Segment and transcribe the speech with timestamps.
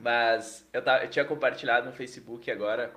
[0.00, 2.92] Mas eu, tava, eu tinha compartilhado no Facebook agora.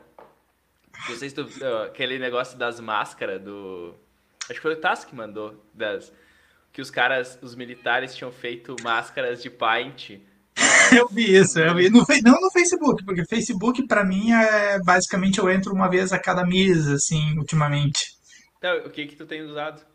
[1.08, 1.48] Não sei se tu,
[1.86, 3.96] aquele negócio das máscaras do.
[4.44, 5.64] Acho que foi o Task que mandou.
[5.74, 6.12] Das,
[6.72, 10.20] que os caras, os militares tinham feito máscaras de paint.
[10.96, 11.88] Eu vi isso, eu vi.
[11.90, 16.18] No, não no Facebook, porque Facebook para mim é basicamente eu entro uma vez a
[16.18, 18.18] cada mês, assim, ultimamente.
[18.58, 19.86] Então, o que que tu tem usado?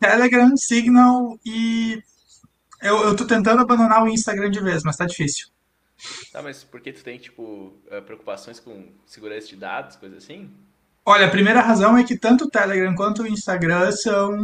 [0.00, 2.02] Telegram, Signal e
[2.82, 5.48] eu, eu tô tentando abandonar o Instagram de vez, mas tá difícil.
[6.32, 10.50] Tá, mas por que tu tem, tipo, eh, preocupações com segurança de dados, coisa assim?
[11.04, 14.36] Olha, a primeira razão é que tanto o Telegram quanto o Instagram são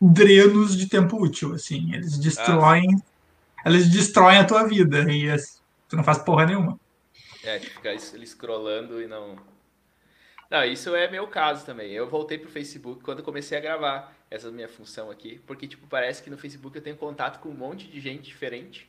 [0.00, 1.94] drenos de tempo útil, assim.
[1.94, 2.86] Eles destroem,
[3.58, 5.28] ah, eles destroem a tua vida e
[5.88, 6.78] tu não faz porra nenhuma.
[7.44, 9.36] É, ficar ele scrollando e não...
[10.52, 11.92] Não, isso é meu caso também.
[11.92, 16.22] Eu voltei pro Facebook quando comecei a gravar essa minha função aqui, porque, tipo, parece
[16.22, 18.86] que no Facebook eu tenho contato com um monte de gente diferente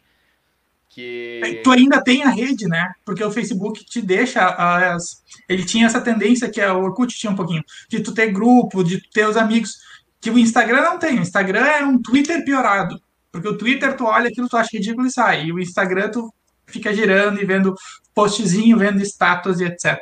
[0.89, 1.39] que...
[1.41, 2.91] É, tu ainda tem a rede, né?
[3.05, 4.45] Porque o Facebook te deixa.
[4.45, 5.23] As...
[5.47, 9.00] Ele tinha essa tendência que a Orkut tinha um pouquinho, de tu ter grupo, de
[9.11, 9.72] ter os amigos.
[10.19, 11.17] Que o Instagram não tem.
[11.17, 13.02] O Instagram é um Twitter piorado.
[13.31, 15.45] Porque o Twitter tu olha aquilo, tu acha ridículo e sai.
[15.45, 16.30] E o Instagram tu
[16.67, 17.73] fica girando e vendo
[18.14, 19.97] postzinho, vendo status e etc.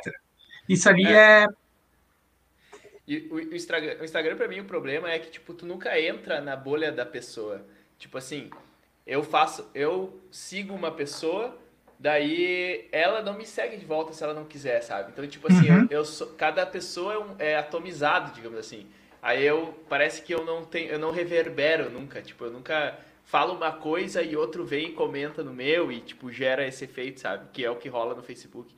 [0.68, 1.44] Isso ali é.
[1.44, 1.46] é...
[3.06, 5.98] E o, o Instagram, o Instagram para mim, o problema é que, tipo, tu nunca
[6.00, 7.64] entra na bolha da pessoa.
[7.98, 8.50] Tipo assim,
[9.06, 11.56] eu faço, eu sigo uma pessoa,
[11.98, 15.10] daí ela não me segue de volta se ela não quiser, sabe?
[15.12, 15.86] Então, tipo assim, uhum.
[15.90, 18.86] eu, eu sou, cada pessoa é, um, é, atomizado, digamos assim.
[19.20, 23.54] Aí eu parece que eu não tenho, eu não reverbero nunca, tipo, eu nunca falo
[23.54, 27.48] uma coisa e outro vem e comenta no meu e tipo gera esse efeito, sabe?
[27.52, 28.74] Que é o que rola no Facebook.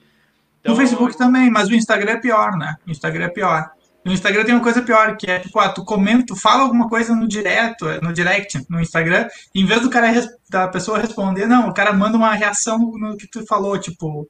[0.64, 2.74] Então, no Facebook também, mas o Instagram é pior, né?
[2.86, 3.70] O Instagram é pior.
[4.02, 6.88] No Instagram tem uma coisa pior, que é tipo, ah, tu comenta, tu fala alguma
[6.88, 10.08] coisa no direto, no direct, no Instagram, em vez do cara
[10.48, 14.26] da pessoa responder, não, o cara manda uma reação no que tu falou, tipo.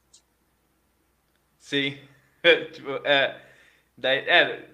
[1.57, 1.97] Sim.
[2.73, 3.41] tipo, é,
[3.97, 4.69] daí, é,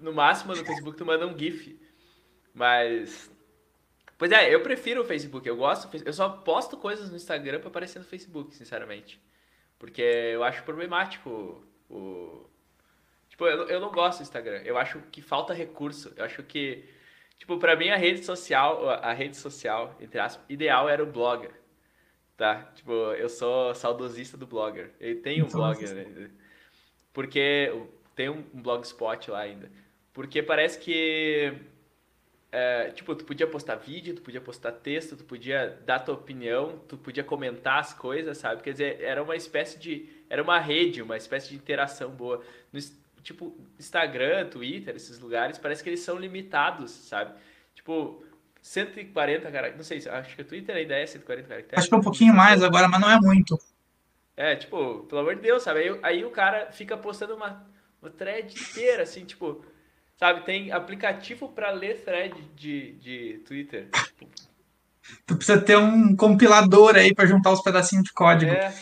[0.00, 1.78] no máximo no Facebook tu manda um GIF.
[2.52, 3.30] Mas.
[4.18, 5.48] Pois é, eu prefiro o Facebook.
[5.48, 5.88] Eu gosto.
[6.04, 9.20] Eu só posto coisas no Instagram para aparecer no Facebook, sinceramente.
[9.78, 12.44] Porque eu acho problemático o,
[13.34, 14.62] Tipo, eu, eu não gosto do Instagram.
[14.64, 16.12] Eu acho que falta recurso.
[16.16, 16.84] Eu acho que,
[17.36, 21.50] tipo, pra mim a rede social, a rede social, entre aspas, ideal era o blogger.
[22.36, 22.62] Tá?
[22.76, 24.92] Tipo, eu sou saudosista do blogger.
[25.00, 26.30] Eu tenho um blogger, né?
[27.12, 27.72] Porque
[28.14, 29.68] tem um, um blogspot lá ainda.
[30.12, 31.54] Porque parece que
[32.56, 36.78] é, tipo, tu podia postar vídeo, tu podia postar texto, tu podia dar tua opinião,
[36.86, 38.62] tu podia comentar as coisas, sabe?
[38.62, 40.08] Quer dizer, era uma espécie de.
[40.30, 42.44] Era uma rede, uma espécie de interação boa.
[42.72, 42.78] No,
[43.24, 47.34] tipo, Instagram, Twitter, esses lugares, parece que eles são limitados, sabe?
[47.74, 48.24] Tipo,
[48.62, 49.76] 140 caracteres.
[49.76, 51.78] Não sei, acho que o Twitter ainda é 140 caracteres.
[51.80, 53.58] Acho que é um pouquinho mais agora, mas não é muito.
[54.36, 55.80] É, tipo, pelo amor de Deus, sabe?
[55.80, 57.66] Aí, aí o cara fica postando uma,
[58.00, 59.64] uma thread inteira, assim, tipo,
[60.16, 60.44] sabe?
[60.44, 63.88] Tem aplicativo para ler thread de, de Twitter.
[65.26, 68.50] Tu precisa ter um compilador aí para juntar os pedacinhos de código.
[68.50, 68.74] É,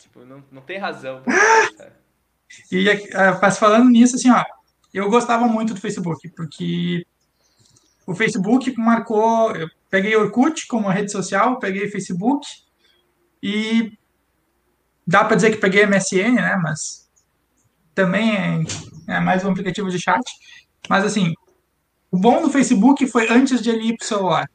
[0.00, 1.22] tipo, não, não tem razão.
[1.22, 1.90] Pra
[2.70, 2.86] e
[3.40, 4.44] mas falando nisso, assim, ó,
[4.92, 7.04] eu gostava muito do Facebook, porque
[8.06, 9.54] o Facebook marcou.
[9.54, 12.46] Eu peguei Orkut como rede social, peguei Facebook
[13.42, 13.92] e
[15.06, 16.56] dá para dizer que peguei MSN, né?
[16.62, 17.08] Mas
[17.94, 18.62] também é,
[19.10, 20.22] é, mais um aplicativo de chat.
[20.88, 21.34] Mas assim,
[22.10, 24.48] o bom do Facebook foi antes de ele ir pro celular.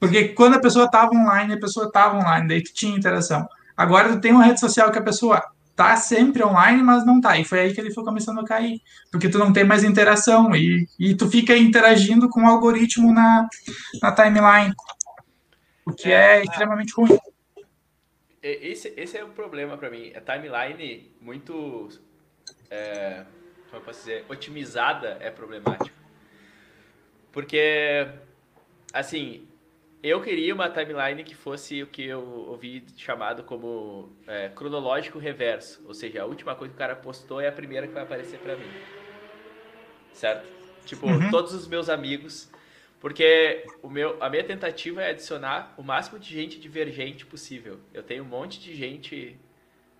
[0.00, 3.46] Porque quando a pessoa estava online, a pessoa estava online, daí tu tinha interação.
[3.76, 5.42] Agora tu tem uma rede social que a pessoa
[5.74, 7.38] tá sempre online, mas não tá.
[7.38, 8.80] E foi aí que ele foi começando a cair,
[9.12, 13.48] porque tu não tem mais interação e, e tu fica interagindo com o algoritmo na,
[14.02, 14.74] na timeline,
[15.86, 17.16] o que é, é extremamente ruim.
[18.42, 20.12] Esse, esse é o problema para mim.
[20.14, 21.88] A timeline muito,
[22.70, 23.24] é,
[23.70, 25.96] como eu posso dizer, otimizada é problemático.
[27.32, 28.08] Porque,
[28.92, 29.46] assim,
[30.02, 35.82] eu queria uma timeline que fosse o que eu ouvi chamado como é, cronológico reverso.
[35.86, 38.38] Ou seja, a última coisa que o cara postou é a primeira que vai aparecer
[38.38, 38.70] para mim.
[40.12, 40.48] Certo?
[40.84, 41.30] Tipo, uhum.
[41.30, 42.50] todos os meus amigos.
[43.00, 47.78] Porque o meu, a minha tentativa é adicionar o máximo de gente divergente possível.
[47.92, 49.38] Eu tenho um monte de gente.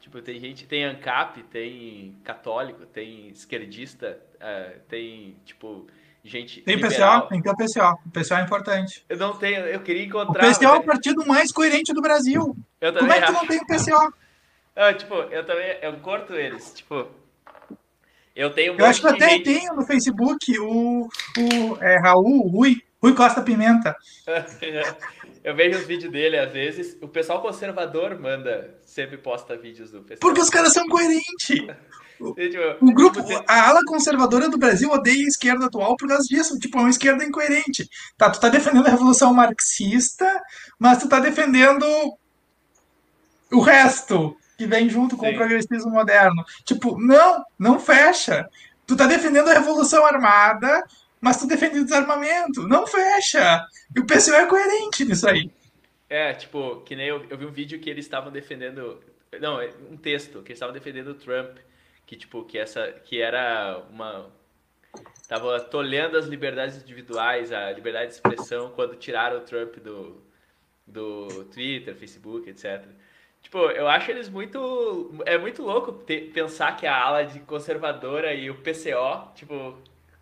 [0.08, 0.66] Tipo, tem gente.
[0.66, 5.86] Tem ANCAP, tem católico, tem esquerdista, uh, tem, tipo
[6.24, 6.62] gente.
[6.62, 7.20] Tem liberal.
[7.20, 8.00] PCO, tem que ter o PCO.
[8.06, 9.04] O PCO é importante.
[9.06, 10.48] Eu não tenho, eu queria encontrar.
[10.48, 12.56] O PCO é o partido mais coerente do Brasil.
[12.80, 14.14] Eu Como é que tu não tem o PCO?
[14.74, 17.06] Ah, tipo, eu também, eu corto eles, tipo.
[18.34, 19.44] Eu tenho um Eu acho que eu até gente...
[19.44, 23.96] tenho no Facebook o, o é, Raul, o Rui, Rui Costa Pimenta.
[25.44, 26.96] Eu vejo os vídeos dele às vezes.
[27.00, 30.20] O pessoal conservador manda, sempre posta vídeos do pessoal.
[30.20, 31.66] Porque os caras são coerentes.
[32.80, 36.58] O grupo, a ala conservadora do Brasil odeia a esquerda atual por causa disso.
[36.58, 37.88] Tipo, é uma esquerda incoerente.
[38.16, 40.42] Tá, tu tá defendendo a revolução marxista,
[40.80, 41.86] mas tu tá defendendo
[43.52, 45.32] o resto que vem junto com Sim.
[45.32, 46.44] o progressismo moderno.
[46.64, 48.48] Tipo, não, não fecha.
[48.84, 50.82] Tu tá defendendo a revolução armada,
[51.20, 52.66] mas tu defende o desarmamento.
[52.66, 53.66] Não fecha.
[53.94, 55.50] E o PCO é coerente nisso aí.
[56.08, 59.00] É, tipo, que nem eu, eu vi um vídeo que eles estavam defendendo.
[59.40, 59.60] Não,
[59.90, 61.58] um texto, que eles estavam defendendo o Trump
[62.08, 64.30] que tipo que essa que era uma
[65.28, 70.22] tava tolhendo as liberdades individuais, a liberdade de expressão quando tiraram o Trump do
[70.86, 72.82] do Twitter, Facebook, etc.
[73.42, 75.92] Tipo, eu acho eles muito é muito louco
[76.32, 79.76] pensar que a ala de conservadora e o PCO, tipo,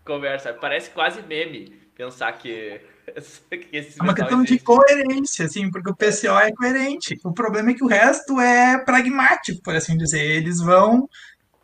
[0.06, 4.58] conversa, parece quase meme pensar que é uma questão existe.
[4.58, 7.18] de coerência, assim, porque o PCO é coerente.
[7.24, 10.22] O problema é que o resto é pragmático, por assim dizer.
[10.22, 11.08] Eles vão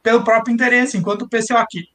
[0.02, 1.88] pelo próprio interesse, enquanto o PCO aqui.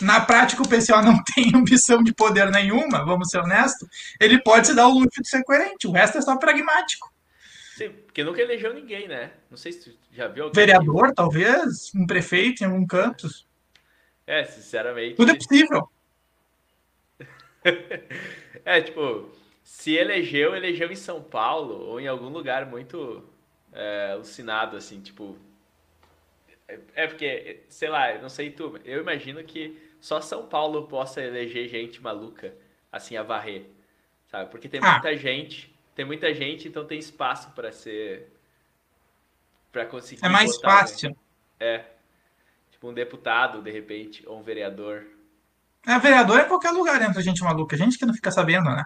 [0.00, 3.88] Na prática, o PCO não tem ambição de poder nenhuma, vamos ser honestos,
[4.20, 7.12] ele pode se dar o luxo de ser coerente, o resto é só pragmático.
[7.76, 9.30] Sim, porque nunca elegeu ninguém, né?
[9.50, 10.66] Não sei se tu já viu alguém.
[10.66, 13.28] Vereador, talvez, um prefeito em algum canto.
[14.26, 15.16] É, sinceramente.
[15.16, 15.88] Tudo é possível.
[18.64, 19.30] é, tipo,
[19.62, 23.24] se elegeu, elegeu em São Paulo ou em algum lugar muito
[23.72, 25.38] é, alucinado, assim, tipo,
[26.94, 31.68] é porque, sei lá, não sei tu, eu imagino que só São Paulo possa eleger
[31.68, 32.54] gente maluca,
[32.90, 33.66] assim, a varrer,
[34.26, 34.50] sabe?
[34.50, 34.92] Porque tem ah.
[34.92, 38.32] muita gente, tem muita gente, então tem espaço para ser.
[39.70, 40.24] para conseguir.
[40.24, 41.10] É mais votar, fácil.
[41.10, 41.16] Né?
[41.60, 41.84] É.
[42.82, 45.06] Tipo um deputado, de repente, ou um vereador.
[45.86, 48.84] É, vereador é qualquer lugar entra gente maluca, gente que não fica sabendo, né?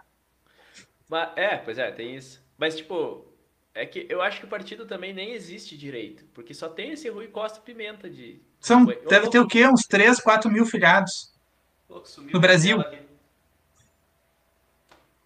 [1.08, 2.44] Mas, é, pois é, tem isso.
[2.58, 3.26] Mas, tipo,
[3.72, 7.08] é que eu acho que o partido também nem existe direito, porque só tem esse
[7.08, 8.38] Rui Costa Pimenta de.
[8.60, 9.66] São, deve ter o quê?
[9.66, 11.32] Uns 3, 4 mil filiados
[12.30, 12.78] no Brasil.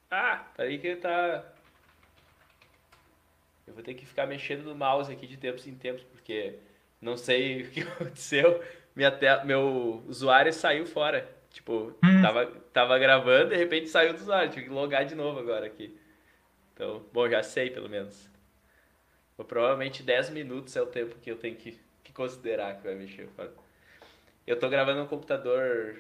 [0.09, 1.45] Ah, tá aí que ele tá.
[3.67, 6.61] Eu vou ter que ficar mexendo no mouse aqui de tempos em tempos, porque
[7.01, 8.63] não sei o que aconteceu.
[8.95, 9.27] Minha te...
[9.45, 11.29] Meu usuário saiu fora.
[11.51, 12.23] Tipo, hum.
[12.23, 14.51] tava, tava gravando, de repente saiu do usuário.
[14.51, 15.99] Tive que logar de novo agora aqui.
[16.75, 18.29] Então, bom, já sei pelo menos.
[19.49, 23.29] Provavelmente 10 minutos é o tempo que eu tenho que, que considerar que vai mexer.
[24.47, 25.97] Eu tô gravando no computador,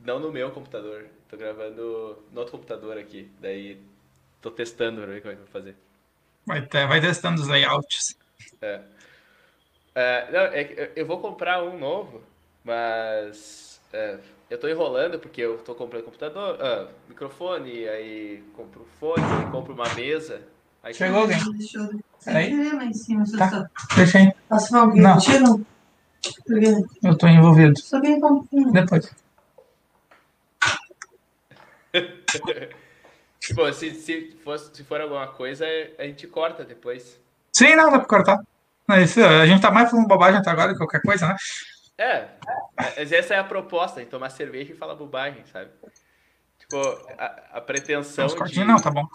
[0.00, 3.30] não no meu computador, tô gravando no outro computador aqui.
[3.40, 3.80] Daí
[4.40, 5.76] tô testando pra ver como é que eu vou fazer.
[6.44, 8.18] Vai, ter, vai testando os layouts.
[8.60, 8.82] É.
[9.94, 12.20] é não, é, eu vou comprar um novo,
[12.64, 14.18] mas é,
[14.50, 19.72] eu tô enrolando porque eu tô comprando computador, ah, microfone, aí compro fone, aí compro
[19.74, 20.42] uma mesa.
[20.82, 21.38] Aí Chegou alguém?
[22.24, 22.52] Peraí.
[23.38, 24.32] Tá, deixa aí.
[24.48, 25.02] Posso alguém?
[25.02, 25.18] Não.
[25.18, 25.44] Tira.
[27.02, 27.78] Eu tô envolvido.
[27.78, 28.20] Só vem
[28.72, 29.14] Depois.
[33.40, 35.64] tipo, se, se, for, se for alguma coisa,
[35.98, 37.18] a gente corta depois.
[37.52, 38.44] Sim, não, dá pra cortar.
[38.86, 41.36] Mas, a gente tá mais falando bobagem até agora que qualquer coisa, né?
[41.96, 42.28] É,
[42.76, 45.70] mas essa é a proposta, a tomar cerveja e falar bobagem, sabe?
[46.58, 46.80] Tipo,
[47.18, 48.64] a, a pretensão de...
[48.64, 49.06] Não, tá bom.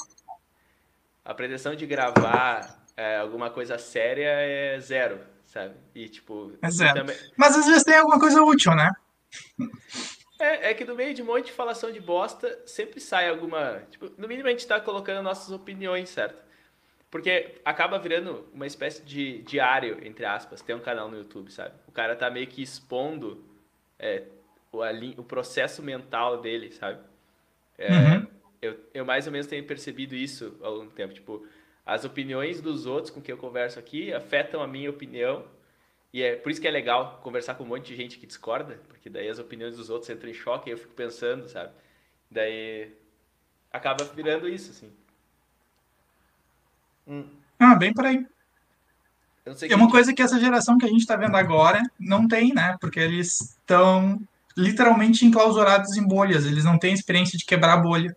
[1.26, 5.76] A pretensão de gravar é, alguma coisa séria é zero, sabe?
[5.94, 6.54] E tipo.
[6.62, 6.96] É zero.
[6.96, 7.16] Também...
[7.38, 8.92] Mas às vezes tem alguma coisa útil, né?
[10.40, 13.84] É, é que no meio de um monte de falação de bosta, sempre sai alguma.
[13.92, 16.42] Tipo, no mínimo a gente tá colocando nossas opiniões, certo?
[17.10, 21.74] Porque acaba virando uma espécie de diário, entre aspas, tem um canal no YouTube, sabe?
[21.88, 23.44] O cara tá meio que expondo
[23.98, 24.24] é,
[24.72, 24.80] o,
[25.18, 27.00] o processo mental dele, sabe?
[27.78, 28.28] É, uhum.
[28.62, 31.14] eu, eu mais ou menos tenho percebido isso ao longo do tempo.
[31.14, 31.48] Tipo,
[31.86, 35.44] as opiniões dos outros com quem eu converso aqui afetam a minha opinião.
[36.14, 38.80] E é por isso que é legal conversar com um monte de gente que discorda,
[38.88, 41.72] porque daí as opiniões dos outros entram em choque e eu fico pensando, sabe?
[42.30, 42.92] Daí
[43.72, 44.92] acaba virando isso, assim.
[47.10, 47.28] Hum.
[47.60, 48.26] Ah, bem por aí.
[49.68, 52.78] É uma coisa que essa geração que a gente está vendo agora não tem, né?
[52.80, 54.22] Porque eles estão
[54.56, 58.16] literalmente enclausurados em bolhas, eles não têm experiência de quebrar a bolha.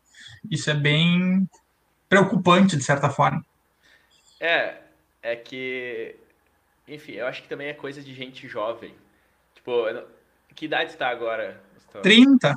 [0.51, 1.49] Isso é bem
[2.09, 3.45] preocupante, de certa forma.
[4.39, 4.77] É,
[5.23, 6.17] é que.
[6.87, 8.95] Enfim, eu acho que também é coisa de gente jovem.
[9.55, 9.85] Tipo,
[10.55, 11.63] que idade tá agora?
[12.03, 12.55] 30.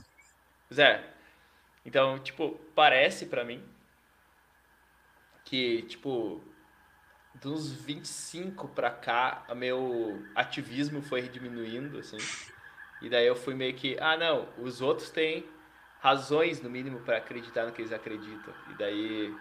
[0.74, 1.04] Zé.
[1.86, 3.62] Então, tipo, parece para mim
[5.46, 6.44] que, tipo,
[7.34, 12.18] dos 25 pra cá, meu ativismo foi diminuindo, assim.
[13.02, 15.46] E daí eu fui meio que, ah, não, os outros têm
[16.00, 18.54] razões, no mínimo, para acreditar no que eles acreditam.
[18.72, 19.34] E daí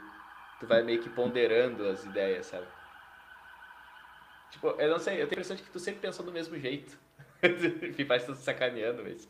[0.60, 2.66] tu vai meio que ponderando as ideias, sabe?
[4.50, 6.58] Tipo, eu não sei, eu tenho a impressão de que tu sempre pensou do mesmo
[6.58, 6.98] jeito.
[7.96, 9.28] Me faz tu sacaneando, mas.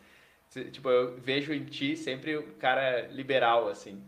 [0.71, 4.03] Tipo, eu vejo em ti sempre um cara liberal, assim.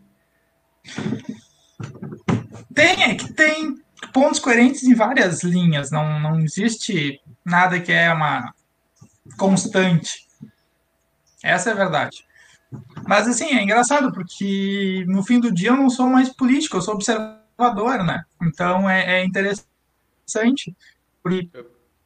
[2.77, 3.75] Tem, é que tem
[4.13, 5.89] pontos coerentes em várias linhas.
[5.89, 8.53] Não, não existe nada que é uma
[9.35, 10.27] constante.
[11.43, 12.23] Essa é a verdade.
[13.07, 16.81] Mas, assim, é engraçado, porque no fim do dia eu não sou mais político, eu
[16.83, 18.23] sou observador, né?
[18.43, 19.65] Então é, é interessante.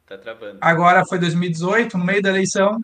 [0.06, 0.56] Tá travando.
[0.58, 2.80] Agora foi 2018, no meio da eleição.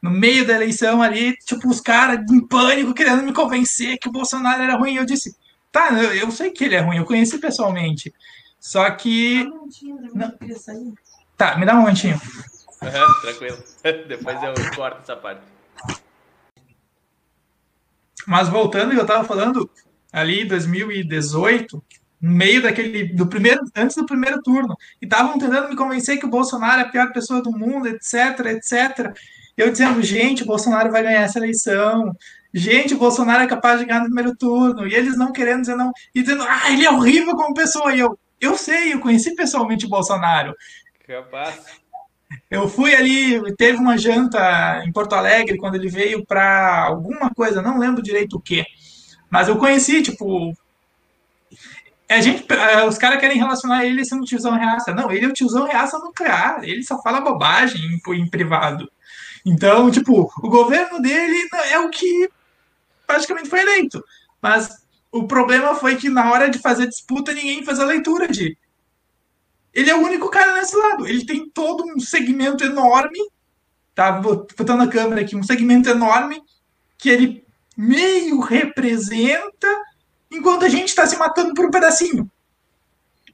[0.00, 4.12] No meio da eleição ali, tipo, os caras em pânico querendo me convencer que o
[4.12, 4.96] Bolsonaro era ruim.
[4.96, 5.36] Eu disse,
[5.72, 8.14] tá, eu, eu sei que ele é ruim, eu conheci pessoalmente.
[8.60, 9.44] Só que.
[10.14, 10.38] Não.
[11.36, 12.20] Tá, me dá um momentinho.
[12.82, 13.58] Uhum, tranquilo.
[14.06, 15.42] Depois eu corto essa parte.
[18.26, 19.68] Mas voltando, eu estava falando
[20.12, 21.82] ali 2018,
[22.20, 26.26] no meio daquele do primeiro antes do primeiro turno, e estavam tentando me convencer que
[26.26, 29.12] o Bolsonaro é a pior pessoa do mundo, etc, etc.
[29.56, 32.14] Eu dizendo, gente, o Bolsonaro vai ganhar essa eleição.
[32.54, 34.86] Gente, o Bolsonaro é capaz de ganhar no primeiro turno.
[34.86, 37.94] E eles não querendo dizer não, e dizendo, ah, ele é horrível como pessoa.
[37.94, 40.54] E eu, eu sei, eu conheci pessoalmente o Bolsonaro.
[41.06, 41.82] Capaz.
[42.50, 47.62] Eu fui ali, teve uma janta em Porto Alegre quando ele veio para alguma coisa,
[47.62, 48.64] não lembro direito o que.
[49.30, 50.54] Mas eu conheci, tipo.
[52.08, 54.92] A gente, eh, os caras querem relacionar ele sendo tiozão reaça.
[54.92, 56.62] Não, ele é o tiozão reaça nuclear.
[56.62, 58.90] Ele só fala bobagem em, em privado.
[59.46, 62.28] Então, tipo, o governo dele é o que
[63.12, 64.02] praticamente foi eleito.
[64.40, 64.68] Mas
[65.10, 68.56] o problema foi que na hora de fazer disputa, ninguém fez a leitura de
[69.74, 71.06] ele é o único cara nesse lado.
[71.06, 73.18] Ele tem todo um segmento enorme,
[73.94, 74.12] tá?
[74.12, 76.42] Botando a câmera aqui, um segmento enorme
[76.98, 77.44] que ele
[77.76, 79.68] meio representa,
[80.30, 82.30] enquanto a gente está se matando por um pedacinho.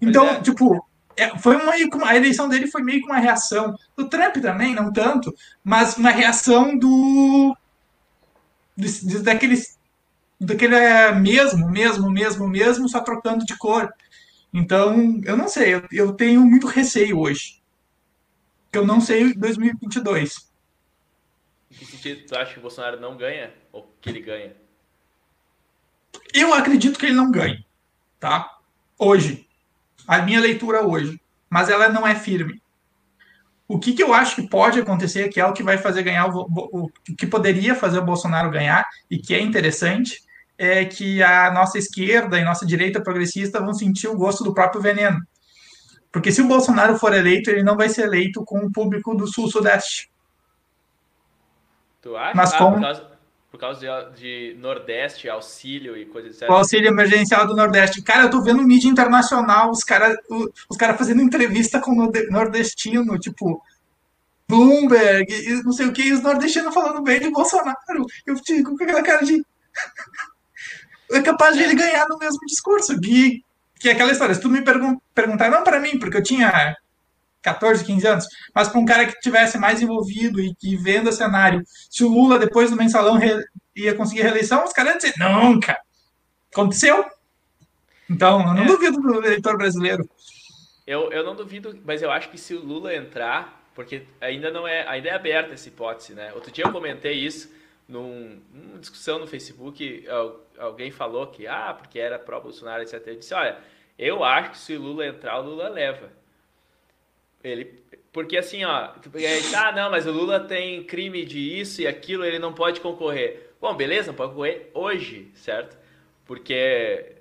[0.01, 0.41] Então, é.
[0.41, 1.73] tipo, é, foi uma,
[2.07, 6.11] a eleição dele foi meio que uma reação do Trump também, não tanto, mas uma
[6.11, 7.57] reação do
[9.23, 9.79] daqueles
[10.41, 13.93] daquele é, mesmo, mesmo, mesmo, mesmo, só trocando de cor.
[14.55, 17.61] Então, eu não sei, eu, eu tenho muito receio hoje.
[18.73, 20.49] Eu não sei 2022.
[21.71, 24.57] Em que sentido tu acha que o Bolsonaro não ganha ou que ele ganha?
[26.33, 27.65] Eu acredito que ele não ganha,
[28.19, 28.59] tá?
[28.99, 29.47] Hoje.
[30.07, 31.21] A minha leitura hoje.
[31.51, 32.63] Mas ela não é firme.
[33.69, 36.27] O que, que eu acho que pode acontecer, que é o que vai fazer ganhar,
[36.35, 40.23] o, o, o que poderia fazer o Bolsonaro ganhar, e que é interessante,
[40.57, 44.81] é que a nossa esquerda e nossa direita progressista vão sentir o gosto do próprio
[44.81, 45.21] veneno.
[46.11, 49.27] Porque se o Bolsonaro for eleito, ele não vai ser eleito com o público do
[49.27, 50.11] Sul-Sudeste.
[52.01, 52.33] Tu acha?
[52.35, 53.18] Mas ah, causa,
[53.51, 56.53] por causa de, de, Nordeste, auxílio e coisas assim.
[56.53, 58.03] O auxílio emergencial do Nordeste.
[58.03, 60.17] Cara, eu tô vendo mídia internacional, os caras
[60.69, 63.63] os cara fazendo entrevista com o nordestino, tipo,
[64.47, 68.07] Bloomberg, não sei o que, e os nordestinos falando bem de Bolsonaro.
[68.27, 69.43] Eu fico com aquela cara de
[71.13, 73.01] é capaz de ele ganhar no mesmo discurso.
[73.01, 73.43] Que,
[73.81, 74.35] que é aquela história.
[74.35, 76.77] Se tu me pergun perguntar, não para mim, porque eu tinha
[77.43, 81.13] 14, 15 anos, mas para um cara que tivesse mais envolvido e que vendo o
[81.13, 83.19] cenário, se o Lula depois do mensalão
[83.77, 85.79] ia conseguir reeleição, os caras iam dizer, nunca.
[86.53, 87.05] Aconteceu.
[88.11, 88.67] Então, eu não é.
[88.67, 90.09] duvido do eleitor brasileiro.
[90.87, 94.67] Eu, eu não duvido, mas eu acho que se o Lula entrar, porque ainda não
[94.67, 96.33] é, ainda é aberta essa hipótese, né?
[96.33, 97.53] Outro dia eu comentei isso
[97.87, 100.07] num, numa discussão no Facebook,
[100.59, 103.03] alguém falou que, ah, porque era pró-Bolsonaro, etc.
[103.07, 103.59] Eu disse, olha,
[103.99, 106.11] eu acho que se o Lula entrar, o Lula leva.
[107.43, 108.91] Ele, porque assim, ó,
[109.57, 113.55] ah, não, mas o Lula tem crime de isso e aquilo, ele não pode concorrer.
[113.61, 115.77] Bom, beleza, não pode concorrer hoje, certo?
[116.25, 117.17] Porque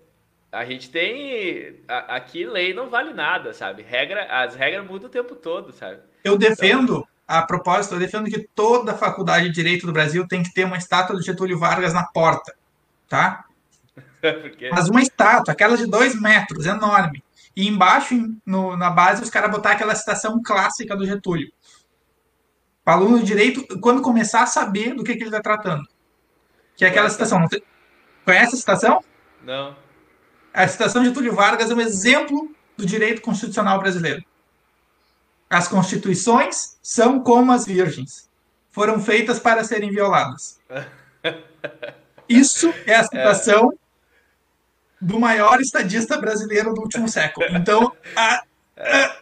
[0.51, 1.75] a gente tem.
[1.87, 3.83] Aqui lei não vale nada, sabe?
[3.83, 5.99] Regra, as regras mudam o tempo todo, sabe?
[6.23, 6.97] Eu defendo.
[6.97, 10.63] Então, a propósito, eu defendo que toda faculdade de Direito do Brasil tem que ter
[10.63, 12.55] uma estátua do Getúlio Vargas na porta,
[13.09, 13.45] tá?
[14.71, 17.21] Mas uma estátua, aquela de dois metros, enorme.
[17.57, 18.13] E embaixo,
[18.45, 21.51] no, na base, os caras botar aquela citação clássica do Getúlio.
[22.85, 25.83] O aluno de Direito, quando começar a saber do que, que ele está tratando.
[26.75, 27.43] Que é aquela citação.
[28.23, 29.03] Conhece a citação?
[29.43, 29.75] Não.
[30.53, 34.23] A citação de Getúlio Vargas é um exemplo do direito constitucional brasileiro.
[35.49, 38.29] As constituições são como as virgens.
[38.69, 40.59] Foram feitas para serem violadas.
[42.29, 43.86] Isso é a citação é.
[44.99, 47.45] Do maior estadista brasileiro do último século.
[47.51, 48.43] Então, a,
[48.77, 49.17] a,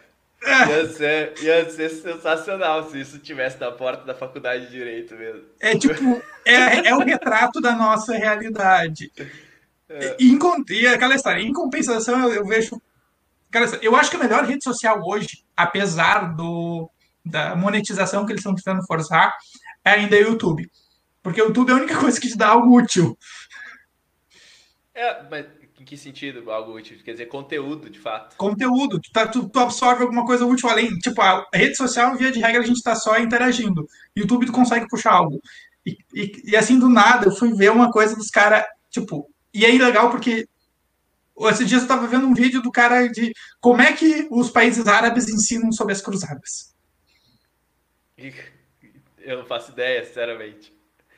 [0.47, 5.41] Ia ser, ia ser sensacional se isso tivesse na porta da faculdade de Direito mesmo.
[5.59, 9.11] É tipo, é, é o retrato da nossa realidade.
[9.89, 10.15] É.
[10.19, 10.37] E,
[10.69, 12.79] e aquela história, em compensação, eu, eu vejo.
[13.49, 16.89] Cara, eu acho que a melhor rede social hoje, apesar do,
[17.25, 19.33] da monetização que eles estão tentando forçar,
[19.83, 20.69] é ainda o YouTube.
[21.23, 23.17] Porque o YouTube é a única coisa que te dá algo útil.
[24.93, 25.45] É, mas
[25.85, 26.97] em que sentido algo útil?
[27.05, 28.35] Quer dizer, conteúdo, de fato.
[28.35, 28.99] Conteúdo.
[28.99, 30.89] Tu, tá, tu, tu absorve alguma coisa útil além.
[30.97, 33.87] Tipo, a rede social, via de regra, a gente tá só interagindo.
[34.17, 35.39] YouTube, tu consegue puxar algo.
[35.85, 39.29] E, e, e assim, do nada, eu fui ver uma coisa dos caras, tipo...
[39.53, 40.47] E aí, legal, porque
[41.41, 44.87] esses dias eu estava vendo um vídeo do cara de como é que os países
[44.87, 46.73] árabes ensinam sobre as cruzadas.
[49.19, 50.74] Eu não faço ideia, sinceramente.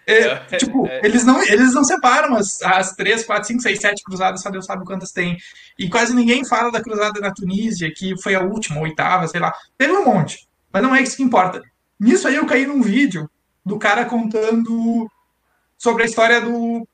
[0.09, 1.01] É, tipo, é.
[1.03, 4.65] eles não, eles não separam as, as 3, 4, 5, 6, 7 cruzadas, só Deus
[4.65, 5.37] sabe quantas tem.
[5.77, 9.41] E quase ninguém fala da cruzada na Tunísia, que foi a última, a oitava, sei
[9.41, 9.53] lá.
[9.77, 11.61] Teve um monte, mas não é isso que importa.
[11.99, 13.29] Nisso aí eu caí num vídeo
[13.65, 15.09] do cara contando
[15.77, 16.87] sobre a história do,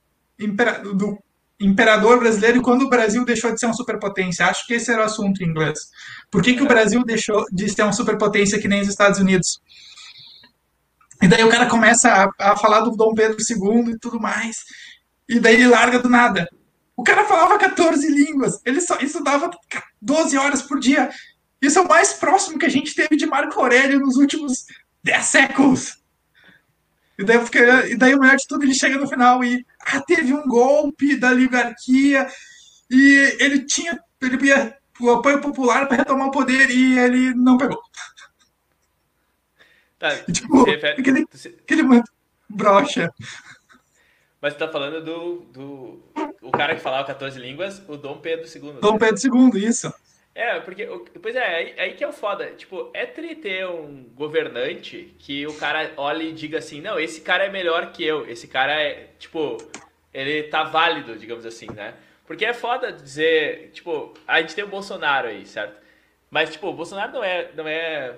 [0.96, 1.20] do
[1.60, 4.48] imperador brasileiro e quando o Brasil deixou de ser uma superpotência.
[4.48, 5.78] Acho que esse era o assunto em inglês.
[6.32, 9.62] Por que, que o Brasil deixou de ser uma superpotência que nem os Estados Unidos?
[11.24, 14.58] E daí o cara começa a, a falar do Dom Pedro II e tudo mais.
[15.30, 16.50] E daí ele larga do nada.
[16.98, 18.60] O cara falava 14 línguas.
[18.66, 19.50] Ele só estudava
[20.02, 21.10] 12 horas por dia.
[21.62, 24.66] Isso é o mais próximo que a gente teve de Marco Aurélio nos últimos
[25.02, 25.98] 10 séculos.
[27.18, 27.40] E daí,
[27.92, 31.16] e daí o melhor de tudo, ele chega no final e ah, teve um golpe
[31.16, 32.28] da oligarquia
[32.92, 37.58] e ele tinha ele ia o apoio popular para retomar o poder e ele não
[37.58, 37.80] pegou.
[40.04, 41.00] Tá, tipo, refere...
[41.00, 41.26] aquele,
[41.62, 42.04] aquele
[42.50, 43.10] brocha.
[44.42, 46.04] Mas tu tá falando do, do.
[46.42, 48.82] O cara que falava 14 línguas, o Dom Pedro II.
[48.82, 49.94] Dom Pedro II, isso.
[50.36, 50.86] É, porque.
[51.22, 52.48] Pois é, aí, aí que é o foda.
[52.48, 57.22] Tipo, é tri ter um governante que o cara olhe e diga assim: não, esse
[57.22, 58.30] cara é melhor que eu.
[58.30, 59.08] Esse cara é.
[59.18, 59.56] Tipo,
[60.14, 61.94] ele tá válido, digamos assim, né?
[62.28, 63.72] Porque é foda dizer.
[63.72, 65.82] Tipo, a gente tem o Bolsonaro aí, certo?
[66.30, 67.50] Mas, tipo, o Bolsonaro não é.
[67.56, 68.16] Não é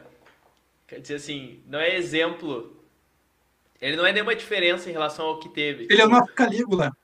[0.88, 2.84] Quer dizer assim, não é exemplo.
[3.82, 5.88] Ele não é nenhuma diferença em relação ao que teve.
[5.90, 6.96] Ele é uma Calígula.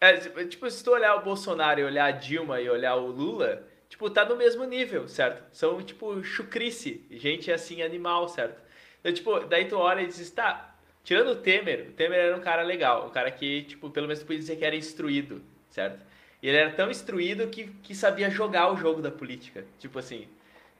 [0.00, 0.14] É,
[0.44, 4.10] tipo, se tu olhar o Bolsonaro e olhar a Dilma e olhar o Lula, tipo,
[4.10, 5.42] tá no mesmo nível, certo?
[5.52, 8.60] São, tipo, chucrice, gente assim, animal, certo?
[9.00, 12.40] Então, tipo, daí tu olha e diz, tá, tirando o Temer, o Temer era um
[12.40, 16.04] cara legal, um cara que, tipo, pelo menos tu podia dizer que era instruído, certo?
[16.42, 20.28] E ele era tão instruído que, que sabia jogar o jogo da política, tipo assim,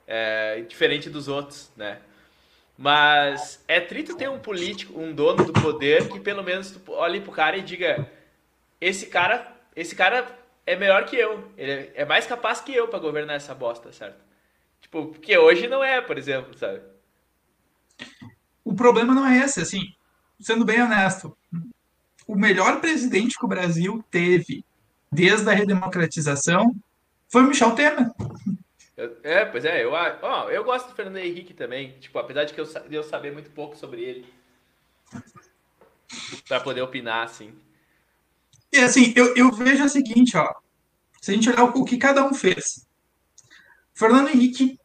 [0.07, 2.01] é, diferente dos outros, né?
[2.79, 7.21] Mas é trito ter um político, um dono do poder, que pelo menos tu olhe
[7.21, 8.11] pro cara e diga:
[8.81, 10.27] esse cara, esse cara
[10.67, 11.51] é melhor que eu.
[11.57, 14.23] Ele é mais capaz que eu para governar essa bosta, certo?
[14.81, 16.81] Tipo, porque hoje não é, por exemplo, sabe?
[18.63, 19.95] O problema não é esse, assim,
[20.39, 21.37] sendo bem honesto.
[22.27, 24.65] O melhor presidente que o Brasil teve
[25.11, 26.75] desde a redemocratização
[27.29, 28.11] foi o Michel Temer.
[28.97, 32.55] Eu, é, pois é, eu, ó, eu gosto do Fernando Henrique também, tipo, apesar de
[32.55, 34.27] que eu, eu saber muito pouco sobre ele.
[36.49, 37.55] para poder opinar, assim.
[38.73, 40.55] E assim, eu, eu vejo o seguinte, ó.
[41.21, 42.87] Se a gente olhar o que cada um fez.
[43.93, 44.79] Fernando Henrique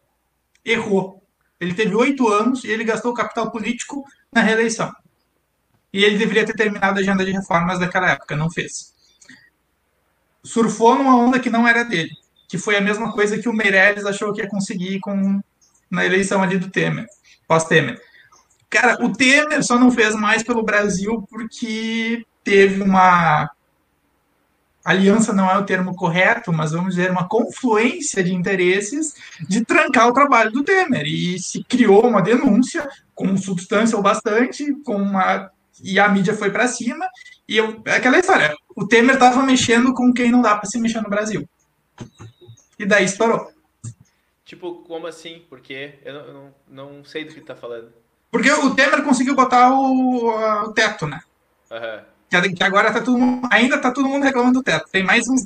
[0.66, 1.24] errou.
[1.60, 4.92] Ele teve oito anos e ele gastou capital político na reeleição.
[5.94, 8.94] E ele deveria ter terminado a agenda de reformas daquela época, não fez.
[10.44, 12.21] Surfou numa onda que não era dele
[12.52, 15.40] que foi a mesma coisa que o Meirelles achou que ia conseguir com,
[15.90, 17.06] na eleição ali do Temer,
[17.48, 17.98] pós-Temer.
[18.70, 23.50] Cara, o Temer só não fez mais pelo Brasil porque teve uma
[24.84, 29.14] aliança não é o termo correto, mas vamos dizer uma confluência de interesses
[29.48, 32.86] de trancar o trabalho do Temer e se criou uma denúncia
[33.16, 35.50] com substância ou bastante, com uma
[35.82, 37.08] e a mídia foi para cima
[37.48, 41.00] e eu, aquela história, o Temer estava mexendo com quem não dá para se mexer
[41.00, 41.48] no Brasil.
[42.82, 43.54] E daí estourou.
[44.44, 45.44] Tipo, como assim?
[45.48, 47.94] Porque eu não, não, não sei do que tá falando.
[48.32, 51.22] Porque o Temer conseguiu botar o, o teto, né?
[51.70, 52.56] Uhum.
[52.56, 54.90] Que agora tá todo mundo, ainda tá todo mundo reclamando do teto.
[54.92, 55.46] Tem mais uns,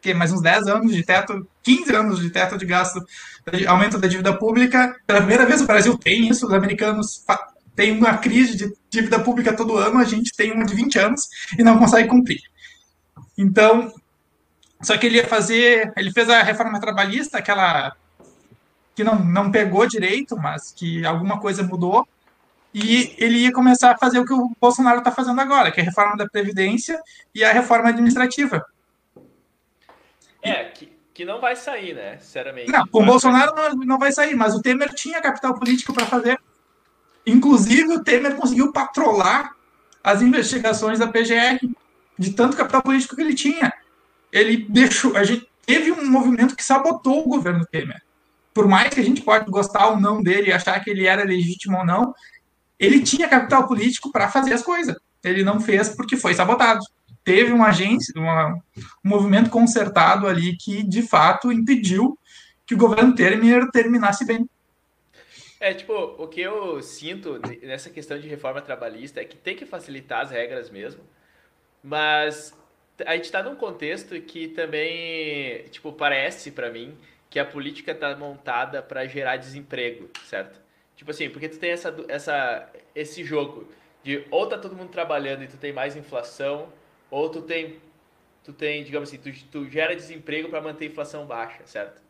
[0.00, 3.04] que, mais uns 10 anos de teto, 15 anos de teto de gasto,
[3.52, 4.96] de aumento da dívida pública.
[5.06, 7.22] Pela primeira vez o Brasil tem isso, os americanos
[7.76, 11.28] têm uma crise de dívida pública todo ano, a gente tem uma de 20 anos
[11.58, 12.40] e não consegue cumprir.
[13.36, 13.92] Então,
[14.82, 17.94] só que ele ia fazer, ele fez a reforma trabalhista, aquela
[18.94, 22.06] que não, não pegou direito, mas que alguma coisa mudou,
[22.72, 25.82] e ele ia começar a fazer o que o Bolsonaro está fazendo agora, que é
[25.82, 27.00] a reforma da Previdência
[27.34, 28.64] e a reforma administrativa.
[30.42, 32.18] É, que, que não vai sair, né?
[32.18, 32.70] Sinceramente.
[32.70, 36.06] Não, com o Bolsonaro não, não vai sair, mas o Temer tinha capital político para
[36.06, 36.38] fazer.
[37.26, 39.54] Inclusive, o Temer conseguiu patrolar
[40.02, 41.58] as investigações da PGR,
[42.18, 43.72] de tanto capital político que ele tinha.
[44.32, 45.16] Ele deixou.
[45.16, 48.02] A gente teve um movimento que sabotou o governo Temer.
[48.52, 51.78] Por mais que a gente pode gostar ou não dele, achar que ele era legítimo
[51.78, 52.14] ou não,
[52.78, 54.96] ele tinha capital político para fazer as coisas.
[55.22, 56.80] Ele não fez porque foi sabotado.
[57.22, 58.54] Teve uma agência, uma,
[59.04, 62.18] um movimento concertado ali que, de fato, impediu
[62.66, 64.48] que o governo Temer terminasse bem.
[65.60, 69.66] É, tipo, o que eu sinto nessa questão de reforma trabalhista é que tem que
[69.66, 71.02] facilitar as regras mesmo,
[71.84, 72.54] mas
[73.06, 76.96] a gente está num contexto que também, tipo, parece para mim
[77.28, 80.60] que a política está montada para gerar desemprego, certo?
[80.96, 83.68] Tipo assim, porque tu tem essa, essa, esse jogo
[84.02, 86.72] de ou tá todo mundo trabalhando e tu tem mais inflação,
[87.10, 87.78] ou tu tem,
[88.44, 92.02] tu tem digamos assim, tu, tu gera desemprego para manter a inflação baixa, certo?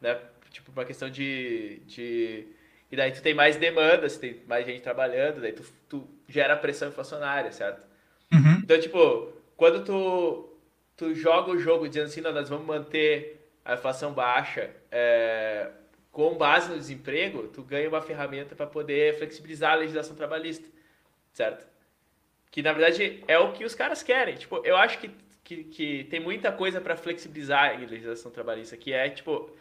[0.00, 0.18] Né?
[0.50, 2.46] Tipo, uma questão de, de
[2.90, 6.56] e daí tu tem mais demanda, você tem mais gente trabalhando, daí tu, tu gera
[6.56, 7.82] pressão inflacionária, certo?
[8.32, 8.60] Uhum.
[8.62, 10.56] Então, tipo, quando tu,
[10.96, 15.68] tu joga o jogo dizendo assim, nós vamos manter a inflação baixa é,
[16.10, 20.66] com base no desemprego, tu ganha uma ferramenta para poder flexibilizar a legislação trabalhista,
[21.34, 21.66] certo?
[22.50, 24.36] Que na verdade é o que os caras querem.
[24.36, 25.10] Tipo, eu acho que,
[25.44, 29.54] que, que tem muita coisa para flexibilizar em legislação trabalhista, que é, tipo,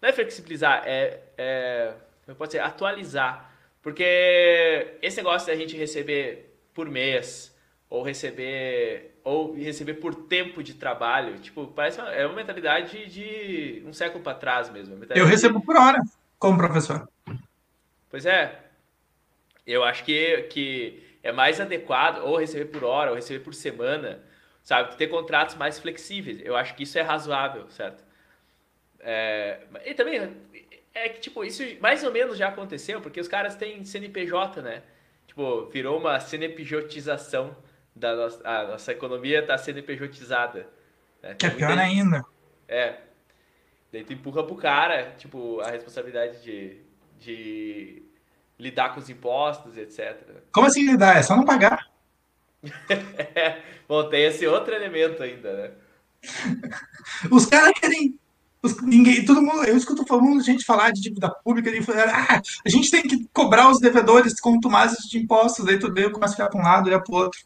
[0.00, 1.94] não é flexibilizar, é, é
[2.38, 3.52] pode ser atualizar.
[3.82, 7.52] Porque esse negócio da gente receber por mês,
[7.88, 13.82] ou receber ou receber por tempo de trabalho, tipo, parece uma, é uma mentalidade de
[13.86, 14.98] um século para trás mesmo.
[15.14, 16.02] Eu recebo por hora,
[16.38, 17.08] como professor.
[18.08, 18.58] Pois é.
[19.66, 24.22] Eu acho que, que é mais adequado ou receber por hora, ou receber por semana,
[24.62, 24.96] sabe?
[24.96, 26.40] Ter contratos mais flexíveis.
[26.42, 28.02] Eu acho que isso é razoável, certo?
[28.98, 30.36] É, e também
[30.94, 34.82] é que, tipo, isso mais ou menos já aconteceu, porque os caras têm CNPJ, né?
[35.26, 37.56] Tipo, virou uma CNPJização
[37.94, 40.68] da nossa, a nossa economia está CNPJizada.
[41.22, 41.34] Né?
[41.34, 42.24] Que é pior ainda.
[42.68, 42.96] É.
[43.92, 46.80] Daí tu empurra pro cara, tipo, a responsabilidade de,
[47.18, 48.02] de
[48.58, 50.16] lidar com os impostos, etc.
[50.52, 51.16] Como assim lidar?
[51.16, 51.90] É só não pagar.
[53.88, 55.70] bom, tem esse outro elemento ainda, né?
[57.30, 58.18] Os caras querem
[58.62, 62.68] os, ninguém, todo mundo, eu escuto falando gente falar de dívida pública, de, ah, a
[62.68, 66.36] gente tem que cobrar os devedores com tomadas de impostos, aí tu vê, começa a
[66.36, 67.40] ficar para um lado, olha para o outro.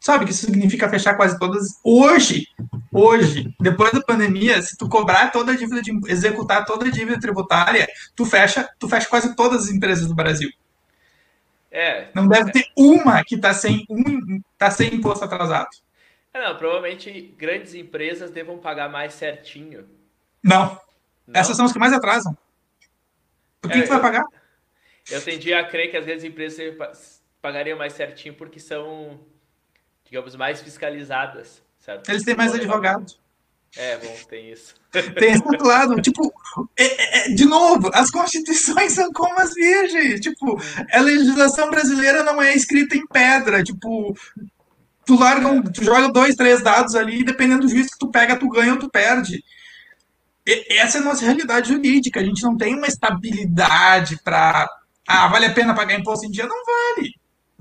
[0.00, 1.78] Sabe que isso significa fechar quase todas.
[1.84, 2.48] Hoje,
[2.90, 7.20] hoje, depois da pandemia, se tu cobrar toda a dívida, de, executar toda a dívida
[7.20, 7.86] tributária,
[8.16, 10.50] tu fecha, tu fecha quase todas as empresas do Brasil.
[11.70, 12.08] É.
[12.14, 15.68] Não deve ter uma que está sem, um, tá sem imposto atrasado.
[16.32, 19.86] É, não, provavelmente grandes empresas devam pagar mais certinho
[20.42, 20.80] não.
[21.26, 21.40] Não?
[21.40, 22.36] Essas são as que mais atrasam.
[23.60, 24.24] Por que, é, que tu vai eu, pagar?
[25.10, 29.20] Eu tendi a crer que as empresas pagariam mais certinho porque são,
[30.10, 32.08] digamos, mais fiscalizadas, certo?
[32.08, 33.18] Eles têm mais advogados.
[33.76, 34.74] É, bom, tem isso.
[35.14, 36.02] Tem esse outro lado.
[36.02, 36.32] Tipo,
[36.76, 40.18] é, é, é, de novo, as constituições são como as virgens.
[40.20, 40.60] Tipo,
[40.92, 43.62] a legislação brasileira não é escrita em pedra.
[43.62, 44.12] Tipo,
[45.06, 48.10] tu larga um, tu joga dois, três dados ali, e dependendo do juiz que tu
[48.10, 49.40] pega, tu ganha ou tu perde
[50.70, 52.20] essa é a nossa realidade jurídica.
[52.20, 54.68] A gente não tem uma estabilidade para.
[55.06, 56.46] Ah, vale a pena pagar imposto em dia?
[56.46, 57.14] Não vale.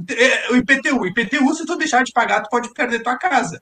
[0.08, 1.06] É, o IPTU.
[1.08, 3.62] IPTU, se tu deixar de pagar, tu pode perder tua casa.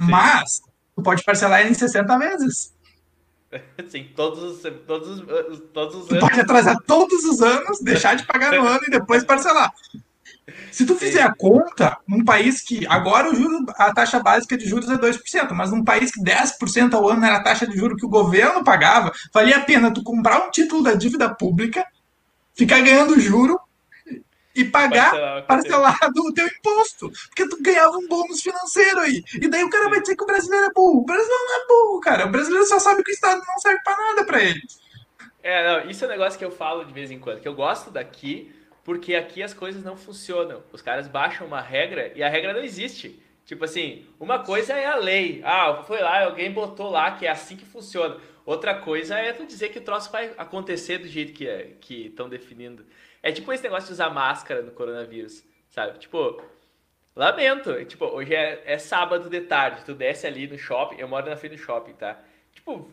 [0.00, 0.10] Sim.
[0.10, 0.60] Mas,
[0.94, 2.72] tu pode parcelar em 60 vezes.
[3.88, 6.28] Sim, todos os, todos, os, todos os tu anos.
[6.28, 9.72] pode atrasar todos os anos, deixar de pagar no ano e depois parcelar.
[10.70, 14.66] Se tu fizer a conta, num país que agora o juro, a taxa básica de
[14.66, 17.96] juros é 2%, mas num país que 10% ao ano era a taxa de juro
[17.96, 21.84] que o governo pagava, valia a pena tu comprar um título da dívida pública,
[22.54, 23.58] ficar ganhando juro
[24.58, 29.22] e pagar parcelado o teu imposto, porque tu ganhava um bônus financeiro aí.
[29.40, 30.98] E daí o cara vai dizer que o brasileiro é burro.
[30.98, 32.26] O brasileiro não é burro, cara.
[32.26, 34.60] O brasileiro só sabe que o Estado não serve para nada para ele.
[35.40, 37.54] É, não, isso é um negócio que eu falo de vez em quando, que eu
[37.54, 40.62] gosto daqui, porque aqui as coisas não funcionam.
[40.72, 43.22] Os caras baixam uma regra e a regra não existe.
[43.46, 45.40] Tipo assim, uma coisa é a lei.
[45.44, 48.16] Ah, foi lá, alguém botou lá que é assim que funciona.
[48.44, 52.06] Outra coisa é tu dizer que o troço vai acontecer do jeito que é, que
[52.06, 52.84] estão definindo.
[53.22, 55.98] É tipo esse negócio de usar máscara no coronavírus, sabe?
[55.98, 56.42] Tipo,
[57.14, 57.84] lamento.
[57.84, 61.36] Tipo, hoje é, é sábado de tarde, tu desce ali no shopping, eu moro na
[61.36, 62.18] frente do shopping, tá?
[62.52, 62.90] Tipo,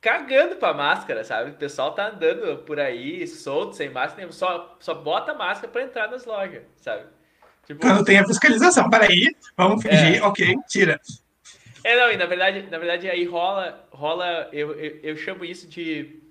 [0.00, 1.50] cagando pra máscara, sabe?
[1.50, 6.10] O pessoal tá andando por aí, solto, sem máscara, só, só bota máscara pra entrar
[6.10, 7.04] nas lojas, sabe?
[7.66, 10.22] Tipo, Quando tem a fiscalização, peraí, vamos fingir, é.
[10.22, 11.00] ok, tira.
[11.84, 15.68] É, não, e na verdade, na verdade aí rola, rola eu, eu, eu chamo isso
[15.68, 16.22] de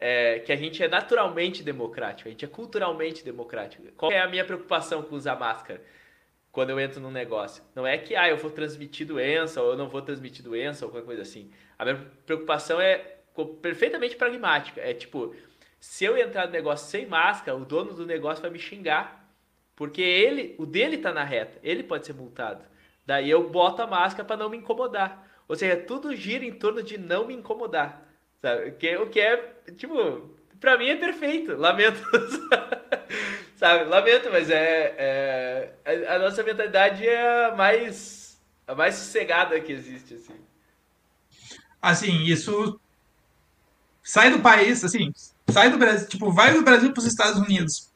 [0.00, 3.84] é, que a gente é naturalmente democrático, a gente é culturalmente democrático.
[3.96, 5.82] Qual é a minha preocupação com usar máscara
[6.50, 7.62] quando eu entro num negócio?
[7.74, 10.90] Não é que ah, eu vou transmitir doença ou eu não vou transmitir doença ou
[10.90, 11.50] qualquer coisa assim.
[11.78, 13.18] A minha preocupação é
[13.60, 14.80] perfeitamente pragmática.
[14.80, 15.34] É tipo,
[15.78, 19.20] se eu entrar no negócio sem máscara, o dono do negócio vai me xingar.
[19.76, 22.62] Porque ele, o dele tá na reta, ele pode ser multado.
[23.06, 25.26] Daí eu boto a máscara para não me incomodar.
[25.48, 28.09] Ou seja, tudo gira em torno de não me incomodar.
[28.40, 28.70] Sabe?
[28.72, 29.36] Que, o que é,
[29.76, 31.56] tipo, pra mim é perfeito.
[31.56, 32.00] Lamento.
[33.56, 33.84] sabe?
[33.84, 40.14] Lamento, mas é, é, a nossa mentalidade é a mais, a mais sossegada que existe,
[40.14, 40.34] assim.
[41.82, 42.78] Assim, isso
[44.02, 45.12] sai do país, assim,
[45.48, 47.90] sai do Brasil, tipo, vai do Brasil para os Estados Unidos.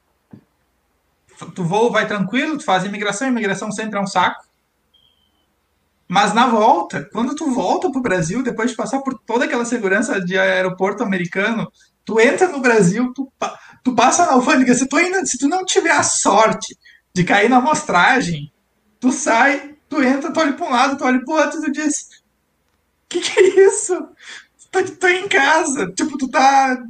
[1.55, 4.45] Tu voa, vai tranquilo, tu faz imigração, imigração sempre é um saco.
[6.15, 10.21] Mas na volta, quando tu volta pro Brasil, depois de passar por toda aquela segurança
[10.21, 11.69] de aeroporto americano,
[12.05, 13.33] tu entra no Brasil, tu,
[13.83, 16.79] tu passa na alfândega, se tu ainda, se tu não tiver a sorte
[17.13, 18.53] de cair na amostragem,
[19.01, 22.09] tu sai, tu entra, tu olha para um lado, tu olha pro outro, tu diz,
[23.09, 24.09] que que é isso?
[24.71, 26.81] Tu tá em casa, tipo, tu tá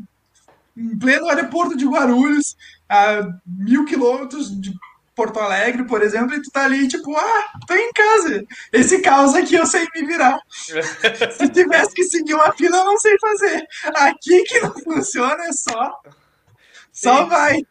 [0.76, 2.54] em pleno aeroporto de Guarulhos,
[2.87, 4.70] a mil quilômetros de
[5.14, 8.44] Porto Alegre, por exemplo, e tu tá ali, tipo, ah, tô em casa.
[8.72, 10.40] Esse caos aqui eu sei me virar.
[10.48, 13.66] Se tivesse que seguir uma fila, eu não sei fazer.
[13.94, 16.03] Aqui que não funciona é só.
[16.92, 17.64] Só vai.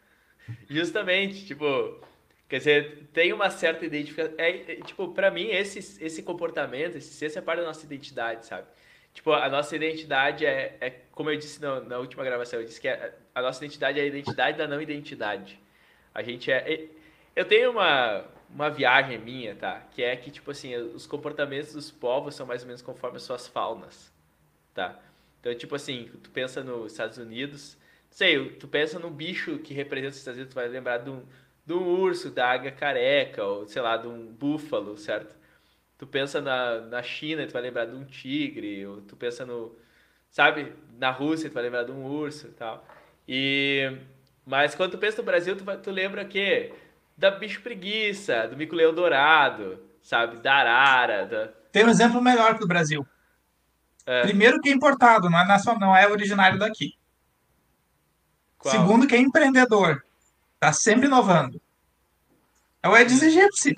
[0.68, 2.00] Justamente, tipo,
[2.48, 4.34] quer dizer, tem uma certa identificação.
[4.38, 8.46] É, é, tipo, pra mim, esse, esse comportamento, esse, essa é parte da nossa identidade,
[8.46, 8.66] sabe?
[9.12, 12.80] Tipo, a nossa identidade é, é como eu disse na, na última gravação, eu disse
[12.80, 15.58] que é, a nossa identidade é a identidade da não identidade.
[16.12, 16.88] A gente é.
[17.34, 19.80] Eu tenho uma, uma viagem minha, tá?
[19.90, 23.24] Que é que, tipo assim, os comportamentos dos povos são mais ou menos conforme as
[23.24, 24.12] suas faunas,
[24.72, 25.00] tá?
[25.40, 27.76] Então, tipo assim, tu pensa nos Estados Unidos,
[28.08, 31.22] sei, tu pensa num bicho que representa os Estados Unidos, tu vai lembrar de um,
[31.66, 35.34] de um urso, da águia careca, ou sei lá, de um búfalo, certo?
[35.98, 39.76] Tu pensa na, na China, tu vai lembrar de um tigre, ou tu pensa no,
[40.30, 42.86] sabe, na Rússia, tu vai lembrar de um urso e tal.
[43.28, 43.98] E,
[44.46, 46.72] mas quando tu pensa no Brasil, tu, tu lembra que
[47.16, 51.26] da bicho preguiça, do mico-leão dourado, sabe, da arara.
[51.26, 51.48] Da...
[51.72, 53.06] Tem um exemplo melhor do Brasil.
[54.06, 54.22] É.
[54.22, 56.94] Primeiro que é importado, não é, nacional, não é originário daqui.
[58.58, 58.74] Qual?
[58.74, 60.04] Segundo que é empreendedor.
[60.60, 61.60] Tá sempre inovando.
[62.82, 63.74] É o aegypti.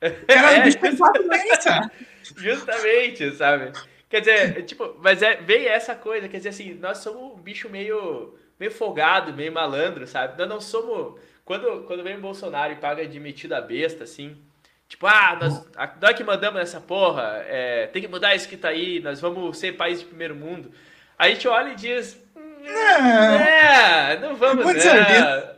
[0.26, 0.96] Cara, é, bicho tem
[2.36, 3.72] Justamente, sabe?
[4.08, 7.68] Quer dizer, tipo, mas é, vem essa coisa, quer dizer assim, nós somos um bicho
[7.68, 10.36] meio, meio folgado, meio malandro, sabe?
[10.36, 14.40] Nós não somos quando, quando vem o Bolsonaro e paga de metida besta, assim,
[14.86, 15.66] tipo, ah, nós,
[16.00, 19.58] nós que mandamos nessa porra, é, tem que mudar isso que tá aí, nós vamos
[19.58, 20.70] ser país de primeiro mundo.
[21.18, 24.72] A gente olha e diz, não, é, não vamos, não.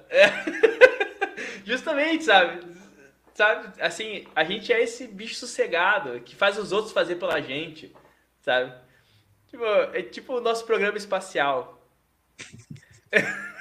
[0.09, 0.33] É.
[1.63, 2.63] Justamente, sabe?
[3.35, 7.95] Sabe, assim, a gente é esse bicho sossegado que faz os outros fazer pela gente,
[8.41, 8.73] sabe?
[9.49, 11.87] Tipo, é tipo o nosso programa espacial.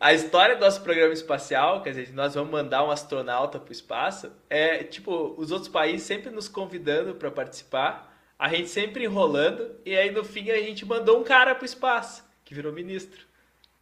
[0.00, 3.72] a história do nosso programa espacial, quer dizer, nós vamos mandar um astronauta para o
[3.72, 9.76] espaço, é tipo, os outros países sempre nos convidando para participar, a gente sempre enrolando,
[9.84, 13.26] e aí no fim a gente mandou um cara para o espaço, que virou ministro.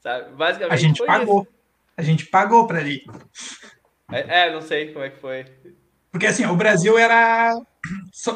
[0.00, 0.32] Sabe?
[0.34, 1.42] Basicamente a gente pagou.
[1.42, 1.52] Isso.
[1.96, 3.04] A gente pagou para ele.
[4.10, 5.44] É, é, não sei como é que foi.
[6.10, 7.60] Porque assim, o Brasil era.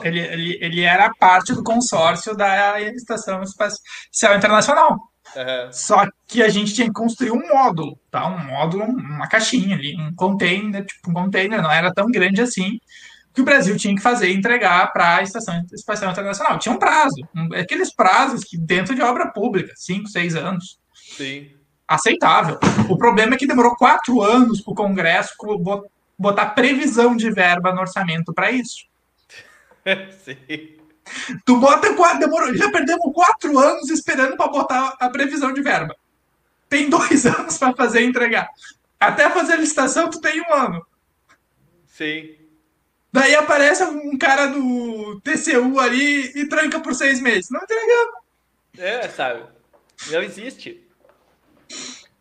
[0.02, 4.98] Ele, ele, ele era parte do consórcio da Estação Espacial Internacional.
[5.36, 5.72] Uhum.
[5.72, 8.26] Só que a gente tinha que construir um módulo, tá?
[8.26, 12.78] Um módulo, uma caixinha ali, um container, tipo um container, não era tão grande assim,
[13.34, 16.58] que o Brasil tinha que fazer e entregar para a Estação Espacial Internacional.
[16.58, 20.78] Tinha um prazo, um, aqueles prazos que dentro de obra pública, cinco, seis anos.
[20.94, 21.50] Sim.
[21.86, 22.58] Aceitável.
[22.88, 25.34] O problema é que demorou quatro anos para o Congresso
[26.16, 28.86] botar previsão de verba no orçamento para isso.
[30.24, 30.73] Sim.
[31.44, 35.94] Tu bota quatro, demorou, já perdemos quatro anos esperando para botar a previsão de verba.
[36.68, 38.48] Tem dois anos para fazer e entregar.
[38.98, 40.86] Até fazer a licitação, tu tem um ano.
[41.86, 42.36] Sim.
[43.12, 47.50] Daí aparece um cara do TCU ali e tranca por seis meses.
[47.50, 48.14] Não entregamos.
[48.76, 49.44] É, sabe?
[50.10, 50.84] Não existe.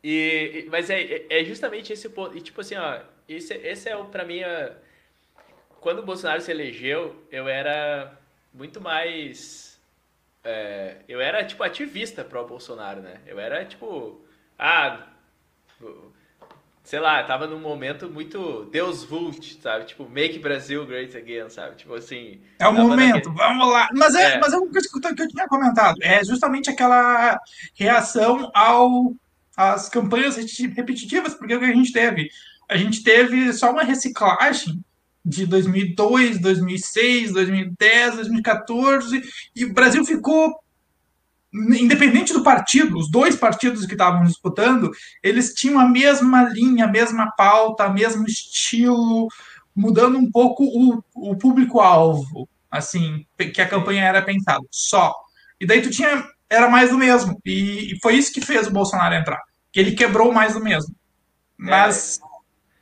[0.04, 2.38] E, mas é, é justamente esse ponto.
[2.38, 4.74] E tipo assim, ó, esse, esse é o, pra mim, a...
[5.80, 8.16] quando o Bolsonaro se elegeu, eu era
[8.54, 9.80] muito mais.
[10.44, 13.20] É, eu era, tipo, ativista pró-Bolsonaro, né?
[13.26, 14.22] Eu era, tipo.
[14.58, 15.08] Ah.
[16.84, 19.86] sei lá, tava num momento muito Deus Vult, sabe?
[19.86, 21.76] Tipo, make Brasil great again, sabe?
[21.78, 22.42] Tipo assim.
[22.60, 23.36] É o momento, naquele...
[23.36, 23.90] vamos lá.
[23.94, 24.40] Mas é, é.
[24.40, 25.98] Mas é uma coisa que eu tinha comentado.
[26.02, 27.40] É justamente aquela
[27.74, 29.16] reação ao
[29.56, 32.30] às campanhas repetitivas, porque o que a gente teve?
[32.68, 34.84] A gente teve só uma reciclagem
[35.26, 39.22] de 2002, 2006, 2010, 2014,
[39.56, 40.54] e o Brasil ficou
[41.54, 46.92] independente do partido, os dois partidos que estavam disputando, eles tinham a mesma linha, a
[46.92, 49.28] mesma pauta, o mesmo estilo,
[49.76, 55.14] mudando um pouco o, o público-alvo, assim, que a campanha era pensada, só.
[55.60, 58.72] E daí tu tinha, era mais do mesmo, e, e foi isso que fez o
[58.72, 59.40] Bolsonaro entrar,
[59.72, 60.96] que ele quebrou mais do mesmo.
[61.56, 62.23] Mas é.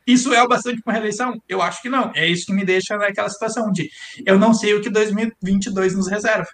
[0.06, 1.40] Isso é o bastante para reeleição?
[1.48, 2.12] Eu acho que não.
[2.14, 3.90] É isso que me deixa naquela situação de
[4.26, 6.48] eu não sei o que 2022 nos reserva.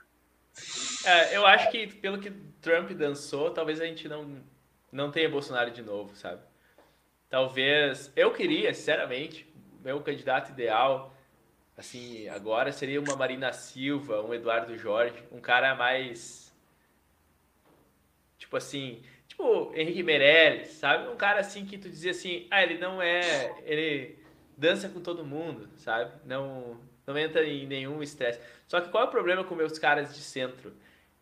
[1.04, 2.30] É, eu acho que pelo que
[2.60, 4.42] Trump dançou, talvez a gente não,
[4.92, 6.42] não tenha Bolsonaro de novo, sabe?
[7.28, 8.10] Talvez.
[8.16, 9.46] Eu queria, sinceramente,
[9.82, 11.14] meu candidato ideal,
[11.76, 16.52] assim, agora seria uma Marina Silva, um Eduardo Jorge, um cara mais.
[18.38, 19.02] Tipo assim.
[19.38, 21.08] Tipo Henrique Meirelles, sabe?
[21.08, 23.54] Um cara assim que tu dizia assim, ah, ele não é.
[23.64, 24.18] Ele
[24.56, 26.12] dança com todo mundo, sabe?
[26.24, 28.40] Não, não entra em nenhum estresse.
[28.66, 30.72] Só que qual é o problema com meus caras de centro?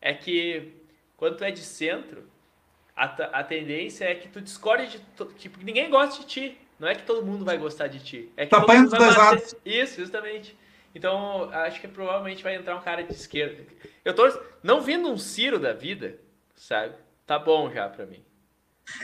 [0.01, 0.73] é que
[1.15, 2.23] quando tu é de centro,
[2.95, 5.25] a, a tendência é que tu discorde de.
[5.35, 6.57] Tipo, ninguém gosta de ti.
[6.79, 8.31] Não é que todo mundo vai gostar de ti.
[8.37, 9.57] É que tá todo mundo vai bater...
[9.65, 10.55] Isso, justamente.
[10.93, 13.63] Então, acho que provavelmente vai entrar um cara de esquerda.
[14.05, 16.19] Eu tô não vindo um Ciro da vida,
[16.55, 16.95] sabe?
[17.27, 18.23] Tá bom já pra mim.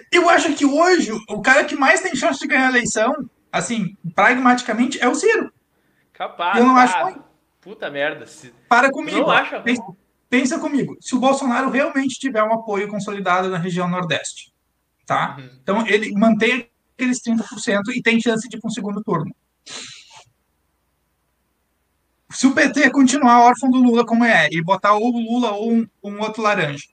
[0.10, 3.98] Eu acho que hoje o cara que mais tem chance de ganhar a eleição, assim,
[4.16, 5.52] pragmaticamente, é o Ciro.
[6.14, 6.58] Capaz.
[6.58, 6.84] Eu não tá.
[6.84, 7.22] acho ruim.
[7.60, 8.26] Puta merda.
[8.26, 8.54] Se...
[8.70, 9.20] Para comigo.
[9.20, 9.76] Não acha ruim.
[10.30, 14.52] Pensa comigo, se o Bolsonaro realmente tiver um apoio consolidado na região Nordeste,
[15.06, 15.36] tá?
[15.38, 15.50] Uhum.
[15.62, 19.36] Então ele mantém aqueles 30% e tem chance de ir para um segundo turno.
[22.32, 25.72] Se o PT continuar órfão do Lula como é, e botar ou o Lula ou
[25.72, 26.88] um, um outro laranja,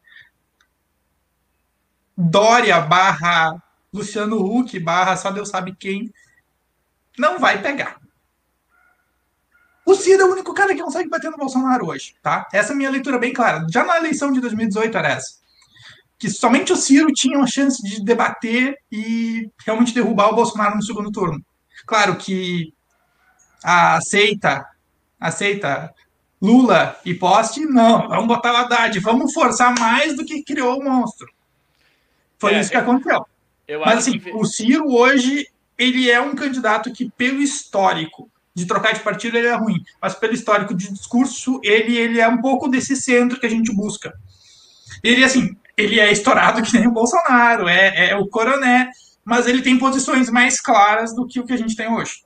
[2.21, 6.13] Dória barra Luciano Huck barra só Deus sabe quem,
[7.19, 7.99] não vai pegar.
[9.85, 12.47] O Ciro é o único cara que consegue bater no Bolsonaro hoje, tá?
[12.53, 13.67] Essa é a minha leitura bem clara.
[13.73, 15.41] Já na eleição de 2018 era essa.
[16.19, 20.83] Que somente o Ciro tinha uma chance de debater e realmente derrubar o Bolsonaro no
[20.83, 21.43] segundo turno.
[21.87, 22.73] Claro que
[23.65, 24.65] a aceita,
[25.19, 25.93] aceita
[26.41, 30.85] Lula e poste, não, vamos botar o Haddad, vamos forçar mais do que criou o
[30.85, 31.27] monstro.
[32.41, 33.25] Foi é, isso que aconteceu.
[33.85, 34.31] Mas assim, que...
[34.33, 35.47] o Ciro hoje,
[35.79, 40.15] ele é um candidato que, pelo histórico, de trocar de partido ele é ruim, mas
[40.15, 44.13] pelo histórico de discurso ele ele é um pouco desse centro que a gente busca.
[45.05, 48.91] Ele assim, ele é estourado que nem o Bolsonaro, é, é o coroné,
[49.25, 52.23] mas ele tem posições mais claras do que o que a gente tem hoje.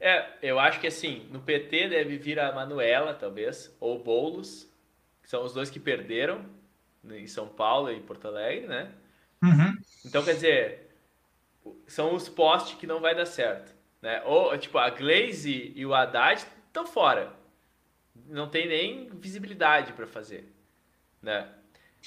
[0.00, 4.68] É, eu acho que assim, no PT deve vir a Manuela, talvez, ou Boulos,
[5.22, 6.44] que são os dois que perderam
[7.10, 8.92] em São Paulo e Porto Alegre, né?
[9.42, 9.76] Uhum.
[10.04, 10.90] Então, quer dizer,
[11.86, 13.74] são os postes que não vai dar certo.
[14.00, 14.22] Né?
[14.24, 17.32] Ou, tipo, a Glaze e o Haddad estão fora.
[18.26, 20.52] Não tem nem visibilidade para fazer.
[21.22, 21.48] Né?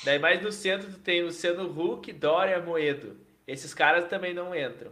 [0.03, 3.17] Daí mais no centro tu tem Luciano Huck, Dória, Moedo.
[3.45, 4.91] Esses caras também não entram.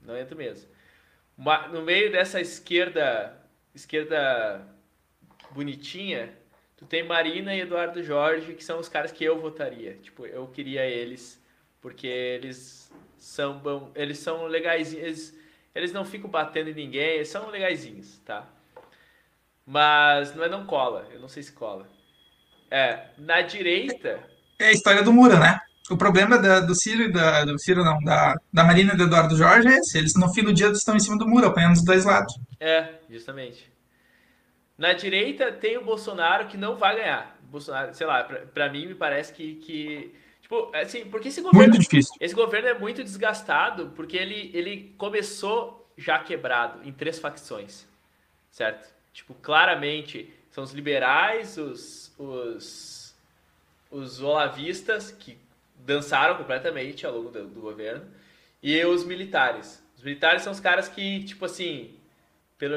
[0.00, 0.70] Não entram mesmo.
[1.72, 3.36] No meio dessa esquerda,
[3.74, 4.66] esquerda
[5.50, 6.32] bonitinha,
[6.82, 9.94] tu tem Marina e Eduardo Jorge, que são os caras que eu votaria.
[10.02, 11.40] Tipo, eu queria eles,
[11.80, 15.40] porque eles são bom, eles são legais, eles
[15.74, 18.46] eles não ficam batendo em ninguém, eles são legaisinhos, tá?
[19.64, 21.88] Mas não é não cola, eu não sei se cola.
[22.70, 24.22] É, na direita.
[24.58, 25.60] É a história do Mura, né?
[25.90, 27.44] O problema da, do Ciro e da.
[27.44, 29.98] Do Ciro não, da, da Marina e do Eduardo Jorge é esse.
[29.98, 32.32] Eles no fim do dia estão em cima do muro, apanhando dos dois lados.
[32.60, 33.71] É, justamente.
[34.76, 37.38] Na direita tem o Bolsonaro que não vai ganhar.
[37.42, 40.14] Bolsonaro, sei lá, pra, pra mim me parece que, que
[40.52, 41.68] Tipo, assim, porque esse governo.
[41.68, 42.14] Muito difícil.
[42.20, 47.86] Esse governo é muito desgastado porque ele, ele começou já quebrado em três facções.
[48.50, 48.92] Certo?
[49.14, 53.14] Tipo, claramente são os liberais, os, os,
[53.90, 55.38] os olavistas, que
[55.76, 58.04] dançaram completamente ao longo do, do governo,
[58.62, 59.82] e os militares.
[59.96, 61.94] Os militares são os caras que, tipo assim,
[62.58, 62.76] pelo,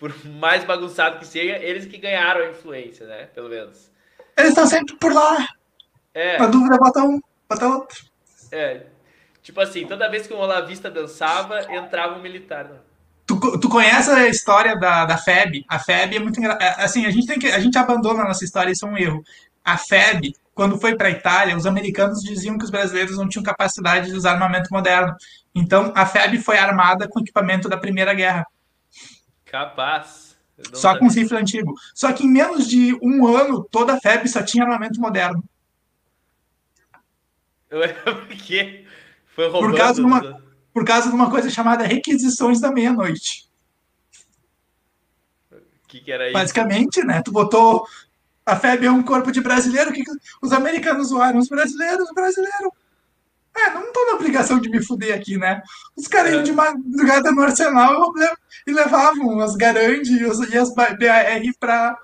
[0.00, 3.26] por mais bagunçado que seja, eles que ganharam a influência, né?
[3.34, 3.90] Pelo menos.
[4.34, 5.46] Eles estão sempre por lá.
[6.14, 6.38] É.
[6.38, 8.02] Na dúvida, bota um, bota outro.
[8.50, 8.86] É.
[9.42, 12.64] Tipo assim, toda vez que um olavista dançava, entrava um militar.
[12.64, 12.76] Né?
[13.26, 15.66] Tu, tu conhece a história da, da FEB?
[15.68, 16.64] A FEB é muito engraçada.
[16.64, 18.96] É, assim, a gente, tem que, a gente abandona a nossa história, isso é um
[18.96, 19.22] erro.
[19.62, 23.42] A FEB, quando foi para a Itália, os americanos diziam que os brasileiros não tinham
[23.42, 25.14] capacidade de usar armamento moderno.
[25.54, 28.46] Então, a FEB foi armada com equipamento da Primeira Guerra.
[29.50, 30.36] Capaz.
[30.74, 31.74] Só com rifle antigo.
[31.94, 35.42] Só que em menos de um ano, toda a FEB só tinha armamento moderno.
[37.68, 38.84] Por quê?
[39.26, 39.70] Foi roubando.
[39.70, 40.42] Por causa, de uma,
[40.72, 43.48] por causa de uma coisa chamada requisições da meia-noite.
[45.52, 45.56] O
[45.88, 46.34] que, que era isso?
[46.34, 47.22] Basicamente, né?
[47.22, 47.86] Tu botou
[48.44, 49.92] a FEB é um corpo de brasileiro.
[49.92, 50.02] Que
[50.42, 52.70] os americanos zoaram os brasileiros, os brasileiros.
[53.66, 55.62] É, não tô na obrigação de me fuder aqui, né?
[55.96, 58.12] Os caras iam de madrugada no arsenal
[58.66, 60.96] e levavam as Garand e, e as BAR
[61.58, 61.96] pra.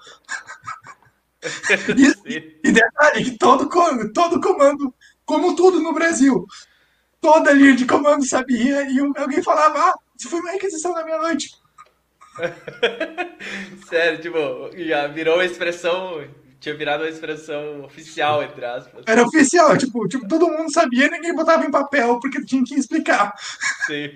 [2.26, 3.68] e, e, detalhe, todo,
[4.12, 4.92] todo comando,
[5.24, 6.44] como tudo no Brasil,
[7.20, 11.50] toda linha de comando sabia e alguém falava, ah, isso foi uma requisição da meia-noite.
[13.88, 14.38] Sério, tipo,
[14.76, 16.24] já virou uma expressão.
[16.60, 19.04] Tinha virado uma expressão oficial, entre aspas.
[19.06, 23.32] Era oficial, tipo, tipo, todo mundo sabia, ninguém botava em papel porque tinha que explicar.
[23.86, 24.14] Sim.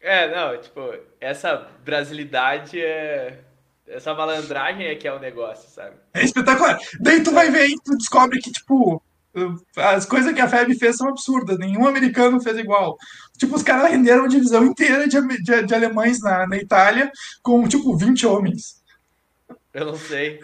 [0.00, 0.80] É, não, tipo,
[1.18, 3.40] essa brasilidade é.
[3.86, 5.96] Essa malandragem é que é o negócio, sabe?
[6.14, 6.78] É espetacular.
[7.00, 9.02] Daí tu vai ver e tu descobre que, tipo,
[9.76, 12.96] as coisas que a FEB fez são absurdas, nenhum americano fez igual.
[13.36, 17.10] Tipo, os caras renderam uma divisão inteira de, de, de, alemães na, na Itália
[17.42, 18.82] com, tipo, 20 homens.
[19.72, 20.40] Eu não sei.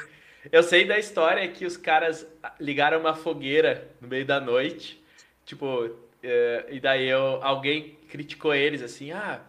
[0.50, 2.26] Eu sei da história que os caras
[2.58, 5.02] ligaram uma fogueira no meio da noite,
[5.44, 5.90] tipo,
[6.22, 9.40] é, e daí eu, alguém criticou eles assim, ah,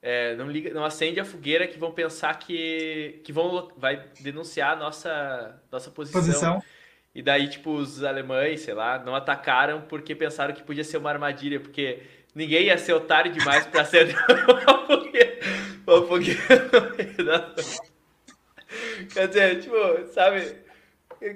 [0.00, 4.74] é, não, liga, não acende a fogueira que vão pensar que, que vão vai denunciar
[4.74, 6.20] a nossa, nossa posição.
[6.20, 6.62] posição.
[7.12, 11.10] E daí, tipo, os alemães, sei lá, não atacaram porque pensaram que podia ser uma
[11.10, 12.02] armadilha, porque
[12.34, 14.14] ninguém ia ser otário demais pra ser
[14.46, 15.38] uma fogueira.
[15.86, 17.54] Uma fogueira
[19.04, 19.76] Quer dizer, tipo,
[20.12, 20.56] sabe?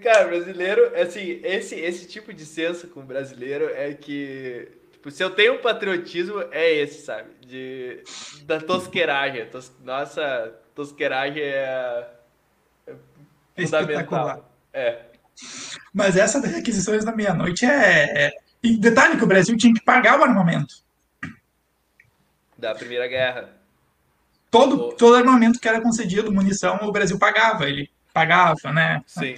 [0.02, 4.68] Cara, brasileiro, assim, esse, esse tipo de senso com brasileiro é que.
[4.92, 7.30] Tipo, se eu tenho um patriotismo, é esse, sabe?
[7.46, 8.02] De,
[8.44, 9.46] da tosqueiragem.
[9.46, 12.06] Tos, nossa tosqueiragem é,
[12.86, 14.50] é fundamental.
[14.72, 15.06] É.
[15.92, 18.32] Mas essa das requisições da meia-noite é, é.
[18.62, 20.74] E detalhe que o Brasil tinha que pagar o armamento.
[22.58, 23.59] Da Primeira Guerra.
[24.51, 27.68] Todo, todo armamento que era concedido, munição, o Brasil pagava.
[27.68, 29.03] Ele pagava, né?
[29.07, 29.34] Sim.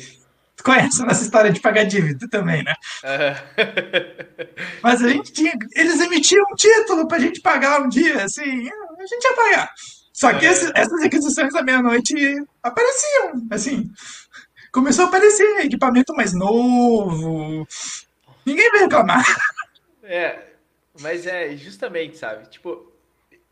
[0.56, 2.74] Tu conhece essa história de pagar dívida também, né?
[4.82, 5.52] Mas a gente tinha.
[5.74, 9.70] Eles emitiam um título pra gente pagar um dia, assim, a gente ia pagar.
[10.12, 12.14] Só que esse, essas requisições da meia-noite
[12.62, 13.90] apareciam, assim
[14.72, 17.68] começou a aparecer equipamento mais novo.
[18.44, 19.24] Ninguém vai reclamar.
[20.02, 20.54] É,
[21.00, 22.48] mas é justamente, sabe?
[22.48, 22.90] Tipo,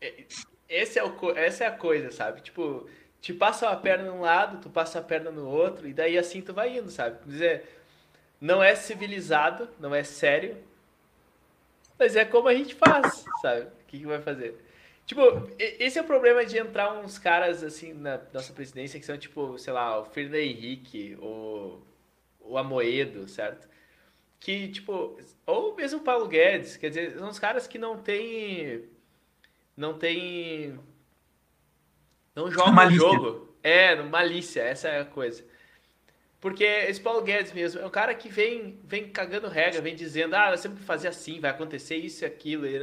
[0.01, 0.25] é,
[0.71, 2.41] esse é o, essa é a coisa, sabe?
[2.41, 2.87] Tipo,
[3.19, 6.41] te passa a perna num lado, tu passa a perna no outro, e daí assim
[6.41, 7.19] tu vai indo, sabe?
[7.19, 7.65] Quer dizer,
[8.39, 10.57] não é civilizado, não é sério,
[11.99, 13.61] mas é como a gente faz, sabe?
[13.61, 14.57] O que, que vai fazer?
[15.05, 15.21] Tipo,
[15.59, 19.57] esse é o problema de entrar uns caras assim na nossa presidência que são tipo,
[19.57, 21.81] sei lá, o Fernando Henrique, ou
[22.39, 23.67] o Amoedo, certo?
[24.39, 28.85] Que, tipo, ou mesmo o Paulo Guedes, quer dizer, são uns caras que não tem.
[29.75, 30.79] Não tem.
[32.35, 33.55] Não jogam o jogo.
[33.63, 35.43] É, malícia, essa é a coisa.
[36.39, 40.35] Porque esse Paulo Guedes mesmo é um cara que vem, vem cagando regra, vem dizendo,
[40.35, 42.79] ah, temos que fazer assim, vai acontecer isso e aquilo, e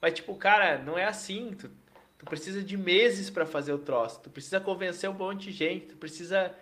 [0.00, 1.52] mas, tipo, cara, não é assim.
[1.58, 1.70] Tu,
[2.18, 4.20] tu precisa de meses para fazer o troço.
[4.20, 5.86] Tu precisa convencer um monte de gente.
[5.86, 6.54] Tu precisa,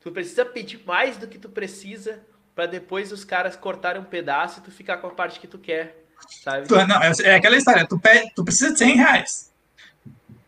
[0.00, 2.24] tu precisa pedir mais do que tu precisa
[2.54, 5.58] para depois os caras cortarem um pedaço e tu ficar com a parte que tu
[5.58, 6.03] quer.
[6.28, 6.66] Sabe?
[6.66, 7.86] Tu, não, é, é aquela história.
[7.86, 9.52] Tu, pede, tu precisa de 100 reais.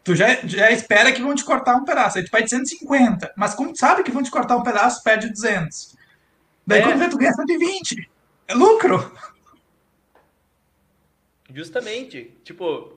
[0.04, 2.18] Tu já, já espera que vão te cortar um pedaço.
[2.18, 3.32] Aí tu pede 150.
[3.36, 5.96] Mas como tu sabe que vão te cortar um pedaço, pede 200.
[6.66, 6.82] Daí é.
[6.82, 8.08] quando vê, tu ganha 120.
[8.48, 9.16] É lucro.
[11.52, 12.36] Justamente.
[12.44, 12.96] Tipo.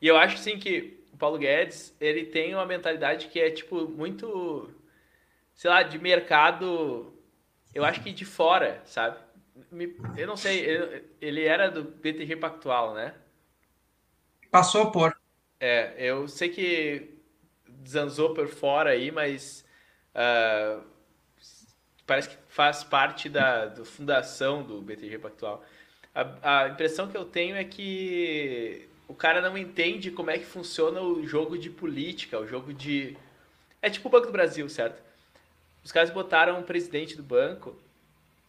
[0.00, 3.86] E eu acho assim que o Paulo Guedes, ele tem uma mentalidade que é, tipo,
[3.88, 4.70] muito.
[5.54, 7.12] Sei lá, de mercado.
[7.74, 9.18] Eu acho que de fora, sabe?
[10.16, 13.14] Eu não sei, ele era do BTG Pactual, né?
[14.50, 15.16] Passou por.
[15.60, 17.18] É, eu sei que
[17.86, 19.64] zanzou por fora aí, mas
[20.14, 20.82] uh,
[22.06, 25.64] parece que faz parte da do fundação do BTG Pactual.
[26.14, 30.44] A, a impressão que eu tenho é que o cara não entende como é que
[30.44, 33.16] funciona o jogo de política, o jogo de.
[33.80, 35.02] É tipo o Banco do Brasil, certo?
[35.84, 37.76] Os caras botaram um presidente do banco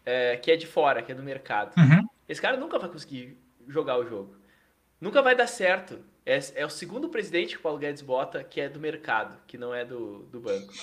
[0.06, 1.74] é, que é de fora, que é do mercado.
[1.78, 2.08] Uhum.
[2.28, 3.38] Esse cara nunca vai conseguir
[3.68, 4.36] jogar o jogo.
[5.00, 6.00] Nunca vai dar certo.
[6.26, 9.58] É, é, o segundo presidente que o Paulo Guedes bota que é do mercado, que
[9.58, 10.74] não é do, do banco.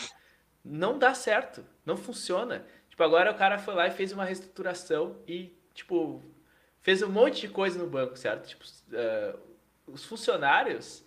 [0.65, 1.65] Não dá certo.
[1.85, 2.65] Não funciona.
[2.91, 6.23] Tipo, agora o cara foi lá e fez uma reestruturação e, tipo,
[6.83, 8.47] fez um monte de coisa no banco, certo?
[8.47, 9.39] Tipo, uh,
[9.87, 11.03] os funcionários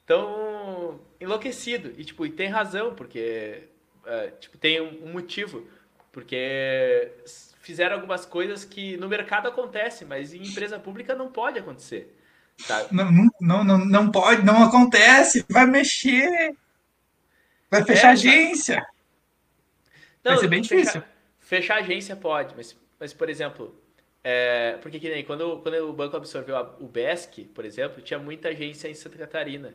[0.00, 1.92] estão enlouquecidos.
[1.96, 5.66] E, tipo, e tem razão, porque, uh, tipo, tem um, um motivo.
[6.12, 7.12] Porque
[7.60, 12.16] fizeram algumas coisas que no mercado acontecem, mas em empresa pública não pode acontecer.
[12.58, 12.94] Sabe?
[12.94, 16.54] Não, não, não, não pode, não acontece, vai mexer,
[17.70, 18.86] vai fechar é, agência.
[20.22, 21.00] Não, vai ser bem difícil.
[21.40, 23.80] Fechar, fechar agência pode, mas, mas por exemplo,
[24.22, 28.18] é, porque que nem quando, quando o banco absorveu a, o BESC, por exemplo, tinha
[28.18, 29.74] muita agência em Santa Catarina.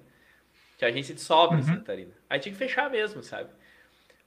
[0.77, 1.61] Tinha agência de sobra uhum.
[1.61, 2.11] em Santa Catarina.
[2.29, 3.49] Aí tinha que fechar mesmo, sabe?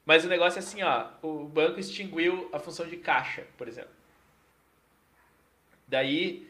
[0.09, 3.91] Mas o negócio é assim, ó, o banco extinguiu a função de caixa, por exemplo.
[5.87, 6.49] Daí,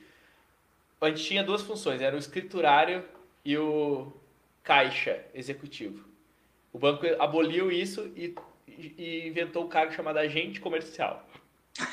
[1.01, 3.05] a gente tinha duas funções, era o escriturário
[3.45, 4.13] e o
[4.63, 6.09] caixa executivo.
[6.73, 8.33] O banco aboliu isso e,
[8.97, 11.29] e inventou um cargo chamado agente comercial.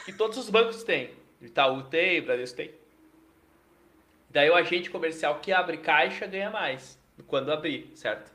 [0.07, 1.15] E todos os bancos têm.
[1.41, 2.75] Itaú tem, Bradesco tem.
[4.29, 6.95] Daí o agente comercial que abre caixa ganha mais
[7.25, 8.31] quando abrir, certo?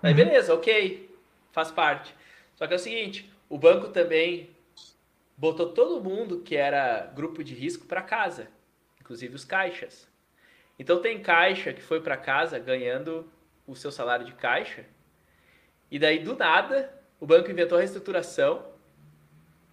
[0.00, 0.16] Daí uhum.
[0.16, 1.14] beleza, ok,
[1.52, 2.16] faz parte.
[2.56, 4.50] Só que é o seguinte, o banco também
[5.36, 8.48] botou todo mundo que era grupo de risco para casa,
[9.00, 10.08] inclusive os caixas.
[10.78, 13.30] Então tem caixa que foi para casa ganhando
[13.66, 14.84] o seu salário de caixa,
[15.90, 18.66] e daí do nada o banco inventou a reestruturação,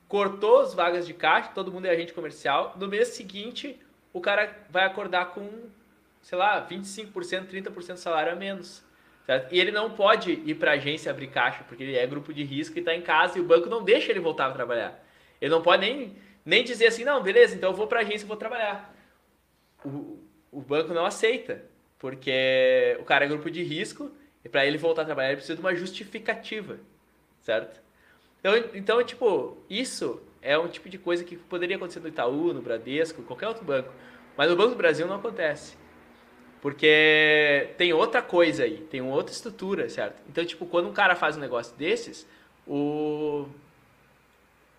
[0.07, 2.75] cortou as vagas de caixa, todo mundo é agente comercial.
[2.77, 3.81] No mês seguinte,
[4.13, 5.49] o cara vai acordar com,
[6.21, 8.83] sei lá, 25%, 30% de salário a menos.
[9.25, 9.53] Certo?
[9.53, 12.43] E ele não pode ir para a agência abrir caixa, porque ele é grupo de
[12.43, 15.01] risco e está em casa e o banco não deixa ele voltar a trabalhar.
[15.39, 16.15] Ele não pode nem,
[16.45, 18.93] nem dizer assim, não, beleza, então eu vou para a agência e vou trabalhar.
[19.85, 20.19] O,
[20.51, 21.63] o banco não aceita,
[21.97, 24.11] porque o cara é grupo de risco
[24.43, 26.79] e para ele voltar a trabalhar ele precisa de uma justificativa,
[27.41, 27.81] certo?
[28.39, 32.61] Então, então, tipo, isso é um tipo de coisa que poderia acontecer no Itaú, no
[32.61, 33.93] Bradesco, qualquer outro banco.
[34.35, 35.77] Mas no Banco do Brasil não acontece.
[36.63, 40.21] Porque tem outra coisa aí, tem outra estrutura, certo?
[40.29, 42.25] Então, tipo, quando um cara faz um negócio desses,
[42.65, 43.45] o,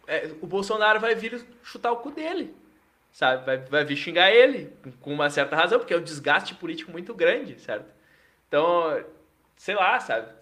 [0.06, 2.54] é, o Bolsonaro vai vir chutar o cu dele,
[3.12, 3.44] sabe?
[3.44, 4.72] Vai, vai vir xingar ele,
[5.02, 7.92] com uma certa razão, porque é um desgaste político muito grande, certo?
[8.48, 9.04] Então,
[9.54, 10.32] sei lá, sabe?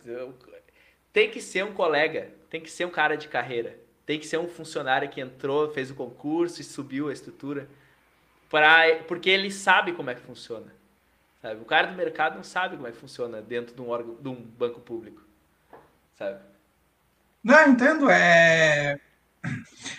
[1.12, 3.76] Tem que ser um colega, tem que ser um cara de carreira,
[4.07, 7.68] tem que ser um funcionário que entrou, fez o concurso e subiu a estrutura,
[8.49, 10.82] pra, porque ele sabe como é que funciona.
[11.43, 11.61] Sabe?
[11.61, 14.28] O cara do mercado não sabe como é que funciona dentro de um órgão, de
[14.28, 15.20] um banco público,
[16.16, 16.38] sabe?
[17.43, 18.09] Não, entendo.
[18.09, 18.99] É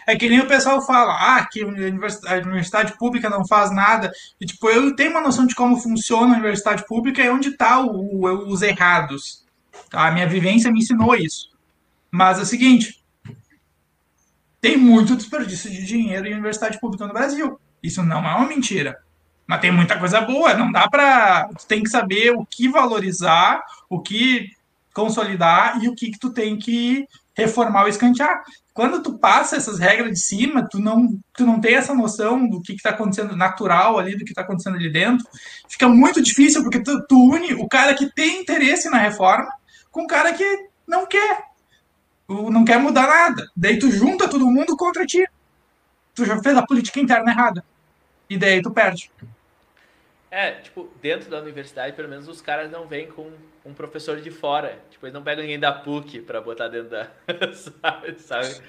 [0.07, 4.11] é que nem o pessoal fala, ah, que a universidade pública não faz nada.
[4.39, 7.81] E, tipo, eu tenho uma noção de como funciona a universidade pública e onde tá
[7.81, 9.45] os errados.
[9.91, 11.49] A minha vivência me ensinou isso.
[12.09, 13.03] Mas é o seguinte,
[14.61, 17.59] tem muito desperdício de dinheiro em universidade pública no Brasil.
[17.81, 19.01] Isso não é uma mentira.
[19.45, 21.49] Mas tem muita coisa boa, não dá para.
[21.59, 24.49] Tu tem que saber o que valorizar, o que
[24.93, 28.43] consolidar e o que, que tu tem que reformar ou escantear.
[28.73, 32.61] Quando tu passa essas regras de cima, tu não, tu não tem essa noção do
[32.61, 35.27] que está acontecendo natural ali, do que está acontecendo ali dentro.
[35.67, 39.49] Fica muito difícil, porque tu, tu une o cara que tem interesse na reforma
[39.91, 41.43] com o cara que não quer.
[42.27, 43.47] Não quer mudar nada.
[43.55, 45.23] Daí tu junta todo mundo contra ti.
[46.15, 47.63] Tu já fez a política interna errada.
[48.29, 49.11] E daí tu perde.
[50.33, 53.31] É, tipo, dentro da universidade, pelo menos os caras não vêm com
[53.63, 54.83] um professor de fora.
[54.89, 57.11] Tipo, eles não pegam ninguém da PUC pra botar dentro da.
[58.17, 58.59] sabe?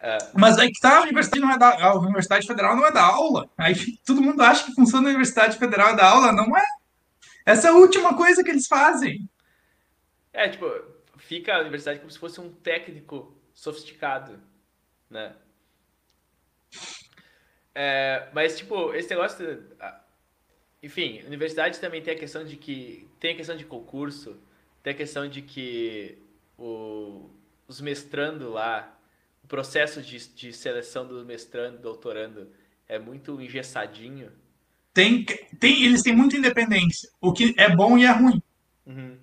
[0.00, 0.16] É.
[0.32, 1.84] Mas aí que tá, a universidade não é da.
[1.84, 3.46] A Universidade Federal não é da aula.
[3.58, 3.74] Aí
[4.06, 6.64] todo mundo acha que funciona a Universidade Federal é da aula, não é.
[7.44, 9.28] Essa é a última coisa que eles fazem.
[10.32, 10.64] É, tipo,
[11.18, 14.40] fica a universidade como se fosse um técnico sofisticado,
[15.10, 15.34] né?
[17.74, 19.62] É, mas, tipo, esse negócio.
[20.86, 23.08] Enfim, universidade também tem a questão de que.
[23.18, 24.36] Tem a questão de concurso,
[24.84, 26.16] tem a questão de que
[26.56, 27.28] o,
[27.66, 28.96] os mestrando lá,
[29.42, 32.46] o processo de, de seleção do mestrando, doutorando,
[32.88, 34.30] é muito engessadinho.
[34.94, 35.24] Tem,
[35.58, 38.40] tem, eles têm muita independência, o que é bom e é ruim.
[38.86, 39.16] Uhum.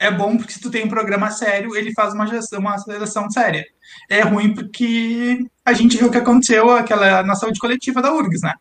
[0.00, 3.30] É bom porque se tu tem um programa sério, ele faz uma, gestão, uma seleção
[3.30, 3.64] séria.
[4.10, 8.42] É ruim porque a gente viu o que aconteceu aquela na saúde coletiva da URGS,
[8.42, 8.54] né?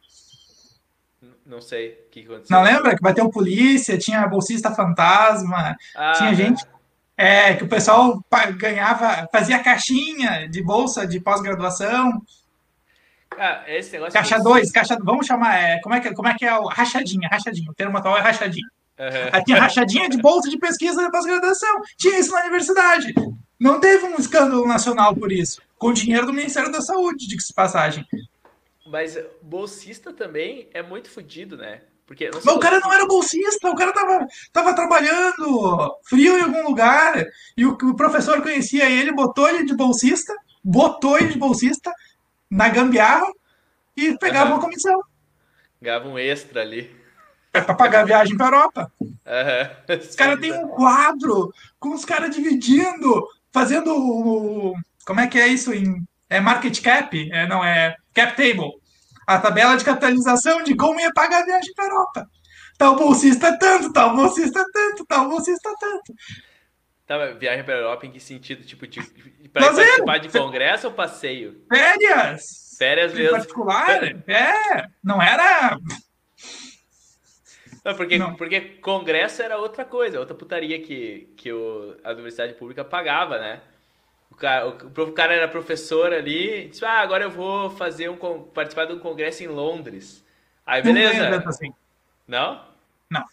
[1.58, 2.56] Não sei o que aconteceu.
[2.56, 6.64] Não lembra que bateu polícia, tinha bolsista fantasma, ah, tinha gente.
[7.18, 8.24] É, que o pessoal
[8.58, 12.22] ganhava, fazia caixinha de bolsa de pós-graduação.
[13.36, 16.46] Ah, esse negócio caixa 2, caixa, vamos chamar, é, como, é que, como é que
[16.46, 18.68] é o rachadinha, rachadinha, o termo atual é rachadinha.
[19.00, 19.30] Uhum.
[19.32, 23.16] Aí tinha rachadinha de bolsa de pesquisa de pós-graduação, tinha isso na universidade.
[23.60, 25.60] Não teve um escândalo nacional por isso.
[25.80, 28.06] com dinheiro do Ministério da Saúde, de passagem.
[28.88, 31.82] Mas bolsista também é muito fodido, né?
[32.06, 36.64] Porque Mas o cara não era bolsista, o cara tava, tava trabalhando frio em algum
[36.64, 37.26] lugar,
[37.58, 40.34] e o, o professor conhecia ele, botou ele de bolsista,
[40.64, 41.92] botou ele de bolsista
[42.50, 43.28] na gambiarra
[43.96, 44.56] e pegava uhum.
[44.56, 45.02] uma comissão.
[45.82, 46.96] Ganhava um extra ali.
[47.54, 48.92] É pra pagar a viagem pra Europa.
[49.02, 50.00] Uhum.
[50.00, 54.76] Os caras têm um quadro com os caras dividindo, fazendo o.
[55.06, 56.08] Como é que é isso em.
[56.30, 57.30] É market cap?
[57.32, 58.72] É, não, é cap table.
[59.28, 62.30] A tabela de capitalização de como ia pagar a viagem para Europa.
[62.78, 66.14] Tal bolsista tanto, tal bolsista tanto, tal bolsista tanto.
[67.06, 68.64] Tá, viagem para Europa em que sentido?
[68.64, 69.02] Tipo, de,
[69.52, 71.66] para participar de congresso ou passeio?
[71.72, 72.76] Férias!
[72.78, 73.30] Férias mesmo.
[73.30, 73.88] Em particular?
[74.28, 75.78] É, não era
[77.88, 78.36] não, porque, não.
[78.36, 83.62] porque congresso era outra coisa, outra putaria que, que o, a universidade pública pagava, né?
[84.30, 88.86] O cara, o, cara era professor ali, disse, ah, agora eu vou fazer um participar
[88.86, 90.24] de um congresso em Londres.
[90.66, 91.30] Aí, beleza.
[91.30, 91.74] Não, assim.
[92.28, 92.66] não?
[93.10, 93.24] Não.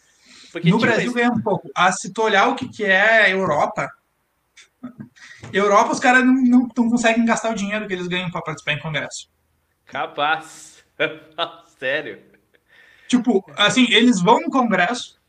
[0.53, 1.69] Porque, no tipo, Brasil ganha um pouco.
[1.75, 3.91] Ah, se tu olhar o que, que é a Europa,
[5.53, 8.73] Europa os caras não, não, não, conseguem gastar o dinheiro que eles ganham para participar
[8.73, 9.29] em congresso.
[9.87, 10.85] Capaz.
[11.79, 12.23] Sério.
[13.09, 15.21] Tipo, assim, eles vão no Congresso,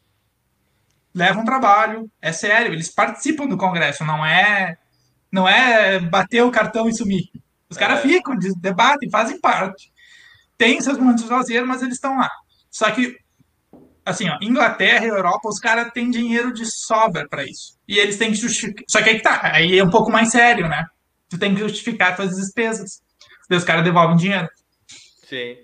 [1.14, 4.78] levam trabalho, é sério, eles participam do Congresso, não é
[5.36, 7.30] não é bater o cartão e sumir.
[7.70, 8.08] Os caras é.
[8.08, 9.92] ficam, debatem, fazem parte.
[10.58, 12.32] Tem seus momentos de lazer, mas eles estão lá.
[12.72, 13.18] Só que,
[14.06, 17.78] assim, ó, Inglaterra e Europa, os caras têm dinheiro de sobra para isso.
[17.86, 18.86] E eles têm que justificar.
[18.88, 20.86] Só que aí que tá, aí é um pouco mais sério, né?
[21.30, 23.02] Tu tem que justificar suas despesas.
[23.50, 24.48] Daí os caras devolvem dinheiro.
[25.28, 25.58] Sim.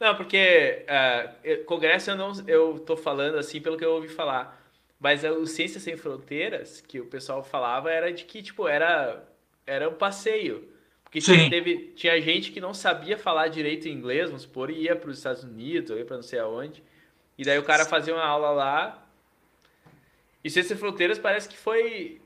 [0.00, 4.65] Não, porque uh, Congresso eu não eu tô falando assim pelo que eu ouvi falar.
[4.98, 9.26] Mas o Ciências Sem Fronteiras, que o pessoal falava, era de que, tipo, era,
[9.66, 10.68] era um passeio.
[11.04, 14.96] Porque tinha, teve, tinha gente que não sabia falar direito inglês, vamos supor, e ia
[14.96, 16.82] para os Estados Unidos, ou ia para não sei aonde.
[17.38, 19.06] E daí o cara fazia uma aula lá.
[20.42, 22.20] E Ciências Sem Fronteiras parece que foi.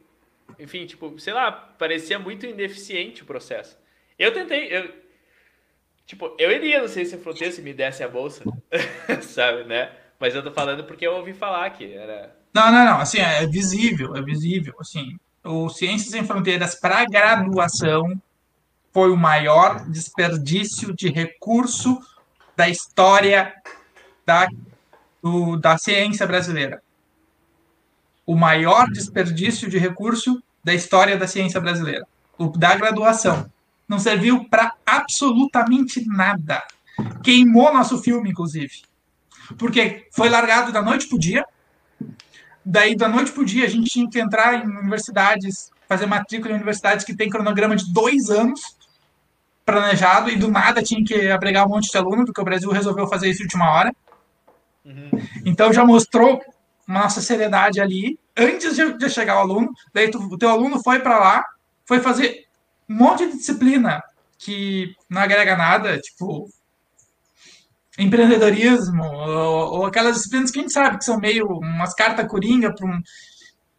[0.59, 3.79] Enfim, tipo, sei lá, parecia muito ineficiente o processo.
[4.18, 4.93] Eu tentei, eu,
[6.11, 8.43] Tipo, eu iria no Ciência Fronteira se me desse a bolsa,
[9.23, 9.93] sabe, né?
[10.18, 12.37] Mas eu tô falando porque eu ouvi falar que era.
[12.53, 13.01] Não, não, não.
[13.01, 14.74] Assim, é visível, é visível.
[14.80, 18.20] Assim, o Ciências Sem Fronteiras para graduação
[18.92, 21.98] foi o maior desperdício de recurso
[22.57, 23.55] da história
[24.26, 24.48] da,
[25.22, 26.82] do, da ciência brasileira.
[28.26, 32.07] O maior desperdício de recurso da história da ciência brasileira.
[32.36, 33.51] O da graduação
[33.88, 36.62] não serviu para absolutamente nada.
[37.24, 38.82] Queimou nosso filme, inclusive.
[39.59, 41.44] Porque foi largado da noite pro dia.
[42.65, 46.57] Daí, da noite pro dia, a gente tinha que entrar em universidades, fazer matrícula em
[46.57, 48.61] universidades que tem cronograma de dois anos
[49.65, 53.07] planejado, e do nada tinha que abrigar um monte de aluno, porque o Brasil resolveu
[53.07, 53.95] fazer isso de última hora.
[54.85, 55.11] Uhum.
[55.45, 56.41] Então já mostrou
[56.87, 59.73] nossa seriedade ali, antes de, de chegar o aluno.
[59.95, 61.45] Daí tu, o teu aluno foi para lá,
[61.85, 62.47] foi fazer
[62.89, 64.03] um monte de disciplina
[64.37, 66.49] que não agrega nada, tipo
[68.03, 72.74] empreendedorismo, ou, ou, aquelas disciplinas que a gente sabe que são meio umas cartas coringa
[72.74, 73.01] para um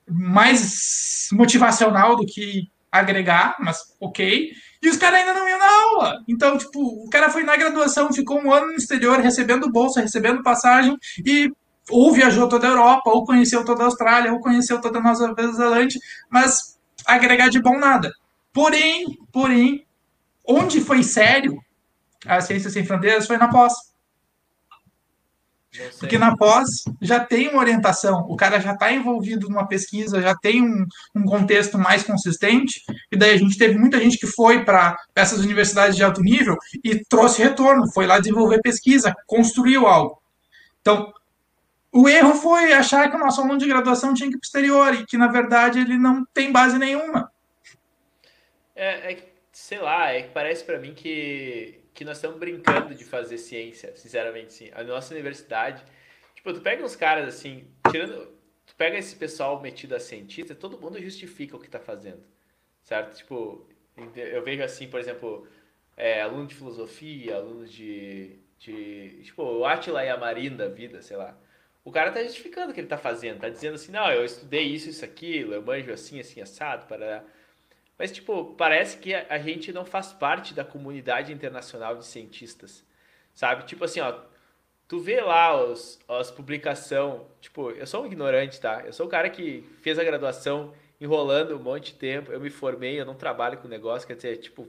[0.10, 4.52] mais motivacional do que agregar, mas ok.
[4.82, 6.24] E os caras ainda não iam na aula.
[6.28, 10.44] Então, tipo, o cara foi na graduação, ficou um ano no exterior recebendo bolsa, recebendo
[10.44, 11.52] passagem e
[11.90, 15.52] ou viajou toda a Europa, ou conheceu toda a Austrália, ou conheceu toda a Nova
[15.54, 16.00] Zelândia,
[16.30, 18.12] mas agregar de bom nada.
[18.54, 19.86] Porém, porém,
[20.48, 21.58] onde foi sério
[22.26, 23.74] a Ciência Sem Fronteiras foi na pós.
[26.00, 30.36] Porque na pós já tem uma orientação, o cara já está envolvido numa pesquisa, já
[30.36, 34.66] tem um, um, contexto mais consistente, e daí a gente teve muita gente que foi
[34.66, 40.22] para essas universidades de alto nível e trouxe retorno, foi lá desenvolver pesquisa, construiu algo.
[40.82, 41.14] Então,
[41.92, 44.48] o erro foi achar que o nosso aluno de graduação tinha que ir para o
[44.48, 47.32] exterior, e que na verdade ele não tem base nenhuma.
[48.76, 53.04] É, é sei lá, é que parece para mim que, que nós estamos brincando de
[53.04, 54.70] fazer ciência, sinceramente, sim.
[54.74, 55.84] A nossa universidade,
[56.36, 58.28] tipo, tu pega uns caras assim, tirando,
[58.66, 62.24] tu pega esse pessoal metido a cientista, todo mundo justifica o que tá fazendo,
[62.84, 63.16] certo?
[63.16, 63.68] Tipo,
[64.16, 65.48] eu vejo assim, por exemplo,
[65.98, 71.02] é, aluno de filosofia, aluno de, de, tipo, o Atila e a Marina da vida,
[71.02, 71.38] sei lá.
[71.84, 74.64] O cara tá justificando o que ele tá fazendo, tá dizendo assim, não, eu estudei
[74.64, 77.26] isso, isso, aquilo, eu manjo assim, assim, assado, para
[78.02, 82.84] mas, tipo, parece que a, gente não faz parte da comunidade internacional de cientistas,
[83.32, 83.64] sabe?
[83.66, 84.22] Tipo assim, ó,
[84.88, 88.82] tu vê lá os, as publicações, tipo, eu sou um ignorante, tá?
[88.84, 92.32] Eu sou o cara que fez a graduação enrolando um monte de tempo.
[92.32, 94.68] Eu me formei, eu não trabalho com negócio, quer dizer, tipo,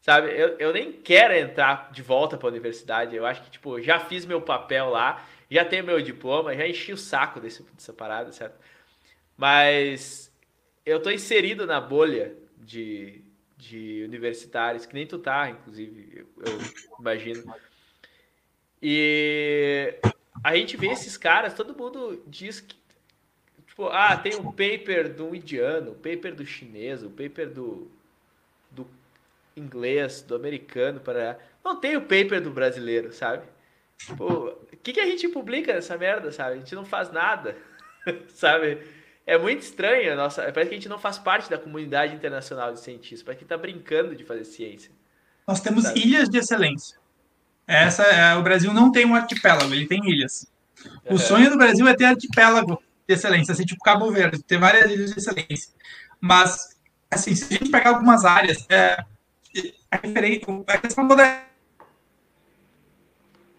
[0.00, 3.14] sabe, eu, eu nem quero entrar de volta para a universidade.
[3.14, 6.92] Eu acho que, tipo, já fiz meu papel lá, já tenho meu diploma, já enchi
[6.92, 8.58] o saco desse, dessa parada, certo?
[9.36, 10.28] Mas
[10.84, 13.22] eu tô inserido na bolha de,
[13.56, 16.58] de universitários, que nem tu tá, inclusive, eu, eu
[16.98, 17.54] imagino.
[18.82, 19.94] E
[20.42, 22.78] a gente vê esses caras, todo mundo diz que
[23.78, 27.88] Tipo, ah, tem um paper do indiano, o paper do chinês, o paper do,
[28.72, 28.84] do
[29.56, 33.46] inglês, do americano, para não tem o paper do brasileiro, sabe?
[33.96, 36.54] Tipo, o que, que a gente publica nessa merda, sabe?
[36.54, 37.56] A gente não faz nada,
[38.34, 38.82] sabe?
[39.28, 40.40] É muito estranho a nossa.
[40.50, 43.58] Parece que a gente não faz parte da comunidade internacional de cientistas, parece que tá
[43.58, 44.90] brincando de fazer ciência.
[45.46, 46.00] Nós temos sabe?
[46.00, 46.96] ilhas de excelência.
[47.66, 50.50] Essa é, o Brasil não tem um arquipélago, ele tem ilhas.
[51.04, 51.18] O é.
[51.18, 55.12] sonho do Brasil é ter arquipélago de excelência, assim, tipo Cabo Verde, tem várias ilhas
[55.12, 55.74] de excelência.
[56.18, 56.74] Mas,
[57.10, 59.04] assim, se a gente pegar algumas áreas, é,
[59.90, 61.44] a, referência, a questão toda.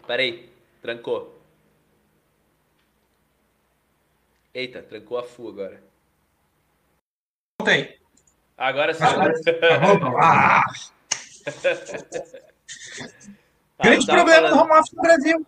[0.04, 0.50] Peraí,
[0.82, 1.39] trancou.
[4.52, 5.80] Eita, trancou a FU agora.
[7.60, 7.98] Voltei.
[8.56, 9.04] Agora sim.
[10.20, 10.62] Ah,
[13.80, 13.82] ah.
[13.82, 14.54] Grande problema falando...
[14.54, 15.46] do home office no Brasil.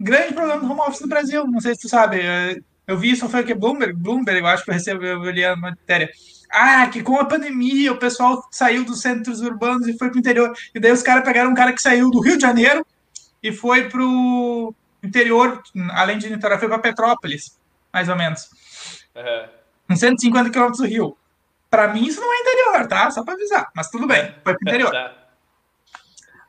[0.00, 1.46] Grande problema do home office no Brasil.
[1.46, 2.20] Não sei se tu sabe.
[2.20, 3.54] É, eu vi isso, foi o que?
[3.54, 6.10] Bloomberg, Bloomberg, eu acho que eu recebi, eu li a matéria.
[6.50, 10.18] Ah, que com a pandemia o pessoal saiu dos centros urbanos e foi para o
[10.18, 10.52] interior.
[10.74, 12.84] E daí os caras pegaram um cara que saiu do Rio de Janeiro
[13.42, 17.56] e foi para o interior, além de Niterói, foi para Petrópolis,
[17.92, 18.48] mais ou menos.
[19.14, 19.48] Uhum.
[19.90, 21.16] Uns 150 quilômetros do Rio.
[21.70, 23.10] Para mim isso não é interior, tá?
[23.10, 23.70] Só para avisar.
[23.74, 24.90] Mas tudo bem, foi para o interior.
[24.90, 25.14] tá.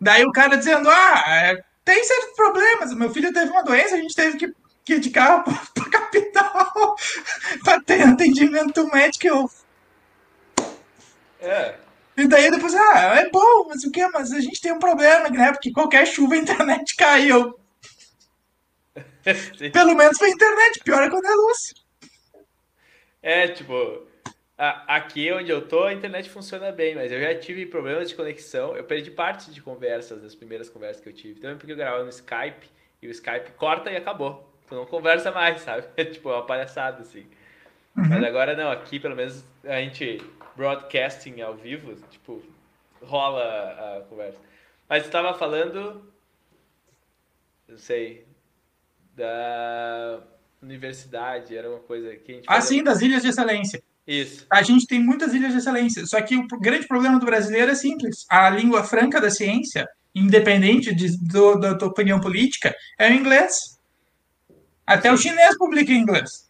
[0.02, 2.94] Daí o cara dizendo, ah, é, tem certos problemas.
[2.94, 4.54] Meu filho teve uma doença, a gente teve que
[4.90, 6.96] que ir de carro para capital
[7.64, 9.28] para ter atendimento médico.
[9.28, 9.52] Eu...
[11.40, 11.76] É.
[12.18, 14.06] E daí depois, ah, é bom, mas o que?
[14.10, 15.52] Mas a gente tem um problema, né?
[15.52, 17.59] Porque qualquer chuva a internet caiu.
[19.74, 21.74] Pelo menos foi internet, pior é quando é luz.
[23.22, 24.08] É, tipo,
[24.58, 28.16] a, aqui onde eu tô, a internet funciona bem, mas eu já tive problemas de
[28.16, 28.76] conexão.
[28.76, 31.40] Eu perdi parte de conversas, das primeiras conversas que eu tive.
[31.40, 32.70] Também porque eu gravava no Skype
[33.02, 35.88] e o Skype corta e acabou tu não conversa mais, sabe?
[35.98, 37.26] É tipo, é uma palhaçada, assim.
[37.98, 38.08] Uhum.
[38.08, 40.22] Mas agora não, aqui pelo menos a gente
[40.56, 42.42] broadcasting ao vivo, tipo,
[43.02, 44.40] rola a conversa.
[44.88, 46.04] Mas tu tava falando,
[47.68, 48.26] não sei,
[49.20, 50.22] da
[50.62, 52.46] universidade, era uma coisa que a gente...
[52.48, 53.84] Ah, sim, das ilhas de excelência.
[54.08, 54.46] Isso.
[54.50, 57.76] A gente tem muitas ilhas de excelência, só que o grande problema do brasileiro é
[57.76, 58.26] simples.
[58.30, 63.78] A língua franca da ciência, independente de, do, da tua opinião política, é o inglês.
[64.88, 65.16] Até Sim.
[65.16, 66.50] o chinês publica em inglês.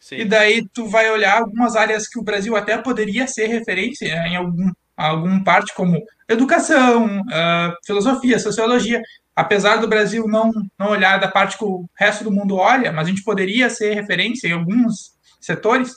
[0.00, 0.16] Sim.
[0.16, 4.36] E daí tu vai olhar algumas áreas que o Brasil até poderia ser referência em
[4.36, 9.02] algum, algum parte, como educação, uh, filosofia, sociologia.
[9.34, 13.06] Apesar do Brasil não, não olhar da parte que o resto do mundo olha, mas
[13.06, 15.96] a gente poderia ser referência em alguns setores.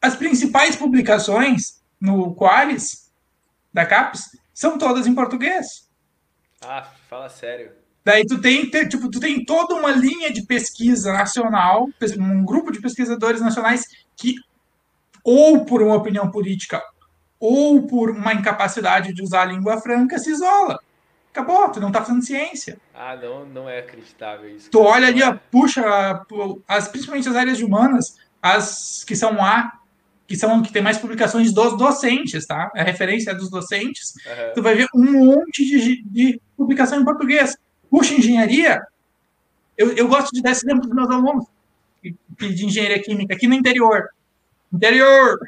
[0.00, 3.10] As principais publicações no Qualis,
[3.72, 5.88] da CAPES, são todas em português.
[6.62, 7.72] Ah, fala sério.
[8.04, 11.88] Daí tu tem, tipo, tu tem toda uma linha de pesquisa nacional,
[12.18, 13.84] um grupo de pesquisadores nacionais
[14.16, 14.34] que,
[15.22, 16.82] ou por uma opinião política,
[17.40, 20.80] ou por uma incapacidade de usar a língua franca, se isola.
[21.30, 22.78] Acabou, tu não tá fazendo ciência.
[22.92, 24.70] Ah, não, não é acreditável isso.
[24.70, 25.20] Tu olha ali,
[25.50, 25.82] puxa,
[26.66, 29.72] as, principalmente as áreas humanas, as que são A,
[30.26, 32.70] que são que tem mais publicações dos docentes, tá?
[32.74, 34.14] A referência é dos docentes.
[34.16, 34.54] Uhum.
[34.54, 37.56] Tu vai ver um monte de, de publicação em português.
[37.88, 38.82] Puxa, engenharia,
[39.76, 41.46] eu, eu gosto de dar esse exemplo para os meus alunos
[42.02, 44.08] de engenharia química aqui no interior.
[44.72, 45.38] Interior!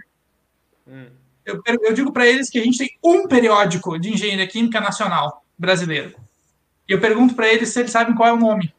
[0.86, 1.19] Hum.
[1.50, 5.44] Eu, eu digo para eles que a gente tem um periódico de engenharia química nacional
[5.58, 6.14] brasileiro.
[6.88, 8.74] E eu pergunto para eles se eles sabem qual é o nome.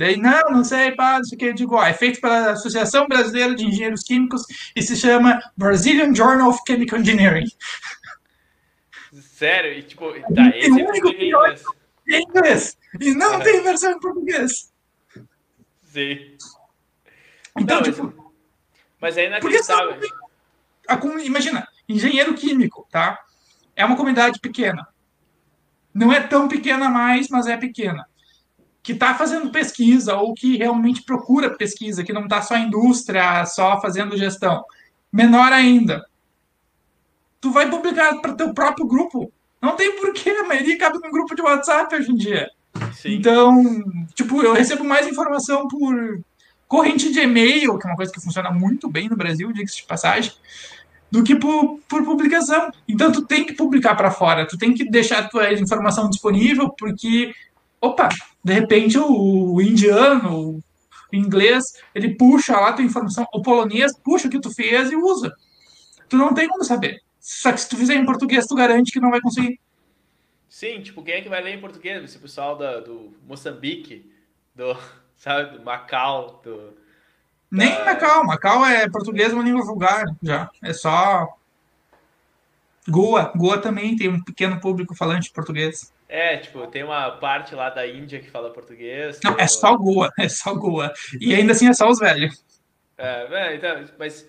[0.00, 1.44] Daí, não, não sei, pá, isso aqui.
[1.44, 4.42] Eu digo, ó, é feito pela Associação Brasileira de Engenheiros Químicos
[4.74, 7.46] e se chama Brazilian Journal of Chemical Engineering.
[9.12, 9.74] Sério?
[9.74, 11.62] E tipo, tá, esse é o inglês.
[12.08, 12.78] Em inglês.
[12.98, 13.40] E não uhum.
[13.40, 14.72] tem versão em português.
[15.84, 16.36] Sim.
[17.58, 18.29] Então, não, tipo.
[19.00, 19.96] Mas, é inacreditável.
[20.86, 23.18] Porque, imagina, engenheiro químico, tá?
[23.74, 24.86] É uma comunidade pequena.
[25.92, 28.06] Não é tão pequena mais, mas é pequena.
[28.82, 33.80] Que está fazendo pesquisa ou que realmente procura pesquisa, que não está só indústria, só
[33.80, 34.64] fazendo gestão.
[35.12, 36.04] Menor ainda
[37.40, 39.32] tu vai publicar para teu próprio grupo.
[39.60, 42.50] Não tem porquê, a maioria cabe num grupo de WhatsApp hoje em dia.
[42.92, 43.14] Sim.
[43.14, 43.64] Então,
[44.14, 46.20] tipo, eu recebo mais informação por
[46.70, 49.82] corrente de e-mail, que é uma coisa que funciona muito bem no Brasil, diga-se de
[49.82, 50.32] passagem,
[51.10, 52.70] do que por, por publicação.
[52.86, 56.70] Então, tu tem que publicar para fora, tu tem que deixar a tua informação disponível,
[56.70, 57.34] porque,
[57.80, 58.08] opa,
[58.44, 60.62] de repente o, o indiano,
[61.12, 64.92] o inglês, ele puxa lá a tua informação, o polonês puxa o que tu fez
[64.92, 65.34] e usa.
[66.08, 67.02] Tu não tem como saber.
[67.18, 69.58] Só que se tu fizer em português, tu garante que não vai conseguir.
[70.48, 72.04] Sim, tipo, quem é que vai ler em português?
[72.04, 74.08] Esse pessoal da, do Moçambique,
[74.54, 74.76] do,
[75.20, 76.72] sabe, do Macau, do...
[77.50, 77.84] Nem da...
[77.84, 80.50] Macau, Macau é português uma língua vulgar, já.
[80.62, 81.28] É só...
[82.88, 85.92] Goa, Goa também tem um pequeno público falante de português.
[86.08, 89.20] É, tipo, tem uma parte lá da Índia que fala português.
[89.22, 90.92] Não, é só Goa, é só Goa.
[91.20, 92.42] E ainda assim é só os velhos.
[92.96, 94.26] É, é então, mas,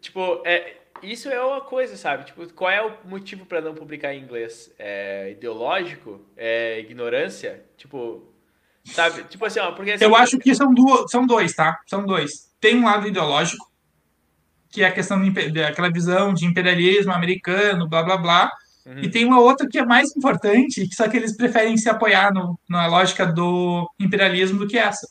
[0.00, 2.24] tipo, é, isso é uma coisa, sabe?
[2.24, 4.72] Tipo, qual é o motivo para não publicar em inglês?
[4.78, 6.24] É ideológico?
[6.36, 7.64] É ignorância?
[7.76, 8.32] Tipo,
[8.84, 9.24] sabe?
[9.24, 11.80] Tipo assim, ó, porque assim, Eu acho que são, duas, são dois, tá?
[11.86, 12.50] São dois.
[12.60, 13.70] Tem um lado ideológico,
[14.70, 15.20] que é a questão
[15.52, 18.52] daquela visão de imperialismo americano, blá blá blá.
[18.86, 18.98] Uhum.
[18.98, 22.58] E tem uma outra que é mais importante, só que eles preferem se apoiar no,
[22.68, 25.06] na lógica do imperialismo do que essa,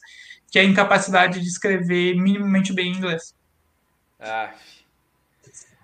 [0.52, 3.36] que é a incapacidade de escrever minimamente bem em inglês.
[4.20, 4.52] Ah,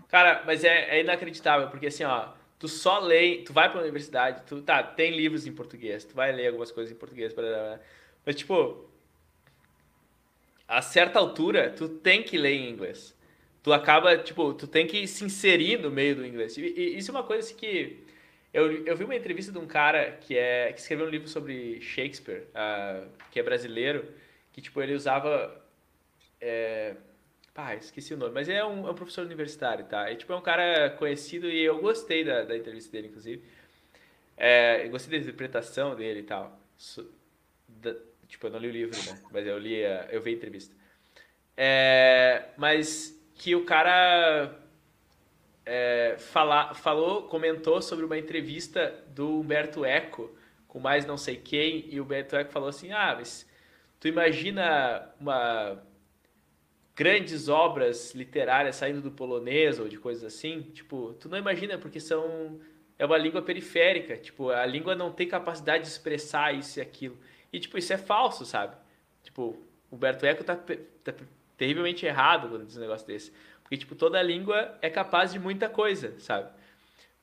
[0.09, 2.29] Cara, mas é, é, inacreditável, porque assim, ó,
[2.59, 6.31] tu só lê, tu vai pra universidade, tu, tá, tem livros em português, tu vai
[6.33, 7.33] ler algumas coisas em português,
[8.25, 8.89] mas tipo,
[10.67, 13.17] a certa altura, tu tem que ler em inglês.
[13.63, 16.57] Tu acaba, tipo, tu tem que se inserir no meio do inglês.
[16.57, 18.03] E, e isso é uma coisa assim, que
[18.53, 21.81] eu, eu vi uma entrevista de um cara que, é, que escreveu um livro sobre
[21.81, 24.05] Shakespeare, uh, que é brasileiro,
[24.51, 25.63] que, tipo, ele usava...
[26.39, 26.95] É,
[27.65, 30.11] ah, esqueci o nome, mas é um, é um professor universitário, tá?
[30.11, 33.43] E, tipo, é um cara conhecido e eu gostei da, da entrevista dele, inclusive.
[34.37, 36.59] É, eu gostei da interpretação dele e tal.
[36.77, 37.11] So,
[37.67, 37.95] da,
[38.27, 39.21] tipo, eu não li o livro, né?
[39.31, 40.75] Mas eu li, a, eu vi a entrevista.
[41.57, 44.57] É, mas que o cara
[45.65, 50.35] é, fala, falou, comentou sobre uma entrevista do Humberto Eco
[50.69, 53.49] com mais não sei quem, e o Humberto Eco falou assim, ah, mas
[53.99, 55.83] tu imagina uma
[56.99, 61.97] grandes obras literárias saindo do polonês ou de coisas assim, tipo, tu não imagina porque
[61.97, 62.59] são
[62.97, 67.17] é uma língua periférica, tipo, a língua não tem capacidade de expressar isso e aquilo.
[67.53, 68.75] E tipo, isso é falso, sabe?
[69.23, 69.57] Tipo,
[69.89, 71.13] Humberto Eco tá, tá
[71.55, 73.31] terrivelmente errado quando diz um negócio desse.
[73.63, 76.51] Porque tipo, toda língua é capaz de muita coisa, sabe?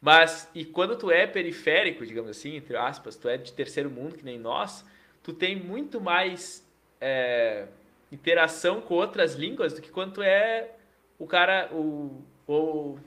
[0.00, 4.16] Mas e quando tu é periférico, digamos assim, entre aspas, tu é de terceiro mundo
[4.16, 4.86] que nem nós,
[5.22, 6.66] tu tem muito mais
[6.98, 7.66] é,
[8.10, 10.70] interação com outras línguas do que quanto é
[11.18, 12.98] o cara, o, o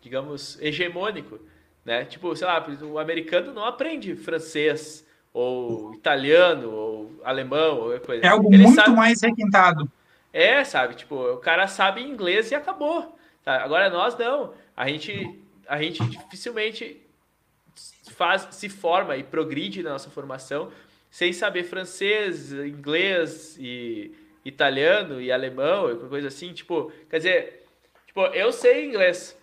[0.00, 1.38] digamos, hegemônico,
[1.84, 2.04] né?
[2.04, 8.24] Tipo, sei lá, o americano não aprende francês ou italiano ou alemão ou coisa.
[8.24, 8.96] É algo Ele muito sabe...
[8.96, 9.90] mais requintado.
[10.32, 10.94] É, sabe?
[10.94, 13.16] Tipo, o cara sabe inglês e acabou.
[13.44, 13.62] Tá?
[13.62, 14.52] Agora nós não.
[14.76, 17.00] A gente, a gente dificilmente
[18.10, 20.70] faz, se forma e progride na nossa formação
[21.16, 24.12] sem saber francês, inglês e
[24.44, 27.64] italiano e alemão, coisa assim, tipo, quer dizer,
[28.06, 29.34] tipo, eu sei inglês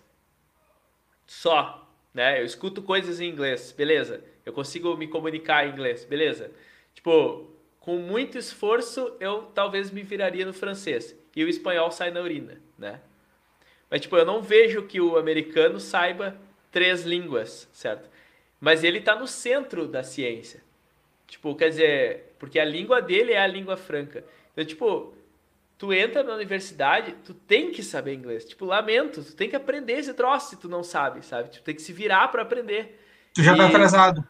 [1.26, 2.40] só, né?
[2.40, 4.22] Eu escuto coisas em inglês, beleza?
[4.46, 6.52] Eu consigo me comunicar em inglês, beleza?
[6.94, 7.50] Tipo,
[7.80, 12.62] com muito esforço eu talvez me viraria no francês e o espanhol sai na urina,
[12.78, 13.00] né?
[13.90, 18.08] Mas tipo, eu não vejo que o americano saiba três línguas, certo?
[18.60, 20.62] Mas ele está no centro da ciência.
[21.26, 24.24] Tipo, quer dizer, porque a língua dele é a língua franca.
[24.52, 25.14] Então, tipo,
[25.78, 28.44] tu entra na universidade, tu tem que saber inglês.
[28.44, 31.50] Tipo, lamento, tu tem que aprender esse troço se tu não sabe, sabe?
[31.50, 33.00] Tu tem que se virar para aprender.
[33.34, 33.60] Tu já tá e...
[33.60, 34.28] tá atrasado.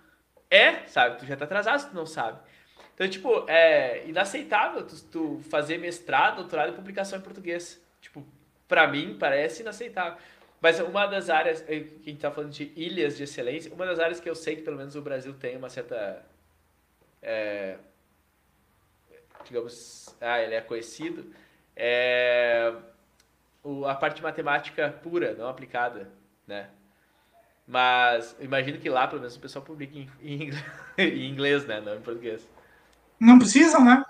[0.51, 1.19] É, sabe?
[1.19, 2.39] Tu já tá atrasado se tu não sabe.
[2.95, 7.83] Então, tipo, é inaceitável tu, tu fazer mestrado, doutorado e publicação em português.
[8.01, 8.25] Tipo,
[8.69, 10.17] para mim parece inaceitável.
[10.61, 13.85] Mas uma das áreas, eh, que a gente tá falando de ilhas de excelência, uma
[13.85, 16.25] das áreas que eu sei que pelo menos o Brasil tem uma certa
[17.25, 17.79] é,
[19.45, 21.35] digamos, ah, ele é conhecido,
[21.75, 22.73] é
[23.63, 26.09] o, a parte matemática pura, não aplicada,
[26.47, 26.69] né?
[27.67, 30.65] Mas imagino que lá, pelo menos, o pessoal publica em, em, inglês,
[30.99, 31.81] em inglês, né?
[31.81, 32.47] Não em português.
[33.19, 34.05] Não precisam, né?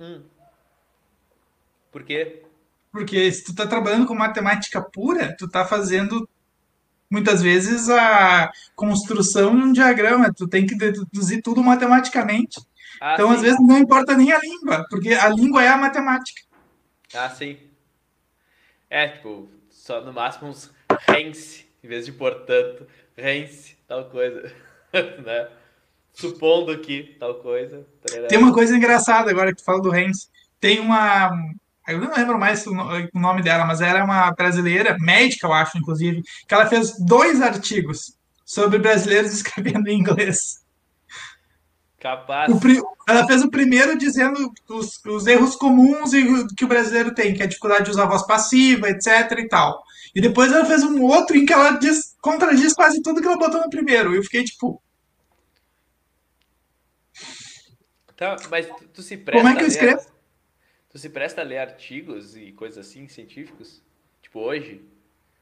[0.00, 0.22] Hum.
[1.90, 2.42] Por quê?
[2.90, 6.26] Porque se tu tá trabalhando com matemática pura, tu tá fazendo
[7.12, 12.58] muitas vezes a construção de um diagrama, tu tem que deduzir tudo matematicamente.
[13.00, 13.34] Ah, então, sim.
[13.36, 16.42] às vezes, não importa nem a língua, porque a língua é a matemática.
[17.14, 17.58] Ah, sim.
[18.88, 20.70] É, tipo, só no máximo uns
[21.08, 22.86] hence, em vez de portanto,
[23.16, 24.52] hence, tal coisa,
[24.92, 25.48] né?
[26.14, 27.86] supondo que tal coisa.
[28.28, 30.30] Tem uma coisa engraçada agora que tu fala do Renz.
[30.60, 31.30] Tem uma.
[31.88, 32.72] Eu não lembro mais o
[33.14, 38.16] nome dela, mas era uma brasileira, médica, eu acho, inclusive, que ela fez dois artigos
[38.44, 40.62] sobre brasileiros escrevendo em inglês.
[41.98, 42.52] Capaz.
[43.08, 46.10] ela fez o primeiro dizendo os, os erros comuns
[46.56, 49.48] que o brasileiro tem, que é a dificuldade de usar a voz passiva, etc e
[49.48, 49.80] tal.
[50.12, 53.38] E depois ela fez um outro em que ela diz, contradiz quase tudo que ela
[53.38, 54.12] botou no primeiro.
[54.12, 54.82] E eu fiquei tipo.
[58.16, 59.40] Tá, mas tu, tu se presta.
[59.40, 60.02] Como é que eu escrevo?
[60.92, 63.82] Tu se presta a ler artigos e coisas assim, científicos?
[64.20, 64.84] Tipo, hoje?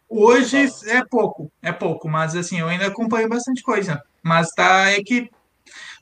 [0.09, 4.03] Hoje é pouco, é pouco, mas assim, eu ainda acompanho bastante coisa.
[4.23, 5.31] Mas tá, é que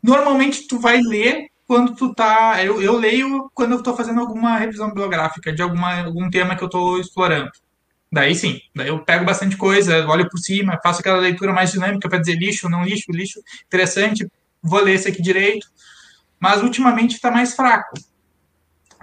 [0.02, 2.64] Normalmente tu vai ler quando tu tá.
[2.64, 6.62] Eu, eu leio quando eu estou fazendo alguma revisão bibliográfica de alguma, algum tema que
[6.62, 7.50] eu estou explorando.
[8.10, 12.08] Daí sim, daí eu pego bastante coisa, olho por cima, faço aquela leitura mais dinâmica
[12.08, 14.26] para dizer lixo, não lixo, lixo, interessante,
[14.62, 15.66] vou ler esse aqui direito.
[16.40, 17.98] Mas ultimamente está mais fraco.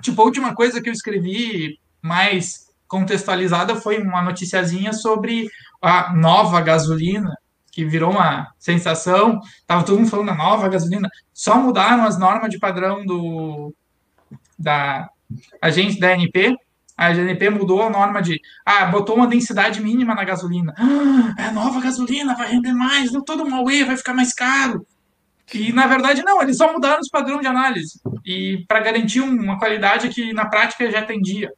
[0.01, 5.49] Tipo, a última coisa que eu escrevi mais contextualizada foi uma noticiazinha sobre
[5.81, 7.33] a nova gasolina
[7.75, 9.41] que virou uma sensação.
[9.67, 11.09] Tava todo mundo falando da nova gasolina.
[11.33, 13.73] Só mudaram as normas de padrão do
[14.57, 15.09] da
[15.61, 16.55] agente da ANP.
[16.97, 20.73] A ANP mudou a norma de ah, botou uma densidade mínima na gasolina.
[20.77, 24.87] Ah, é nova gasolina, vai render mais, deu todo um vai ficar mais caro.
[25.53, 29.59] E na verdade não, eles só mudaram os padrões de análise e para garantir uma
[29.59, 31.51] qualidade que na prática já atendia.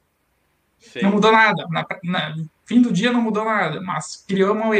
[0.79, 1.01] Sim.
[1.01, 1.65] Não mudou nada.
[1.69, 2.35] Na, na,
[2.65, 4.75] fim do dia não mudou nada, mas criou uma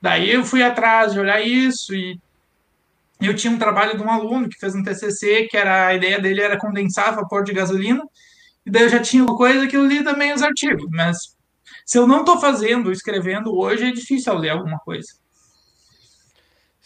[0.00, 2.18] Daí eu fui atrás de olhar isso e
[3.20, 6.18] eu tinha um trabalho de um aluno que fez um TCC, que era a ideia
[6.18, 8.02] dele era condensar vapor de gasolina,
[8.64, 11.36] e daí eu já tinha uma coisa que eu li também os artigos, mas
[11.84, 15.08] se eu não estou fazendo, escrevendo hoje, é difícil eu ler alguma coisa.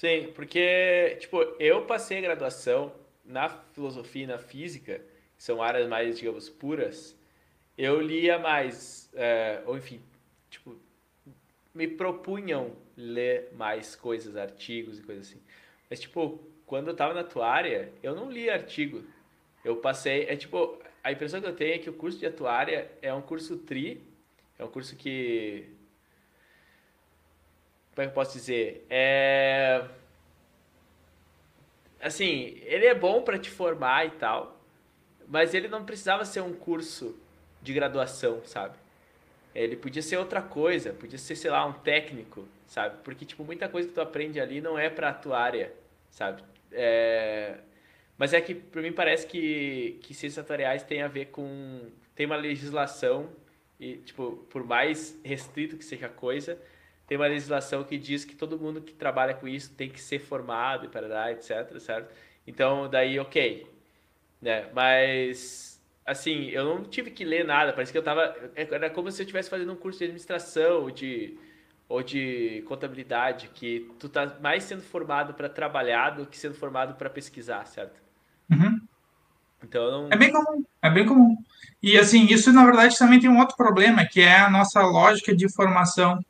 [0.05, 2.93] Sim, porque, tipo, eu passei a graduação
[3.25, 5.01] na filosofia e na física,
[5.35, 7.19] que são áreas mais, digamos, puras,
[7.79, 10.03] eu lia mais, é, ou enfim,
[10.51, 10.77] tipo,
[11.73, 15.41] me propunham ler mais coisas, artigos e coisas assim.
[15.89, 19.03] Mas, tipo, quando eu tava na tua área, eu não li artigo.
[19.65, 22.93] Eu passei, é tipo, a impressão que eu tenho é que o curso de atuária
[23.01, 24.03] é um curso tri,
[24.59, 25.65] é um curso que
[27.95, 28.87] como é que eu posso dizer?
[28.91, 29.85] É
[32.05, 34.61] assim, ele é bom para te formar e tal,
[35.27, 37.17] mas ele não precisava ser um curso
[37.63, 38.77] de graduação, sabe?
[39.55, 42.97] Ele podia ser outra coisa, podia ser, sei lá, um técnico, sabe?
[43.03, 45.73] Porque, tipo, muita coisa que tu aprende ali não é pra tua área,
[46.11, 46.43] sabe?
[46.71, 47.59] É...
[48.19, 51.89] Mas é que, pra mim, parece que, que ciências atuariais tem a ver com...
[52.15, 53.31] Tem uma legislação
[53.81, 56.59] e, tipo, por mais restrito que seja a coisa,
[57.07, 60.19] tem uma legislação que diz que todo mundo que trabalha com isso tem que ser
[60.19, 62.15] formado e para etc, certo?
[62.47, 63.67] Então, daí, ok.
[64.41, 64.69] Né?
[64.75, 65.75] Mas
[66.05, 68.35] assim, eu não tive que ler nada, parece que eu tava.
[68.55, 71.39] Era como se eu estivesse fazendo um curso de administração ou de,
[71.89, 76.95] ou de contabilidade, que tu tá mais sendo formado para trabalhar do que sendo formado
[76.95, 78.01] para pesquisar, certo?
[78.51, 78.81] Uhum.
[79.63, 80.09] Então não...
[80.11, 81.37] É bem comum, é bem comum.
[81.83, 85.35] E assim, isso na verdade também tem um outro problema, que é a nossa lógica
[85.35, 86.23] de formação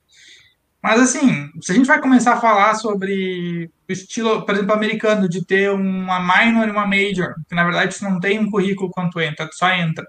[0.85, 5.27] mas, assim, se a gente vai começar a falar sobre o estilo, por exemplo, americano,
[5.27, 8.91] de ter uma minor e uma major, que na verdade tu não tem um currículo
[8.91, 10.07] quando tu entra, tu só entra.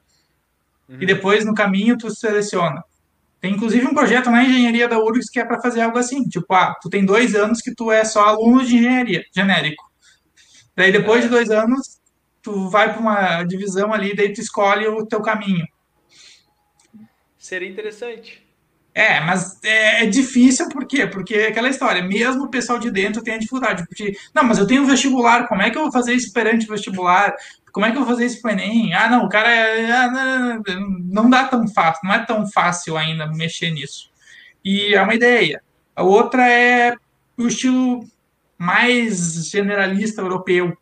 [0.89, 0.97] Uhum.
[0.99, 2.83] E depois, no caminho, tu seleciona.
[3.39, 6.27] Tem, inclusive, um projeto na engenharia da URGS que é para fazer algo assim.
[6.27, 9.81] Tipo, ah, tu tem dois anos que tu é só aluno de engenharia, genérico.
[10.75, 12.01] Daí, depois de dois anos,
[12.41, 15.65] tu vai para uma divisão ali, daí tu escolhe o teu caminho.
[17.37, 18.44] Seria interessante.
[18.97, 21.05] É, mas é, é, difícil por quê?
[21.05, 24.57] Porque é aquela história, mesmo o pessoal de dentro tem a dificuldade, porque, não, mas
[24.57, 27.35] eu tenho um vestibular, como é que eu vou fazer isso perante o vestibular?
[27.73, 28.93] Como é que eu vou fazer isso para Enem?
[28.93, 32.95] Ah, não, o cara é, ah, não, não dá tão fácil, não é tão fácil
[32.95, 34.09] ainda mexer nisso.
[34.63, 35.61] E é uma ideia.
[35.93, 36.95] A outra é
[37.37, 38.07] o estilo
[38.57, 40.75] mais generalista europeu,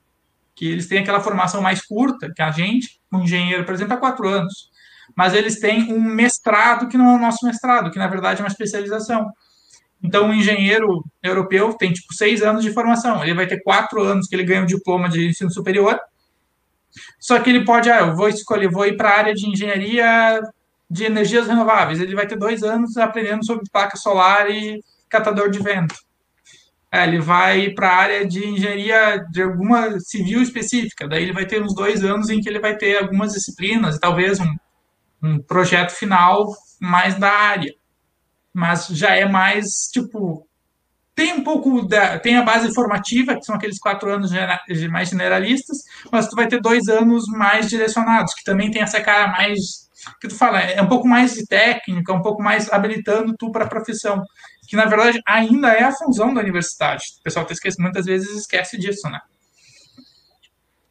[0.53, 3.97] que eles têm aquela formação mais curta que a gente, um engenheiro, por exemplo, há
[3.97, 4.71] quatro anos
[5.15, 8.43] mas eles têm um mestrado que não é o nosso mestrado, que na verdade é
[8.43, 9.31] uma especialização.
[10.01, 14.27] Então, um engenheiro europeu tem tipo seis anos de formação, ele vai ter quatro anos
[14.27, 15.99] que ele ganha o diploma de ensino superior.
[17.19, 20.41] Só que ele pode, ah, eu vou escolher, vou ir para a área de engenharia
[20.89, 21.99] de energias renováveis.
[21.99, 25.95] Ele vai ter dois anos aprendendo sobre placa solar e catador de vento.
[26.91, 31.07] É, ele vai para a área de engenharia de alguma civil específica.
[31.07, 34.39] Daí ele vai ter uns dois anos em que ele vai ter algumas disciplinas, talvez
[34.39, 34.55] um
[35.23, 37.73] um projeto final mais da área.
[38.53, 40.45] Mas já é mais, tipo,
[41.15, 44.31] tem um pouco da, tem a base formativa, que são aqueles quatro anos
[44.91, 45.77] mais generalistas,
[46.11, 49.83] mas tu vai ter dois anos mais direcionados, que também tem essa cara mais
[50.19, 53.63] que tu fala, é um pouco mais de técnica, um pouco mais habilitando tu para
[53.63, 54.21] a profissão,
[54.67, 57.05] que na verdade ainda é a função da universidade.
[57.19, 59.21] O pessoal tá esquece, muitas vezes esquece disso, né?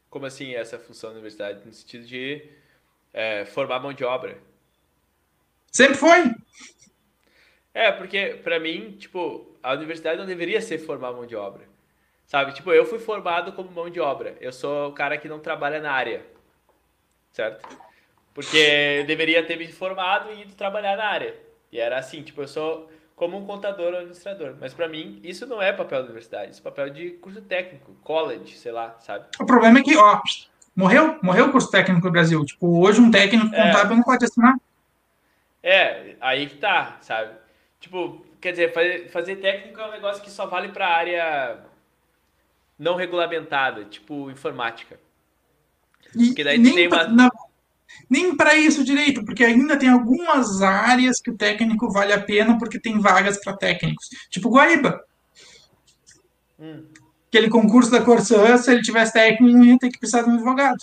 [0.09, 1.61] Como assim essa função da universidade?
[1.64, 2.43] No sentido de
[3.13, 4.39] é, formar mão de obra?
[5.71, 6.35] Sempre foi.
[7.75, 11.65] É, porque para mim, tipo, a universidade não deveria ser formar mão de obra.
[12.27, 12.53] Sabe?
[12.53, 14.37] Tipo, eu fui formado como mão de obra.
[14.41, 16.25] Eu sou o cara que não trabalha na área.
[17.33, 17.67] Certo?
[18.35, 21.35] Porque deveria ter me formado e ido trabalhar na área.
[21.71, 24.57] E era assim, tipo, eu sou como um contador ou administrador.
[24.59, 26.53] Mas para mim, isso não é papel da universidade.
[26.53, 29.27] Isso é papel de curso técnico, college, sei lá, sabe?
[29.41, 30.21] O problema é que, ó,
[30.75, 32.45] morreu, morreu o curso técnico no Brasil.
[32.45, 33.66] Tipo, hoje um técnico é.
[33.66, 34.57] contábil não pode assinar.
[35.62, 37.33] É, aí que tá, sabe?
[37.81, 41.59] Tipo, quer dizer, fazer, fazer técnico é um negócio que só vale para área
[42.79, 44.99] não regulamentada, tipo informática.
[46.16, 47.31] E porque daí nem tem uma...
[47.31, 47.31] Pra,
[48.09, 52.59] nem para isso direito, porque ainda tem algumas áreas que o técnico vale a pena
[52.59, 54.09] porque tem vagas para técnicos.
[54.31, 55.05] Tipo Guaíba.
[56.59, 56.85] Hum.
[57.33, 60.78] Aquele concurso da Corsã, se ele tivesse técnico, ia ter que precisar de um advogado.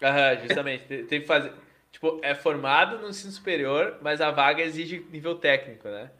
[0.00, 0.84] Aham, justamente.
[1.04, 1.52] Tem que fazer
[1.96, 6.10] tipo, é formado no ensino superior, mas a vaga exige nível técnico, né?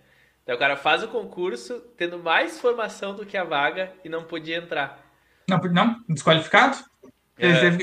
[0.42, 4.24] Então o cara faz o concurso tendo mais formação do que a vaga e não
[4.24, 5.04] podia entrar.
[5.48, 6.78] Não, não desqualificado?
[7.38, 7.78] É.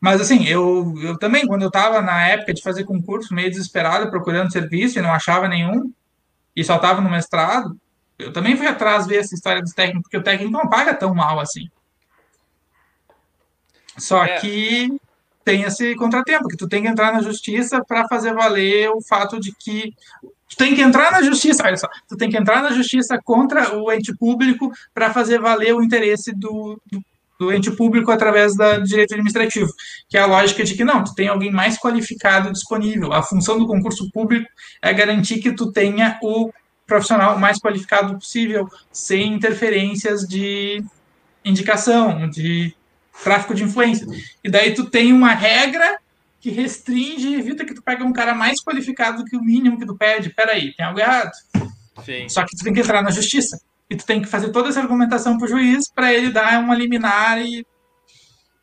[0.00, 4.10] Mas assim, eu, eu também, quando eu estava na época de fazer concurso, meio desesperado,
[4.10, 5.92] procurando serviço e não achava nenhum,
[6.54, 7.76] e só estava no mestrado,
[8.24, 11.14] eu também fui atrás ver essa história dos técnicos, porque o técnico não paga tão
[11.14, 11.68] mal assim.
[13.98, 14.38] Só é.
[14.40, 14.88] que
[15.44, 19.38] tem esse contratempo, que tu tem que entrar na justiça para fazer valer o fato
[19.38, 19.92] de que
[20.48, 23.76] tu tem que entrar na justiça, olha só, tu tem que entrar na justiça contra
[23.76, 27.02] o ente público para fazer valer o interesse do, do,
[27.38, 29.70] do, ente público através da, do direito administrativo,
[30.08, 33.12] que é a lógica de que não, tu tem alguém mais qualificado disponível.
[33.12, 34.48] A função do concurso público
[34.80, 36.50] é garantir que tu tenha o
[36.86, 40.84] profissional mais qualificado possível, sem interferências de
[41.44, 42.74] indicação, de
[43.22, 44.06] tráfico de influência.
[44.42, 45.98] E daí tu tem uma regra
[46.40, 49.86] que restringe e evita que tu pegue um cara mais qualificado que o mínimo que
[49.86, 50.30] tu pede.
[50.30, 51.32] Peraí, tem algo errado.
[52.04, 52.28] Sim.
[52.28, 53.58] Só que tu tem que entrar na justiça.
[53.88, 57.40] E tu tem que fazer toda essa argumentação pro juiz para ele dar uma liminar
[57.40, 57.66] e.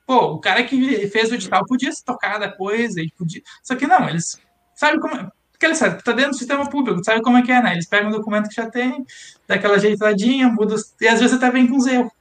[0.06, 3.42] Pô, o cara que fez o edital podia se tocar da coisa e podia.
[3.64, 4.40] Só que não, eles.
[4.76, 5.32] Sabe como.
[5.62, 7.74] Porque sabem, tá dentro do sistema público, sabe como é que é, né?
[7.74, 9.06] Eles pegam um documento que já tem,
[9.48, 10.74] dá aquela ajeitadinha, muda.
[11.00, 12.12] E às vezes até vem com erros.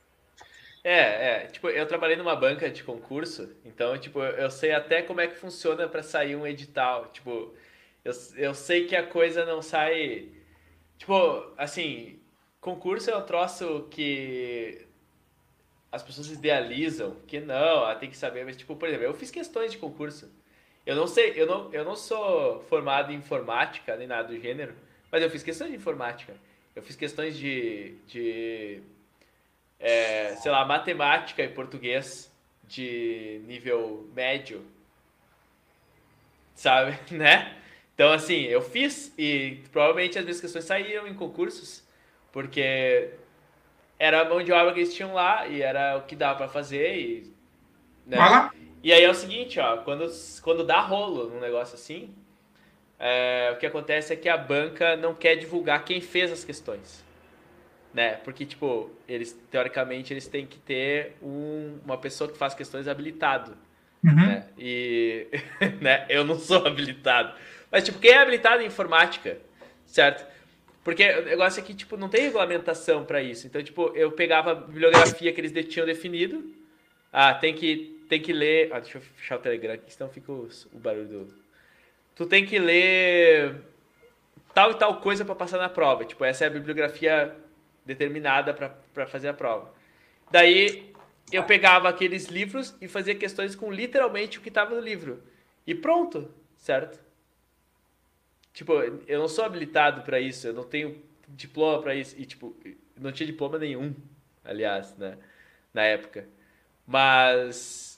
[0.85, 5.23] É, é, tipo, eu trabalhei numa banca de concurso, então, tipo, eu sei até como
[5.23, 7.07] é que funciona para sair um edital.
[7.15, 7.55] Tipo,
[8.05, 10.29] eu, eu sei que a coisa não sai.
[10.99, 12.21] Tipo, assim,
[12.61, 14.87] concurso é um troço que
[15.91, 19.31] as pessoas idealizam, que não, ah, tem que saber, mas, tipo, por exemplo, eu fiz
[19.31, 20.31] questões de concurso.
[20.87, 24.75] Eu não sei, eu não, eu não sou formado em informática nem nada do gênero,
[25.11, 26.35] mas eu fiz questões de informática.
[26.75, 28.83] Eu fiz questões de, de
[29.79, 32.31] é, sei lá, matemática e português
[32.65, 34.65] de nível médio,
[36.55, 37.57] sabe, né?
[37.95, 41.83] Então, assim, eu fiz e provavelmente as minhas questões saíram em concursos,
[42.33, 43.11] porque
[43.99, 46.49] era a mão de obra que eles tinham lá e era o que dava para
[46.49, 47.35] fazer e,
[48.07, 48.17] né?
[48.83, 50.11] E aí é o seguinte, ó, quando,
[50.43, 52.15] quando dá rolo num negócio assim,
[52.99, 57.05] é, o que acontece é que a banca não quer divulgar quem fez as questões
[57.93, 58.17] né?
[58.25, 63.57] Porque, tipo, eles, teoricamente, eles têm que ter um, uma pessoa que faz questões habilitado,
[64.05, 64.15] uhum.
[64.15, 64.47] né?
[64.59, 65.27] E,
[65.81, 67.35] né, eu não sou habilitado.
[67.71, 69.39] Mas, tipo, quem é habilitado em informática,
[69.87, 70.29] certo?
[70.83, 73.47] Porque o negócio é que, tipo, não tem regulamentação para isso.
[73.47, 76.55] Então, tipo, eu pegava a bibliografia que eles tinham definido.
[77.13, 78.73] Ah, tem que, tem que ler...
[78.73, 81.35] Ah, deixa eu fechar o Telegram aqui, senão fica o, o barulho do...
[82.17, 83.63] Tu tem que ler
[84.53, 86.05] tal e tal coisa para passar na prova.
[86.05, 87.35] Tipo, essa é a bibliografia
[87.87, 89.73] determinada para fazer a prova.
[90.31, 90.93] Daí
[91.33, 95.23] eu pegava aqueles livros e fazia questões com literalmente o que estava no livro.
[95.65, 96.99] E pronto, certo?
[98.53, 98.73] Tipo,
[99.07, 102.17] eu não sou habilitado para isso, eu não tenho diploma para isso.
[102.19, 102.57] E, tipo,
[102.99, 103.95] não tinha diploma nenhum,
[104.45, 105.17] aliás, né?
[105.73, 106.27] Na época.
[106.85, 107.90] Mas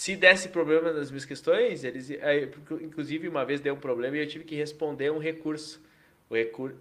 [0.00, 2.08] se desse problema nas minhas questões, eles.
[2.80, 5.78] Inclusive, uma vez deu um problema e eu tive que responder um recurso
[6.30, 6.34] o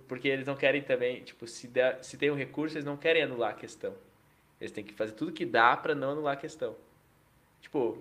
[0.07, 3.23] porque eles não querem também, tipo, se, der, se tem um recurso, eles não querem
[3.23, 3.93] anular a questão.
[4.61, 6.77] Eles têm que fazer tudo que dá para não anular a questão.
[7.61, 7.97] Tipo,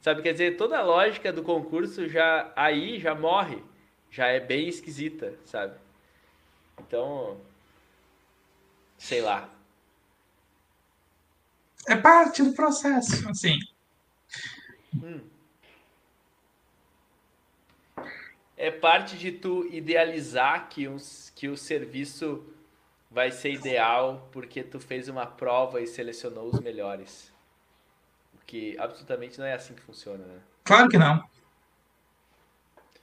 [0.00, 3.62] sabe, quer dizer, toda a lógica do concurso já aí já morre,
[4.10, 5.74] já é bem esquisita, sabe?
[6.80, 7.38] Então,
[8.98, 9.48] Sei lá.
[11.88, 13.58] É parte do processo, assim.
[18.56, 20.86] É parte de tu idealizar que,
[21.34, 22.44] que o serviço
[23.10, 27.32] vai ser ideal porque tu fez uma prova e selecionou os melhores.
[28.34, 30.40] O que absolutamente não é assim que funciona, né?
[30.64, 31.22] Claro que não.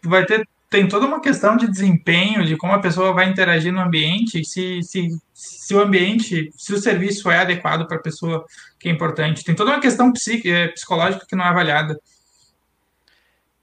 [0.03, 3.81] Vai ter tem toda uma questão de desempenho, de como a pessoa vai interagir no
[3.81, 8.45] ambiente, se, se, se o ambiente, se o serviço é adequado para a pessoa,
[8.79, 9.43] que é importante.
[9.43, 10.13] Tem toda uma questão
[10.45, 11.99] é, psicológica que não é avaliada.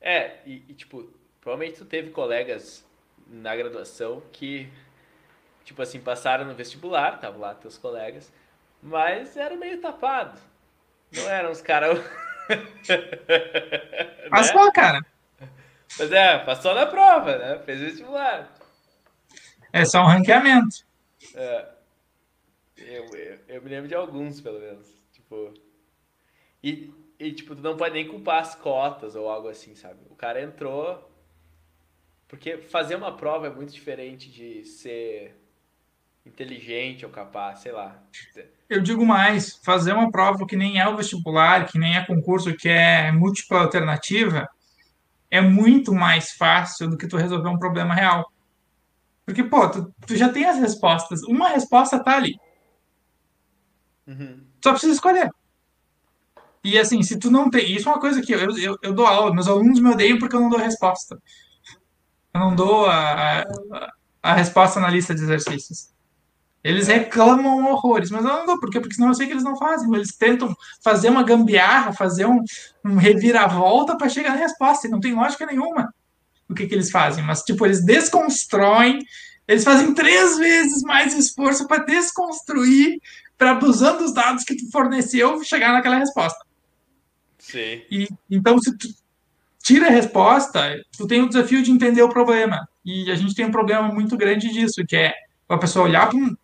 [0.01, 1.09] É, e, e tipo,
[1.41, 2.85] provavelmente tu teve colegas
[3.29, 4.69] na graduação que
[5.67, 8.33] tipo assim, passaram no vestibular, estavam lá teus colegas,
[8.81, 10.39] mas eram meio tapado.
[11.13, 11.99] Não eram os caras.
[14.31, 14.71] Passou, né?
[14.73, 15.16] cara.
[15.99, 17.59] Mas é, passou na prova, né?
[17.61, 18.53] Fez vestibular.
[19.73, 20.85] É só um ranqueamento.
[21.35, 21.69] É.
[22.77, 24.87] Eu, eu, eu, me lembro de alguns, pelo menos.
[25.13, 25.55] Tipo.
[26.63, 30.01] E, e, tipo, tu não pode nem culpar as cotas ou algo assim, sabe?
[30.11, 31.11] O cara entrou.
[32.29, 35.37] Porque fazer uma prova é muito diferente de ser
[36.27, 38.03] inteligente ou capaz, sei lá.
[38.69, 42.57] Eu digo mais, fazer uma prova que nem é o vestibular, que nem é concurso,
[42.57, 44.49] que é múltipla alternativa,
[45.37, 48.31] é muito mais fácil do que tu resolver um problema real.
[49.25, 51.23] Porque, pô, tu, tu já tem as respostas.
[51.25, 52.39] Uma resposta tá ali.
[54.07, 54.45] Uhum.
[54.63, 55.31] Só precisa escolher.
[56.63, 57.75] E assim, se tu não tem.
[57.75, 60.35] Isso é uma coisa que eu, eu, eu dou aula, meus alunos me odeiam porque
[60.35, 61.21] eu não dou resposta.
[62.35, 63.93] Eu não dou a, a,
[64.23, 65.91] a resposta na lista de exercícios.
[66.67, 68.81] Eles reclamam horrores, mas eu não dou, por quê?
[68.81, 69.89] Porque senão eu sei que eles não fazem.
[69.95, 70.53] Eles tentam
[70.83, 72.43] fazer uma gambiarra, fazer um,
[72.85, 75.95] um reviravolta para chegar na resposta, e não tem lógica nenhuma
[76.49, 77.23] o que, que eles fazem.
[77.23, 78.99] Mas, tipo, eles desconstroem,
[79.47, 82.99] eles fazem três vezes mais esforço para desconstruir,
[83.39, 86.45] para usando os dados que tu forneceu, chegar naquela resposta.
[87.39, 87.81] Sim.
[87.89, 88.89] E, então, se tu
[89.63, 92.69] tira a resposta, tu tem o desafio de entender o problema.
[92.85, 95.15] E a gente tem um problema muito grande disso, que é
[95.49, 96.35] a pessoa olhar para um,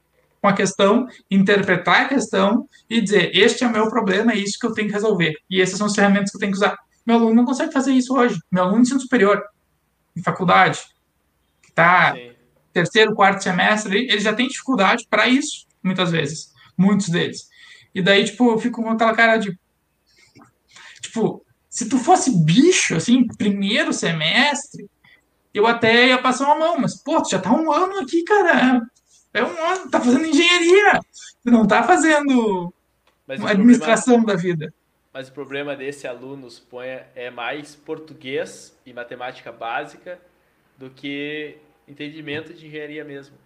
[0.43, 4.59] com a questão, interpretar a questão e dizer: este é o meu problema, é isso
[4.59, 5.35] que eu tenho que resolver.
[5.49, 6.77] E essas são as ferramentas que eu tenho que usar.
[7.07, 8.39] Meu aluno não consegue fazer isso hoje.
[8.51, 9.41] Meu aluno de ensino superior,
[10.17, 10.81] em faculdade,
[11.63, 12.15] que está
[12.73, 16.53] terceiro, quarto semestre, ele já tem dificuldade para isso, muitas vezes.
[16.77, 17.49] Muitos deles.
[17.95, 19.57] E daí, tipo, eu fico com aquela cara de.
[21.01, 24.89] Tipo, se tu fosse bicho, assim, primeiro semestre,
[25.55, 28.81] eu até ia passar uma mão, mas, pô, tu já tá um ano aqui, cara.
[29.35, 31.01] É um ano, tá fazendo engenharia.
[31.45, 32.73] Tu não tá fazendo
[33.27, 34.75] uma administração problema, da vida.
[35.13, 40.21] Mas o problema desse aluno, suponha, é mais português e matemática básica
[40.77, 41.57] do que
[41.89, 43.37] entendimento de engenharia mesmo.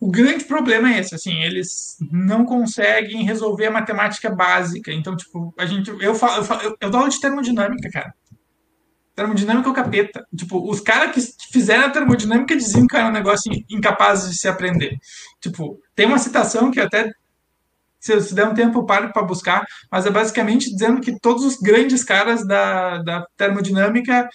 [0.00, 4.92] O grande problema é esse, assim, eles não conseguem resolver a matemática básica.
[4.92, 8.14] Então, tipo, a gente, eu falo, eu, falo, eu dou aula de termodinâmica, cara.
[9.14, 10.26] Termodinâmica é o capeta.
[10.36, 14.48] Tipo, os caras que fizeram a termodinâmica diziam que era um negócio incapaz de se
[14.48, 14.98] aprender.
[15.40, 17.12] Tipo, tem uma citação que até,
[18.00, 21.44] se, se der um tempo, eu paro para buscar, mas é basicamente dizendo que todos
[21.44, 24.28] os grandes caras da, da termodinâmica.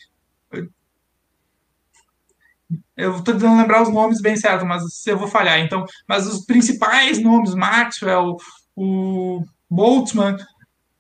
[2.95, 5.59] Eu estou tentando lembrar os nomes bem certo, mas eu vou falhar.
[5.59, 8.37] Então, mas os principais nomes, Maxwell,
[8.75, 10.37] o Boltzmann,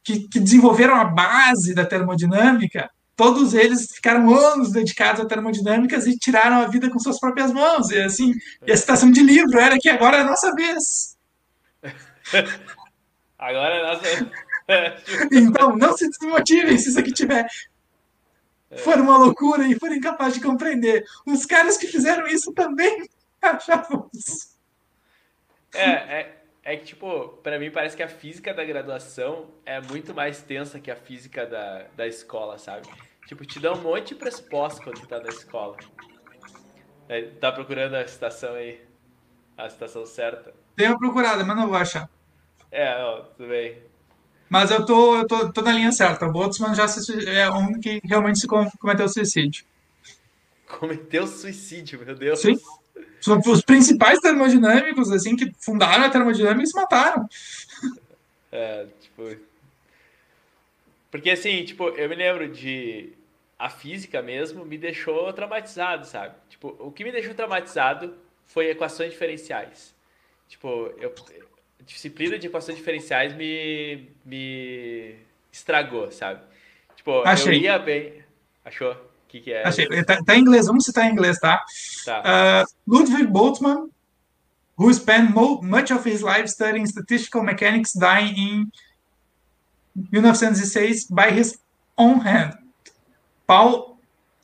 [0.03, 2.89] que, que desenvolveram a base da termodinâmica,
[3.19, 7.89] todos eles ficaram anos dedicados a termodinâmicas e tiraram a vida com suas próprias mãos.
[7.89, 8.33] E assim,
[8.65, 11.17] e a citação de livro era que agora é a nossa vez.
[13.37, 14.31] agora é a nossa
[15.33, 17.45] Então, não se desmotivem se isso aqui tiver
[18.77, 21.03] for uma loucura e for incapaz de compreender.
[21.25, 23.05] Os caras que fizeram isso também
[23.41, 24.57] achavam isso.
[25.73, 30.13] É, é, é que, tipo, para mim parece que a física da graduação é muito
[30.13, 32.87] mais tensa que a física da, da escola, sabe?
[33.29, 35.77] Tipo, te dá um monte de pressuposto quando tu tá na escola.
[37.07, 38.81] É, tá procurando a citação aí.
[39.55, 40.51] A citação certa.
[40.75, 42.09] Dei uma procurada, mas não vou achar.
[42.71, 43.83] É, ó, tudo bem.
[44.49, 46.25] Mas eu tô, eu tô, tô na linha certa.
[46.25, 49.63] O Boltzmann já se, é um que realmente se cometeu suicídio.
[50.65, 52.41] Cometeu suicídio, meu Deus.
[52.41, 52.59] Sim.
[53.45, 57.29] Os principais termodinâmicos, assim, que fundaram a termodinâmica, se mataram.
[58.51, 59.37] É, tipo.
[61.11, 63.18] Porque assim, tipo, eu me lembro de
[63.59, 66.33] a física mesmo me deixou traumatizado, sabe?
[66.47, 68.15] Tipo, o que me deixou traumatizado
[68.45, 69.93] foi equações diferenciais.
[70.47, 71.13] Tipo, eu,
[71.85, 75.15] disciplina de equações diferenciais me, me
[75.51, 76.41] estragou, sabe?
[76.95, 77.57] Tipo, Achei.
[77.57, 78.23] eu ia bem.
[78.63, 78.93] Achou?
[78.93, 79.67] O que, que é?
[79.67, 79.87] Achei.
[80.05, 81.63] Tá, tá, em inglês, vamos citar em inglês, tá?
[82.05, 82.21] tá.
[82.21, 83.89] Uh, Ludwig Boltzmann,
[84.77, 88.71] who spent much of his life studying statistical mechanics, dying in
[90.11, 91.59] 1906 by his
[91.97, 92.58] own hand.
[93.49, 93.97] Paul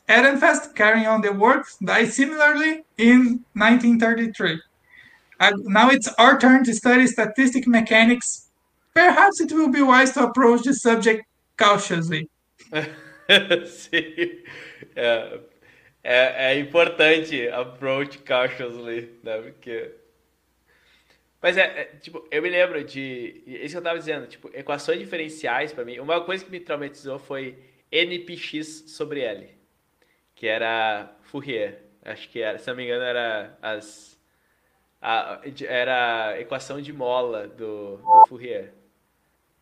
[0.08, 4.60] Ehrenfest, carrying on the work, died similarly in 1933.
[5.38, 8.48] Uh, now it's our turn to study statistic mechanics.
[8.94, 11.24] Perhaps it will be wise to approach the subject
[11.56, 12.28] cautiously.
[12.72, 14.42] Sim.
[14.96, 15.40] É,
[16.02, 19.40] é, é, importante approach cautiously, né?
[19.40, 19.92] Porque.
[21.40, 23.40] Mas é, é, tipo, eu me lembro de.
[23.46, 26.00] Isso que eu tava dizendo, tipo, equações diferenciais para mim.
[26.00, 27.56] Uma coisa que me traumatizou foi
[27.90, 29.48] NPX sobre L,
[30.34, 31.82] que era Fourier.
[32.04, 34.16] Acho que era, se não me engano, era as.
[35.00, 38.72] A, era a equação de mola do, do Fourier.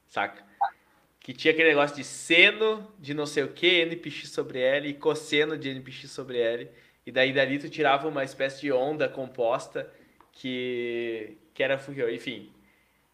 [0.06, 0.44] Saca?
[1.24, 4.92] que tinha aquele negócio de seno de não sei o que, NPX sobre L, e
[4.92, 6.70] cosseno de NPX sobre L,
[7.06, 9.90] e daí dali tu tirava uma espécie de onda composta
[10.32, 12.12] que, que era Fourier.
[12.12, 12.52] Enfim,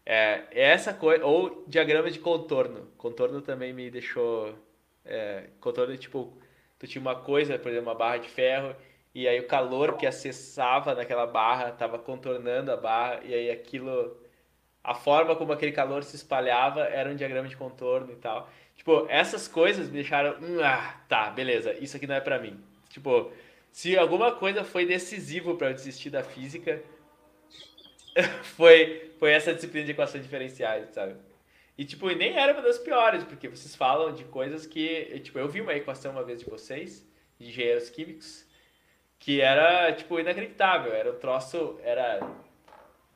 [0.05, 2.89] é, é essa coisa, ou diagrama de contorno.
[2.97, 4.59] Contorno também me deixou.
[5.05, 6.37] É, contorno, tipo,
[6.79, 8.75] tu tinha uma coisa, por exemplo, uma barra de ferro,
[9.13, 14.17] e aí o calor que acessava naquela barra estava contornando a barra, e aí aquilo
[14.83, 18.49] a forma como aquele calor se espalhava era um diagrama de contorno e tal.
[18.75, 22.59] Tipo, essas coisas me deixaram, hum, ah, tá, beleza, isso aqui não é para mim.
[22.89, 23.31] Tipo,
[23.71, 26.81] se alguma coisa foi decisivo para eu desistir da física,
[28.57, 31.15] foi foi essa disciplina de equações diferenciais, sabe?
[31.81, 35.49] E tipo, nem era uma das piores, porque vocês falam de coisas que, tipo, eu
[35.49, 37.03] vi uma equação uma vez de vocês,
[37.39, 38.45] de engenheiros químicos,
[39.17, 42.19] que era tipo inacreditável, era um troço, era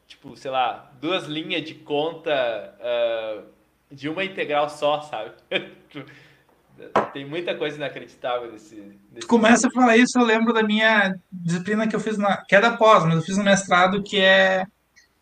[0.07, 3.45] tipo, sei lá, duas linhas de conta uh,
[3.91, 5.35] de uma integral só, sabe?
[7.13, 8.99] Tem muita coisa inacreditável nesse.
[9.11, 12.55] nesse Começa a falar isso, eu lembro da minha disciplina que eu fiz, na, que
[12.55, 14.65] é da pós, mas eu fiz no mestrado, que é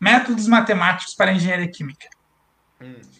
[0.00, 2.08] Métodos Matemáticos para Engenharia Química.
[2.80, 3.13] Hum.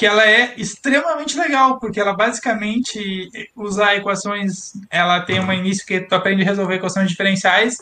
[0.00, 4.72] Que ela é extremamente legal, porque ela basicamente usa equações.
[4.88, 7.76] Ela tem um início que tu aprende a resolver equações diferenciais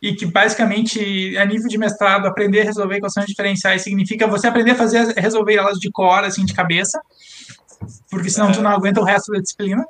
[0.00, 4.70] e que basicamente, a nível de mestrado, aprender a resolver equações diferenciais significa você aprender
[4.70, 7.00] a fazer resolver elas de cor, assim, de cabeça,
[8.08, 9.84] porque senão tu não aguenta o resto da disciplina.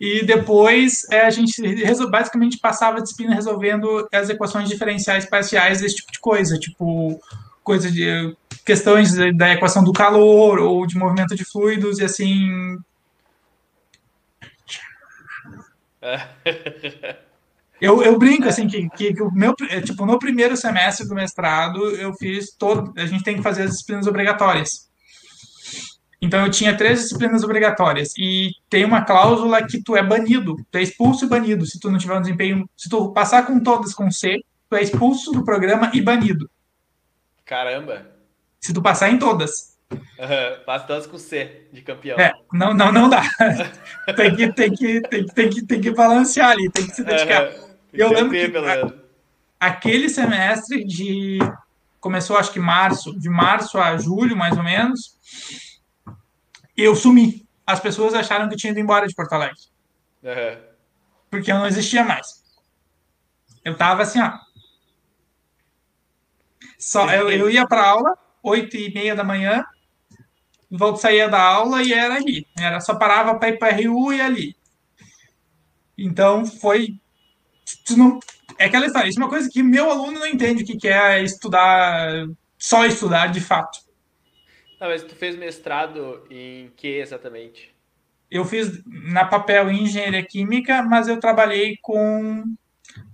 [0.00, 1.60] E depois é, a gente
[2.10, 7.20] basicamente passava a disciplina resolvendo as equações diferenciais parciais desse tipo de coisa, tipo
[7.62, 8.34] coisa de
[8.64, 12.76] questões da equação do calor ou de movimento de fluidos e assim.
[17.80, 21.16] Eu, eu brinco, assim, que, que, que, o meu, é, tipo, no primeiro semestre do
[21.16, 22.92] mestrado, eu fiz todo.
[22.96, 24.88] A gente tem que fazer as disciplinas obrigatórias.
[26.22, 30.78] Então eu tinha três disciplinas obrigatórias e tem uma cláusula que tu é banido, tu
[30.78, 33.92] é expulso e banido se tu não tiver um desempenho, se tu passar com todas
[33.92, 34.38] com C,
[34.70, 36.48] tu é expulso do programa e banido.
[37.44, 38.11] Caramba.
[38.62, 39.76] Se tu passar em todas.
[39.90, 42.18] Uhum, passa todas com C de campeão.
[42.18, 43.22] É, não, não, não dá.
[44.16, 47.04] tem que, tem que, tem que, tem que, tem que balancear ali, tem que se
[47.04, 47.48] dedicar.
[47.48, 47.76] Uhum.
[47.92, 51.38] Eu lembro que a, aquele semestre de
[52.00, 55.18] começou acho que março, de março a julho mais ou menos,
[56.76, 57.46] eu sumi.
[57.66, 59.58] As pessoas acharam que eu tinha ido embora de Porto Alegre.
[60.22, 60.62] Uhum.
[61.30, 62.42] Porque eu não existia mais.
[63.64, 64.32] Eu tava assim, ó.
[66.78, 69.64] Só, eu, eu ia para aula, oito e meia da manhã,
[70.70, 72.46] volto saía da aula e era ali.
[72.58, 74.56] Era só parava para ir para Rio e ali.
[75.96, 76.96] Então foi
[77.90, 78.18] não.
[78.58, 80.88] É aquela história, isso é uma coisa que meu aluno não entende o que, que
[80.88, 82.26] é estudar,
[82.58, 83.78] só estudar de fato.
[84.80, 87.74] Não, mas tu fez mestrado em que exatamente?
[88.30, 92.44] Eu fiz na papel em engenharia química, mas eu trabalhei com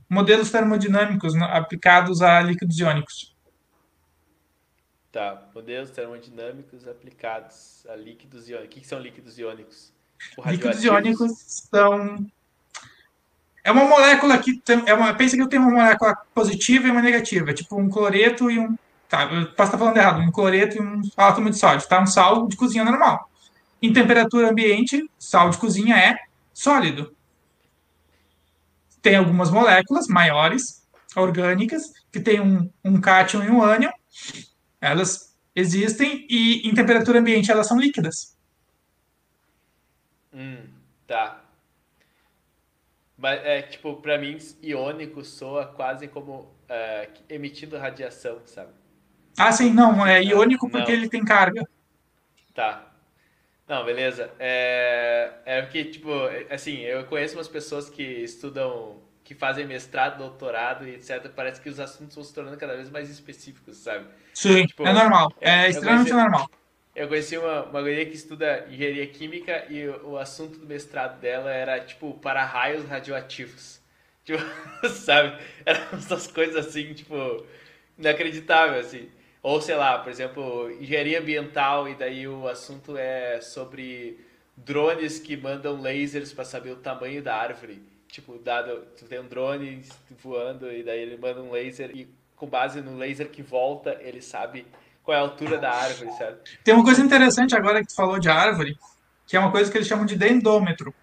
[0.09, 3.28] modelos termodinâmicos aplicados a líquidos iônicos.
[5.11, 8.77] Tá, modelos termodinâmicos aplicados a líquidos iônicos.
[8.77, 9.93] O que, são líquidos iônicos?
[10.45, 11.33] Líquidos iônicos
[11.71, 12.27] são
[13.69, 16.91] é uma molécula que tem, é uma, pensa que eu tenho uma molécula positiva e
[16.91, 18.75] uma negativa, tipo um cloreto e um,
[19.07, 22.01] tá, eu posso estar falando errado, um cloreto e um átomo de sódio, tá?
[22.01, 23.29] Um sal de cozinha normal.
[23.83, 26.17] Em temperatura ambiente, sal de cozinha é
[26.55, 27.15] sólido.
[29.03, 30.83] Tem algumas moléculas maiores,
[31.15, 33.91] orgânicas, que tem um, um cátion e um ânion,
[34.81, 38.37] elas existem e em temperatura ambiente elas são líquidas.
[40.33, 40.69] Hum,
[41.07, 41.45] tá.
[43.17, 48.71] Mas, é, tipo, pra mim, iônico soa quase como é, emitindo radiação, sabe?
[49.37, 50.99] Ah, sim, não, é iônico porque não.
[50.99, 51.69] ele tem carga.
[52.55, 52.93] Tá.
[53.67, 54.31] Não, beleza.
[54.39, 56.11] É, é porque, tipo,
[56.49, 61.29] assim, eu conheço umas pessoas que estudam que fazem mestrado, doutorado e etc.
[61.37, 64.07] Parece que os assuntos vão se tornando cada vez mais específicos, sabe?
[64.33, 65.31] Sim, tipo, é normal.
[65.39, 66.51] É, é extremamente conheci, normal.
[66.97, 71.21] Eu conheci uma, uma guria que estuda engenharia química e o, o assunto do mestrado
[71.21, 73.77] dela era, tipo, para raios radioativos.
[74.29, 74.43] Tipo,
[74.91, 75.39] sabe?
[75.65, 77.47] Eram essas coisas assim, tipo,
[77.99, 79.09] inacreditável, assim.
[79.43, 84.21] Ou, sei lá, por exemplo, engenharia ambiental e daí o assunto é sobre
[84.55, 87.83] drones que mandam lasers para saber o tamanho da árvore.
[88.09, 89.85] Tipo, dado, tu tem um drone
[90.23, 94.23] voando e daí ele manda um laser e com base no laser que volta, ele
[94.23, 94.67] sabe
[95.03, 96.51] qual é a altura da árvore, certo?
[96.63, 98.79] Tem uma coisa interessante agora que tu falou de árvore,
[99.27, 100.95] que é uma coisa que eles chamam de dendômetro.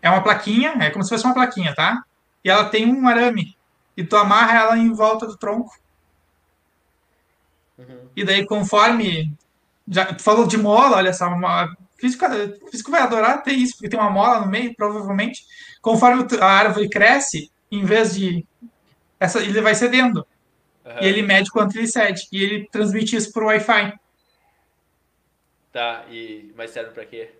[0.00, 2.04] É uma plaquinha, é como se fosse uma plaquinha, tá?
[2.44, 3.56] E ela tem um arame.
[3.96, 5.76] E tu amarra ela em volta do tronco.
[7.76, 8.08] Uhum.
[8.16, 9.32] E daí, conforme.
[9.86, 12.24] Já, tu falou de mola, olha só, uma, físico,
[12.70, 15.44] físico vai adorar ter isso, porque tem uma mola no meio, provavelmente.
[15.82, 18.46] Conforme a árvore cresce, em vez de.
[19.20, 20.26] Essa, ele vai cedendo.
[20.84, 20.92] Uhum.
[21.00, 22.26] E ele mede quanto ele cede.
[22.32, 23.92] E ele transmite isso por Wi-Fi.
[25.72, 27.30] Tá, e mas serve para quê?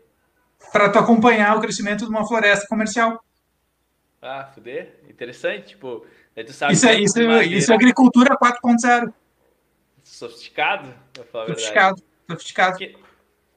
[0.72, 3.24] Para tu acompanhar o crescimento de uma floresta comercial.
[4.20, 5.00] Ah, fuder.
[5.08, 5.68] Interessante.
[5.68, 6.04] Tipo,
[6.34, 7.44] tu sabe isso, é, isso, madeira...
[7.44, 9.12] isso é agricultura 4.0.
[10.02, 12.02] Sofisticado, pra falar Sofisticado.
[12.28, 12.78] Sofisticado.
[12.78, 12.96] Que,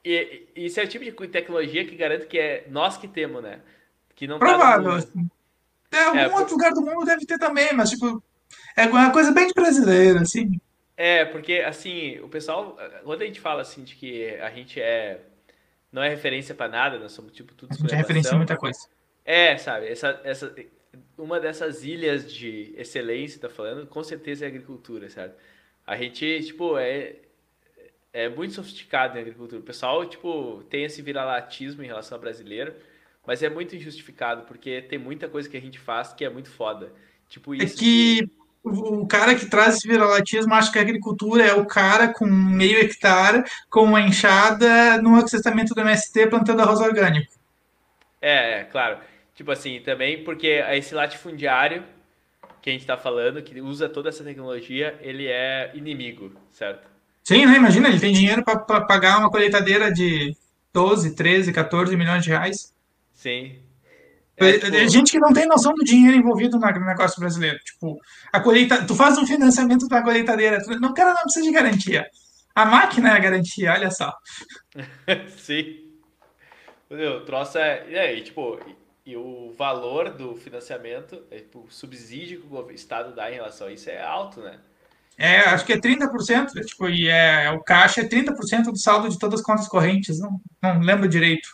[0.04, 3.42] e, e, isso é o tipo de tecnologia que garante que é nós que temos,
[3.42, 3.60] né?
[4.16, 5.02] Que não tá Provável.
[5.90, 8.24] Tá é, algum é, outro lugar do mundo deve ter também, mas tipo,
[8.78, 10.60] é uma coisa bem de brasileira, assim.
[10.96, 15.22] É, porque assim, o pessoal, quando a gente fala assim de que a gente é
[15.92, 18.56] não é referência para nada, nós somos tipo tudo A gente é referência em muita
[18.56, 18.80] coisa.
[19.26, 20.54] É, sabe, essa, essa
[21.18, 25.34] uma dessas ilhas de excelência, tá falando, com certeza é agricultura, sabe?
[25.86, 27.16] A gente, tipo, é
[28.14, 29.62] é muito sofisticado em agricultura.
[29.62, 32.74] O pessoal, tipo, tem esse viralatismo em relação ao brasileiro,
[33.26, 36.50] mas é muito injustificado, porque tem muita coisa que a gente faz que é muito
[36.50, 36.92] foda.
[37.30, 37.76] Tipo é isso.
[37.76, 38.30] É que
[38.64, 42.80] o cara que traz esse viralatismo acha que a agricultura é o cara com meio
[42.80, 47.34] hectare, com uma enxada, no acessamento do MST plantando arroz orgânico.
[48.22, 49.00] É, é, claro.
[49.34, 51.84] Tipo assim, também porque esse latifundiário
[52.62, 56.91] que a gente está falando, que usa toda essa tecnologia, ele é inimigo, certo?
[57.24, 57.56] Sim, né?
[57.56, 60.36] Imagina, ele tem dinheiro para pagar uma colheitadeira de
[60.74, 62.74] 12, 13, 14 milhões de reais.
[63.14, 63.60] Sim.
[64.38, 64.76] É, é, tipo...
[64.76, 67.60] é, gente que não tem noção do dinheiro envolvido no negócio brasileiro.
[67.60, 68.00] Tipo,
[68.32, 72.08] a colheita, tu faz um financiamento da colheitadeira, tu, não, cara não precisa de garantia.
[72.56, 74.14] A máquina é a garantia, olha só.
[75.38, 75.92] Sim.
[76.90, 77.86] O troço é.
[77.94, 78.60] É, e, tipo,
[79.06, 83.68] e, o valor do financiamento, é, tipo, o subsídio que o Estado dá em relação
[83.68, 84.60] a isso é alto, né?
[85.24, 89.08] É, acho que é 30%, é, tipo, e é, o caixa é 30% do saldo
[89.08, 91.48] de todas as contas correntes, não, não lembro direito.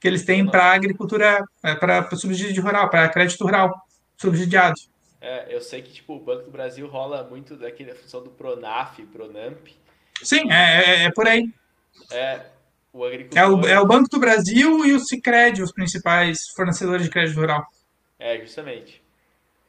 [0.00, 3.72] Que eles têm para agricultura, é, para subsídio rural, para crédito rural,
[4.16, 4.74] subsidiado.
[5.20, 9.00] É, eu sei que tipo, o Banco do Brasil rola muito daquela função do Pronaf,
[9.12, 9.68] Pronamp.
[10.20, 11.48] Sim, é, é, é por aí.
[12.10, 12.46] É,
[12.92, 13.38] o agricultor...
[13.38, 17.38] É o, é o Banco do Brasil e o Cicred, os principais fornecedores de crédito
[17.38, 17.64] rural.
[18.18, 19.00] É, justamente.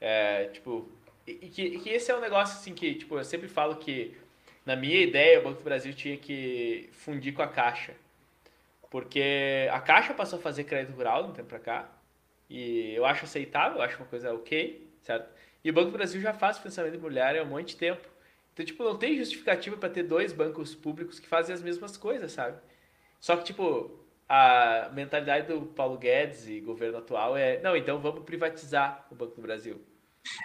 [0.02, 0.90] É, tipo,
[1.36, 4.16] que, que esse é um negócio assim que, tipo, eu sempre falo que,
[4.66, 7.94] na minha ideia, o Banco do Brasil tinha que fundir com a Caixa.
[8.90, 11.90] Porque a Caixa passou a fazer crédito rural de um tempo para cá.
[12.50, 15.30] E eu acho aceitável, eu acho uma coisa ok, certo?
[15.64, 18.08] E o Banco do Brasil já faz financiamento imobiliário há um monte de tempo.
[18.54, 22.32] Então, tipo, não tem justificativa para ter dois bancos públicos que fazem as mesmas coisas,
[22.32, 22.58] sabe?
[23.20, 28.24] Só que, tipo, a mentalidade do Paulo Guedes e governo atual é: não, então vamos
[28.24, 29.82] privatizar o Banco do Brasil.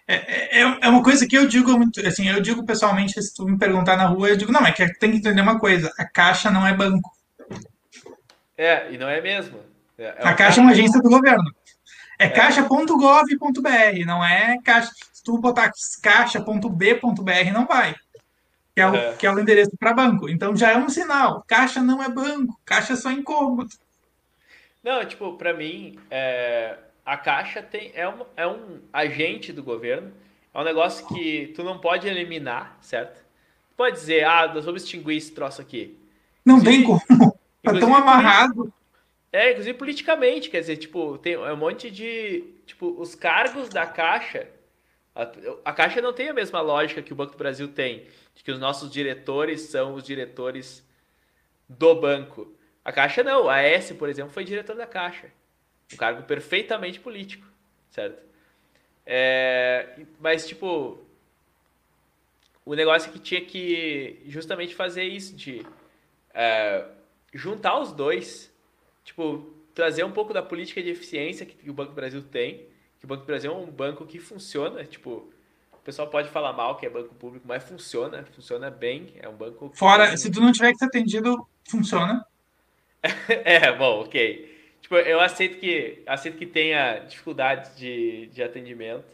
[0.07, 3.47] É, é, é uma coisa que eu digo muito, assim, eu digo pessoalmente, se tu
[3.47, 6.05] me perguntar na rua, eu digo, não, é que tem que entender uma coisa, a
[6.05, 7.11] Caixa não é banco.
[8.57, 9.59] É, e não é mesmo.
[9.99, 11.51] É, é a Caixa é uma agência do governo.
[12.19, 12.29] É, é.
[12.29, 14.91] caixa.gov.br, não é caixa.
[15.13, 15.71] Se tu botar
[16.03, 17.95] caixa.b.br, não vai.
[18.75, 19.13] Que é o, é.
[19.15, 20.29] Que é o endereço para banco.
[20.29, 21.45] Então já é um sinal.
[21.47, 22.61] Caixa não é banco.
[22.65, 23.71] Caixa é só incômodo.
[24.83, 30.13] Não, tipo, para mim, é, a Caixa tem, é, um, é um agente do governo,
[30.53, 33.25] é um negócio que tu não pode eliminar, certo?
[33.77, 35.99] pode dizer, ah, nós vamos extinguir esse troço aqui.
[36.45, 37.01] Não tem como.
[37.63, 38.71] Tá tão amarrado.
[39.33, 42.45] É, inclusive politicamente, quer dizer, tipo, tem um monte de.
[42.67, 44.49] Tipo, os cargos da Caixa.
[45.15, 45.33] A,
[45.65, 48.53] a Caixa não tem a mesma lógica que o Banco do Brasil tem, de que
[48.53, 50.87] os nossos diretores são os diretores
[51.67, 52.53] do banco.
[52.85, 55.29] A Caixa não, a S, por exemplo, foi diretor da Caixa.
[55.95, 57.47] Um cargo perfeitamente político,
[57.91, 58.23] certo?
[59.07, 60.99] É, mas, tipo,
[62.65, 65.65] o negócio é que tinha que justamente fazer isso, de
[66.33, 66.85] é,
[67.33, 68.53] juntar os dois,
[69.05, 72.67] tipo, trazer um pouco da política de eficiência que o Banco do Brasil tem,
[72.99, 75.31] que o Banco do Brasil é um banco que funciona, tipo,
[75.73, 79.37] o pessoal pode falar mal que é banco público, mas funciona, funciona bem, é um
[79.37, 79.71] banco...
[79.75, 80.17] Fora, tem...
[80.17, 82.25] se tu não tiver que ser atendido, funciona.
[83.29, 84.54] é, bom, ok.
[84.85, 89.07] Tipo, eu aceito que, aceito que tenha dificuldades de, de atendimento,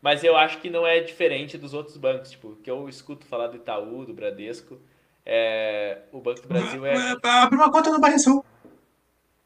[0.00, 3.48] mas eu acho que não é diferente dos outros bancos, tipo, que eu escuto falar
[3.48, 4.78] do Itaú, do Bradesco,
[5.26, 6.94] é, o Banco do Brasil é...
[7.22, 8.42] Abre uma conta no Banrisul.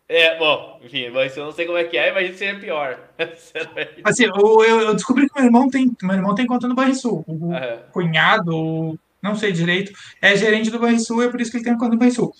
[0.09, 3.01] É, bom, enfim, mas eu não sei como é que é, imagina se é pior.
[4.05, 7.24] assim, eu, eu, descobri que meu irmão tem, meu irmão tem conta no Banrisul.
[7.27, 7.52] O uhum.
[7.90, 11.94] cunhado, não sei direito, é gerente do Banrisul, é por isso que ele tem conta
[11.94, 12.32] no Banrisul.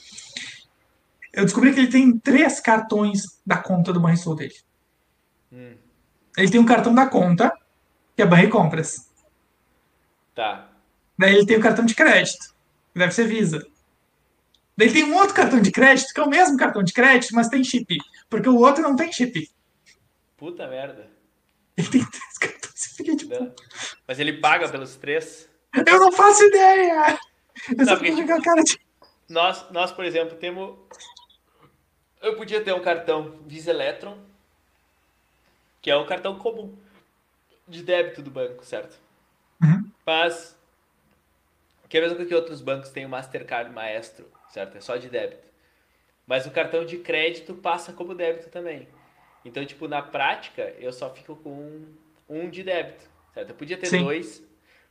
[1.33, 4.55] Eu descobri que ele tem três cartões da conta do Banrisul dele.
[5.53, 5.77] Hum.
[6.37, 7.53] Ele tem um cartão da conta,
[8.17, 9.11] que é Banri Compras.
[10.35, 10.71] Tá.
[11.19, 12.55] Daí ele tem o cartão de crédito,
[12.93, 13.67] que deve ser Visa.
[14.77, 17.49] Daí tem um outro cartão de crédito, que é o mesmo cartão de crédito, mas
[17.49, 17.97] tem chip.
[18.29, 19.51] Porque o outro não tem chip.
[20.37, 21.11] Puta merda.
[21.77, 22.95] Ele tem três cartões.
[22.97, 23.53] Fica tipo...
[24.07, 25.49] Mas ele paga pelos três?
[25.87, 27.19] Eu não faço ideia!
[27.71, 28.79] Eu não, porque, tipo, cara de...
[29.29, 30.79] nós, nós, por exemplo, temos.
[32.23, 34.17] Eu podia ter um cartão Visa Electron,
[35.81, 36.75] que é um cartão comum
[37.69, 38.99] de débito do banco, certo?
[39.63, 39.91] Uhum.
[40.07, 40.57] Mas.
[41.89, 44.77] Que é a mesma coisa que outros bancos têm o Mastercard Maestro certo?
[44.77, 45.49] É só de débito.
[46.27, 48.87] Mas o cartão de crédito passa como débito também.
[49.45, 51.97] Então, tipo, na prática, eu só fico com um,
[52.29, 53.05] um de débito,
[53.35, 53.51] certo?
[53.51, 54.05] Eu podia ter Sim.
[54.05, 54.43] dois,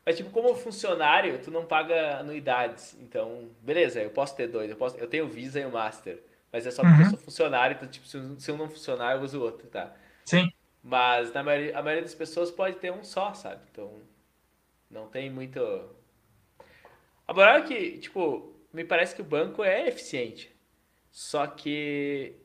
[0.06, 2.98] mas, tipo, como funcionário, tu não paga anuidades.
[3.00, 4.70] Então, beleza, eu posso ter dois.
[4.70, 6.20] Eu, posso, eu tenho o Visa e o Master,
[6.52, 7.04] mas é só porque uhum.
[7.04, 8.18] eu sou funcionário, então, tipo, se,
[8.52, 9.96] um não funcionar, eu uso o outro, tá?
[10.26, 10.52] Sim.
[10.84, 13.62] Mas na maioria, a maioria das pessoas pode ter um só, sabe?
[13.72, 14.02] Então,
[14.90, 15.60] não tem muito...
[17.28, 20.52] Agora é que, tipo, me parece que o banco é eficiente.
[21.12, 22.36] Só que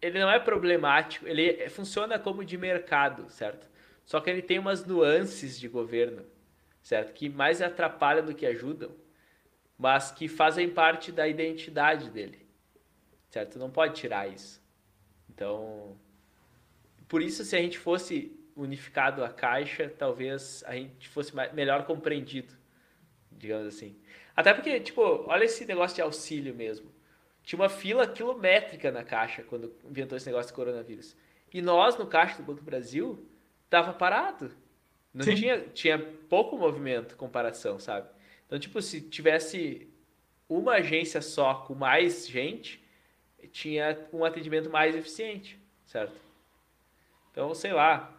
[0.00, 3.68] ele não é problemático, ele funciona como de mercado, certo?
[4.04, 6.24] Só que ele tem umas nuances de governo,
[6.82, 7.12] certo?
[7.12, 8.90] Que mais atrapalham do que ajudam,
[9.78, 12.41] mas que fazem parte da identidade dele,
[13.32, 13.58] certo?
[13.58, 14.62] Não pode tirar isso.
[15.28, 15.96] Então,
[17.08, 22.54] por isso, se a gente fosse unificado a caixa, talvez a gente fosse melhor compreendido,
[23.30, 23.96] digamos assim.
[24.36, 26.92] Até porque, tipo, olha esse negócio de auxílio mesmo.
[27.42, 31.16] Tinha uma fila quilométrica na caixa quando inventou esse negócio de coronavírus.
[31.52, 33.26] E nós, no caixa do Banco do Brasil,
[33.70, 34.50] tava parado.
[35.12, 35.34] Não Sim.
[35.34, 35.98] tinha, tinha
[36.28, 38.08] pouco movimento comparação, sabe?
[38.46, 39.88] Então, tipo, se tivesse
[40.46, 42.81] uma agência só com mais gente,
[43.48, 46.14] tinha um atendimento mais eficiente, certo?
[47.30, 48.12] Então, sei lá,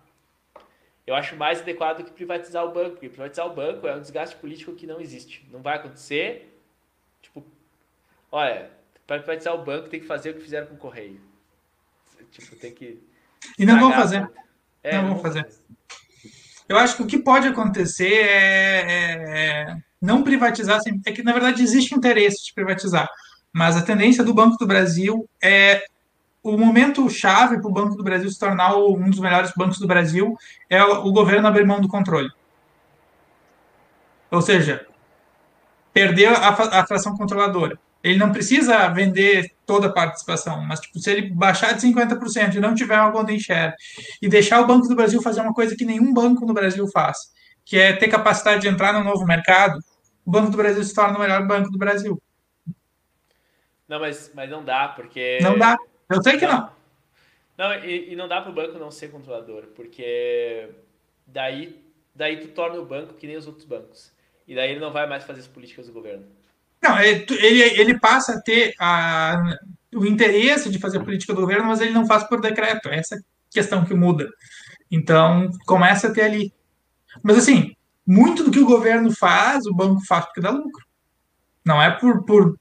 [1.06, 4.36] eu acho mais adequado que privatizar o banco, porque privatizar o banco é um desgaste
[4.38, 5.46] político que não existe.
[5.52, 6.58] Não vai acontecer.
[7.22, 7.44] Tipo,
[8.32, 8.72] olha,
[9.06, 11.20] para privatizar o banco tem que fazer o que fizeram com o Correio.
[12.32, 13.00] Tipo, tem que.
[13.60, 14.32] E não vão fazer.
[14.82, 15.44] É, não, vão fazer.
[15.44, 15.60] fazer.
[16.68, 20.80] Eu acho que o que pode acontecer é, é, é não privatizar.
[21.06, 23.10] É que, na verdade, existe interesse de privatizar.
[23.54, 25.86] Mas a tendência do Banco do Brasil é
[26.42, 29.88] o momento chave para o Banco do Brasil se tornar um dos melhores bancos do
[29.88, 30.36] Brasil
[30.70, 32.30] é o governo abrir mão do controle.
[34.30, 34.86] Ou seja,
[35.94, 37.80] perder a, a fração controladora.
[38.04, 42.60] Ele não precisa vender toda a participação, mas tipo, se ele baixar de 50% e
[42.60, 43.74] não tiver uma golden share
[44.22, 47.18] e deixar o Banco do Brasil fazer uma coisa que nenhum banco no Brasil faz,
[47.64, 49.80] que é ter capacidade de entrar no novo mercado,
[50.26, 52.22] o Banco do Brasil se torna o melhor banco do Brasil.
[53.94, 55.38] Não, mas, mas não dá, porque.
[55.40, 55.78] Não dá.
[56.10, 56.68] Eu sei que não.
[57.56, 60.68] Não, e, e não dá para o banco não ser controlador, porque
[61.28, 61.80] daí,
[62.16, 64.12] daí tu torna o banco que nem os outros bancos.
[64.48, 66.26] E daí ele não vai mais fazer as políticas do governo.
[66.82, 69.40] Não, ele, ele passa a ter a,
[69.94, 72.90] o interesse de fazer política do governo, mas ele não faz por decreto.
[72.90, 73.20] Essa é
[73.52, 74.28] questão que muda.
[74.90, 76.52] Então, começa a ter ali.
[77.22, 77.76] Mas, assim,
[78.08, 80.84] muito do que o governo faz, o banco faz porque dá lucro.
[81.64, 82.58] Não é por, por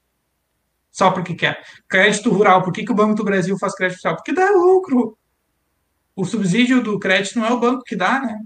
[0.93, 1.61] só porque quer.
[1.89, 4.15] Crédito rural, por que, que o Banco do Brasil faz crédito rural?
[4.15, 5.17] Porque dá lucro.
[6.15, 8.39] O subsídio do crédito não é o banco que dá, né?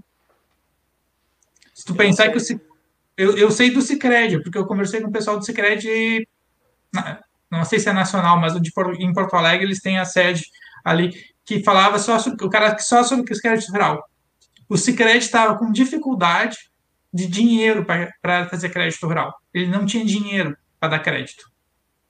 [1.74, 2.40] Se tu eu pensar que o
[3.14, 6.26] eu, eu sei do Cicred, porque eu conversei com o pessoal do Cicred,
[7.50, 10.44] não sei se é nacional, mas em Porto Alegre eles têm a sede
[10.82, 11.12] ali,
[11.44, 14.08] que falava só sobre, o cara só sobre o crédito rural.
[14.68, 16.56] O Cicred estava com dificuldade
[17.12, 19.34] de dinheiro para fazer crédito rural.
[19.52, 21.50] Ele não tinha dinheiro para dar crédito.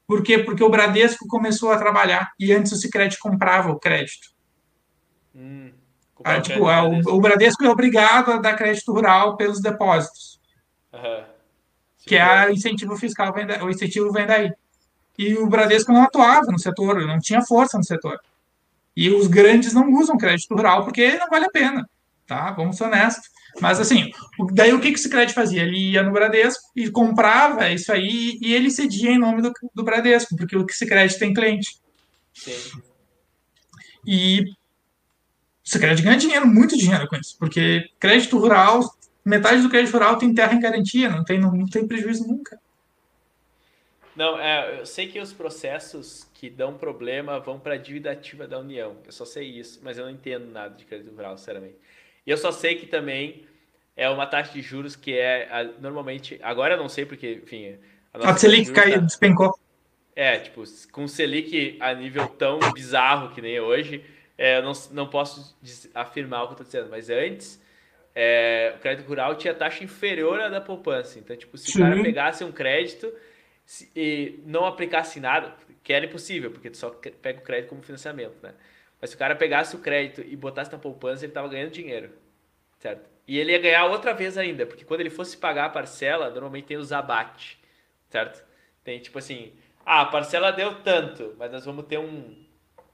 [0.09, 0.39] Por quê?
[0.39, 4.29] Porque o Bradesco começou a trabalhar e antes o Sicredi comprava o crédito.
[5.35, 5.71] Hum,
[6.25, 7.13] ah, tipo, o, Bradesco.
[7.13, 10.41] o, Bradesco é obrigado a dar crédito rural pelos depósitos.
[10.91, 11.25] Uhum.
[12.07, 14.51] que é o incentivo fiscal, vem da, o incentivo vem daí.
[15.19, 18.19] E o Bradesco não atuava no setor, não tinha força no setor.
[18.97, 21.89] E os grandes não usam crédito rural porque não vale a pena,
[22.29, 22.53] tá?
[22.53, 23.29] Vamos ser honestos.
[23.61, 24.13] Mas assim,
[24.53, 25.63] daí o que, que esse crédito fazia?
[25.63, 29.83] Ele ia no Bradesco e comprava isso aí e ele cedia em nome do, do
[29.83, 31.81] Bradesco, porque o crédito tem cliente.
[32.33, 32.81] Sim.
[34.07, 34.45] E
[35.65, 38.81] esse crédito ganha dinheiro, muito dinheiro com isso, porque crédito rural,
[39.25, 42.61] metade do crédito rural tem terra em garantia, não tem, não, não tem prejuízo nunca.
[44.15, 48.49] Não, é, eu sei que os processos que dão problema vão para a dívida ativa
[48.49, 48.97] da União.
[49.05, 51.77] Eu só sei isso, mas eu não entendo nada de crédito rural, sinceramente.
[52.29, 53.47] E eu só sei que também
[53.97, 56.39] é uma taxa de juros que é a, normalmente.
[56.43, 57.79] Agora eu não sei porque, enfim.
[58.13, 59.59] A, a Selic caiu, tá, despencou.
[60.15, 64.05] É, tipo, com o Selic a nível tão bizarro que nem hoje,
[64.37, 65.57] é, eu não, não posso
[65.95, 67.67] afirmar o que eu estou dizendo, mas antes.
[68.15, 71.19] É, o crédito rural tinha taxa inferior à da poupança.
[71.19, 71.79] Então, tipo, se Sim.
[71.79, 73.11] o cara pegasse um crédito,
[73.65, 77.81] se, e não aplicasse nada, que era impossível, porque tu só pega o crédito como
[77.81, 78.53] financiamento, né?
[79.01, 82.11] Mas se o cara pegasse o crédito e botasse na poupança, ele estava ganhando dinheiro,
[82.79, 83.09] certo?
[83.27, 86.67] E ele ia ganhar outra vez ainda, porque quando ele fosse pagar a parcela, normalmente
[86.67, 87.59] tem os abate,
[88.09, 88.45] certo?
[88.83, 89.53] Tem tipo assim,
[89.85, 92.35] ah, a parcela deu tanto, mas nós vamos ter um,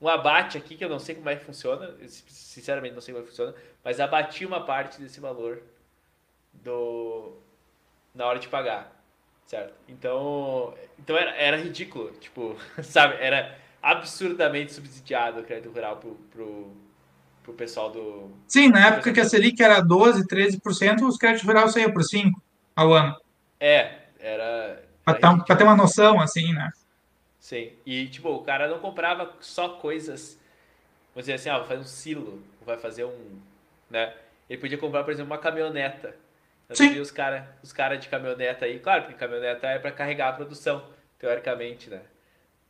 [0.00, 3.24] um abate aqui que eu não sei como é que funciona, sinceramente não sei como
[3.24, 5.62] é que funciona, mas abati uma parte desse valor
[6.52, 7.38] do
[8.14, 8.94] na hora de pagar
[9.46, 9.74] certo?
[9.88, 13.16] Então, então era, era ridículo, tipo, sabe?
[13.20, 16.72] Era absurdamente subsidiado o crédito rural pro, pro,
[17.42, 18.30] pro pessoal do...
[18.48, 22.32] Sim, na época que a Selic era 12%, 13%, os créditos rurais saíam por 5%
[22.74, 23.14] ao ano.
[23.60, 24.82] É, era...
[25.04, 26.72] Para ter uma noção, assim, né?
[27.38, 30.40] Sim, e tipo, o cara não comprava só coisas,
[31.14, 33.38] vamos dizer assim, ah, vai fazer um silo, vai fazer um,
[33.90, 34.14] né?
[34.48, 36.16] Ele podia comprar, por exemplo, uma caminhoneta,
[36.70, 36.94] eu Sim.
[36.94, 40.32] vi os caras os cara de caminhoneta aí, claro, porque caminhoneta é para carregar a
[40.32, 40.86] produção,
[41.18, 42.00] teoricamente, né?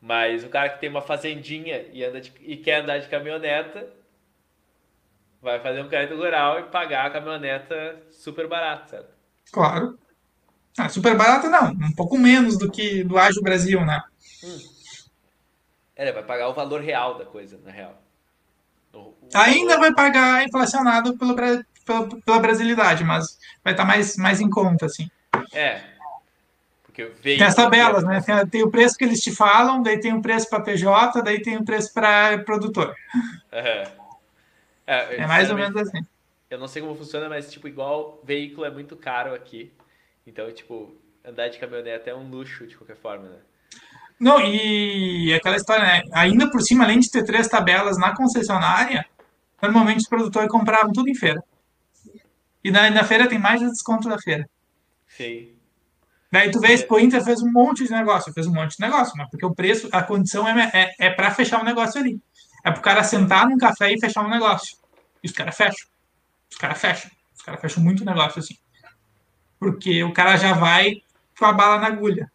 [0.04, 3.88] Mas o cara que tem uma fazendinha e, anda de, e quer andar de caminhoneta,
[5.40, 9.08] vai fazer um crédito rural e pagar a caminhoneta super barato, certo?
[9.50, 9.98] Claro.
[10.76, 14.02] Ah, super barato não, um pouco menos do que do Ágil Brasil, né?
[14.44, 14.58] Hum.
[15.96, 17.98] É, vai pagar o valor real da coisa, na real.
[18.92, 19.80] O, o Ainda valor...
[19.80, 21.64] vai pagar inflacionado pelo, pela,
[22.26, 25.10] pela brasilidade, mas vai estar tá mais, mais em conta, assim.
[25.50, 25.93] É.
[26.94, 27.06] Porque
[27.36, 28.20] tem as tabelas, né?
[28.20, 31.42] Tem, tem, o preço que eles te falam, daí tem o preço para PJ, daí
[31.42, 32.94] tem o preço para produtor.
[33.50, 33.90] É.
[34.86, 36.06] É, é mais ou menos assim.
[36.48, 39.72] Eu não sei como funciona, mas, tipo, igual veículo é muito caro aqui.
[40.24, 40.94] Então, tipo,
[41.24, 43.38] andar de caminhonete é um luxo, de qualquer forma, né?
[44.20, 46.02] Não, e aquela história, né?
[46.12, 49.04] Ainda por cima, além de ter três tabelas na concessionária,
[49.60, 51.42] normalmente os produtores compravam tudo em feira.
[52.62, 54.48] E na, na feira tem mais desconto da feira.
[55.08, 55.53] Sim.
[56.34, 58.80] Daí tu vê, a Expo Inter fez um monte de negócio, fez um monte de
[58.80, 62.00] negócio, mas porque o preço, a condição é, é, é para fechar o um negócio
[62.00, 62.20] ali.
[62.64, 64.76] É pro cara sentar num café e fechar um negócio.
[65.22, 65.86] E os caras fecham.
[66.50, 67.08] Os caras fecham.
[67.36, 68.56] Os caras fecham muito negócio assim.
[69.60, 71.02] Porque o cara já vai
[71.38, 72.28] com a bala na agulha.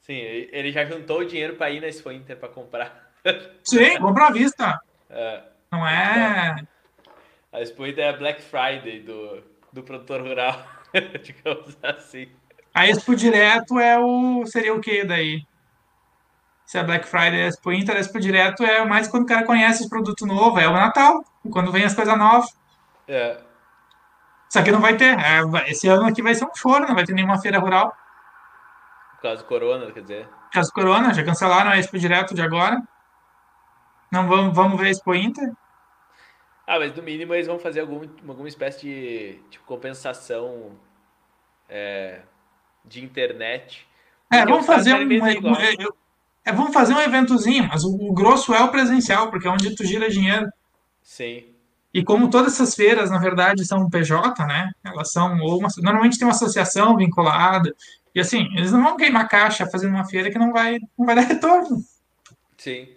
[0.00, 3.12] Sim, ele já juntou o dinheiro para ir na Expo Inter para comprar.
[3.62, 4.80] Sim, compra à vista.
[5.08, 5.44] É.
[5.70, 6.56] Não é.
[7.52, 9.40] A Expo é a Black Friday do,
[9.72, 10.66] do produtor rural,
[11.22, 12.28] digamos assim.
[12.76, 14.44] A Expo Direto é o.
[14.44, 15.46] seria o que daí?
[16.66, 19.26] Se a Black Friday é a Expo Inter, a Expo Direto é mais quando o
[19.26, 22.54] cara conhece os produtos novos, é o Natal, quando vem as coisas novas.
[23.08, 23.40] É.
[24.50, 25.18] Só que não vai ter.
[25.18, 27.96] É, esse ano aqui vai ser um choro, não vai ter nenhuma feira rural.
[29.14, 30.26] Por causa do corona, quer dizer.
[30.26, 32.82] Por causa do corona, já cancelaram a Expo Direto de agora.
[34.12, 35.50] Não vamos, vamos ver a Expo Inter.
[36.66, 40.72] Ah, mas no mínimo eles vão fazer algum, alguma espécie de tipo, compensação
[41.70, 42.20] é,
[42.86, 43.86] de internet.
[44.32, 45.74] É, vamos fazer um, é,
[46.44, 49.74] é, vamos fazer um eventozinho, mas o, o, grosso é o presencial, porque é onde
[49.74, 50.48] tu gira dinheiro.
[51.02, 51.44] Sim.
[51.92, 54.70] E como todas essas feiras, na verdade, são PJ, né?
[54.84, 57.74] Elas são, ou uma, normalmente tem uma associação vinculada.
[58.14, 61.14] E assim, eles não vão queimar caixa fazendo uma feira que não vai, não vai
[61.14, 61.82] dar retorno.
[62.56, 62.88] Sim.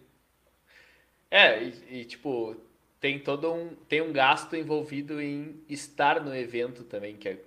[1.32, 2.56] É, e, e tipo,
[3.00, 7.40] tem todo um tem um gasto envolvido em estar no evento também, que é,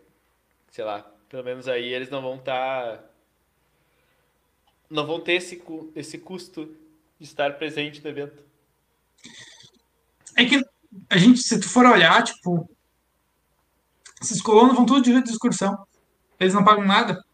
[0.70, 3.05] sei lá, pelo menos aí eles não vão estar tá,
[4.91, 5.63] não vão ter esse
[5.97, 6.67] esse custo
[7.19, 8.45] de estar presente no evento.
[10.37, 10.63] É que
[11.09, 12.69] a gente, se tu for olhar, tipo,
[14.21, 15.87] esses colonos vão tudo de excursão.
[16.39, 17.25] Eles não pagam nada.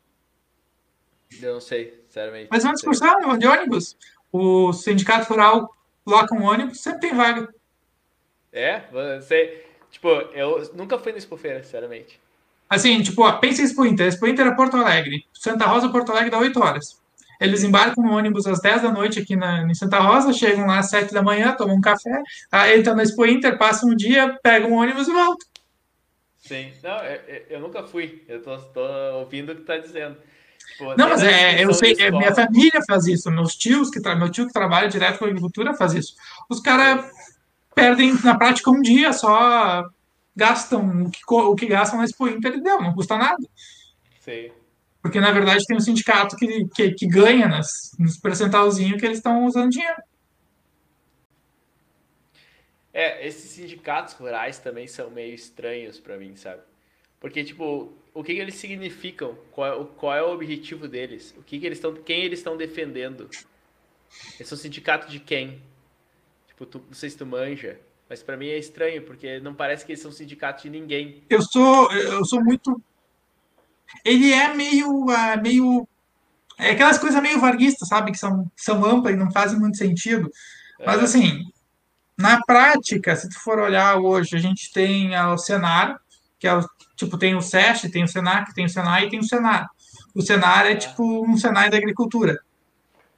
[1.43, 2.49] Eu não sei, sinceramente.
[2.53, 3.97] Mas é uma excursão, vão de ônibus.
[4.31, 7.53] O sindicato rural coloca um ônibus, sempre tem vaga.
[8.53, 8.83] É?
[8.93, 9.67] Você.
[9.91, 12.21] Tipo, eu nunca fui no Expofeira, sinceramente.
[12.69, 14.07] Assim, tipo, ó, pensa em Expo Inter.
[14.07, 15.25] Expo Inter é Porto Alegre.
[15.33, 17.01] Santa Rosa, Porto Alegre dá 8 horas.
[17.41, 20.81] Eles embarcam no ônibus às 10 da noite aqui na, em Santa Rosa, chegam lá
[20.81, 24.37] às 7 da manhã, tomam um café, aí entram na Expo Inter, passam um dia,
[24.43, 25.49] pegam um ônibus e voltam.
[26.41, 28.81] Sim, não, eu, é, é, eu nunca fui, eu tô, tô
[29.19, 30.17] ouvindo o que tá dizendo.
[30.79, 34.31] Pô, não, mas é, eu sei, é, minha família faz isso, meus tios, que meu
[34.31, 36.15] tio que trabalha direto com a agricultura faz isso.
[36.49, 37.05] Os caras
[37.75, 39.85] perdem na prática um dia só,
[40.39, 43.43] gastam o que, o que gastam na Expo Inter e deu, não custa nada.
[44.21, 44.51] Sim.
[45.03, 49.19] Porque, na verdade, tem um sindicato que, que, que ganha nas, nos percentualzinhos que eles
[49.19, 50.01] estão usando dinheiro.
[52.93, 56.63] É, esses sindicatos rurais também são meio estranhos para mim, sabe?
[57.21, 59.37] Porque, tipo, o que, que eles significam?
[59.51, 61.35] Qual, é qual, é o objetivo deles?
[61.37, 63.29] O que, que eles estão, quem eles estão defendendo?
[64.37, 65.61] Eles são sindicato de quem?
[66.49, 67.79] Tipo, tu, não sei se tu manja,
[68.09, 71.23] mas para mim é estranho, porque não parece que eles são sindicato de ninguém.
[71.29, 72.81] Eu sou, eu sou muito
[74.05, 75.89] ele é meio, uh, meio
[76.59, 78.11] é aquelas coisas meio varguistas, sabe?
[78.11, 80.31] Que são, são amplas e não fazem muito sentido.
[80.85, 81.05] Mas, é.
[81.05, 81.45] assim,
[82.17, 86.01] na prática, se tu for olhar hoje, a gente tem o Senar,
[86.39, 86.65] que é o,
[86.97, 89.69] tipo, tem o SESC, tem o Senac, tem o Senai e tem o Senar.
[90.15, 90.77] O Senar é, é.
[90.77, 92.41] tipo um Senai da agricultura.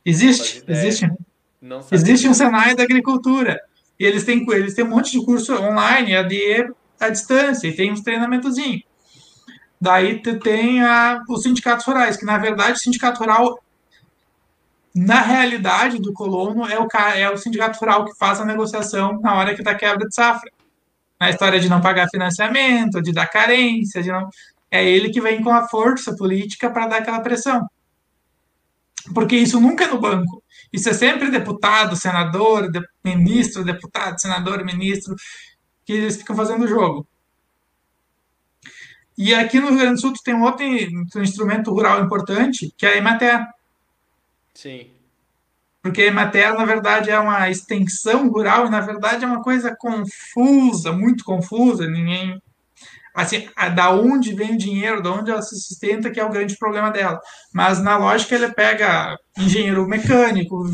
[0.05, 0.63] Existe?
[0.69, 1.11] Existe.
[1.91, 3.59] Existe um Senai da agricultura.
[4.01, 7.93] E eles têm, eles têm um monte de curso online, ADE à distância, e tem
[7.93, 8.83] uns treinamentozinhos.
[9.79, 13.63] Daí tem a, os sindicatos rurais, que na verdade o sindicato rural,
[14.95, 19.35] na realidade do colono, é o, é o sindicato rural que faz a negociação na
[19.35, 20.51] hora que dá quebra de safra.
[21.21, 24.31] Na história de não pagar financiamento, de dar carência, de não.
[24.71, 27.69] É ele que vem com a força política para dar aquela pressão.
[29.15, 30.43] Porque isso nunca é no banco.
[30.73, 35.15] Isso é sempre deputado, senador, de, ministro, deputado, senador, ministro,
[35.85, 37.07] que eles ficam fazendo o jogo.
[39.19, 40.65] E aqui no Rio Grande do Sul tem um outro
[41.21, 43.47] instrumento rural importante, que é a Emater.
[44.55, 44.91] Sim.
[45.83, 49.75] Porque a Emater, na verdade, é uma extensão rural e, na verdade, é uma coisa
[49.77, 51.87] confusa, muito confusa.
[51.87, 52.41] Ninguém.
[53.15, 56.57] Assim, da onde vem o dinheiro, da onde ela se sustenta, que é o grande
[56.57, 57.21] problema dela.
[57.53, 60.65] Mas, na lógica, ele pega engenheiro mecânico,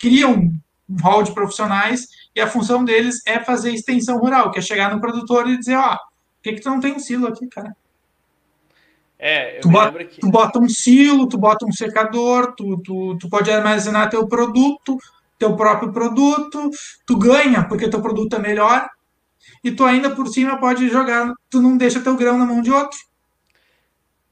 [0.00, 0.52] cria um,
[0.88, 4.94] um hall de profissionais e a função deles é fazer extensão rural, que é chegar
[4.94, 7.46] no produtor e dizer: ó, oh, por que, que tu não tem um silo aqui,
[7.48, 7.74] cara?
[9.18, 10.20] É, eu tu, bota, que...
[10.20, 14.96] tu bota um silo, tu bota um secador, tu, tu, tu pode armazenar teu produto,
[15.38, 16.70] teu próprio produto,
[17.06, 18.88] tu ganha porque teu produto é melhor,
[19.62, 22.70] e tu ainda por cima pode jogar, tu não deixa teu grão na mão de
[22.70, 22.98] outro.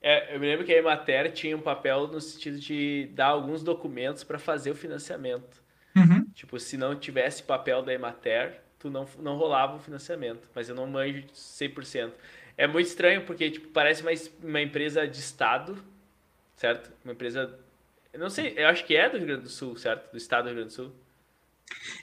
[0.00, 3.62] É, eu me lembro que a Emater tinha um papel no sentido de dar alguns
[3.62, 5.62] documentos para fazer o financiamento.
[5.96, 6.24] Uhum.
[6.32, 10.74] Tipo, se não tivesse papel da Emater, tu não, não rolava o financiamento, mas eu
[10.74, 12.12] não manjo 100%.
[12.56, 14.10] É muito estranho porque tipo, parece uma,
[14.42, 15.76] uma empresa de Estado,
[16.56, 16.90] certo?
[17.04, 17.58] Uma empresa.
[18.12, 20.10] Eu não sei, eu acho que é do Rio Grande do Sul, certo?
[20.10, 20.92] Do Estado do Rio Grande do Sul.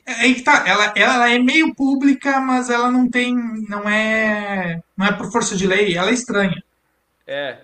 [0.05, 3.35] É aí que tá, ela, ela é meio pública, mas ela não tem.
[3.67, 4.81] Não é.
[4.95, 6.63] Não é por força de lei, ela é estranha.
[7.25, 7.57] É.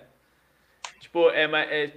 [1.00, 1.92] Tipo, é, é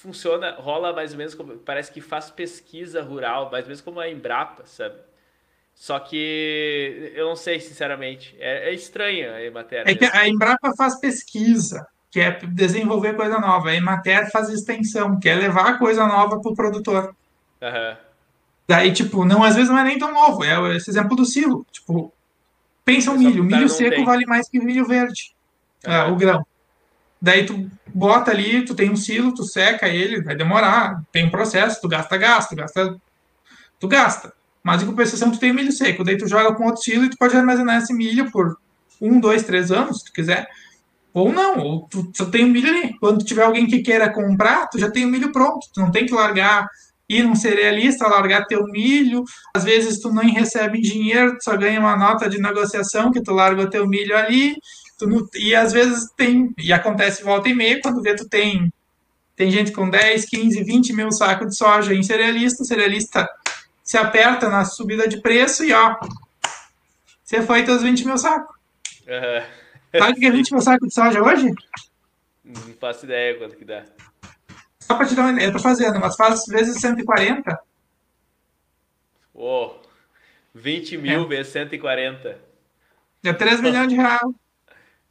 [0.00, 1.56] funciona, rola mais ou menos como.
[1.58, 4.96] Parece que faz pesquisa rural, mais ou menos como a Embrapa, sabe?
[5.74, 8.36] Só que eu não sei, sinceramente.
[8.38, 9.82] É, é estranha a Emater.
[9.86, 13.70] É que a Embrapa faz pesquisa, que é desenvolver coisa nova.
[13.70, 17.16] A Emater faz extensão, que é levar coisa nova para o produtor.
[17.60, 18.11] Uhum.
[18.66, 20.44] Daí, tipo, não, às vezes não é nem tão novo.
[20.44, 21.66] É esse exemplo do silo.
[21.70, 22.12] Tipo,
[22.84, 23.44] pensa o milho.
[23.44, 24.04] Milho seco tem.
[24.04, 25.34] vale mais que milho verde.
[25.84, 26.44] É, o grão.
[27.20, 31.02] Daí tu bota ali, tu tem um silo, tu seca ele, vai demorar.
[31.12, 32.96] Tem um processo, tu gasta, gasta, gasta.
[33.78, 34.32] Tu gasta.
[34.62, 37.16] Mas em compensação, tu tem milho seco, daí tu joga com outro silo e tu
[37.18, 38.56] pode armazenar esse milho por
[39.00, 40.48] um, dois, três anos, se tu quiser.
[41.12, 42.96] Ou não, ou tu só tem o milho ali.
[42.98, 45.66] Quando tiver alguém que queira comprar, tu já tem o milho pronto.
[45.74, 46.68] Tu não tem que largar,
[47.16, 49.24] ir num cerealista, largar teu milho.
[49.54, 53.32] Às vezes tu nem recebe dinheiro, tu só ganha uma nota de negociação que tu
[53.32, 54.56] larga teu milho ali.
[55.00, 58.72] Não, e às vezes tem, e acontece volta e meia, quando vê tu tem,
[59.34, 63.28] tem gente com 10, 15, 20 mil sacos de soja em cerealista, o cerealista
[63.82, 65.96] se aperta na subida de preço e ó,
[67.24, 68.54] você foi teus 20 mil sacos.
[69.08, 69.98] Uhum.
[69.98, 71.50] Sabe o que é 20 mil sacos de soja hoje?
[72.44, 73.84] Não faço ideia quanto que dá.
[74.92, 77.58] Só para ideia, eu tô fazendo, mas faz vezes 140.
[79.32, 79.76] Oh,
[80.54, 81.26] 20 mil é.
[81.26, 82.38] vezes 140.
[83.22, 84.20] Deu 3 milhões de reais.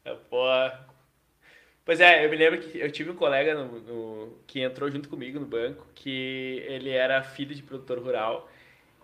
[0.03, 0.83] É, porra.
[1.85, 5.07] Pois é, eu me lembro que eu tive um colega no, no, que entrou junto
[5.07, 8.49] comigo no banco, que ele era filho de produtor rural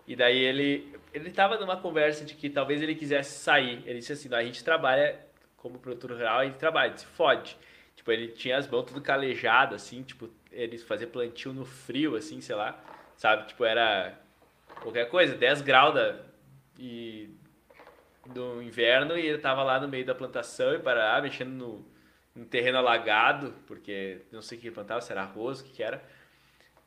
[0.08, 3.80] e daí ele ele estava numa conversa de que talvez ele quisesse sair.
[3.86, 5.20] Ele disse assim: a gente trabalha
[5.56, 7.56] como produtor rural, a gente trabalha, se fode.
[7.94, 10.28] Tipo, ele tinha as mãos tudo calejado, assim, tipo,
[10.58, 12.82] ele fazia plantio no frio, assim, sei lá,
[13.16, 13.46] sabe?
[13.46, 14.18] Tipo, era
[14.80, 16.16] qualquer coisa, 10 graus da,
[16.76, 17.30] e,
[18.26, 21.86] do inverno e ele tava lá no meio da plantação e parava mexendo no,
[22.34, 25.82] no terreno alagado, porque não sei o que plantava, se era arroz, o que, que
[25.82, 26.02] era.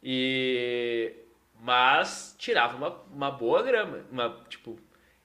[0.04, 1.14] E
[1.64, 4.78] mas tirava uma, uma boa grama, uma tipo,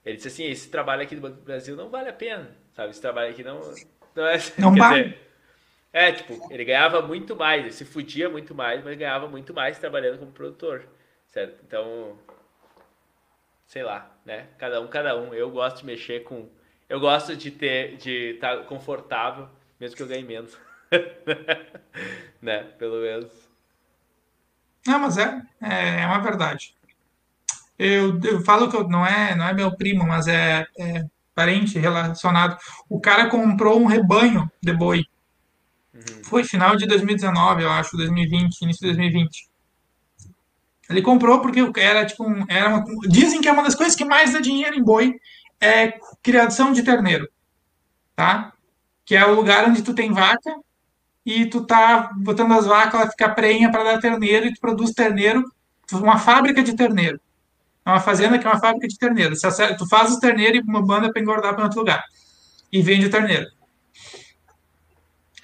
[0.05, 2.91] ele disse assim, esse trabalho aqui do Brasil não vale a pena, sabe?
[2.91, 3.59] Esse trabalho aqui não
[4.15, 5.03] não é, não vale.
[5.03, 5.26] Dizer,
[5.91, 9.79] é, tipo, ele ganhava muito mais, ele se fudia muito mais, mas ganhava muito mais
[9.79, 10.85] trabalhando como produtor,
[11.27, 11.59] certo?
[11.65, 12.17] Então,
[13.65, 14.47] sei lá, né?
[14.57, 15.33] Cada um, cada um.
[15.33, 16.49] Eu gosto de mexer com.
[16.89, 19.49] Eu gosto de ter, de estar tá confortável,
[19.79, 20.57] mesmo que eu ganhe menos.
[22.41, 22.63] né?
[22.77, 23.31] Pelo menos.
[24.85, 26.75] Não, mas é, é, é uma verdade.
[27.77, 31.03] Eu, eu falo que eu, não é não é meu primo, mas é, é
[31.35, 32.57] parente relacionado.
[32.89, 35.05] O cara comprou um rebanho de boi
[35.97, 36.23] Uhum.
[36.23, 39.47] Foi final de 2019, eu acho, 2020, início de 2020.
[40.89, 44.05] Ele comprou porque era tipo um, era uma, dizem que é uma das coisas que
[44.05, 45.15] mais dá dinheiro em boi
[45.59, 47.27] é criação de terneiro,
[48.15, 48.53] tá?
[49.05, 50.55] Que é o lugar onde tu tem vaca
[51.25, 54.91] e tu tá botando as vacas, ela fica prenha para dar terneiro e tu produz
[54.91, 55.43] terneiro,
[55.91, 57.19] uma fábrica de terneiro.
[57.85, 59.35] É uma fazenda que é uma fábrica de terneiro.
[59.77, 62.03] Tu faz o terneiro e uma banda para engordar para outro lugar.
[62.71, 63.45] E vende o terneiro.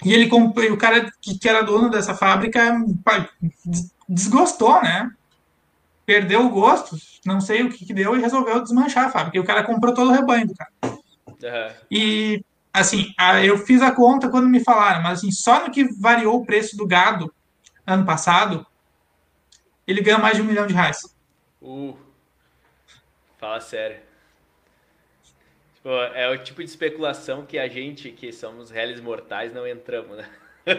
[0.04, 2.76] E ele comprou, o cara que, que era dono dessa fábrica
[4.08, 5.10] desgostou, né?
[6.04, 9.38] Perdeu o gosto, não sei o que, que deu, e resolveu desmanchar a fábrica.
[9.38, 10.70] E o cara comprou todo o rebanho do cara.
[10.82, 11.74] Uhum.
[11.90, 16.36] E, assim, eu fiz a conta quando me falaram, mas assim, só no que variou
[16.36, 17.32] o preço do gado
[17.86, 18.66] ano passado,
[19.86, 20.98] ele ganha mais de um milhão de reais.
[21.62, 21.96] Uh,
[23.38, 24.13] fala sério.
[26.14, 30.26] É o tipo de especulação que a gente, que somos réis mortais, não entramos, né?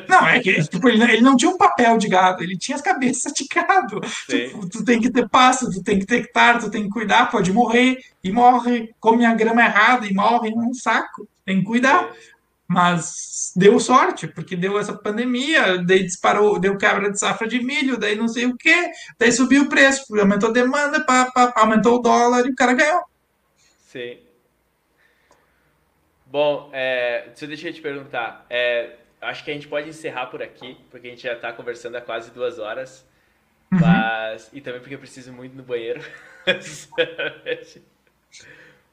[0.10, 2.82] Não, é que tipo, ele, ele, não tinha um papel de gado, ele tinha as
[2.82, 4.02] cabeças de gado.
[4.28, 7.30] Tipo, tu tem que ter pasto, tu tem que ter hectare, tu tem que cuidar,
[7.30, 11.28] pode morrer, e morre, come a grama errada e morre num saco.
[11.46, 12.12] Tem que cuidar.
[12.68, 17.96] Mas deu sorte, porque deu essa pandemia, daí disparou, deu quebra de safra de milho,
[17.96, 21.98] daí não sei o que, daí subiu o preço, aumentou a demanda, pá, pá, aumentou
[21.98, 23.04] o dólar e o cara ganhou.
[23.86, 24.25] Sim.
[26.36, 30.78] Bom, é, se eu te perguntar, é, acho que a gente pode encerrar por aqui,
[30.92, 33.08] porque a gente já está conversando há quase duas horas.
[33.72, 33.80] Uhum.
[33.80, 36.02] Mas, e também porque eu preciso muito no banheiro.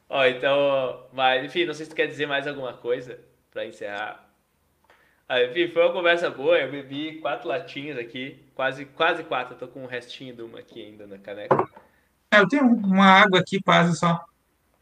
[0.08, 3.18] Ó, então, mas enfim, não sei se tu quer dizer mais alguma coisa
[3.50, 4.24] para encerrar.
[5.28, 6.56] Ah, enfim, foi uma conversa boa.
[6.56, 9.54] Eu bebi quatro latinhas aqui, quase, quase quatro.
[9.54, 11.56] Eu tô com um restinho de uma aqui ainda na caneca.
[12.30, 14.24] É, eu tenho uma água aqui quase só.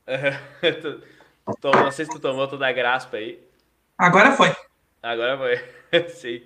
[1.61, 3.43] Tomou, não sei se tu tomou toda a graspa aí.
[3.97, 4.55] Agora foi.
[5.03, 6.09] Agora foi.
[6.11, 6.43] Sim.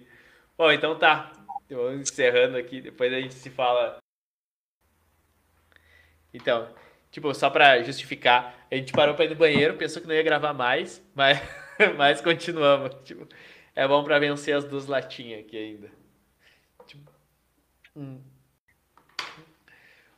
[0.57, 1.33] Bom, então tá.
[1.71, 3.99] Vamos encerrando aqui, depois a gente se fala.
[6.33, 6.69] Então,
[7.11, 10.23] tipo, só pra justificar, a gente parou pra ir no banheiro, pensou que não ia
[10.23, 11.41] gravar mais, mas,
[11.97, 12.95] mas continuamos.
[13.05, 13.29] Tipo,
[13.75, 15.91] é bom pra vencer as duas latinhas aqui ainda.
[16.87, 17.11] Tipo,
[17.97, 18.21] hum.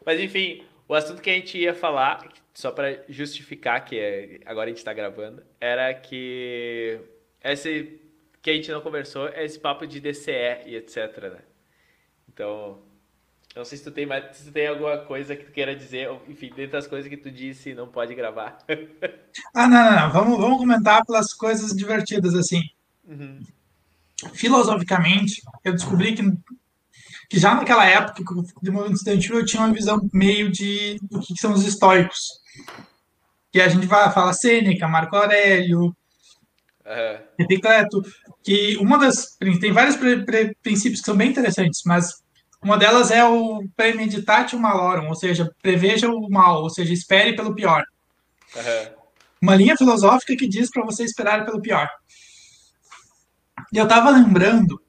[0.05, 2.27] Mas enfim, o assunto que a gente ia falar,
[2.57, 6.99] só para justificar que é, agora a gente está gravando, era que
[7.45, 8.01] esse
[8.41, 11.41] que a gente não conversou é esse papo de DCE e etc, né?
[12.33, 12.79] Então,
[13.55, 16.09] não sei se tu tem mais, se tu tem alguma coisa que tu queira dizer,
[16.29, 18.57] enfim, dentre das coisas que tu disse não pode gravar.
[19.55, 20.13] ah, não, não, não.
[20.13, 22.63] Vamos, vamos comentar pelas coisas divertidas assim.
[23.05, 23.39] Uhum.
[24.33, 26.23] Filosoficamente, eu descobri que
[27.29, 28.23] que já naquela época
[28.63, 32.46] do movimento estudantil eu tinha uma visão meio de do que são os estoicos
[33.53, 37.19] que a gente vai falar Sêneca, Marco Aurélio, uhum.
[37.39, 38.03] Epicleto,
[38.43, 42.23] que uma das tem vários pre, pre, princípios que são bem interessantes, mas
[42.63, 47.55] uma delas é o premeditate malorum, ou seja, preveja o mal, ou seja, espere pelo
[47.55, 47.85] pior.
[48.55, 48.95] Uhum.
[49.41, 51.89] Uma linha filosófica que diz para você esperar pelo pior.
[53.73, 54.81] E eu estava lembrando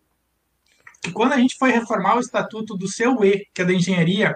[1.02, 4.36] que quando a gente foi reformar o estatuto do seu E, que é da engenharia,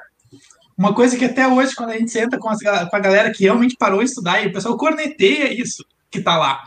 [0.81, 3.43] uma coisa que até hoje, quando a gente senta com, as, com a galera que
[3.43, 6.63] realmente parou de estudar, e o pessoal corneteia isso que está lá,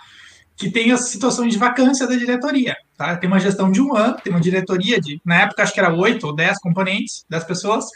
[0.57, 2.77] que tem as situações de vacância da diretoria.
[2.97, 3.17] Tá?
[3.17, 5.93] Tem uma gestão de um ano, tem uma diretoria de, na época, acho que era
[5.93, 7.87] oito ou dez componentes, dez pessoas,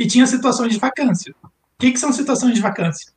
[0.00, 1.32] e tinha situações de vacância.
[1.44, 1.48] O
[1.78, 3.12] que, que são situações de vacância?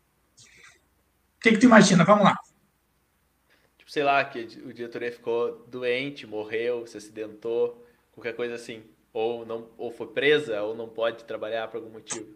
[1.37, 2.05] O que, que tu imagina?
[2.05, 2.35] Vamos lá.
[3.75, 7.83] Tipo, sei lá, que o diretoria ficou doente, morreu, se acidentou,
[8.13, 8.83] qualquer coisa assim
[9.13, 12.27] ou não ou foi presa ou não pode trabalhar por algum motivo.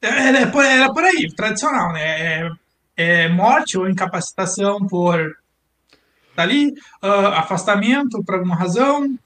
[0.00, 2.46] Era, era, por, era por aí, tradicional, né?
[2.46, 2.50] É,
[2.96, 5.36] é morte ou incapacitação por
[6.34, 6.70] tá ali,
[7.02, 9.16] uh, afastamento por alguma razão.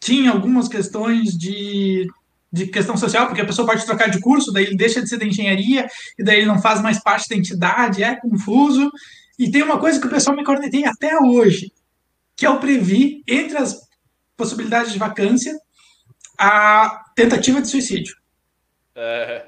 [0.00, 2.10] Tinha algumas questões de,
[2.50, 5.18] de questão social, porque a pessoa pode trocar de curso, daí ele deixa de ser
[5.18, 5.86] da engenharia,
[6.18, 8.90] e daí ele não faz mais parte da entidade, é confuso.
[9.38, 11.70] E tem uma coisa que o pessoal me corneteia até hoje,
[12.34, 13.89] que é o previ, entre as
[14.40, 15.60] possibilidades de vacância,
[16.38, 18.16] a tentativa de suicídio.
[18.96, 19.44] É.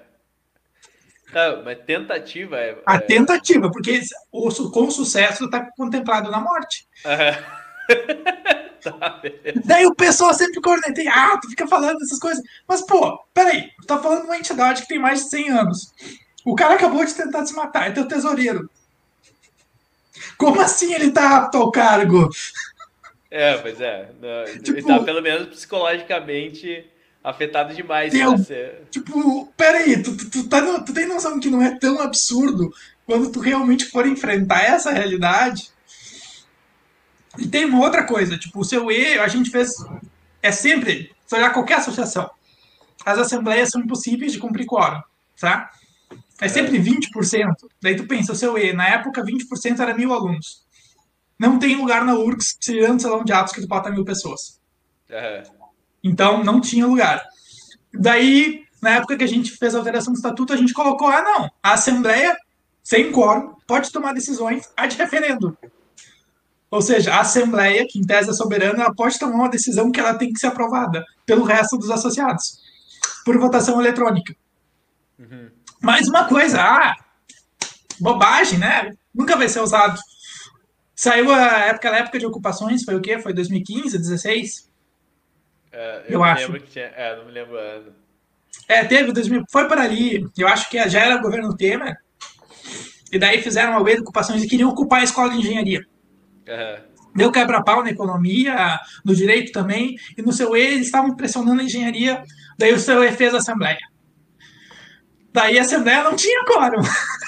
[1.32, 2.78] Não, mas tentativa é.
[2.84, 6.86] A tentativa, porque o, com sucesso está contemplado na morte.
[7.06, 7.42] É.
[8.84, 9.22] tá,
[9.64, 12.44] Daí o pessoal sempre corneteia, ah, tu fica falando essas coisas.
[12.68, 15.94] Mas, pô, peraí, tu tá falando de uma entidade que tem mais de 100 anos.
[16.44, 18.68] O cara acabou de tentar se matar, é teu tesoureiro.
[20.36, 22.28] Como assim ele tá apto ao cargo?
[23.34, 24.10] É, pois é.
[24.62, 26.84] Tipo, ele tá pelo menos psicologicamente
[27.24, 28.12] afetado demais.
[28.44, 28.82] Ser...
[28.90, 32.70] Tipo, peraí, tu, tu, tu, tá, tu tem noção que não é tão absurdo
[33.06, 35.70] quando tu realmente for enfrentar essa realidade?
[37.38, 39.72] E tem uma outra coisa, tipo, o seu E, a gente fez.
[40.42, 42.30] É sempre, se olhar qualquer associação,
[43.06, 45.00] as assembleias são impossíveis de cumprir quórum,
[45.40, 45.70] tá?
[46.38, 47.54] É sempre 20%.
[47.80, 50.62] Daí tu pensa, o seu E, na época 20% era mil alunos.
[51.42, 54.60] Não tem lugar na URGS, tirando o salão de atos, que tu bota mil pessoas.
[55.10, 55.72] Uhum.
[56.04, 57.20] Então, não tinha lugar.
[57.92, 61.20] Daí, na época que a gente fez a alteração do estatuto, a gente colocou, ah,
[61.20, 62.36] não, a Assembleia,
[62.80, 65.58] sem quórum, pode tomar decisões a de referendo.
[66.70, 69.98] Ou seja, a Assembleia, que em tese é soberana, ela pode tomar uma decisão que
[69.98, 72.60] ela tem que ser aprovada pelo resto dos associados,
[73.24, 74.32] por votação eletrônica.
[75.18, 75.50] Uhum.
[75.82, 76.94] Mais uma coisa, ah,
[77.98, 78.92] bobagem, né?
[79.12, 79.98] Nunca vai ser usado.
[81.02, 83.18] Saiu a época, a época de ocupações, foi o quê?
[83.18, 84.70] Foi 2015, 16?
[85.72, 86.52] É, eu, eu acho.
[86.52, 87.92] Que tinha, é, não me lembro ano.
[88.68, 90.24] É, teve 2000, foi por ali.
[90.38, 91.96] Eu acho que já era o governo Temer.
[93.10, 95.84] E daí fizeram uma de ocupações e queriam ocupar a escola de engenharia.
[96.46, 96.84] Uhum.
[97.16, 101.64] Deu quebra-pau na economia, no direito também, e no seu E eles estavam pressionando a
[101.64, 102.22] engenharia,
[102.56, 103.80] daí o seu E fez a assembleia.
[105.32, 106.80] Daí a assembleia não tinha quórum,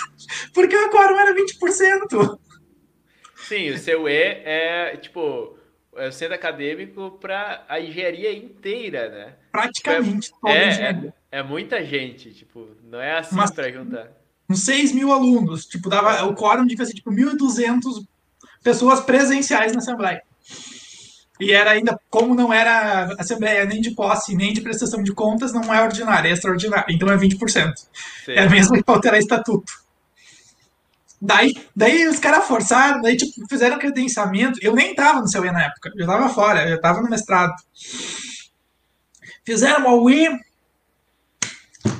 [0.54, 2.38] porque o quórum era 20%.
[3.48, 5.56] Sim, o seu E é, tipo,
[5.96, 9.32] é o centro acadêmico para a engenharia inteira, né?
[9.52, 14.08] Praticamente tipo, é, toda é, É, é, muita gente, tipo, não é assim para juntar.
[14.48, 18.04] Uns 6 mil alunos, tipo, dava, o quórum devia ser, tipo, 1.200
[18.62, 20.22] pessoas presenciais na Assembleia.
[21.40, 25.52] E era ainda, como não era Assembleia nem de posse, nem de prestação de contas,
[25.52, 26.94] não é ordinária, é extraordinária.
[26.94, 27.72] Então é 20%.
[28.24, 28.32] Sim.
[28.32, 29.83] É mesmo que alterar estatuto.
[31.26, 34.58] Daí, daí os caras forçaram, daí tipo, fizeram credenciamento.
[34.60, 37.54] Eu nem tava no CUE na época, eu tava fora, eu tava no mestrado.
[39.42, 40.28] Fizeram a UI.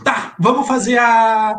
[0.05, 1.59] Tá, vamos fazer a,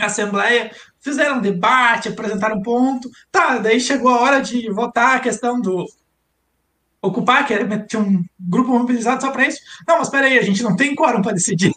[0.00, 0.74] assembleia.
[1.02, 3.10] Fizeram um debate, apresentaram um ponto.
[3.30, 5.86] Tá, daí chegou a hora de votar a questão do
[7.02, 9.60] ocupar, que era, tinha um grupo mobilizado só para isso.
[9.86, 11.74] Não, mas peraí, a gente não tem quórum para decidir.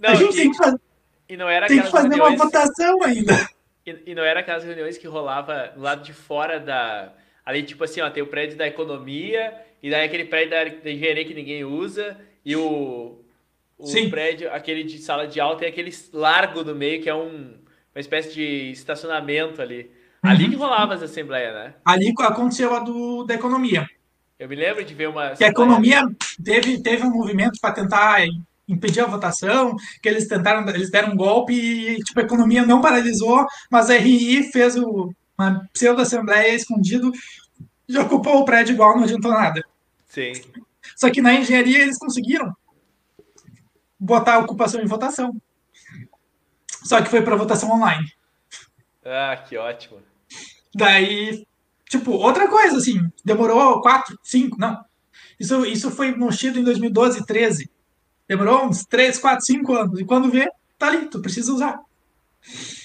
[0.00, 0.85] Não, a gente tem que fazer
[1.28, 3.34] e não era Tem que fazer uma votação ainda.
[3.88, 7.12] E, e, não era aquelas reuniões que rolava do lado de fora da.
[7.44, 10.90] Ali, tipo assim, ó, tem o prédio da economia, e daí aquele prédio da, da
[10.90, 13.20] engenharia que ninguém usa, e o,
[13.78, 14.10] o Sim.
[14.10, 17.54] prédio, aquele de sala de aula, tem aquele largo no meio, que é um,
[17.94, 19.88] uma espécie de estacionamento ali.
[20.24, 20.30] Uhum.
[20.30, 21.74] Ali que rolava as assembleias, né?
[21.84, 23.88] Ali aconteceu a do, da economia.
[24.38, 25.30] Eu me lembro de ver uma.
[25.30, 26.02] Que a economia
[26.44, 28.26] teve, teve um movimento para tentar
[28.68, 32.80] impedir a votação, que eles tentaram, eles deram um golpe e tipo, a economia não
[32.80, 37.12] paralisou, mas a RI fez o, uma pseudo-assembleia escondido
[37.88, 39.62] e ocupou o prédio igual, não adiantou nada.
[40.08, 40.32] Sim.
[40.96, 42.54] Só que na engenharia eles conseguiram
[43.98, 45.34] botar a ocupação em votação.
[46.84, 48.12] Só que foi para votação online.
[49.04, 49.98] Ah, que ótimo.
[50.74, 51.46] Daí,
[51.88, 54.84] tipo, outra coisa, assim, demorou quatro, cinco, não.
[55.38, 57.70] Isso, isso foi mochido em 2012, 13.
[58.28, 60.00] Demorou uns 3, 4, 5 anos.
[60.00, 60.48] E quando vê,
[60.78, 61.80] tá ali, tu precisa usar.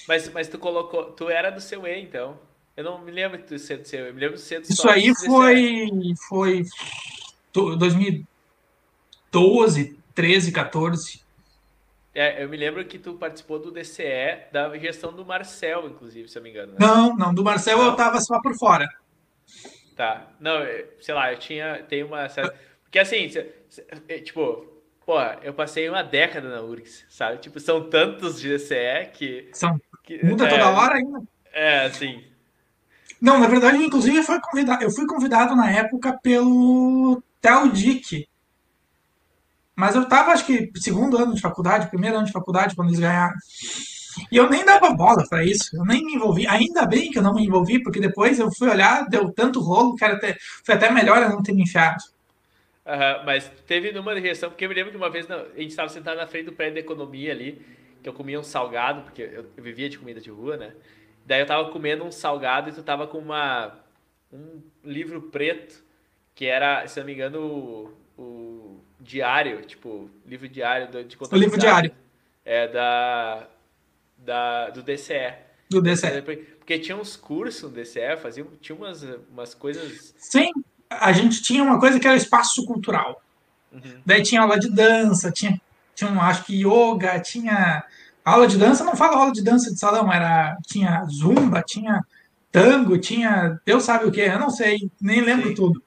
[0.08, 1.12] Mas, mas tu colocou.
[1.12, 2.40] Tu era do seu E, então.
[2.76, 4.10] Eu não me lembro de tu ser do seu E.
[4.10, 5.90] Eu me lembro de ser do Isso aí foi.
[6.28, 6.66] Foi.
[7.54, 11.22] 2012, 13, 14.
[12.14, 16.38] É, eu me lembro que tu participou do DCE, da gestão do Marcel, inclusive, se
[16.38, 16.74] eu me engano.
[16.74, 16.78] Né?
[16.80, 17.86] Não, não, do Marcel não.
[17.86, 18.86] eu tava só por fora.
[19.96, 20.28] Tá.
[20.40, 20.60] Não,
[21.00, 21.82] sei lá, eu tinha.
[21.84, 22.28] Tem uma.
[22.84, 23.30] Porque assim,
[24.24, 24.71] tipo,
[25.12, 27.40] Pô, eu passei uma década na URGS, sabe?
[27.40, 29.50] Tipo, são tantos GCE que.
[29.52, 29.78] São.
[30.06, 31.22] Que, Muda é, toda hora ainda.
[31.52, 32.24] É, sim.
[33.20, 38.26] Não, na verdade, inclusive, foi convidado, eu fui convidado na época pelo Teldic.
[39.76, 43.02] Mas eu tava, acho que, segundo ano de faculdade, primeiro ano de faculdade, quando eles
[43.02, 43.36] ganharam.
[44.32, 46.48] E eu nem dava bola para isso, eu nem me envolvi.
[46.48, 49.94] Ainda bem que eu não me envolvi, porque depois eu fui olhar, deu tanto rolo
[49.94, 52.02] que era até, foi até melhor eu não ter me enfiado.
[52.86, 55.90] Uhum, mas teve numa reação, porque eu me lembro que uma vez a gente estava
[55.90, 57.64] sentado na frente do prédio da economia ali,
[58.02, 60.74] que eu comia um salgado, porque eu, eu vivia de comida de rua, né?
[61.26, 63.80] Daí eu tava comendo um salgado e tu tava com uma,
[64.34, 65.84] um livro preto,
[66.34, 71.60] que era, se não me engano, o, o diário, tipo, livro diário de O livro
[71.60, 71.92] diário.
[72.44, 73.48] É, da,
[74.18, 75.36] da, do DCE.
[75.70, 76.22] Do DCE.
[76.58, 80.16] Porque tinha uns cursos no DCE, fazia, tinha umas, umas coisas...
[80.18, 80.52] Sim,
[81.00, 83.22] a gente tinha uma coisa que era o espaço cultural.
[83.72, 84.02] Uhum.
[84.06, 85.60] Daí tinha aula de dança, tinha,
[85.96, 87.84] tinha acho que yoga, tinha
[88.24, 92.04] aula de dança, não falo aula de dança de salão, era tinha zumba, tinha
[92.52, 95.56] tango, tinha Deus sabe o que, eu não sei, nem lembro Sim.
[95.56, 95.82] tudo.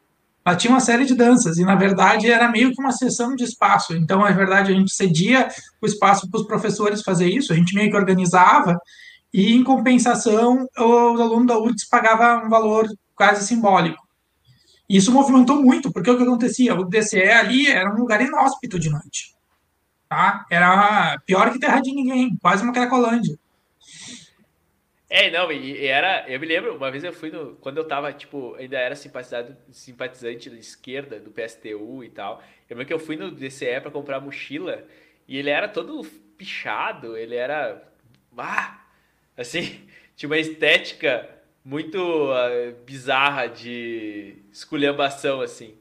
[0.45, 3.45] Mas tinha uma série de danças e na verdade era meio que uma sessão de
[3.45, 3.95] espaço.
[3.95, 5.49] Então, na verdade, a gente cedia
[5.81, 8.79] o espaço para os professores fazer isso, a gente meio que organizava
[9.33, 14.04] e em compensação os alunos da URGS pagavam um valor quase simbólico.
[14.95, 16.73] Isso movimentou muito, porque o que acontecia?
[16.73, 19.35] O DCE ali era um lugar inóspito de noite.
[20.09, 20.47] Tá?
[20.49, 23.37] Era pior que terra de ninguém, quase uma cracolândia.
[25.11, 26.25] É, não, e, era.
[26.29, 27.57] Eu me lembro, uma vez eu fui no.
[27.57, 32.41] Quando eu tava, tipo, ainda era simpatizado, simpatizante da esquerda, do PSTU e tal.
[32.71, 34.85] Eu lembro que eu fui no DCE para comprar mochila
[35.27, 36.05] e ele era todo
[36.39, 37.83] pichado, ele era.
[38.39, 38.79] Ah!
[39.37, 39.81] Assim,
[40.15, 41.29] tinha uma estética
[41.65, 45.75] muito uh, bizarra de esculhambação, assim.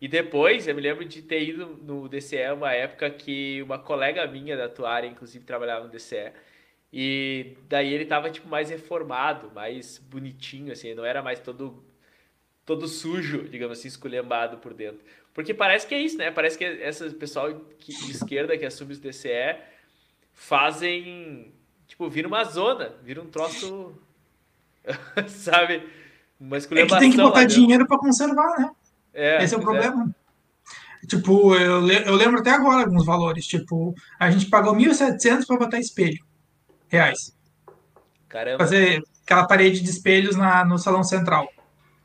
[0.00, 4.26] E depois, eu me lembro de ter ido no DCE uma época que uma colega
[4.26, 6.32] minha da tua área, inclusive, trabalhava no DCE.
[6.92, 11.84] E daí ele tava, tipo, mais reformado, mais bonitinho, assim, não era mais todo
[12.64, 15.00] todo sujo, digamos assim, esculhambado por dentro.
[15.34, 16.30] Porque parece que é isso, né?
[16.30, 19.56] Parece que esse pessoal de esquerda que assume os DCE
[20.32, 21.52] fazem,
[21.88, 23.98] tipo, vira uma zona, vira um troço
[25.28, 25.82] sabe?
[26.38, 28.70] Uma é que tem que botar dinheiro para conservar, né?
[29.12, 29.64] É, Esse é o é.
[29.64, 30.14] problema.
[31.02, 31.06] É.
[31.06, 33.46] Tipo, eu, eu lembro até agora alguns valores.
[33.46, 36.24] Tipo, a gente pagou 1.700 para botar espelho.
[36.88, 37.34] Reais.
[38.28, 38.58] Caramba.
[38.58, 41.48] Fazer aquela parede de espelhos na, no salão central.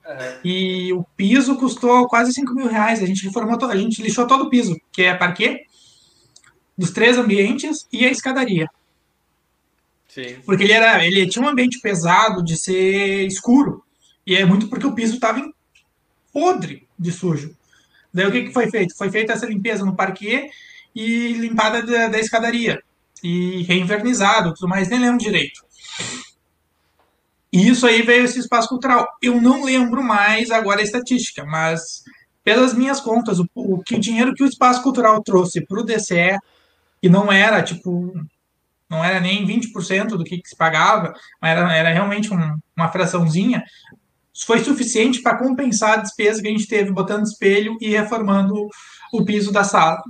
[0.06, 0.39] Uhum.
[0.43, 3.02] E o piso custou quase 5 mil reais.
[3.02, 5.65] A gente reformou, a gente lixou todo o piso, que é parquet,
[6.77, 8.68] dos três ambientes e a escadaria.
[10.46, 13.84] Porque ele era, ele tinha um ambiente pesado de ser escuro.
[14.26, 15.42] E é muito porque o piso estava
[16.32, 17.56] podre de sujo.
[18.14, 18.96] Daí o que, que foi feito?
[18.96, 20.50] Foi feita essa limpeza no parquet
[20.96, 22.82] e limpada da, da escadaria.
[23.24, 25.64] E reinvernizado, tudo mais, nem lembro direito.
[27.52, 29.08] E isso aí veio esse espaço cultural.
[29.22, 32.04] Eu não lembro mais agora a estatística, mas
[32.44, 35.84] pelas minhas contas, o, o, que, o dinheiro que o espaço cultural trouxe para o
[35.84, 36.38] DCE,
[37.02, 38.14] que não era tipo
[38.90, 42.91] não era nem 20% do que, que, se pagava, mas era, era realmente um, uma
[42.91, 43.64] fraçãozinha,
[44.45, 48.68] foi suficiente para compensar a despesa que a gente teve botando espelho e reformando
[49.14, 50.02] o piso da sala,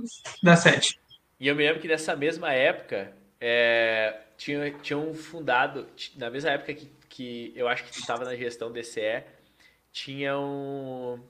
[0.42, 0.98] da sede.
[1.38, 5.86] E eu me lembro que nessa mesma época, é, tinha, tinham fundado,
[6.16, 9.22] na mesma época que, que eu acho que estava na gestão DCE,
[9.92, 11.22] tinham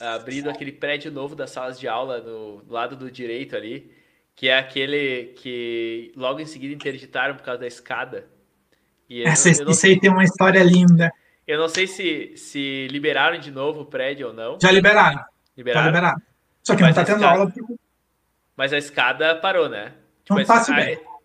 [0.00, 3.90] abrido aquele prédio novo das salas de aula no, no lado do direito ali,
[4.34, 8.26] que é aquele que logo em seguida interditaram por causa da escada.
[9.08, 11.12] E eu, Essa, eu isso aí tem uma história linda.
[11.46, 14.58] Eu não sei se, se liberaram de novo o prédio ou não.
[14.60, 15.22] Já liberaram.
[15.56, 15.82] Liberaram?
[15.82, 16.22] Já liberaram.
[16.62, 17.38] Só que Mas não tá tendo escada...
[17.38, 17.52] aula.
[18.56, 19.92] Mas a escada parou, né?
[20.24, 20.76] Tipo, não faço a...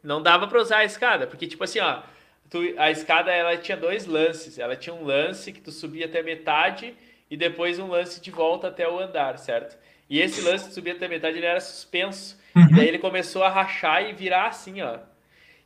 [0.03, 2.02] Não dava para usar a escada, porque, tipo assim, ó,
[2.49, 4.57] tu, a escada ela tinha dois lances.
[4.57, 6.94] Ela tinha um lance que tu subia até metade
[7.30, 9.77] e depois um lance de volta até o andar, certo?
[10.10, 12.39] E esse lance de subir até metade ele era suspenso.
[12.55, 12.67] Uhum.
[12.69, 14.99] E daí ele começou a rachar e virar assim, ó.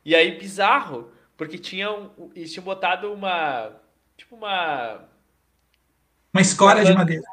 [0.06, 3.72] E aí, bizarro, porque tinham, eles tinham botado uma.
[4.18, 5.06] Tipo uma.
[6.34, 7.24] Uma escória uma de madeira.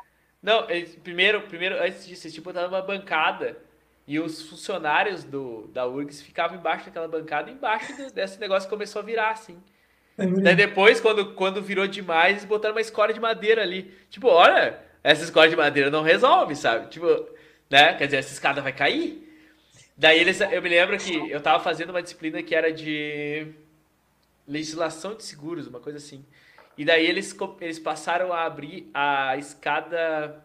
[0.42, 3.58] Não, eles, primeiro, primeiro, antes disso, eles tinham botado uma bancada.
[4.06, 9.02] E os funcionários do, da URGS ficavam embaixo daquela bancada, embaixo do, desse negócio começou
[9.02, 9.62] a virar assim.
[10.18, 13.94] É Daí depois, quando, quando virou demais, eles botaram uma escória de madeira ali.
[14.10, 16.88] Tipo, olha, essa escória de madeira não resolve, sabe?
[16.88, 17.06] Tipo,
[17.70, 17.94] né?
[17.94, 19.29] Quer dizer, essa escada vai cair.
[20.00, 23.48] Daí eles, eu me lembro que eu estava fazendo uma disciplina que era de
[24.48, 26.24] legislação de seguros, uma coisa assim.
[26.78, 30.42] E daí eles, eles passaram a abrir a escada.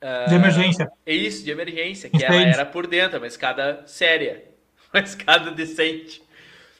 [0.00, 0.90] Uh, de emergência.
[1.06, 4.42] Isso, de emergência, que ela era por dentro, uma escada séria,
[4.94, 6.22] uma escada decente,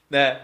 [0.09, 0.41] né?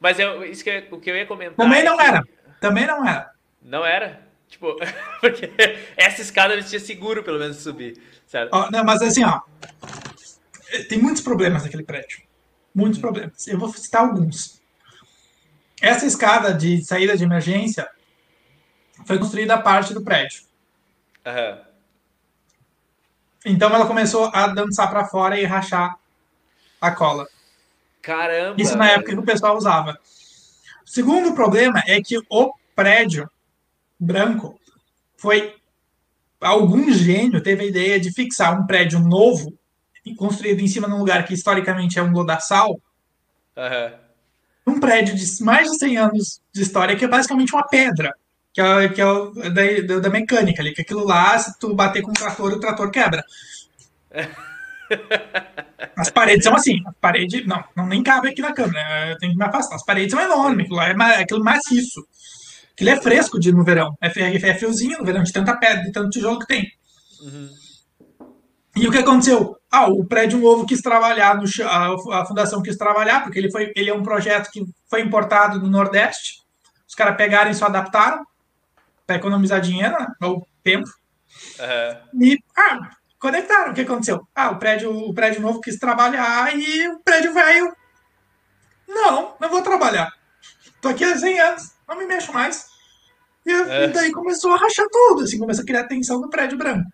[0.00, 1.54] Mas eu, isso que, o que eu ia comentar.
[1.54, 2.24] Também não é era.
[2.58, 3.30] Também não era.
[3.60, 4.22] Não era?
[4.48, 4.74] Tipo,
[5.20, 5.52] porque
[5.98, 8.48] essa escada eles tinham seguro, pelo menos, subir, certo?
[8.54, 9.42] Ó, não, mas assim, ó,
[10.88, 12.22] tem muitos problemas naquele prédio.
[12.74, 13.46] muitos problemas.
[13.46, 14.60] Eu vou citar alguns.
[15.80, 17.88] Essa escada de saída de emergência
[19.06, 20.42] foi construída a parte do prédio.
[21.24, 21.62] Aham.
[23.44, 25.96] Então ela começou a dançar para fora e rachar
[26.80, 27.26] a cola.
[28.02, 28.60] Caramba!
[28.60, 29.98] Isso na época que o pessoal usava.
[30.84, 33.30] O segundo problema é que o prédio
[33.98, 34.60] branco
[35.16, 35.56] foi
[36.40, 39.56] algum gênio teve a ideia de fixar um prédio novo
[40.14, 42.80] construído em cima de um lugar que historicamente é um lodaçal,
[43.56, 43.92] Aham.
[44.66, 48.14] um prédio de mais de 100 anos de história que é basicamente uma pedra,
[48.52, 52.10] que é, que é da, da mecânica ali, que aquilo lá, se tu bater com
[52.10, 53.22] o trator, o trator quebra.
[55.96, 59.32] As paredes são assim, as paredes, não, não nem cabe aqui na câmera, eu tenho
[59.32, 59.76] que me afastar.
[59.76, 62.06] As paredes são enormes, aquilo lá é aquilo maciço.
[62.72, 65.82] Aquilo é fresco de, no verão, é, fe- é fiozinho no verão, de tanta pedra,
[65.82, 66.70] de tanto tijolo que tem.
[67.22, 67.50] Uhum.
[68.76, 69.56] E o que aconteceu?
[69.70, 73.72] Ah, o prédio novo quis trabalhar, no, a, a fundação quis trabalhar, porque ele, foi,
[73.74, 76.42] ele é um projeto que foi importado do Nordeste.
[76.86, 78.24] Os caras pegaram e só adaptaram
[79.06, 80.06] para economizar dinheiro, né?
[80.22, 80.88] ou tempo.
[81.58, 82.00] Aham.
[82.20, 83.72] E, ah, conectaram.
[83.72, 84.20] O que aconteceu?
[84.34, 87.74] Ah, o prédio, o prédio novo quis trabalhar e o prédio velho.
[88.86, 90.12] Não, não vou trabalhar.
[90.80, 92.66] Tô aqui há 100 anos, não me mexo mais.
[93.44, 93.84] E, É.
[93.84, 96.88] e daí começou a rachar tudo, assim, começou a criar tensão no prédio branco.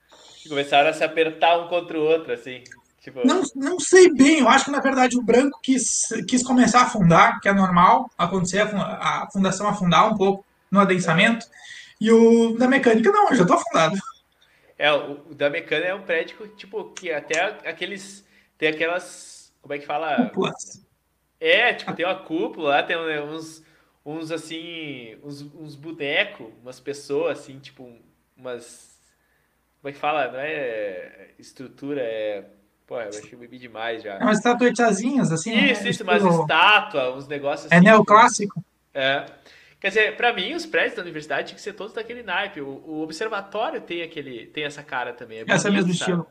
[0.48, 2.68] Começaram a se apertar um contra o outro, assim.
[3.00, 6.80] Tipo, Não, não sei bem, eu acho que na verdade o branco quis, quis começar
[6.80, 11.46] a afundar, que é normal acontecer, a fun- a fundação afundar um pouco no adensamento,
[12.00, 13.96] e o da mecânica não, eu já tô afundado.
[14.78, 18.26] é, o, o da mecânica é um prédio, tipo, que até aqueles.
[18.58, 19.52] Tem aquelas.
[19.60, 20.34] Como é que fala?
[20.34, 20.80] Cúpulas.
[21.40, 23.64] É, tipo, tem uma cúpula lá, tem né, uns,
[24.04, 27.98] uns assim, uns, uns bonecos, umas pessoas, assim, tipo,
[28.36, 28.91] umas.
[29.82, 30.30] Como é que fala?
[30.30, 32.44] Não é estrutura, é.
[32.86, 34.14] Pô, eu achei que eu bebi demais já.
[34.14, 35.52] É umas estatuetazinhas, assim.
[35.52, 35.90] Isso, né?
[35.90, 37.84] isso, umas Estilo- estátuas, uns negócios É assim.
[37.84, 38.64] neoclássico.
[38.94, 39.26] É.
[39.80, 42.60] Quer dizer, pra mim, os prédios da universidade tinham que ser todos daquele naipe.
[42.60, 45.38] O, o observatório tem aquele, tem essa cara também.
[45.38, 46.12] É Essa bonito, mesmo sabe?
[46.12, 46.26] estilo.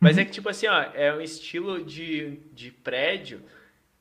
[0.00, 0.22] Mas Uhum.
[0.22, 3.42] é que, tipo assim, ó, é um estilo de, de prédio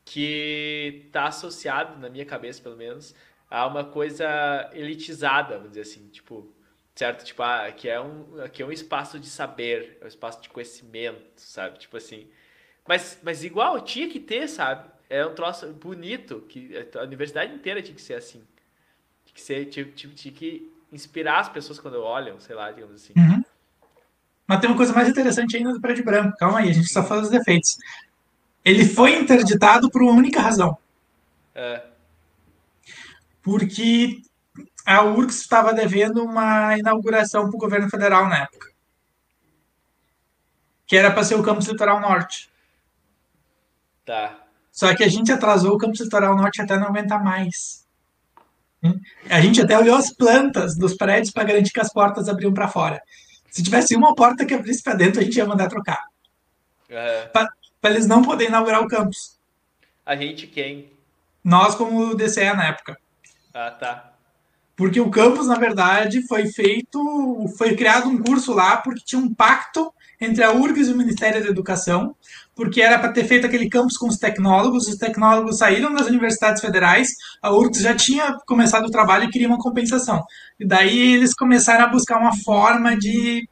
[0.06, 3.14] que tá associado, na minha cabeça, pelo menos,
[3.50, 6.52] a uma coisa elitizada, vamos dizer assim, tipo,
[6.98, 7.24] certo?
[7.24, 10.50] Tipo, ah, que é um, que é um espaço de saber, é um espaço de
[10.50, 11.78] conhecimento, sabe?
[11.78, 12.28] Tipo assim.
[12.88, 14.90] Mas, mas igual, tinha que ter, sabe?
[15.10, 18.42] É um troço bonito, que a universidade inteira tinha que ser assim.
[19.26, 22.96] Tinha que ser, tinha, tinha, tinha que inspirar as pessoas quando olham, sei lá, digamos
[22.96, 23.14] assim.
[23.16, 23.44] Uhum.
[24.48, 26.38] Mas tem uma coisa mais interessante ainda do prédio branco.
[26.38, 27.78] Calma aí, a gente só fala dos defeitos.
[28.64, 30.78] Ele foi interditado por uma única razão.
[31.54, 31.84] É,
[33.42, 34.22] Porque
[34.88, 38.72] a URGS estava devendo uma inauguração para o governo federal na época.
[40.86, 42.50] Que era para ser o campus litoral norte.
[44.06, 44.44] tá.
[44.72, 47.86] Só que a gente atrasou o campus litoral norte até não aguentar mais.
[48.82, 48.98] Hum?
[49.30, 52.70] A gente até olhou as plantas dos prédios para garantir que as portas abriam para
[52.70, 53.02] fora.
[53.52, 56.06] Se tivesse uma porta que abrisse para dentro, a gente ia mandar trocar.
[57.34, 59.38] Para eles não poderem inaugurar o campus.
[60.06, 60.94] A gente quem?
[61.44, 62.98] Nós, como DCE na época.
[63.54, 64.17] Ah, tá.
[64.78, 69.34] Porque o campus, na verdade, foi feito, foi criado um curso lá porque tinha um
[69.34, 69.92] pacto
[70.22, 72.16] entre a URGS e o Ministério da Educação,
[72.56, 76.62] porque era para ter feito aquele campus com os tecnólogos, os tecnólogos saíram das universidades
[76.62, 77.10] federais,
[77.42, 80.24] a URGS já tinha começado o trabalho e queria uma compensação.
[80.60, 83.50] E daí eles começaram a buscar uma forma de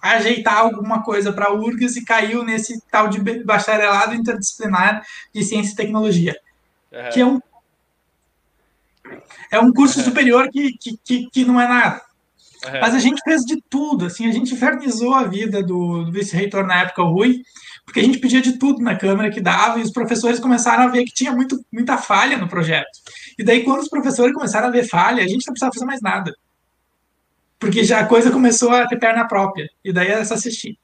[0.00, 5.02] ajeitar alguma coisa para a URGS e caiu nesse tal de bacharelado interdisciplinar
[5.34, 6.36] de ciência e tecnologia
[6.92, 7.10] Aham.
[7.10, 7.40] que é um
[9.54, 12.02] é um curso superior que, que, que, que não é nada.
[12.66, 12.80] Aham.
[12.80, 16.66] Mas a gente fez de tudo, assim, a gente infernizou a vida do, do vice-reitor
[16.66, 17.42] na época, o Rui,
[17.84, 20.88] porque a gente pedia de tudo na Câmara que dava, e os professores começaram a
[20.88, 22.88] ver que tinha muito, muita falha no projeto.
[23.38, 26.00] E daí, quando os professores começaram a ver falha, a gente não precisava fazer mais
[26.00, 26.34] nada.
[27.58, 29.68] Porque já a coisa começou a ter perna própria.
[29.84, 30.78] E daí era só assistir.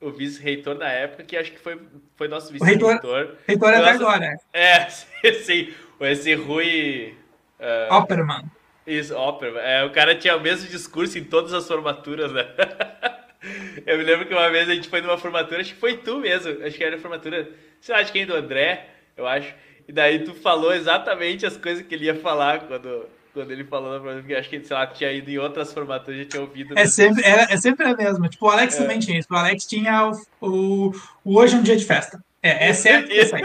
[0.00, 1.80] O vice-reitor na época, que acho que foi,
[2.16, 3.36] foi nosso O reitor- vice-reitor.
[3.46, 3.94] Reitor até Nossa.
[3.94, 4.88] agora, É,
[5.44, 5.72] sim.
[6.00, 7.14] Esse Rui.
[7.62, 8.44] É, Opperman.
[8.86, 9.60] Isso, Opera.
[9.60, 12.44] É, o cara tinha o mesmo discurso em todas as formaturas, né?
[13.86, 16.18] Eu me lembro que uma vez a gente foi numa formatura, acho que foi tu
[16.18, 17.48] mesmo, acho que era a formatura,
[17.80, 18.24] sei lá, de quem?
[18.26, 18.86] Do André,
[19.16, 19.52] eu acho.
[19.88, 23.90] E daí tu falou exatamente as coisas que ele ia falar quando, quando ele falou
[23.90, 26.78] na formatura, porque acho que, sei lá, tinha ido em outras formaturas, já tinha ouvido.
[26.78, 28.28] É sempre, é, é sempre a mesma.
[28.28, 28.78] Tipo, o Alex É.
[28.82, 29.28] também tinha isso.
[29.30, 30.92] O Alex tinha o, o,
[31.24, 32.22] o Hoje é um dia de festa.
[32.40, 33.42] É, é sempre isso aí.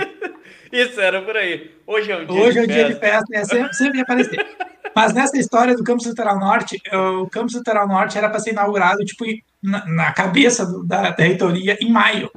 [0.72, 1.72] Isso, era por aí.
[1.85, 3.26] Hoje é um dia Hoje é de um dia de festa.
[3.27, 4.57] festa, é sempre, sempre ia aparecer.
[4.95, 6.81] Mas nessa história do Campus Litoral Norte,
[7.22, 9.23] o Campus Litoral Norte era para ser inaugurado tipo,
[9.61, 12.31] na, na cabeça do- da, da reitoria em maio.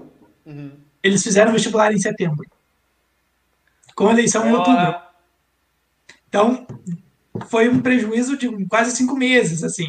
[0.45, 0.73] Uhum.
[1.03, 2.45] Eles fizeram o vestibular em setembro.
[3.95, 4.95] com a eleição em outubro.
[6.29, 6.67] Então,
[7.49, 9.87] foi um prejuízo de quase cinco meses, assim.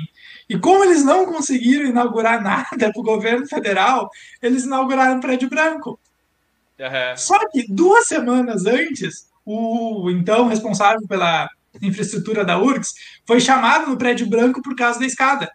[0.50, 4.10] E como eles não conseguiram inaugurar nada para o governo federal,
[4.42, 6.00] eles inauguraram o Prédio Branco.
[6.82, 7.18] Uhum.
[7.18, 11.48] Só que duas semanas antes, o então responsável pela
[11.82, 12.94] infraestrutura da URGS
[13.26, 15.52] foi chamado no Prédio Branco por causa da escada.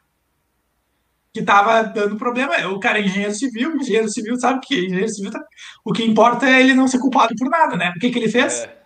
[1.33, 2.57] Que estava dando problema.
[2.69, 5.43] O cara é engenheiro civil, engenheiro civil sabe que engenheiro civil tá...
[5.85, 7.93] o que importa é ele não ser culpado por nada, né?
[7.95, 8.61] O que, que ele fez?
[8.61, 8.77] É.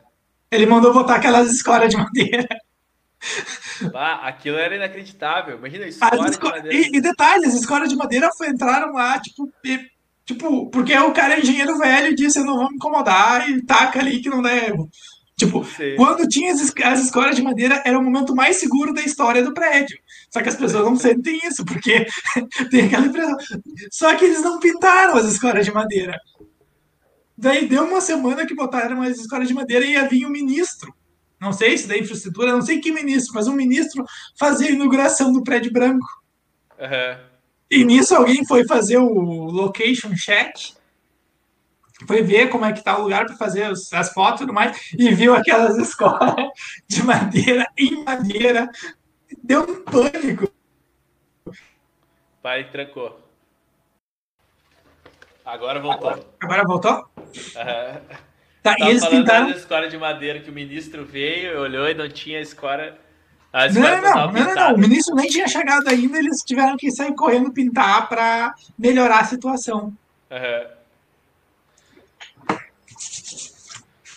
[0.50, 2.48] Ele mandou botar aquelas escoras de madeira.
[3.94, 5.58] Ah, aquilo era inacreditável.
[5.58, 6.00] Imagina isso.
[6.72, 9.78] E, e detalhe, as escoras de madeira foi, entraram lá, tipo, e,
[10.24, 13.62] tipo, porque o cara é engenheiro velho e disse, eu não vou me incomodar e
[13.62, 14.88] taca ali que não dá erro.
[15.36, 15.96] Tipo, Sim.
[15.96, 19.54] quando tinha as, as escoras de madeira, era o momento mais seguro da história do
[19.54, 19.98] prédio.
[20.30, 22.06] Só que as pessoas não sentem isso, porque
[22.70, 23.36] tem aquela impressão.
[23.90, 26.18] Só que eles não pintaram as escoras de madeira.
[27.36, 30.94] Daí deu uma semana que botaram as escolas de madeira e ia vir o ministro
[31.40, 34.04] não sei se da infraestrutura, não sei que ministro, mas um ministro
[34.38, 36.06] fazia a inauguração do prédio branco.
[36.78, 37.29] Uhum.
[37.70, 39.12] E nisso alguém foi fazer o
[39.50, 40.56] location check,
[42.06, 44.92] foi ver como é que tá o lugar para fazer as, fotos e tudo mais,
[44.92, 46.34] e viu aquelas escolas
[46.88, 48.68] de madeira em madeira.
[49.42, 50.50] Deu um pânico.
[52.42, 53.20] Pai trancou.
[55.44, 56.34] Agora voltou.
[56.40, 57.08] Agora voltou?
[57.16, 58.20] Uhum.
[58.62, 59.50] Tá, e eles pintaram.
[59.50, 62.98] da escora de madeira que o ministro veio, olhou e não tinha escora.
[63.52, 67.14] Não, não, não, não, não, o ministro nem tinha chegado ainda, eles tiveram que sair
[67.14, 69.92] correndo pintar para melhorar a situação.
[70.30, 70.80] Uhum.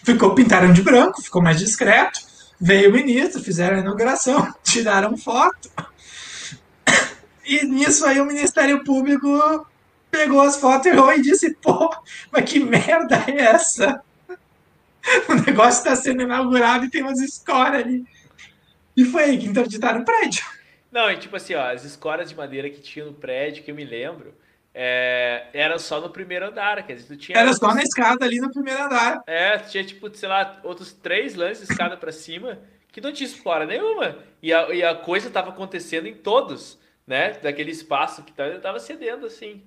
[0.03, 2.19] Ficou, pintaram de branco, ficou mais discreto.
[2.59, 5.71] Veio o ministro, fizeram a inauguração, tiraram foto.
[7.45, 9.27] E nisso aí o Ministério Público
[10.11, 11.89] pegou as fotos e disse: pô,
[12.31, 14.01] mas que merda é essa?
[15.27, 18.05] o negócio está sendo inaugurado e tem umas escoras ali.
[18.95, 20.43] E foi aí que interditaram o prédio.
[20.91, 23.75] Não, e tipo assim, ó, as escoras de madeira que tinha no prédio, que eu
[23.75, 24.33] me lembro,
[24.73, 27.37] é, era só no primeiro andar, quer dizer, tu tinha...
[27.37, 27.67] Era outros...
[27.67, 29.23] só na escada ali no primeiro andar.
[29.25, 32.59] É, tu tinha, tipo, sei lá, outros três lances de escada para cima,
[32.91, 34.17] que não tinha escora nenhuma.
[34.41, 37.31] E a, e a coisa tava acontecendo em todos, né?
[37.41, 39.63] Daquele espaço que tava, tava cedendo, assim.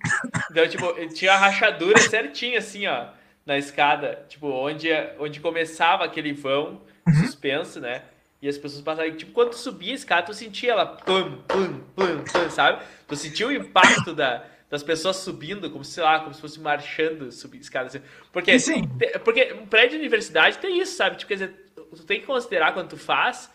[0.50, 3.08] Então, tipo, tinha a rachadura certinha, assim, ó
[3.46, 4.88] na escada, tipo, onde,
[5.20, 7.14] onde começava aquele vão uhum.
[7.14, 8.02] suspenso, né?
[8.40, 11.80] E as pessoas passavam, tipo, quando tu subia a escada, tu sentia ela pum, pum,
[11.94, 12.82] pum, pum, sabe?
[13.08, 17.32] Tu sentia o impacto da, das pessoas subindo, como sei lá, como se fosse marchando
[17.32, 17.86] subir escada.
[17.86, 18.02] Assim.
[18.32, 18.88] Porque, Sim.
[19.24, 21.16] porque um prédio de universidade tem isso, sabe?
[21.16, 23.50] Tipo, quer dizer, tu tem que considerar quando tu faz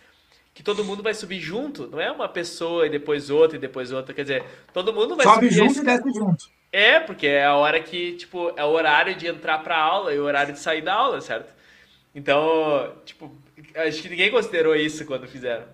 [0.53, 3.91] que todo mundo vai subir junto, não é uma pessoa e depois outra e depois
[3.91, 4.43] outra, quer dizer,
[4.73, 5.53] todo mundo vai Sobe subir.
[5.53, 6.45] Sobe junto e desce junto.
[6.71, 10.19] É, porque é a hora que, tipo, é o horário de entrar pra aula e
[10.19, 11.53] o horário de sair da aula, certo?
[12.13, 13.33] Então, tipo,
[13.75, 15.65] acho que ninguém considerou isso quando fizeram.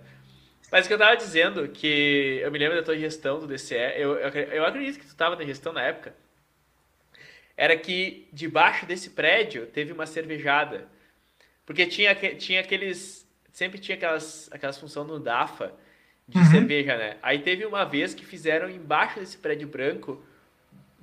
[0.71, 3.75] Mas o que eu tava dizendo, que eu me lembro da tua gestão do DCE,
[3.95, 6.13] eu, eu, eu acredito que tu tava na gestão na época,
[7.55, 10.87] era que debaixo desse prédio teve uma cervejada.
[11.65, 13.25] Porque tinha, tinha aqueles.
[13.51, 15.73] Sempre tinha aquelas, aquelas funções no DAFA
[16.27, 16.45] de uhum.
[16.45, 17.17] cerveja, né?
[17.23, 20.21] Aí teve uma vez que fizeram embaixo desse prédio branco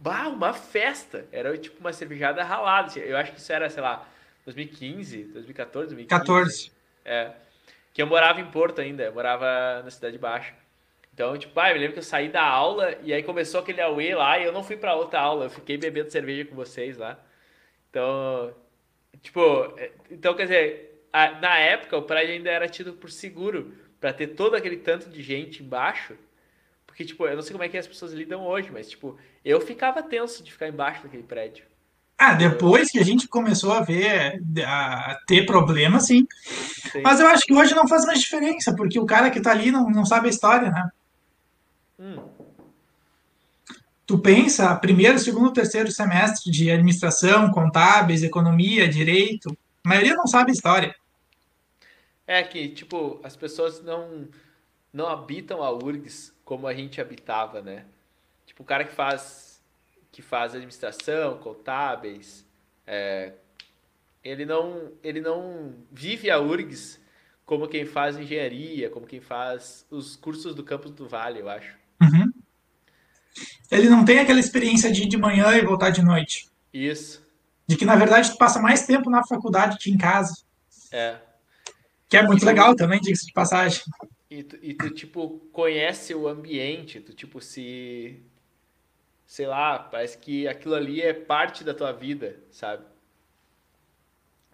[0.05, 1.27] Bah, uma festa.
[1.33, 2.89] Era tipo uma cervejada ralada.
[2.89, 3.01] Assim.
[3.01, 4.07] Eu acho que isso era, sei lá,
[4.45, 6.09] 2015, 2014, 2015.
[6.09, 6.73] 14.
[7.05, 7.33] É.
[7.93, 10.55] Que eu morava em Porto ainda, morava na Cidade Baixa.
[11.13, 13.81] Então, tipo, ah, eu me lembro que eu saí da aula e aí começou aquele
[13.81, 16.97] Aue lá e eu não fui para outra aula, eu fiquei bebendo cerveja com vocês
[16.97, 17.19] lá.
[17.89, 18.53] Então,
[19.23, 19.41] tipo,
[19.79, 24.13] é, então quer dizer, a, na época o prédio ainda era tido por seguro para
[24.13, 26.19] ter todo aquele tanto de gente embaixo
[26.95, 29.61] porque, tipo, eu não sei como é que as pessoas lidam hoje, mas, tipo, eu
[29.61, 31.67] ficava tenso de ficar embaixo daquele prédio.
[32.17, 36.27] Ah, depois que a gente começou a ver, a ter problema, sim.
[36.93, 37.03] sim.
[37.03, 39.71] Mas eu acho que hoje não faz mais diferença, porque o cara que tá ali
[39.71, 40.91] não, não sabe a história, né?
[41.99, 42.29] Hum.
[44.07, 50.51] Tu pensa, primeiro, segundo, terceiro semestre de administração, contábeis, economia, direito, a maioria não sabe
[50.51, 50.95] a história.
[52.27, 54.29] É que, tipo, as pessoas não,
[54.93, 57.85] não habitam a URGS como a gente habitava, né?
[58.47, 59.54] Tipo, o cara que faz
[60.15, 62.47] que faz administração, contábeis,
[62.87, 63.33] é,
[64.23, 67.01] ele não ele não vive a URGS
[67.45, 71.77] como quem faz engenharia, como quem faz os cursos do campus do Vale, eu acho.
[72.01, 72.33] Uhum.
[73.69, 76.49] Ele não tem aquela experiência de ir de manhã e voltar de noite.
[76.73, 77.21] Isso.
[77.67, 80.33] De que, na verdade, tu passa mais tempo na faculdade que em casa.
[80.93, 81.19] É.
[82.09, 83.83] Que é muito legal também, diga-se de passagem.
[84.31, 88.23] E tu, e tu, tipo, conhece o ambiente, tu, tipo, se.
[89.35, 92.85] Sei lá, parece que aquilo ali é parte da tua vida, sabe?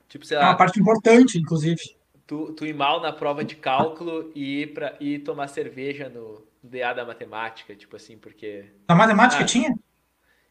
[0.08, 1.82] Tipo, sei É lá, uma parte importante, inclusive.
[2.26, 6.46] tu, tu ir mal na prova de cálculo e ir, pra, e tomar cerveja no
[6.62, 9.46] DA da matemática, tipo assim, porque Na matemática Ah.
[9.46, 9.76] tinha?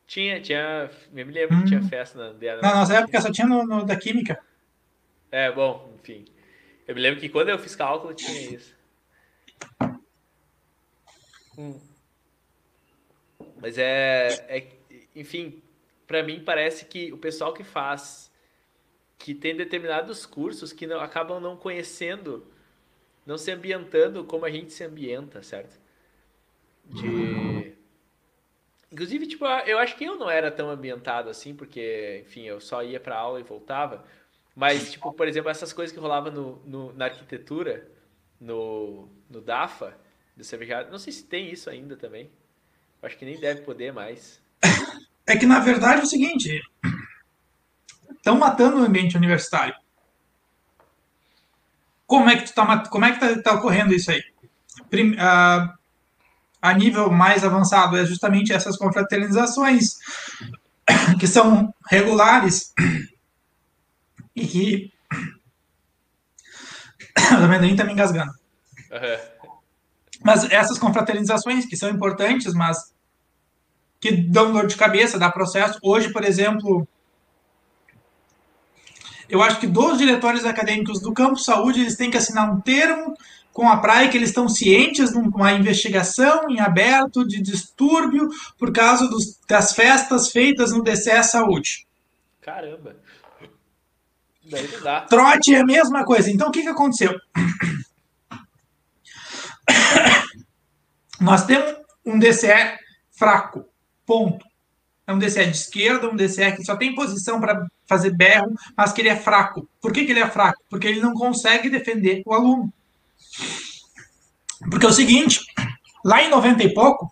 [0.06, 3.32] tinha, tinha, eu me lembro que tinha festa na DA da Na nossa época só
[3.32, 4.40] tinha no, no da química.
[5.32, 6.24] É, bom, enfim.
[6.88, 8.76] Eu me lembro que quando eu fiz cálculo tinha isso.
[11.58, 11.89] Hum.
[13.62, 14.68] Mas é, é-
[15.16, 15.62] enfim,
[16.08, 18.32] pra mim parece que o pessoal que faz,
[19.20, 22.48] que tem determinados cursos que não, acabam não conhecendo,
[23.26, 25.80] não se ambientando como a gente se ambienta, certo?
[26.86, 27.76] De...
[28.92, 32.84] Inclusive, tipo, eu acho que eu não era tão ambientado assim, porque, enfim, eu só
[32.84, 34.04] ia pra aula e voltava.
[34.56, 37.88] Mas, tipo, por exemplo, essas coisas que rolavam no, no- na arquitetura,
[38.40, 39.96] no, no DAFA,
[40.36, 42.32] do cervejado, não sei se tem isso ainda também.
[43.02, 44.40] Acho que nem deve poder mais.
[45.26, 46.62] É que, na verdade, é o seguinte:
[48.12, 49.76] estão matando o ambiente universitário.
[52.06, 54.22] Como é que tá, mat- como é que tá, tá ocorrendo isso aí?
[54.90, 55.74] Prim- ah,
[56.62, 59.98] a nível mais avançado é justamente essas confraternizações
[61.20, 62.74] que são regulares
[64.36, 64.94] e que
[67.44, 68.32] amendoim tá me engasgando.
[68.92, 69.39] Aham.
[70.30, 72.94] Mas essas confraternizações que são importantes, mas
[74.00, 75.80] que dão dor de cabeça, dá processo.
[75.82, 76.88] Hoje, por exemplo,
[79.28, 83.16] eu acho que dos diretores acadêmicos do Campo Saúde, eles têm que assinar um termo
[83.52, 88.72] com a praia que eles estão cientes de uma investigação em aberto de distúrbio por
[88.72, 91.88] causa dos- das festas feitas no DCE Saúde.
[92.40, 92.96] Caramba.
[94.46, 95.02] Daí não dá.
[95.02, 96.30] Trote é a mesma coisa.
[96.30, 97.20] Então, o que, que aconteceu?
[101.20, 101.76] Nós temos
[102.06, 102.78] um DCE
[103.12, 103.66] fraco.
[104.06, 104.46] Ponto.
[105.06, 108.94] É um DCE de esquerda, um DCE que só tem posição para fazer berro, mas
[108.94, 109.68] que ele é fraco.
[109.82, 110.64] Por que, que ele é fraco?
[110.70, 112.72] Porque ele não consegue defender o aluno.
[114.70, 115.42] Porque é o seguinte,
[116.06, 117.12] lá em 90 e pouco,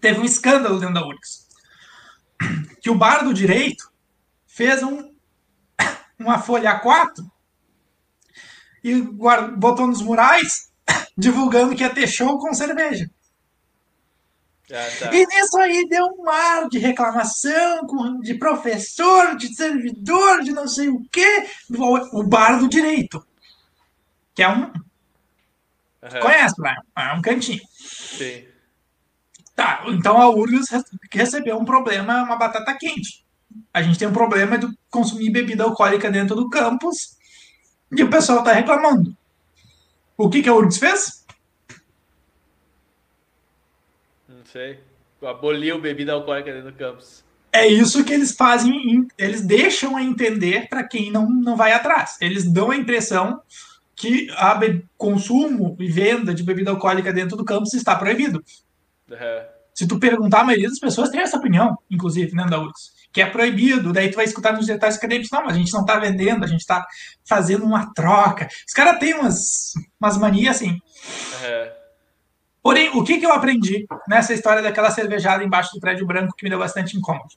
[0.00, 1.48] teve um escândalo dentro da URGS.
[2.80, 3.90] Que o bar do direito
[4.46, 5.12] fez um,
[6.18, 7.24] uma folha A4
[8.84, 9.02] e
[9.56, 10.67] botou nos murais
[11.16, 13.10] divulgando que ia ter show com cerveja.
[14.70, 15.14] Ah, tá.
[15.14, 20.68] E nisso aí deu um mar de reclamação com- de professor, de servidor, de não
[20.68, 23.24] sei o quê, o o bar do direito.
[24.34, 24.70] Que é um.
[26.02, 26.20] Aham.
[26.20, 26.76] Conhece, né?
[26.96, 27.60] É um cantinho.
[27.74, 28.44] Sim.
[29.56, 33.24] Tá, então a URGS re- recebeu um problema, uma batata quente.
[33.74, 37.16] A gente tem um problema de consumir bebida alcoólica dentro do campus
[37.90, 39.16] e o pessoal tá reclamando.
[40.18, 41.24] O que, que a URGS fez?
[44.28, 44.80] Não sei.
[45.22, 47.24] Aboliu bebida alcoólica dentro do campus.
[47.52, 51.72] É isso que eles fazem, em- eles deixam a entender para quem não, não vai
[51.72, 52.16] atrás.
[52.20, 53.40] Eles dão a impressão
[53.94, 54.60] que a
[54.96, 58.44] consumo e venda de bebida alcoólica dentro do campus está proibido.
[59.10, 59.46] Aham.
[59.74, 63.22] Se tu perguntar, a maioria das pessoas tem essa opinião, inclusive, dentro da URGS, que
[63.22, 63.92] é proibido.
[63.92, 66.46] Daí tu vai escutar nos detalhes acadêmicos, não, mas a gente não está vendendo, a
[66.46, 66.86] gente está
[67.28, 68.46] fazendo uma troca.
[68.64, 70.78] Os caras têm umas, umas manias assim.
[71.34, 71.72] Aham.
[72.62, 76.44] Porém, o que, que eu aprendi nessa história daquela cervejada embaixo do prédio branco que
[76.44, 77.30] me deu bastante incômodo?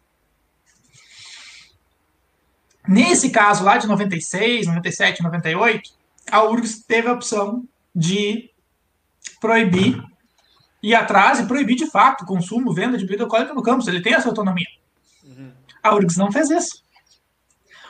[2.88, 5.90] Nesse caso lá de 96, 97, 98,
[6.32, 7.64] a URGS teve a opção
[7.96, 8.52] de
[9.40, 10.00] proibir,
[10.84, 13.88] ir atrás e proibir de fato o consumo, venda de bebida alcoólica no campus.
[13.88, 14.81] Ele tem essa autonomia.
[15.84, 15.92] Uhum.
[15.92, 16.84] A URGS não fez isso.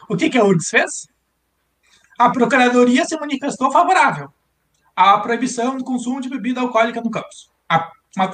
[0.09, 1.07] O que, que a URGS fez?
[2.17, 4.31] A Procuradoria se manifestou favorável
[4.95, 7.49] à proibição do consumo de bebida alcoólica no campus.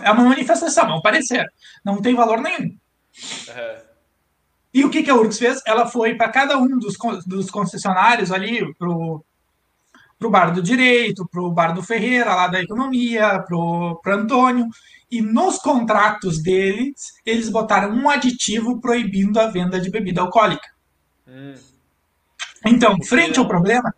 [0.03, 1.45] É uma manifestação, é um parecer.
[1.85, 2.75] Não tem valor nenhum.
[3.49, 3.87] Aham.
[4.73, 5.61] E o que, que a URGS fez?
[5.65, 9.23] Ela foi para cada um dos, dos concessionários ali, pro,
[10.19, 14.67] pro Bar do Direito, pro Bar do Ferreira, lá da Economia, pro, pro Antônio,
[15.09, 20.69] e nos contratos deles, eles botaram um aditivo proibindo a venda de bebida alcoólica.
[21.27, 21.55] Hum.
[22.65, 23.93] Então, frente ao problema,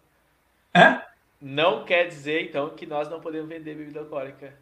[0.73, 1.01] é?
[1.41, 4.53] Não quer dizer, então, que nós não podemos vender bebida alcoólica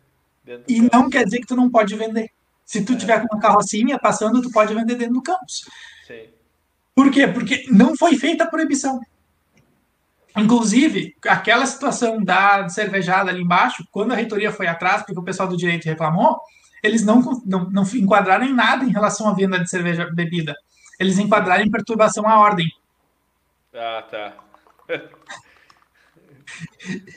[0.68, 0.90] E campus.
[0.94, 2.30] não quer dizer que tu não pode vender.
[2.64, 5.66] Se tu tiver com uma carrocinha passando, tu pode vender dentro do campus.
[6.06, 6.28] Sim.
[6.94, 7.28] Por quê?
[7.28, 9.00] Porque não foi feita a proibição.
[10.38, 15.48] Inclusive, aquela situação da cervejada ali embaixo, quando a reitoria foi atrás, porque o pessoal
[15.50, 16.40] do direito reclamou,
[16.84, 20.56] eles não, não, não enquadraram em nada em relação à venda de cerveja bebida.
[21.00, 22.72] Eles enquadraram em perturbação à ordem.
[23.74, 24.34] Ah, tá.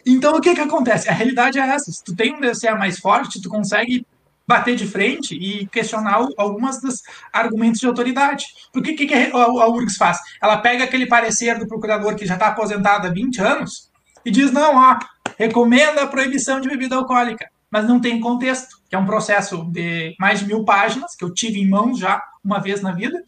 [0.04, 1.08] Então, o que que acontece?
[1.08, 1.90] A realidade é essa.
[1.90, 4.04] Se tu tem um DCA mais forte, tu consegue
[4.50, 7.02] bater de frente e questionar algumas dos
[7.32, 8.46] argumentos de autoridade.
[8.72, 10.18] Porque o que, que a, a URGS faz?
[10.42, 13.88] Ela pega aquele parecer do procurador que já está aposentado há 20 anos
[14.24, 14.98] e diz, não, ó,
[15.38, 20.16] recomenda a proibição de bebida alcoólica, mas não tem contexto, que é um processo de
[20.18, 23.22] mais de mil páginas, que eu tive em mãos já uma vez na vida,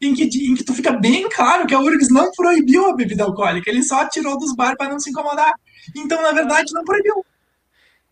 [0.00, 3.24] em que, em que tu fica bem claro que a URGS não proibiu a bebida
[3.24, 5.52] alcoólica, ele só tirou dos bares para não se incomodar.
[5.96, 7.24] Então, na verdade, não proibiu.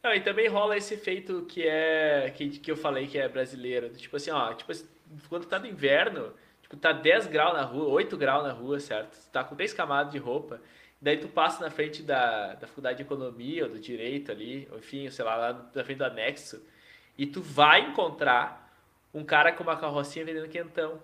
[0.07, 3.89] Não, e também rola esse efeito que é que, que eu falei que é brasileiro.
[3.89, 4.73] Tipo assim, ó, tipo,
[5.28, 9.19] quando tá no inverno, tipo, tá 10 graus na rua, 8 graus na rua, certo?
[9.19, 10.61] Tu tá com 10 camadas de roupa.
[11.03, 14.78] Daí tu passa na frente da, da faculdade de economia ou do direito ali, ou
[14.78, 16.62] enfim, sei lá, lá na frente do anexo,
[17.19, 18.78] e tu vai encontrar
[19.12, 21.03] um cara com uma carrocinha vendendo quentão.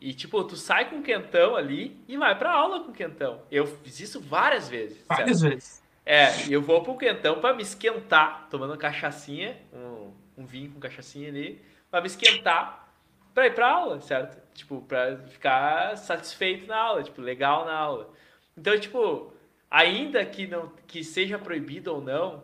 [0.00, 3.40] E tipo, tu sai com quentão ali e vai pra aula com quentão.
[3.52, 5.06] Eu fiz isso várias vezes.
[5.06, 5.52] Várias certo?
[5.52, 5.87] vezes.
[6.10, 11.28] É, eu vou pro quentão para me esquentar, tomando cachaçinha, um, um vinho com cachaçinha
[11.28, 12.88] ali, para me esquentar
[13.34, 14.40] para ir pra aula, certo?
[14.54, 18.10] Tipo, para ficar satisfeito na aula, tipo, legal na aula.
[18.56, 19.34] Então, tipo,
[19.70, 22.42] ainda que não que seja proibido ou não,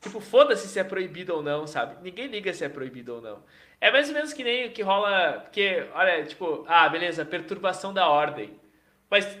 [0.00, 2.02] tipo, foda-se se é proibido ou não, sabe?
[2.02, 3.40] Ninguém liga se é proibido ou não.
[3.80, 7.94] É mais ou menos que nem o que rola, porque, olha, tipo, ah, beleza, perturbação
[7.94, 8.58] da ordem.
[9.08, 9.38] Mas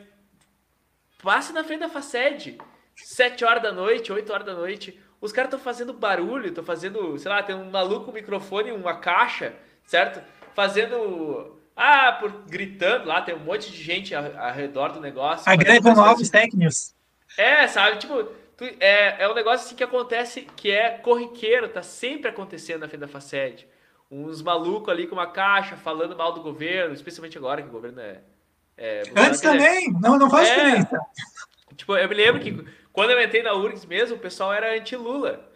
[1.20, 2.56] passe na frente da FACED
[3.04, 4.98] 7 horas da noite, 8 horas da noite.
[5.20, 8.94] Os caras estão fazendo barulho, estão fazendo, sei lá, tem um maluco um microfone, uma
[8.94, 9.54] caixa,
[9.84, 10.22] certo?
[10.54, 11.58] Fazendo.
[11.76, 15.50] Ah, por, gritando lá, tem um monte de gente ao, ao redor do negócio.
[15.50, 16.94] A greve no Alves Tech News.
[17.36, 17.98] É, sabe?
[17.98, 18.24] Tipo,
[18.56, 22.88] tu, é, é um negócio assim que acontece, que é corriqueiro, tá sempre acontecendo na
[22.88, 23.66] frente da Faced.
[24.10, 28.00] Uns malucos ali com uma caixa falando mal do governo, especialmente agora que o governo
[28.00, 28.20] é.
[28.76, 31.00] é Antes também, não, não faz é, diferença.
[31.76, 35.48] Tipo, eu me lembro que quando eu entrei na URGS mesmo, o pessoal era anti-Lula.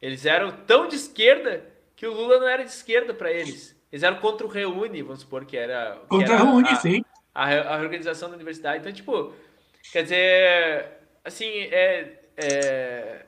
[0.00, 1.64] Eles eram tão de esquerda
[1.96, 3.76] que o Lula não era de esquerda para eles.
[3.90, 5.98] Eles eram contra o Reúne, vamos supor, que era.
[6.08, 7.04] Contra o Reúne, sim.
[7.34, 8.78] A, a, organização da universidade.
[8.78, 9.32] Então, tipo,
[9.92, 10.86] quer dizer,
[11.24, 13.22] assim, é, é,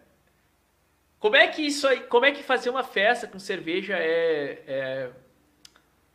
[1.18, 2.00] Como é que isso aí.
[2.00, 4.62] Como é que fazer uma festa com cerveja é.
[4.66, 5.10] é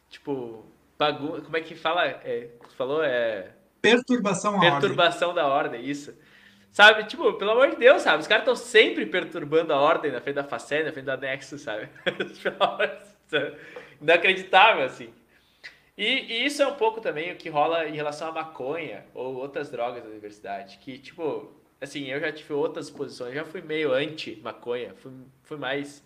[0.10, 0.66] tipo,
[0.98, 1.42] bagunça.
[1.42, 2.06] Como é que fala?
[2.06, 3.04] É, falou?
[3.04, 3.52] É.
[3.82, 6.14] Perturbação, Perturbação da ordem, isso.
[6.76, 8.20] Sabe, tipo, pelo amor de Deus, sabe?
[8.22, 11.62] Os caras estão sempre perturbando a ordem na frente da Facé, na frente da Nexus,
[11.62, 11.88] sabe?
[14.02, 15.14] Inacreditável, assim.
[15.98, 19.36] E, e, isso é um pouco também o que rola em relação à maconha ou
[19.36, 20.78] outras drogas da universidade.
[20.80, 21.50] Que, tipo,
[21.80, 26.04] assim, eu já tive outras posições, já fui meio anti-maconha, fui, fui mais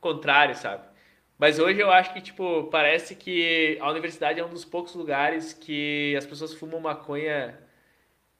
[0.00, 0.84] contrário, sabe?
[1.36, 5.52] Mas hoje eu acho que, tipo, parece que a universidade é um dos poucos lugares
[5.52, 7.58] que as pessoas fumam maconha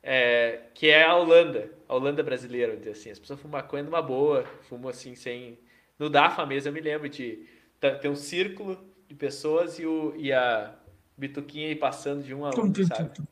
[0.02, 3.10] é, que é a Holanda, a Holanda brasileira, dizer assim.
[3.10, 5.58] As pessoas fumam maconha numa boa, fumam assim, sem.
[5.98, 7.46] No DAFA mesmo, eu me lembro de
[7.78, 10.74] ter um círculo de pessoas e, o, e a
[11.16, 13.22] bituquinha aí passando de um a um, sabe?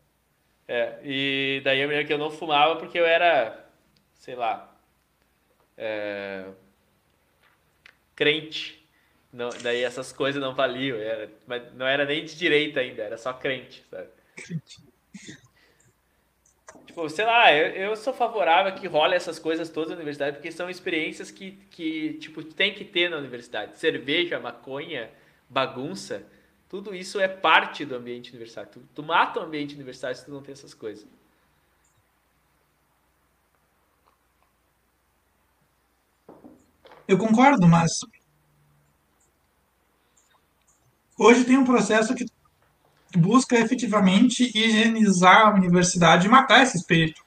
[0.69, 3.67] É, e daí eu me lembro que eu não fumava porque eu era,
[4.15, 4.73] sei lá,
[5.77, 6.45] é,
[8.15, 8.79] crente.
[9.33, 13.17] Não, daí essas coisas não valiam, era, mas não era nem de direita ainda, era
[13.17, 14.09] só crente, sabe?
[16.91, 20.51] Tipo, sei lá, eu, eu sou favorável que role essas coisas todas na universidade, porque
[20.51, 23.79] são experiências que, que, tipo, tem que ter na universidade.
[23.79, 25.09] Cerveja, maconha,
[25.49, 26.27] bagunça,
[26.69, 28.73] tudo isso é parte do ambiente universitário.
[28.73, 31.07] Tu, tu mata o ambiente universitário se tu não tem essas coisas.
[37.07, 38.01] Eu concordo, mas
[41.17, 42.27] hoje tem um processo que
[43.17, 47.23] busca efetivamente higienizar a universidade e matar esse espírito.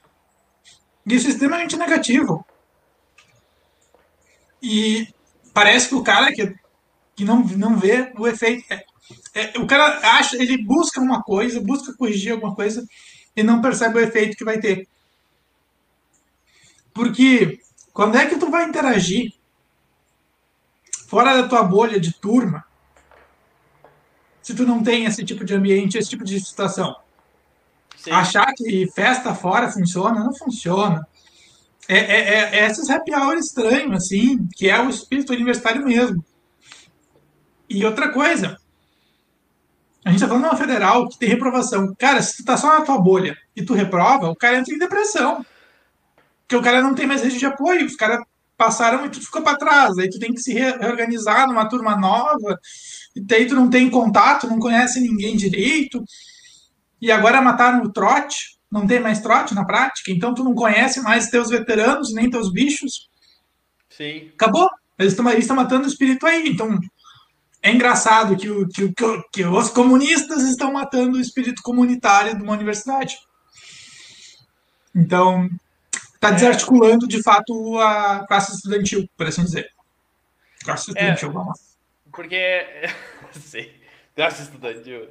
[1.06, 2.44] Isso é extremamente negativo.
[4.62, 5.08] E
[5.52, 6.54] parece que o cara que,
[7.14, 8.64] que não, não vê o efeito.
[8.72, 8.84] É,
[9.34, 12.86] é, o cara acha, ele busca uma coisa, busca corrigir alguma coisa
[13.36, 14.88] e não percebe o efeito que vai ter.
[16.94, 17.60] Porque
[17.92, 19.32] quando é que tu vai interagir
[21.06, 22.64] fora da tua bolha de turma
[24.44, 26.94] se tu não tem esse tipo de ambiente, esse tipo de situação.
[27.96, 28.10] Sim.
[28.10, 31.08] Achar que festa fora funciona, não funciona.
[31.88, 36.22] É, é, é, é esses happy hour estranho, assim, que é o espírito universitário mesmo.
[37.70, 38.58] E outra coisa,
[40.04, 41.94] a gente tá falando uma federal que tem reprovação.
[41.98, 44.78] Cara, se tu tá só na tua bolha e tu reprova, o cara entra em
[44.78, 45.44] depressão.
[46.42, 48.22] Porque o cara não tem mais rede de apoio, os caras
[48.58, 49.96] passaram e tu ficou para trás.
[49.96, 52.60] Aí tu tem que se reorganizar numa turma nova
[53.14, 56.04] e daí tu não tem contato, não conhece ninguém direito,
[57.00, 61.00] e agora mataram o trote, não tem mais trote na prática, então tu não conhece
[61.00, 63.08] mais teus veteranos, nem teus bichos.
[63.88, 64.30] Sim.
[64.34, 64.68] Acabou.
[64.98, 66.48] Eles estão eles matando o espírito aí.
[66.48, 66.78] Então,
[67.62, 72.42] é engraçado que, o, que, que, que os comunistas estão matando o espírito comunitário de
[72.42, 73.16] uma universidade.
[74.94, 75.48] Então,
[76.14, 76.32] está é.
[76.32, 79.68] desarticulando, de fato, a classe estudantil, por assim dizer.
[80.64, 81.73] Classe estudantil, é, vamos.
[82.14, 82.64] Porque.
[83.32, 83.70] Sim,
[84.14, 85.08] classe estudantil.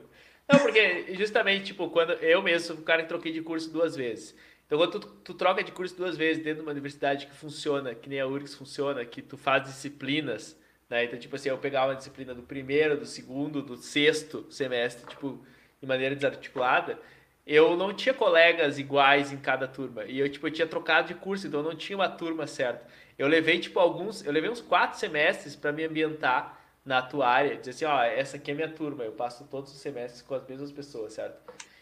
[0.51, 4.35] Não, porque justamente, tipo, quando eu mesmo, o cara que troquei de curso duas vezes.
[4.65, 7.93] Então, quando tu, tu, troca de curso duas vezes dentro de uma universidade que funciona,
[7.93, 10.57] que nem a URGS funciona, que tu faz disciplinas,
[10.89, 11.05] né?
[11.05, 15.45] Então, tipo assim, eu pegava uma disciplina do primeiro, do segundo, do sexto semestre, tipo,
[15.81, 16.99] de maneira desarticulada,
[17.45, 20.05] eu não tinha colegas iguais em cada turma.
[20.05, 22.87] E eu, tipo, eu tinha trocado de curso, então eu não tinha uma turma certa.
[23.17, 24.25] Eu levei, tipo, alguns...
[24.25, 27.57] Eu levei uns quatro semestres para me ambientar na tua área.
[27.57, 29.03] Dizer assim, ó, essa aqui é minha turma.
[29.03, 31.39] Eu passo todos os semestres com as mesmas pessoas, certo?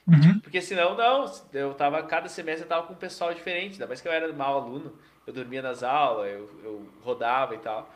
[0.07, 0.19] Uhum.
[0.19, 1.31] Tipo, porque senão, não.
[1.53, 2.03] Eu tava...
[2.03, 3.73] Cada semestre eu tava com um pessoal diferente.
[3.73, 4.97] Ainda mais que eu era mau aluno.
[5.25, 7.93] Eu dormia nas aulas, eu, eu rodava e tal.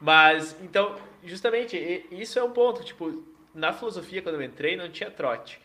[0.00, 2.82] Mas, então, justamente, isso é um ponto.
[2.82, 3.24] Tipo,
[3.54, 5.60] na filosofia, quando eu entrei, não tinha trote.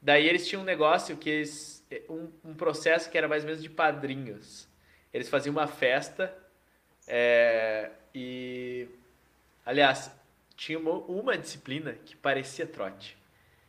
[0.00, 3.62] Daí eles tinham um negócio que eles, um, um, processo que era mais ou menos
[3.62, 4.68] de padrinhos.
[5.12, 6.32] Eles faziam uma festa
[7.06, 8.86] é, e,
[9.70, 10.10] aliás,
[10.56, 13.16] tinha uma, uma, disciplina que parecia trote.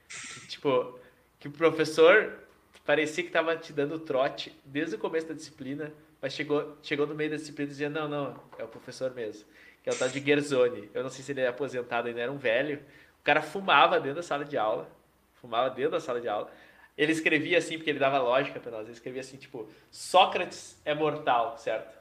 [0.07, 0.99] Que, tipo,
[1.39, 2.39] que o professor
[2.85, 7.13] parecia que estava te dando trote desde o começo da disciplina, mas chegou, chegou no
[7.13, 9.45] meio da disciplina e dizia, não, não, é o professor mesmo.
[9.83, 10.89] Que é o tal de Gerzoni.
[10.93, 12.83] Eu não sei se ele é aposentado, ainda era um velho.
[13.19, 14.89] O cara fumava dentro da sala de aula
[15.39, 16.51] fumava dentro da sala de aula.
[16.97, 20.93] Ele escrevia assim, porque ele dava lógica para nós, ele escrevia assim, tipo, Sócrates é
[20.93, 21.97] mortal, certo?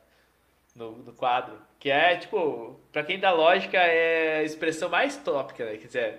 [0.74, 1.56] No, no quadro.
[1.78, 5.76] Que é, tipo, para quem dá lógica, é a expressão mais tópica, né?
[5.76, 6.18] Quer dizer,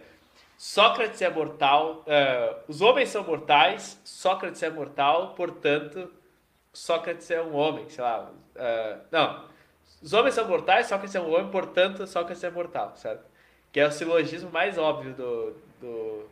[0.58, 6.12] Sócrates é mortal, uh, os homens são mortais, Sócrates é mortal, portanto,
[6.74, 8.32] Sócrates é um homem, sei lá.
[8.56, 9.46] Uh, não,
[10.02, 13.26] os homens são mortais, Sócrates é um homem, portanto, Sócrates é mortal, certo?
[13.72, 16.30] Que é o silogismo mais óbvio do, do,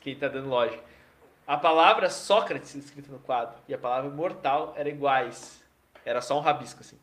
[0.00, 0.82] quem está dando lógica.
[1.46, 5.62] A palavra Sócrates escrita no quadro e a palavra mortal eram iguais.
[6.04, 6.98] Era só um rabisco, assim.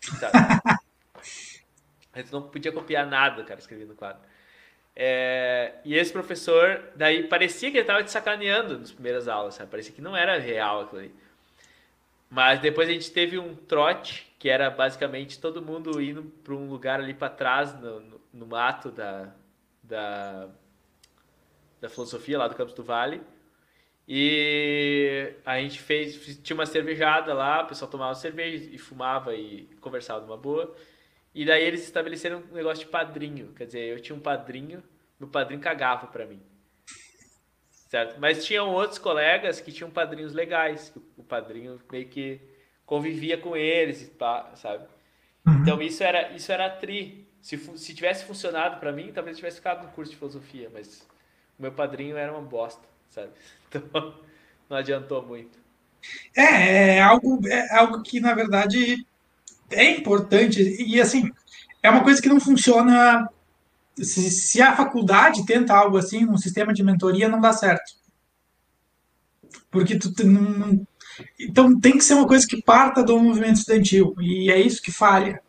[0.00, 0.32] Sabe?
[2.12, 4.22] a gente não podia copiar nada, cara, escrevendo no quadro.
[4.94, 9.70] É, e esse professor, daí parecia que ele estava te sacaneando nas primeiras aulas, sabe?
[9.70, 11.14] Parecia que não era real aquilo ali.
[12.30, 16.68] Mas depois a gente teve um trote, que era basicamente todo mundo indo para um
[16.68, 19.32] lugar ali para trás, no, no, no mato da,
[19.82, 20.48] da
[21.80, 23.20] da filosofia lá do Campos do Vale.
[24.08, 29.64] E a gente fez, tinha uma cervejada lá, o pessoal tomava cerveja e fumava e
[29.80, 30.74] conversava numa boa.
[31.34, 34.82] E daí eles estabeleceram um negócio de padrinho, quer dizer, eu tinha um padrinho,
[35.18, 36.40] meu padrinho cagava para mim.
[37.88, 38.18] Certo?
[38.20, 42.40] Mas tinham outros colegas que tinham padrinhos legais, que o padrinho meio que
[42.84, 44.10] convivia com eles,
[44.54, 44.86] sabe?
[45.46, 45.62] Uhum.
[45.62, 47.26] Então isso era isso era tri.
[47.40, 51.06] Se, se tivesse funcionado para mim, talvez eu tivesse ficado no curso de filosofia, mas
[51.58, 53.30] o meu padrinho era uma bosta, sabe?
[53.74, 54.14] Então,
[54.70, 55.58] não adiantou muito.
[56.34, 59.04] É, é algo, é algo que, na verdade,
[59.70, 60.62] é importante.
[60.62, 61.30] E, assim,
[61.82, 63.28] é uma coisa que não funciona.
[63.98, 67.92] Se, se a faculdade tenta algo assim, um sistema de mentoria, não dá certo.
[69.70, 70.86] Porque tu, tu não,
[71.38, 74.92] então tem que ser uma coisa que parta do movimento estudantil, e é isso que
[74.92, 75.40] falha.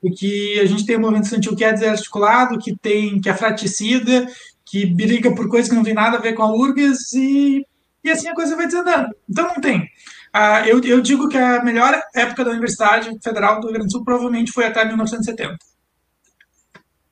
[0.00, 4.26] Porque a gente tem um movimento estudantil que é desarticulado, que tem que é fraticida,
[4.72, 7.66] que briga por coisas que não tem nada a ver com a URGS e,
[8.02, 9.14] e assim a coisa vai desandando.
[9.28, 9.86] Então não tem.
[10.32, 13.92] Ah, eu, eu digo que a melhor época da Universidade Federal do Rio Grande do
[13.92, 15.58] Sul provavelmente foi até 1970.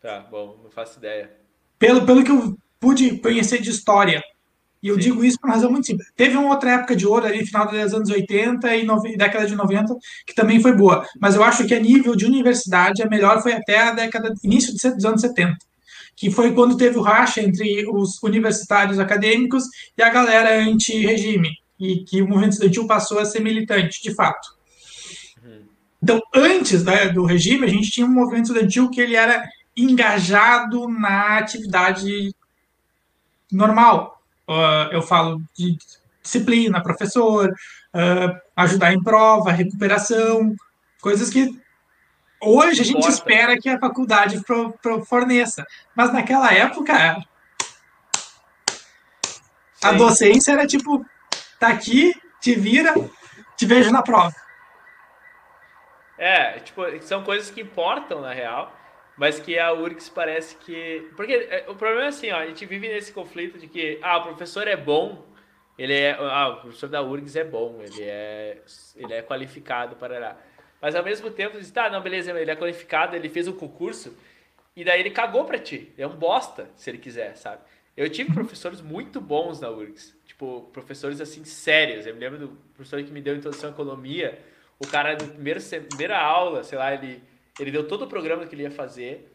[0.00, 1.30] Tá, bom, não faço ideia.
[1.78, 4.22] Pelo, pelo que eu pude conhecer de história.
[4.82, 5.00] E eu Sim.
[5.02, 6.10] digo isso por uma razão muito simples.
[6.16, 9.54] Teve uma outra época de ouro ali, final dos anos 80 e nove, década de
[9.54, 9.94] 90,
[10.26, 11.06] que também foi boa.
[11.20, 14.72] Mas eu acho que a nível de universidade, a melhor foi até a década, início
[14.72, 15.58] dos anos 70
[16.20, 19.64] que foi quando teve o racha entre os universitários acadêmicos
[19.96, 24.54] e a galera anti-regime, e que o movimento estudantil passou a ser militante, de fato.
[26.02, 30.86] Então, antes né, do regime, a gente tinha um movimento estudantil que ele era engajado
[30.88, 32.34] na atividade
[33.50, 34.22] normal.
[34.46, 35.78] Uh, eu falo de
[36.22, 40.54] disciplina, professor, uh, ajudar em prova, recuperação,
[41.00, 41.58] coisas que
[42.42, 43.14] Hoje a gente Importa.
[43.14, 46.94] espera que a faculdade pro, pro forneça, mas naquela época
[49.74, 49.86] Sim.
[49.86, 51.04] a docência era tipo,
[51.58, 52.94] tá aqui, te vira,
[53.56, 54.34] te vejo na prova.
[56.16, 58.74] É, tipo, são coisas que importam na real,
[59.16, 61.10] mas que a URGS parece que.
[61.16, 64.18] Porque é, o problema é assim, ó, a gente vive nesse conflito de que, ah,
[64.18, 65.26] o professor é bom,
[65.78, 66.16] ele é.
[66.18, 68.62] Ah, o professor da URGS é bom, ele é,
[68.96, 70.38] ele é qualificado para.
[70.80, 74.16] Mas ao mesmo tempo, diz, tá, não, beleza, ele é qualificado, ele fez um concurso,
[74.74, 75.92] e daí ele cagou pra ti.
[75.98, 77.62] É um bosta, se ele quiser, sabe?
[77.96, 80.16] Eu tive professores muito bons na URGS.
[80.24, 82.06] Tipo, professores assim, sérios.
[82.06, 84.38] Eu me lembro do professor que me deu introdução à economia.
[84.78, 87.22] O cara, na primeira, primeira aula, sei lá, ele,
[87.58, 89.30] ele deu todo o programa que ele ia fazer.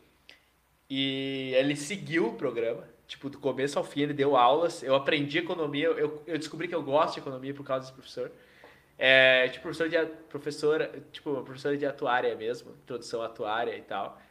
[0.89, 2.83] E ele seguiu o programa.
[3.07, 4.81] Tipo, do começo ao fim, ele deu aulas.
[4.81, 5.85] Eu aprendi economia.
[5.85, 8.31] Eu, eu descobri que eu gosto de economia por causa desse professor.
[8.97, 14.21] É, tipo, professor de, professora, tipo, professora de atuária mesmo, introdução atuária e tal,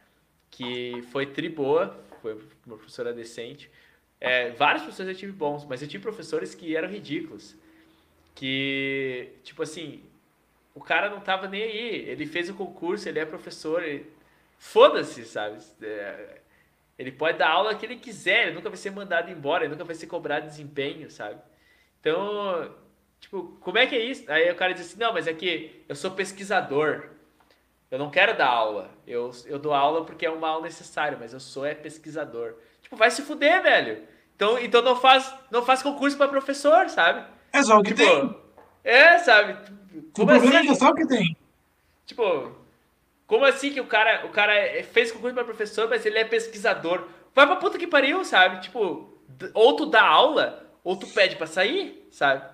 [0.51, 3.70] que foi tri boa, foi uma professora decente.
[4.20, 7.55] É, vários professores eu tive bons, mas eu tive professores que eram ridículos.
[8.34, 10.02] Que, tipo assim,
[10.75, 12.09] o cara não tava nem aí.
[12.09, 13.83] Ele fez o concurso, ele é professor.
[13.83, 14.10] Ele...
[14.59, 15.59] Foda-se, sabe?
[15.83, 16.41] É...
[16.99, 19.84] Ele pode dar aula que ele quiser, ele nunca vai ser mandado embora, ele nunca
[19.84, 21.41] vai ser cobrado desempenho, sabe?
[22.01, 22.73] Então,
[23.24, 24.30] tipo, como é que é isso?
[24.30, 27.08] Aí o cara diz assim: não, mas é que eu sou pesquisador.
[27.90, 28.90] Eu não quero dar aula.
[29.06, 32.54] Eu, eu dou aula porque é um mal necessário, mas eu sou é pesquisador.
[32.82, 34.02] Tipo, vai se fuder, velho.
[34.34, 37.24] Então, então não faz, não faz concurso para professor, sabe?
[37.52, 38.36] É só o que tipo, tem.
[38.82, 39.56] É, sabe?
[40.12, 40.70] Como o problema assim?
[40.70, 41.36] é só o que tem.
[42.04, 42.52] Tipo,
[43.26, 44.52] como assim que o cara, o cara
[44.92, 47.06] fez concurso para professor, mas ele é pesquisador?
[47.32, 48.60] Vai pra puta que pariu, sabe?
[48.60, 49.18] Tipo,
[49.54, 52.53] ou tu dá aula, ou tu pede para sair, sabe?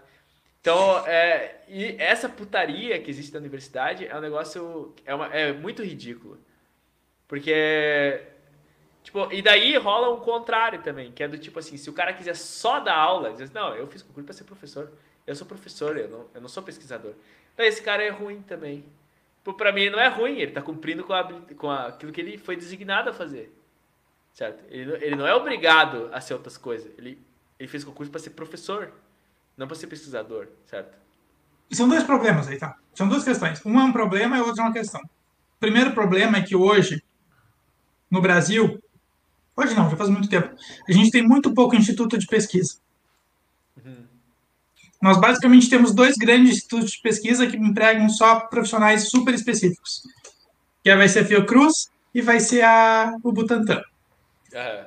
[0.61, 5.53] Então, é, e essa putaria que existe na universidade é um negócio, é, uma, é
[5.53, 6.39] muito ridículo.
[7.27, 8.27] Porque
[9.03, 12.13] Tipo, e daí rola um contrário também, que é do tipo assim, se o cara
[12.13, 14.93] quiser só dar aula, diz, não, eu fiz concurso para ser professor.
[15.27, 17.15] Eu sou professor, eu não, eu não sou pesquisador.
[17.55, 18.85] Então esse cara é ruim também.
[19.39, 21.25] Tipo, para mim não é ruim, ele tá cumprindo com, a,
[21.57, 23.53] com a, aquilo que ele foi designado a fazer.
[24.35, 24.63] Certo?
[24.69, 26.93] Ele, ele não é obrigado a ser outras coisas.
[26.99, 27.19] Ele,
[27.59, 28.93] ele fez concurso para ser professor,
[29.57, 30.97] não para ser pesquisador, certo?
[31.71, 32.77] E são dois problemas aí, tá?
[32.95, 33.65] São duas questões.
[33.65, 35.01] Um é um problema e o outro é uma questão.
[35.01, 37.03] O primeiro problema é que hoje,
[38.11, 38.83] no Brasil,
[39.61, 40.55] Hoje não, já faz muito tempo.
[40.89, 42.77] A gente tem muito pouco instituto de pesquisa.
[43.85, 44.07] Uhum.
[45.03, 50.03] Nós basicamente temos dois grandes institutos de pesquisa que empregam só profissionais super específicos.
[50.83, 53.83] Que vai ser a Fiocruz e vai ser a, o Butantan.
[54.55, 54.87] Uhum.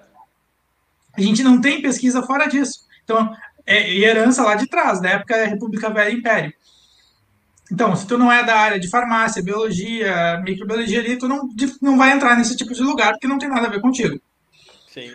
[1.16, 2.88] A gente não tem pesquisa fora disso.
[3.04, 3.32] Então,
[3.66, 6.54] é herança lá de trás, da época da República Velha Império.
[7.72, 11.50] Então, se tu não é da área de farmácia, biologia, microbiologia ali, tu não,
[11.82, 14.20] não vai entrar nesse tipo de lugar porque não tem nada a ver contigo.
[14.88, 15.12] Sim.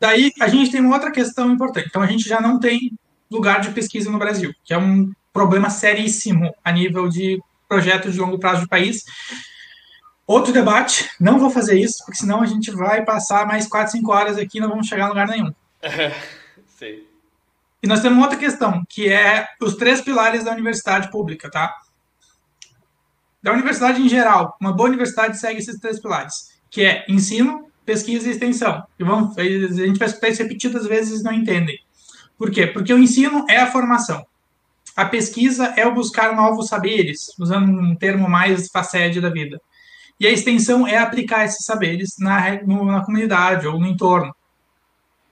[0.00, 1.88] Daí a gente tem uma outra questão importante.
[1.88, 2.92] Então a gente já não tem
[3.30, 8.20] lugar de pesquisa no Brasil, que é um problema seríssimo a nível de projetos de
[8.20, 9.04] longo prazo do país.
[10.26, 14.10] Outro debate, não vou fazer isso, porque senão a gente vai passar mais 4, 5
[14.10, 15.52] horas aqui e não vamos chegar a lugar nenhum.
[17.82, 21.74] E nós temos outra questão, que é os três pilares da universidade pública, tá?
[23.42, 28.28] Da universidade em geral, uma boa universidade segue esses três pilares, que é ensino, pesquisa
[28.28, 28.84] e extensão.
[28.98, 31.78] E vamos, a gente vai escutar isso repetidas vezes e não entendem.
[32.36, 32.66] Por quê?
[32.66, 34.24] Porque o ensino é a formação.
[34.94, 39.60] A pesquisa é o buscar novos saberes, usando um termo mais facete da vida.
[40.18, 44.34] E a extensão é aplicar esses saberes na, na comunidade ou no entorno.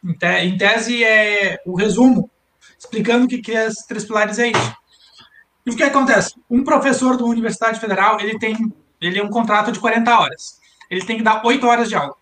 [0.02, 2.30] Em, tese, é o resumo,
[2.78, 4.76] explicando o que, que é esses três pilares é isso.
[5.66, 6.34] E o que acontece?
[6.48, 10.58] Um professor de uma universidade federal, ele tem ele é um contrato de 40 horas.
[10.90, 12.16] Ele tem que dar 8 horas de aula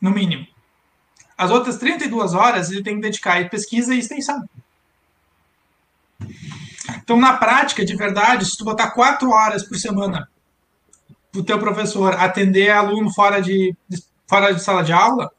[0.00, 0.46] no mínimo.
[1.36, 4.42] As outras 32 horas ele tem que dedicar a pesquisa e extensão.
[7.02, 10.28] Então, na prática, de verdade, se tu botar quatro horas por semana
[11.34, 13.74] o teu professor atender aluno fora de,
[14.26, 15.30] fora de sala de aula,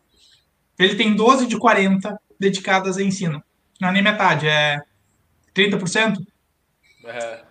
[0.80, 3.42] ele tem 12 de 40 dedicadas a ensino.
[3.80, 4.82] Não é nem metade, é
[5.56, 6.18] 30%.
[7.06, 7.42] É.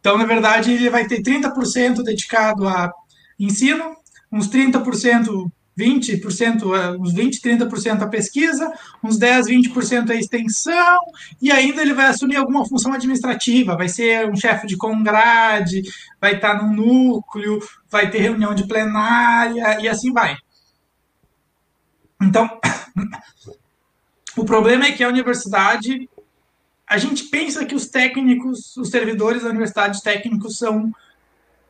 [0.00, 2.90] Então, na verdade, ele vai ter 30% dedicado a
[3.38, 3.94] ensino,
[4.32, 8.70] uns 30% 20%, é, uns 20, 30% a pesquisa,
[9.02, 10.98] uns 10, 20% a extensão,
[11.40, 15.82] e ainda ele vai assumir alguma função administrativa, vai ser um chefe de congrade,
[16.20, 20.36] vai estar no núcleo, vai ter reunião de plenária, e assim vai.
[22.20, 22.60] Então,
[24.40, 26.08] o problema é que a universidade,
[26.86, 30.90] a gente pensa que os técnicos, os servidores da universidade técnicos são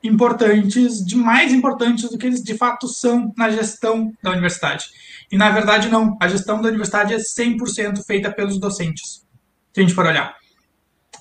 [0.03, 4.87] importantes, de mais importantes do que eles de fato são na gestão da universidade.
[5.33, 9.27] E na verdade não, a gestão da universidade é 100% feita pelos docentes,
[9.73, 10.37] se a gente for olhar.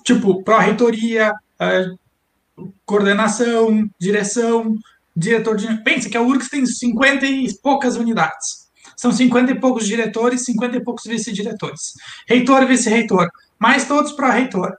[0.04, 1.34] Tipo, pró-reitoria,
[2.86, 4.76] coordenação, direção,
[5.16, 5.84] diretor de...
[5.84, 8.69] Pensa que a URGS tem 50 e poucas unidades.
[9.00, 11.94] São 50 e poucos diretores, 50 e poucos vice-diretores.
[12.28, 14.76] Reitor, vice-reitor, mais todos pró-reitor.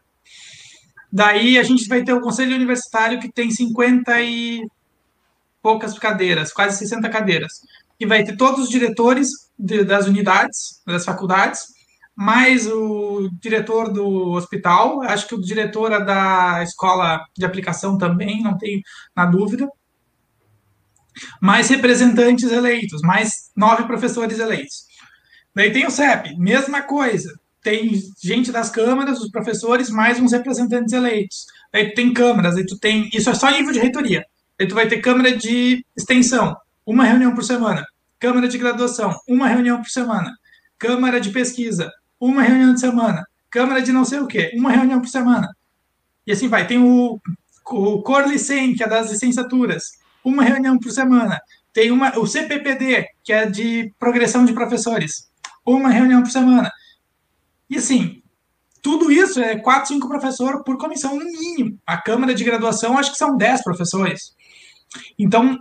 [1.10, 4.60] Daí a gente vai ter o conselho universitário que tem 50 e
[5.62, 7.62] poucas cadeiras, quase 60 cadeiras,
[7.98, 11.68] que vai ter todos os diretores de, das unidades, das faculdades,
[12.14, 18.42] mais o diretor do hospital, acho que o diretor é da escola de aplicação também,
[18.42, 18.82] não tenho
[19.16, 19.66] na dúvida,
[21.40, 24.84] mais representantes eleitos, mais nove professores eleitos.
[25.54, 27.32] Daí tem o CEP, mesma coisa,
[27.62, 27.92] tem
[28.22, 31.44] gente das câmaras, os professores, mais uns representantes eleitos.
[31.72, 33.08] Aí tu tem câmaras, aí tu tem.
[33.12, 34.24] Isso é só nível de reitoria.
[34.58, 37.84] Aí tu vai ter câmara de extensão, uma reunião por semana.
[38.18, 40.30] Câmara de graduação, uma reunião por semana.
[40.78, 43.24] Câmara de pesquisa, uma reunião de semana.
[43.50, 45.48] Câmara de não sei o quê, uma reunião por semana.
[46.26, 46.66] E assim vai.
[46.66, 47.20] Tem o,
[47.70, 49.84] o Corlicem, que é das licenciaturas,
[50.24, 51.40] uma reunião por semana.
[51.72, 55.30] Tem uma, o CPPD, que é de progressão de professores,
[55.64, 56.70] uma reunião por semana.
[57.68, 58.22] E assim,
[58.82, 61.78] tudo isso é 4, 5 professores por comissão no mínimo.
[61.86, 64.34] A Câmara de Graduação, acho que são 10 professores.
[65.18, 65.58] Então,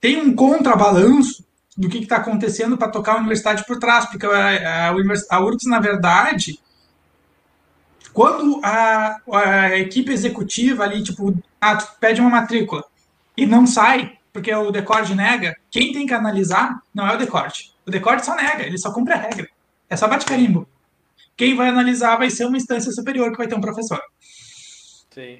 [0.00, 1.44] tem um contrabalanço
[1.76, 5.66] do que está acontecendo para tocar a universidade por trás, porque a, a, a URGS,
[5.66, 6.60] na verdade,
[8.12, 12.84] quando a, a, equipe executiva ali, tipo, ah, pede uma matrícula
[13.38, 17.72] e não sai, porque o decorde nega, quem tem que analisar não é o decorde.
[17.86, 19.48] O decorde só nega, ele só cumpre a regra.
[19.88, 20.68] É só bate carimbo.
[21.36, 24.00] Quem vai analisar vai ser uma instância superior que vai ter um professor.
[25.14, 25.38] Sim.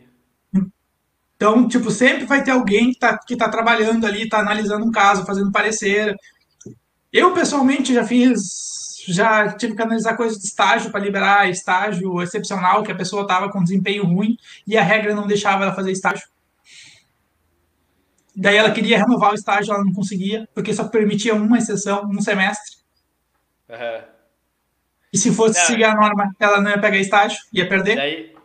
[1.35, 4.93] Então, tipo, sempre vai ter alguém que está que tá trabalhando ali, está analisando um
[4.93, 6.15] caso, fazendo parecer.
[7.13, 8.39] Eu, pessoalmente, já fiz,
[9.09, 13.51] já tive que analisar coisas de estágio para liberar estágio excepcional, que a pessoa estava
[13.51, 14.37] com desempenho ruim
[14.69, 16.29] e a regra não deixava ela fazer estágio.
[18.41, 22.21] Daí ela queria renovar o estágio, ela não conseguia, porque só permitia uma exceção, um
[22.21, 22.77] semestre.
[23.69, 24.03] Uhum.
[25.13, 27.93] E se fosse não, seguir a norma, ela não ia pegar estágio, ia perder.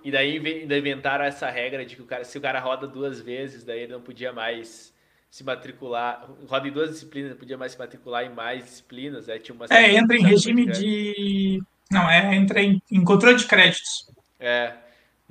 [0.03, 2.87] E daí, e daí inventaram essa regra de que o cara, se o cara roda
[2.87, 4.91] duas vezes, daí ele não podia mais
[5.29, 9.29] se matricular, roda em duas disciplinas, não podia mais se matricular em mais disciplinas.
[9.29, 11.61] Aí tinha uma é, entra em regime de.
[11.91, 14.09] Não, é, entra em, em controle de créditos.
[14.39, 14.73] É.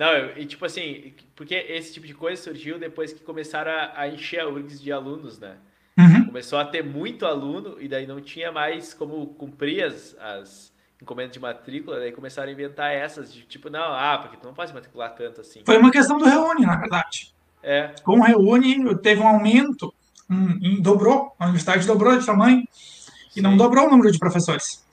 [0.02, 4.08] Não, e tipo assim, porque esse tipo de coisa surgiu depois que começaram a, a
[4.08, 5.58] encher a URGS de alunos, né?
[5.96, 6.26] Uhum.
[6.26, 11.30] Começou a ter muito aluno e daí não tinha mais como cumprir as, as encomenda
[11.30, 14.74] de matrícula, daí começaram a inventar essas, de tipo, não, ah, porque tu não pode
[14.74, 15.62] matricular tanto assim.
[15.64, 17.32] Foi uma questão do Reúne, na verdade.
[17.62, 17.94] É.
[18.02, 19.94] Com o Reúne, teve um aumento,
[20.28, 23.12] um, um, dobrou, a universidade dobrou de tamanho, Sim.
[23.36, 24.84] e não dobrou o número de professores.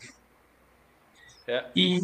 [1.48, 1.66] É.
[1.76, 2.00] E,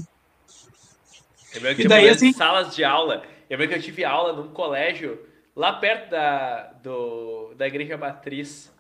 [1.56, 3.24] eu e daí, assim, salas de aula.
[3.50, 5.20] Eu lembro que eu tive aula num colégio
[5.56, 8.74] lá perto da, do, da igreja matriz.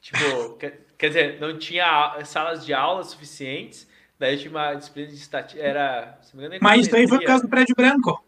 [0.00, 0.58] Tipo,
[0.98, 3.86] quer dizer, não tinha salas de aula suficientes
[4.22, 5.60] Daí tinha uma disciplina de estatística.
[5.60, 6.16] Era.
[6.32, 8.24] Engano, Mas isso aí foi por causa do prédio branco.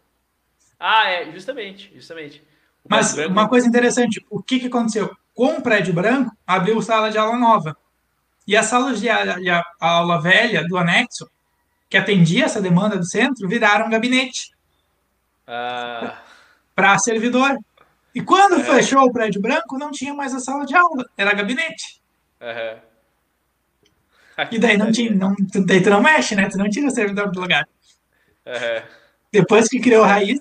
[0.77, 2.43] Ah, é, justamente, justamente.
[2.85, 3.31] Mas branco...
[3.31, 5.15] uma coisa interessante, o que, que aconteceu?
[5.33, 7.77] Com o prédio branco, abriu sala de aula nova.
[8.45, 9.07] E as salas de
[9.79, 11.31] aula velha do anexo,
[11.89, 14.51] que atendia essa demanda do centro, viraram gabinete.
[15.47, 16.21] Ah.
[16.73, 17.57] Para servidor.
[18.13, 18.63] E quando é.
[18.63, 22.01] fechou o prédio branco, não tinha mais a sala de aula, era gabinete.
[22.41, 22.79] Uhum.
[24.51, 26.49] E daí não tinha, não, daí tu não mexe, né?
[26.49, 27.67] Tu não tira o servidor do lugar.
[28.45, 28.87] Uhum.
[29.31, 30.39] Depois que criou raiz.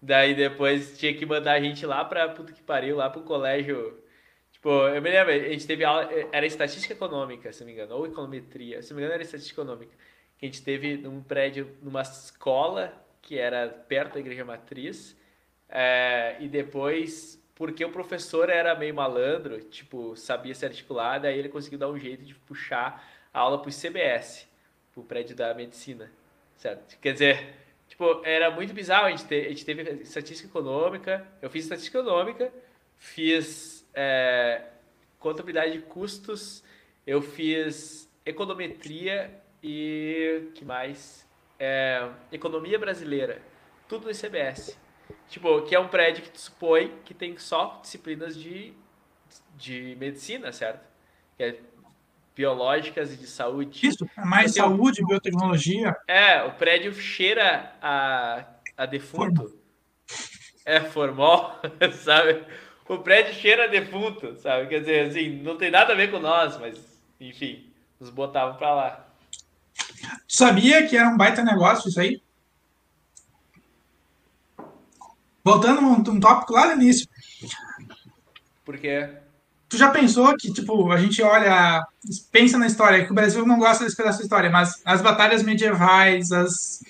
[0.00, 4.02] Daí depois tinha que mandar a gente lá pra puta que pariu, lá pro colégio.
[4.50, 7.94] Tipo, eu me lembro, a gente teve aula, era estatística econômica, se não me engano,
[7.94, 9.92] ou econometria, se não me engano era estatística econômica.
[10.42, 15.16] Que a gente teve num prédio, numa escola que era perto da igreja matriz,
[15.68, 21.48] é, e depois porque o professor era meio malandro, tipo, sabia se articular, daí ele
[21.48, 24.48] conseguiu dar um jeito de puxar a aula para o CBS,
[24.92, 26.10] para o prédio da medicina,
[26.56, 26.98] certo?
[26.98, 27.54] Quer dizer,
[27.86, 31.98] tipo, era muito bizarro, a gente, te, a gente teve estatística econômica, eu fiz estatística
[31.98, 32.52] econômica,
[32.98, 34.64] fiz é,
[35.20, 36.64] contabilidade de custos,
[37.06, 41.26] eu fiz econometria e, que mais?
[41.58, 43.40] É, economia brasileira,
[43.88, 44.78] tudo no CBS.
[45.28, 48.72] Tipo, que é um prédio que tu supõe que tem só disciplinas de,
[49.56, 50.84] de medicina, certo?
[51.36, 51.60] Que é
[52.34, 53.86] biológicas e de saúde.
[53.86, 55.96] Isso, é mais saúde, biotecnologia.
[56.08, 58.44] É, o prédio cheira a,
[58.76, 59.56] a defunto.
[60.64, 61.60] É, formal,
[62.02, 62.44] sabe?
[62.88, 64.68] O prédio cheira a defunto, sabe?
[64.68, 68.74] Quer dizer, assim, não tem nada a ver com nós, mas, enfim, nos botavam pra
[68.74, 69.11] lá.
[70.26, 72.22] Sabia que era um baita negócio isso aí?
[75.44, 77.08] Voltando um, um tópico lá no início.
[78.64, 79.08] Por quê?
[79.68, 81.82] Tu já pensou que, tipo, a gente olha,
[82.30, 85.42] pensa na história, que o Brasil não gosta desse pedaço da história, mas as batalhas
[85.42, 86.80] medievais, as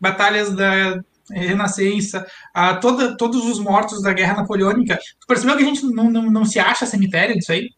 [0.00, 1.00] batalhas da
[1.30, 4.98] Renascença, a toda, todos os mortos da Guerra Napoleônica.
[5.20, 7.70] Tu percebeu que a gente não, não, não se acha cemitério disso aí?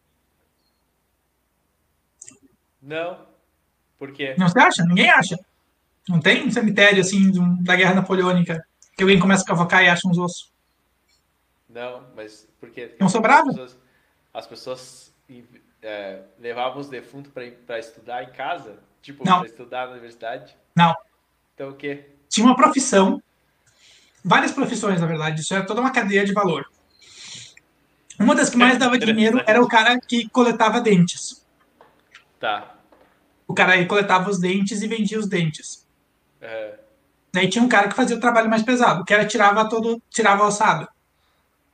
[2.81, 3.32] Não.
[4.03, 4.35] Por quê?
[4.37, 4.83] Não se acha?
[4.83, 5.39] Ninguém acha.
[6.09, 7.31] Não tem um cemitério assim
[7.63, 8.61] da Guerra Napoleônica
[8.97, 10.51] que alguém começa a cavocar e acha uns ossos.
[11.69, 12.97] Não, mas por quê?
[12.99, 13.47] Não sobrava?
[13.47, 13.77] As pessoas,
[14.33, 15.13] as pessoas
[15.81, 18.75] é, levavam os defuntos para estudar em casa?
[19.01, 20.53] Tipo, para estudar na universidade?
[20.75, 20.93] Não.
[21.55, 22.09] Então o quê?
[22.27, 23.23] Tinha uma profissão,
[24.21, 26.69] várias profissões, na verdade, isso era toda uma cadeia de valor.
[28.19, 31.47] Uma das que mais dava dinheiro era o cara que coletava dentes.
[32.37, 32.73] Tá.
[33.53, 35.87] O cara aí coletava os dentes e vendia os dentes.
[36.41, 36.71] Uhum.
[37.31, 40.43] Daí tinha um cara que fazia o trabalho mais pesado, que era tirava todo, tirava
[40.43, 40.89] a ossada.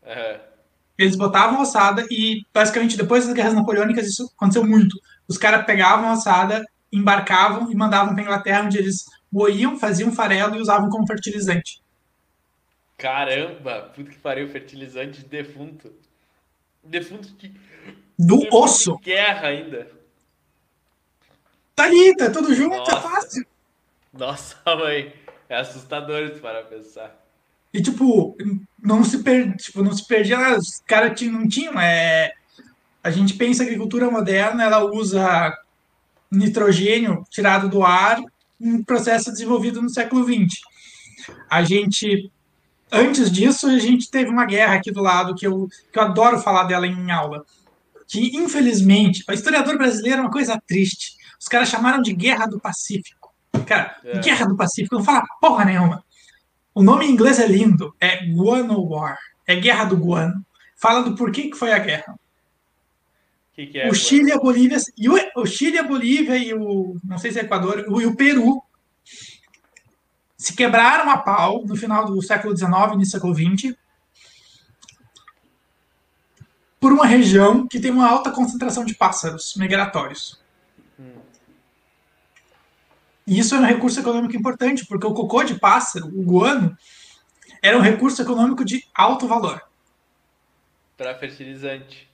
[0.03, 0.39] Uhum.
[0.97, 4.99] Eles botavam a ossada e, basicamente, depois das guerras napoleônicas, isso aconteceu muito.
[5.25, 10.57] Os caras pegavam a ossada, embarcavam e mandavam para Inglaterra, onde eles moíam, faziam farelo
[10.57, 11.81] e usavam como fertilizante.
[12.97, 15.93] Caramba, puta que pariu, fertilizante de defunto.
[16.83, 17.53] Defunto de.
[18.17, 18.97] Do defunto osso.
[18.97, 19.98] De guerra ainda.
[21.79, 22.91] Tá ali, tá tudo junto, Nossa.
[22.91, 23.45] é fácil.
[24.11, 25.13] Nossa, mãe.
[25.47, 27.17] É assustador isso para pensar.
[27.73, 28.35] E, tipo,
[28.83, 29.55] não se, per...
[29.55, 30.57] tipo, não se perdia nada.
[30.57, 31.79] Os caras não tinham.
[31.79, 32.33] É...
[33.01, 35.57] A gente pensa que a agricultura moderna ela usa
[36.29, 38.21] nitrogênio tirado do ar
[38.59, 40.59] um processo desenvolvido no século XX.
[41.49, 42.29] A gente,
[42.91, 46.39] antes disso, a gente teve uma guerra aqui do lado que eu, que eu adoro
[46.39, 47.45] falar dela em aula,
[48.05, 51.18] que infelizmente, o historiador brasileiro é uma coisa triste.
[51.39, 53.33] Os caras chamaram de Guerra do Pacífico.
[53.65, 54.19] Cara, é.
[54.19, 56.03] Guerra do Pacífico não fala porra nenhuma.
[56.75, 60.45] O nome em inglês é lindo, é Guano War, é Guerra do Guano.
[60.75, 62.17] Fala do porquê que foi a guerra.
[63.53, 66.97] Que que é, o Chile, a Bolívia, e o, o, Chile, a Bolívia e o,
[67.03, 68.61] não sei se é Equador, e o Peru
[70.37, 73.75] se quebraram a pau no final do século XIX, início do século XX,
[76.79, 80.39] por uma região que tem uma alta concentração de pássaros migratórios.
[83.29, 86.75] E isso é um recurso econômico importante, porque o cocô de pássaro, o guano,
[87.61, 89.61] era um recurso econômico de alto valor.
[90.97, 92.09] Para fertilizante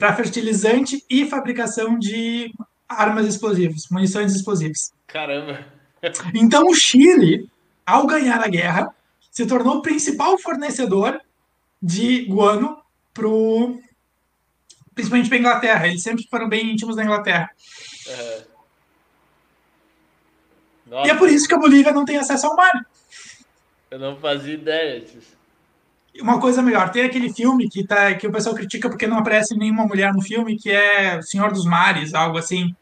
[0.00, 2.50] para fertilizante e fabricação de
[2.88, 4.92] armas explosivas, munições explosivas.
[5.06, 5.64] Caramba!
[6.34, 7.46] Então o Chile,
[7.84, 8.88] ao ganhar a guerra,
[9.30, 11.20] se tornou o principal fornecedor
[11.82, 12.82] de guano
[13.12, 13.78] pro
[14.94, 15.88] principalmente para Inglaterra.
[15.88, 17.50] Eles sempre foram bem íntimos da Inglaterra.
[18.06, 18.49] Uhum.
[20.90, 22.86] E é por isso que a Bolívia não tem acesso ao mar.
[23.90, 25.40] Eu não fazia ideia disso
[26.18, 29.56] uma coisa melhor, tem aquele filme que, tá, que o pessoal critica porque não aparece
[29.56, 32.74] nenhuma mulher no filme, que é Senhor dos Mares, algo assim.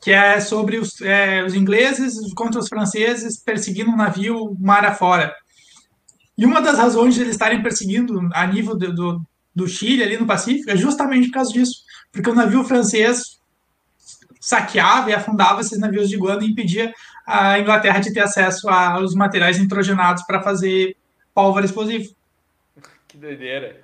[0.00, 5.34] Que é sobre os, é, os ingleses contra os franceses perseguindo um navio mar afora.
[6.36, 9.22] E uma das razões de eles estarem perseguindo a nível do, do,
[9.54, 11.82] do Chile, ali no Pacífico, é justamente por causa disso.
[12.10, 13.38] Porque o navio francês
[14.50, 16.92] saqueava e afundava esses navios de guano e impedia
[17.24, 20.96] a Inglaterra de ter acesso aos materiais nitrogenados para fazer
[21.32, 22.12] pólvora explosiva.
[23.06, 23.80] Que doideira.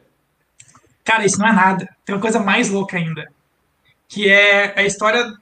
[1.04, 1.88] Cara, isso não é nada.
[2.04, 3.30] Tem uma coisa mais louca ainda,
[4.08, 5.32] que é a história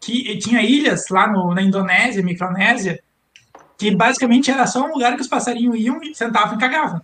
[0.00, 3.02] que tinha ilhas lá no, na Indonésia, Micronésia,
[3.76, 7.02] que basicamente era só um lugar que os passarinhos iam e sentavam e cagavam.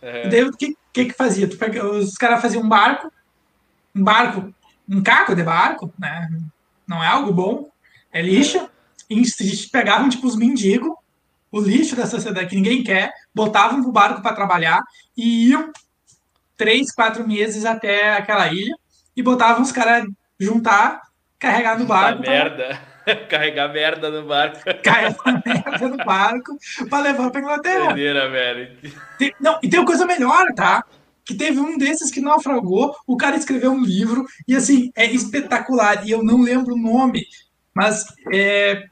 [0.00, 0.22] Uhum.
[0.24, 1.48] E daí o que, que que fazia?
[1.48, 3.12] Pega, os caras faziam um barco,
[3.94, 4.54] um barco,
[4.88, 6.28] um caco de barco, né?
[6.86, 7.70] Não é algo bom,
[8.12, 8.68] é lixo
[9.70, 10.92] pegavam tipo os mendigos,
[11.50, 14.82] o lixo da sociedade que ninguém quer, botavam no barco para trabalhar
[15.16, 15.72] e iam
[16.56, 18.74] três, quatro meses até aquela ilha
[19.16, 20.06] e botavam os caras
[20.38, 21.02] juntar,
[21.38, 22.22] carregar no barco.
[22.22, 22.30] Pra...
[22.30, 22.94] merda.
[23.28, 24.60] Carregar merda no barco.
[24.82, 27.84] Carregar merda no barco para levar para Inglaterra.
[27.88, 28.78] Doideira, velho.
[29.18, 30.82] Tem, não, e tem uma coisa melhor, tá?
[31.24, 36.06] Que teve um desses que naufragou, o cara escreveu um livro, e assim, é espetacular,
[36.06, 37.26] e eu não lembro o nome,
[37.74, 38.84] mas é,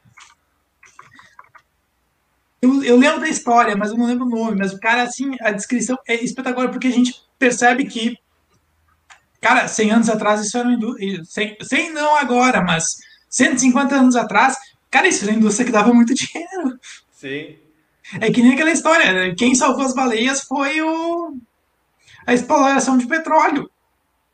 [2.63, 4.57] eu, eu, lembro da história, mas eu não lembro o nome.
[4.57, 8.17] Mas o cara, assim, a descrição é espetacular, porque a gente percebe que,
[9.41, 11.25] cara, 100 anos atrás isso era uma indústria.
[11.25, 12.95] 100, 100 não agora, mas
[13.29, 14.55] 150 anos atrás,
[14.89, 16.79] cara, isso era uma indústria que dava muito dinheiro.
[17.11, 17.57] Sim.
[18.21, 19.35] É que nem aquela história, né?
[19.35, 21.35] quem salvou as baleias foi o
[22.25, 23.69] a exploração de petróleo.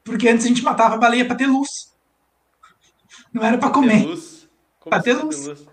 [0.04, 1.94] Porque antes a gente matava a baleia para ter luz.
[3.34, 4.06] Não era para comer.
[4.90, 5.46] Para ter luz.
[5.46, 5.66] luz.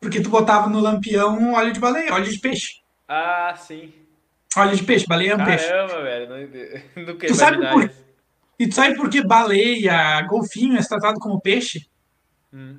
[0.00, 2.80] Porque tu botava no lampião óleo de baleia, óleo de peixe.
[3.08, 3.92] Ah, sim.
[4.56, 5.68] Óleo de peixe, baleia é um Caramba, peixe.
[5.68, 6.28] Caramba, velho.
[6.96, 7.90] Não, nunca tu sabe por...
[8.58, 11.86] E tu sabe por que baleia, golfinho é tratado como peixe?
[12.52, 12.78] Hum.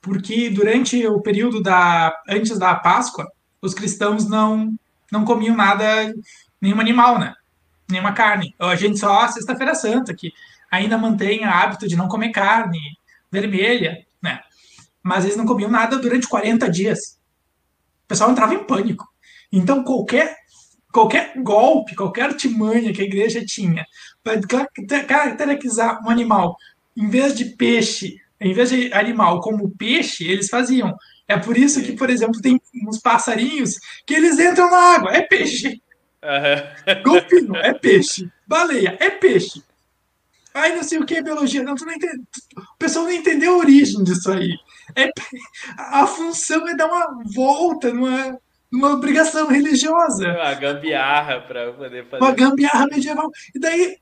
[0.00, 3.30] porque durante o período da antes da Páscoa,
[3.60, 4.74] os cristãos não
[5.12, 6.12] não comiam nada,
[6.60, 7.34] nenhum animal, né?
[7.88, 8.54] Nenhuma carne.
[8.58, 10.32] A gente só sexta-feira santa que
[10.70, 12.80] ainda mantém o hábito de não comer carne
[13.30, 14.40] vermelha, né?
[15.02, 17.18] Mas eles não comiam nada durante 40 dias.
[18.04, 19.06] O pessoal entrava em pânico.
[19.52, 20.36] Então qualquer
[20.92, 23.84] qualquer golpe, qualquer artimanha que a igreja tinha
[24.24, 24.40] para
[25.04, 26.56] caracterizar um animal,
[26.96, 30.96] em vez de peixe, em vez de animal como peixe, eles faziam.
[31.28, 35.20] É por isso que, por exemplo, tem uns passarinhos que eles entram na água, é
[35.20, 35.82] peixe.
[36.26, 37.02] Uhum.
[37.02, 38.28] Golfinho, é peixe.
[38.46, 39.62] Baleia, é peixe.
[40.52, 41.62] Aí não sei o que é biologia.
[41.62, 42.22] Não, tu não entende.
[42.56, 44.56] O pessoal não entendeu a origem disso aí.
[44.94, 45.10] É,
[45.76, 48.38] a função é dar uma volta numa,
[48.72, 50.28] uma obrigação religiosa.
[50.32, 52.24] Uma gambiarra para poder fazer.
[52.24, 53.30] Uma gambiarra medieval.
[53.54, 53.98] E daí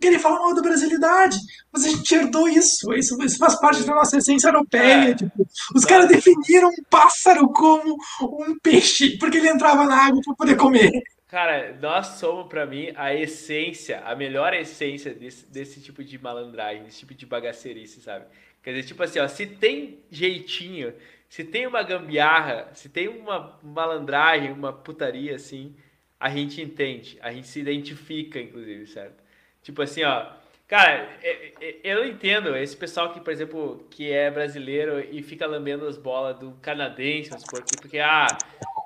[0.00, 1.38] querer falar mal da brasilidade.
[1.70, 2.92] Mas a gente herdou isso.
[2.94, 5.10] Isso, isso faz parte da nossa essência europeia.
[5.10, 5.14] É.
[5.14, 10.34] Tipo, os caras definiram um pássaro como um peixe, porque ele entrava na água para
[10.34, 10.90] poder comer.
[11.30, 16.82] Cara, nós somos, para mim, a essência, a melhor essência desse, desse tipo de malandragem,
[16.82, 18.26] desse tipo de bagacerice, sabe?
[18.62, 20.92] Quer dizer, tipo assim, ó, se tem jeitinho
[21.30, 25.76] se tem uma gambiarra, se tem uma malandragem, uma putaria assim,
[26.18, 29.22] a gente entende, a gente se identifica, inclusive, certo?
[29.62, 30.26] Tipo assim, ó,
[30.66, 35.22] cara, é, é, eu não entendo esse pessoal que, por exemplo, que é brasileiro e
[35.22, 38.26] fica lambendo as bolas do canadense, porque, porque ah,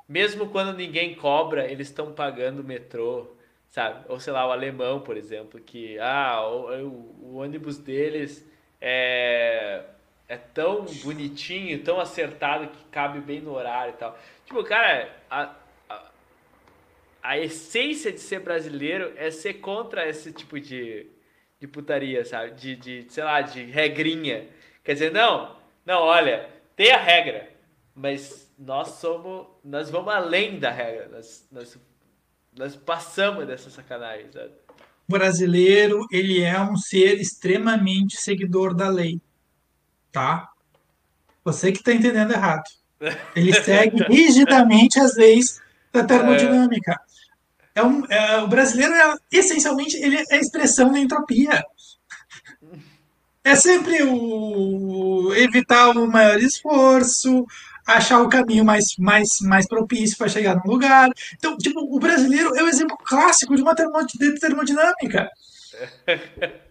[0.08, 3.34] mesmo quando ninguém cobra, eles estão pagando o metrô,
[3.70, 4.04] sabe?
[4.08, 8.46] Ou sei lá, o alemão, por exemplo, que ah, o, o, o ônibus deles
[8.80, 9.84] é
[10.28, 14.18] é tão bonitinho, tão acertado que cabe bem no horário e tal.
[14.46, 15.54] Tipo, cara, a,
[15.88, 16.10] a,
[17.22, 21.06] a essência de ser brasileiro é ser contra esse tipo de,
[21.60, 22.52] de putaria, sabe?
[22.52, 24.48] De, de, sei lá, de regrinha.
[24.82, 27.48] Quer dizer, não, não, olha, tem a regra,
[27.94, 31.78] mas nós somos, nós vamos além da regra, nós, nós,
[32.56, 34.52] nós passamos dessa sacanagem, sabe?
[35.08, 39.20] O brasileiro, ele é um ser extremamente seguidor da lei
[40.14, 40.48] tá?
[41.44, 42.62] Você que está entendendo errado.
[43.34, 45.60] Ele segue rigidamente as leis
[45.92, 46.98] da termodinâmica.
[47.74, 51.62] É um, é, o brasileiro é essencialmente ele é a expressão da entropia.
[53.42, 57.44] É sempre o evitar o maior esforço,
[57.86, 61.10] achar o caminho mais, mais, mais propício para chegar no lugar.
[61.34, 65.30] Então, tipo, o brasileiro é o exemplo clássico de uma termodinâmica.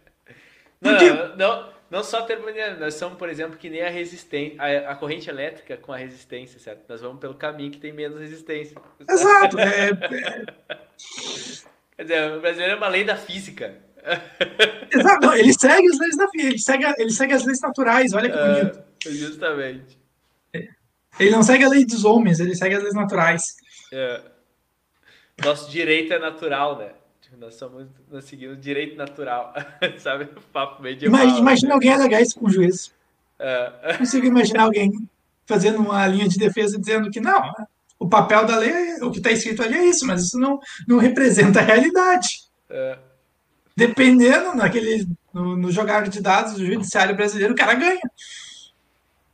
[0.82, 1.10] Porque...
[1.10, 4.96] Não, não, não só termodinâmica, nós somos, por exemplo, que nem a resistência, a, a,
[4.96, 6.84] corrente elétrica com a resistência, certo?
[6.90, 8.76] Nós vamos pelo caminho que tem menos resistência.
[9.08, 9.60] Exato.
[9.60, 9.94] É, é...
[11.96, 13.76] Quer dizer, o brasileiro é uma lei da física.
[14.92, 18.14] Exato, não, ele segue as leis da física, ele segue, ele segue as leis naturais,
[18.14, 18.84] olha que é, bonito.
[19.06, 20.03] justamente.
[21.20, 23.56] Ele não segue a lei dos homens, ele segue as leis naturais.
[23.92, 24.22] É.
[25.44, 26.90] Nosso direito é natural, né?
[27.40, 29.54] Nós, somos, nós seguimos direito natural,
[29.98, 30.26] sabe?
[30.26, 31.20] O papo medieval.
[31.20, 32.94] Imagina, imagina alguém alegar isso com o juiz.
[33.40, 33.98] É.
[33.98, 34.92] Consigo imaginar alguém
[35.46, 37.52] fazendo uma linha de defesa dizendo que não,
[38.00, 40.98] o papel da lei, o que está escrito ali é isso, mas isso não, não
[40.98, 42.44] representa a realidade.
[42.70, 42.98] É.
[43.76, 48.02] Dependendo naquele, no, no jogar de dados do judiciário brasileiro, o cara ganha.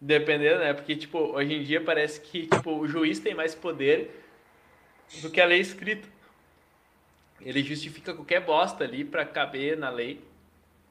[0.01, 0.73] Dependendo, né?
[0.73, 4.23] Porque, tipo, hoje em dia parece que tipo, o juiz tem mais poder
[5.21, 6.07] do que a lei escrita.
[7.41, 10.21] Ele justifica qualquer bosta ali para caber na lei.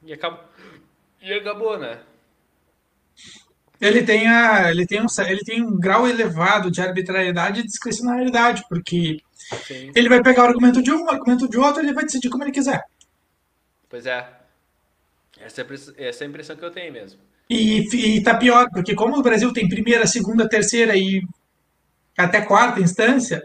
[0.03, 0.43] E acabou,
[1.21, 1.99] e acabou né?
[3.81, 8.63] Ele tem, a, ele, tem um, ele tem um grau elevado de arbitrariedade e discricionariedade,
[8.67, 9.91] porque Sim.
[9.95, 12.29] ele vai pegar o argumento de um, o argumento de outro, e ele vai decidir
[12.29, 12.83] como ele quiser.
[13.87, 14.27] Pois é.
[15.39, 15.65] Essa é,
[16.09, 17.21] essa é a impressão que eu tenho mesmo.
[17.49, 21.21] E, e tá pior, porque como o Brasil tem primeira, segunda, terceira e
[22.17, 23.41] até quarta instância,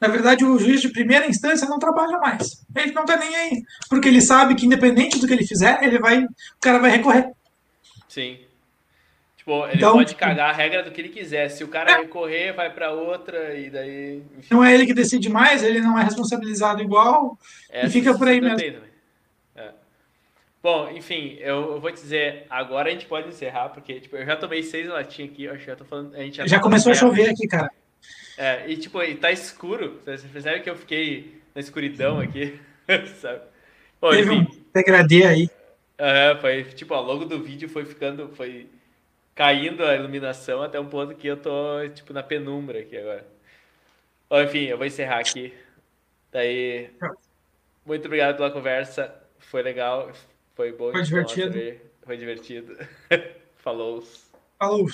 [0.00, 2.64] na verdade, o juiz de primeira instância não trabalha mais.
[2.74, 3.62] Ele não tá nem aí.
[3.88, 6.24] Porque ele sabe que, independente do que ele fizer, ele vai.
[6.24, 6.28] O
[6.60, 7.30] cara vai recorrer.
[8.08, 8.38] Sim.
[9.36, 11.48] Tipo, ele então, pode cagar a regra do que ele quiser.
[11.48, 11.96] Se o cara é.
[11.98, 14.22] recorrer, vai para outra e daí.
[14.38, 14.48] Enfim.
[14.54, 17.38] Não é ele que decide mais, ele não é responsabilizado igual.
[17.72, 18.60] e fica por aí mesmo.
[18.60, 18.93] É.
[20.64, 24.24] Bom, enfim, eu, eu, vou te dizer, agora a gente pode encerrar, porque tipo, eu
[24.24, 26.14] já tomei seis latinhas aqui, eu acho que já tô falando.
[26.14, 27.70] A gente já, já começou a chover aqui, cara.
[28.38, 30.00] É, e tipo, e tá escuro.
[30.06, 32.58] Você percebe que eu fiquei na escuridão aqui,
[33.20, 33.42] sabe?
[34.00, 35.50] Bom, Teve enfim, um degradê aí.
[35.98, 38.66] É, foi, tipo, ao longo do vídeo foi ficando, foi
[39.34, 43.26] caindo a iluminação até um ponto que eu tô, tipo, na penumbra aqui agora.
[44.30, 45.52] Bom, enfim, eu vou encerrar aqui.
[46.32, 46.88] Daí,
[47.84, 49.14] muito obrigado pela conversa.
[49.38, 50.10] Foi legal,
[50.54, 50.90] foi bom.
[50.92, 51.58] Foi divertido.
[52.04, 52.76] Foi divertido.
[53.56, 54.04] Falou.
[54.58, 54.86] Falou.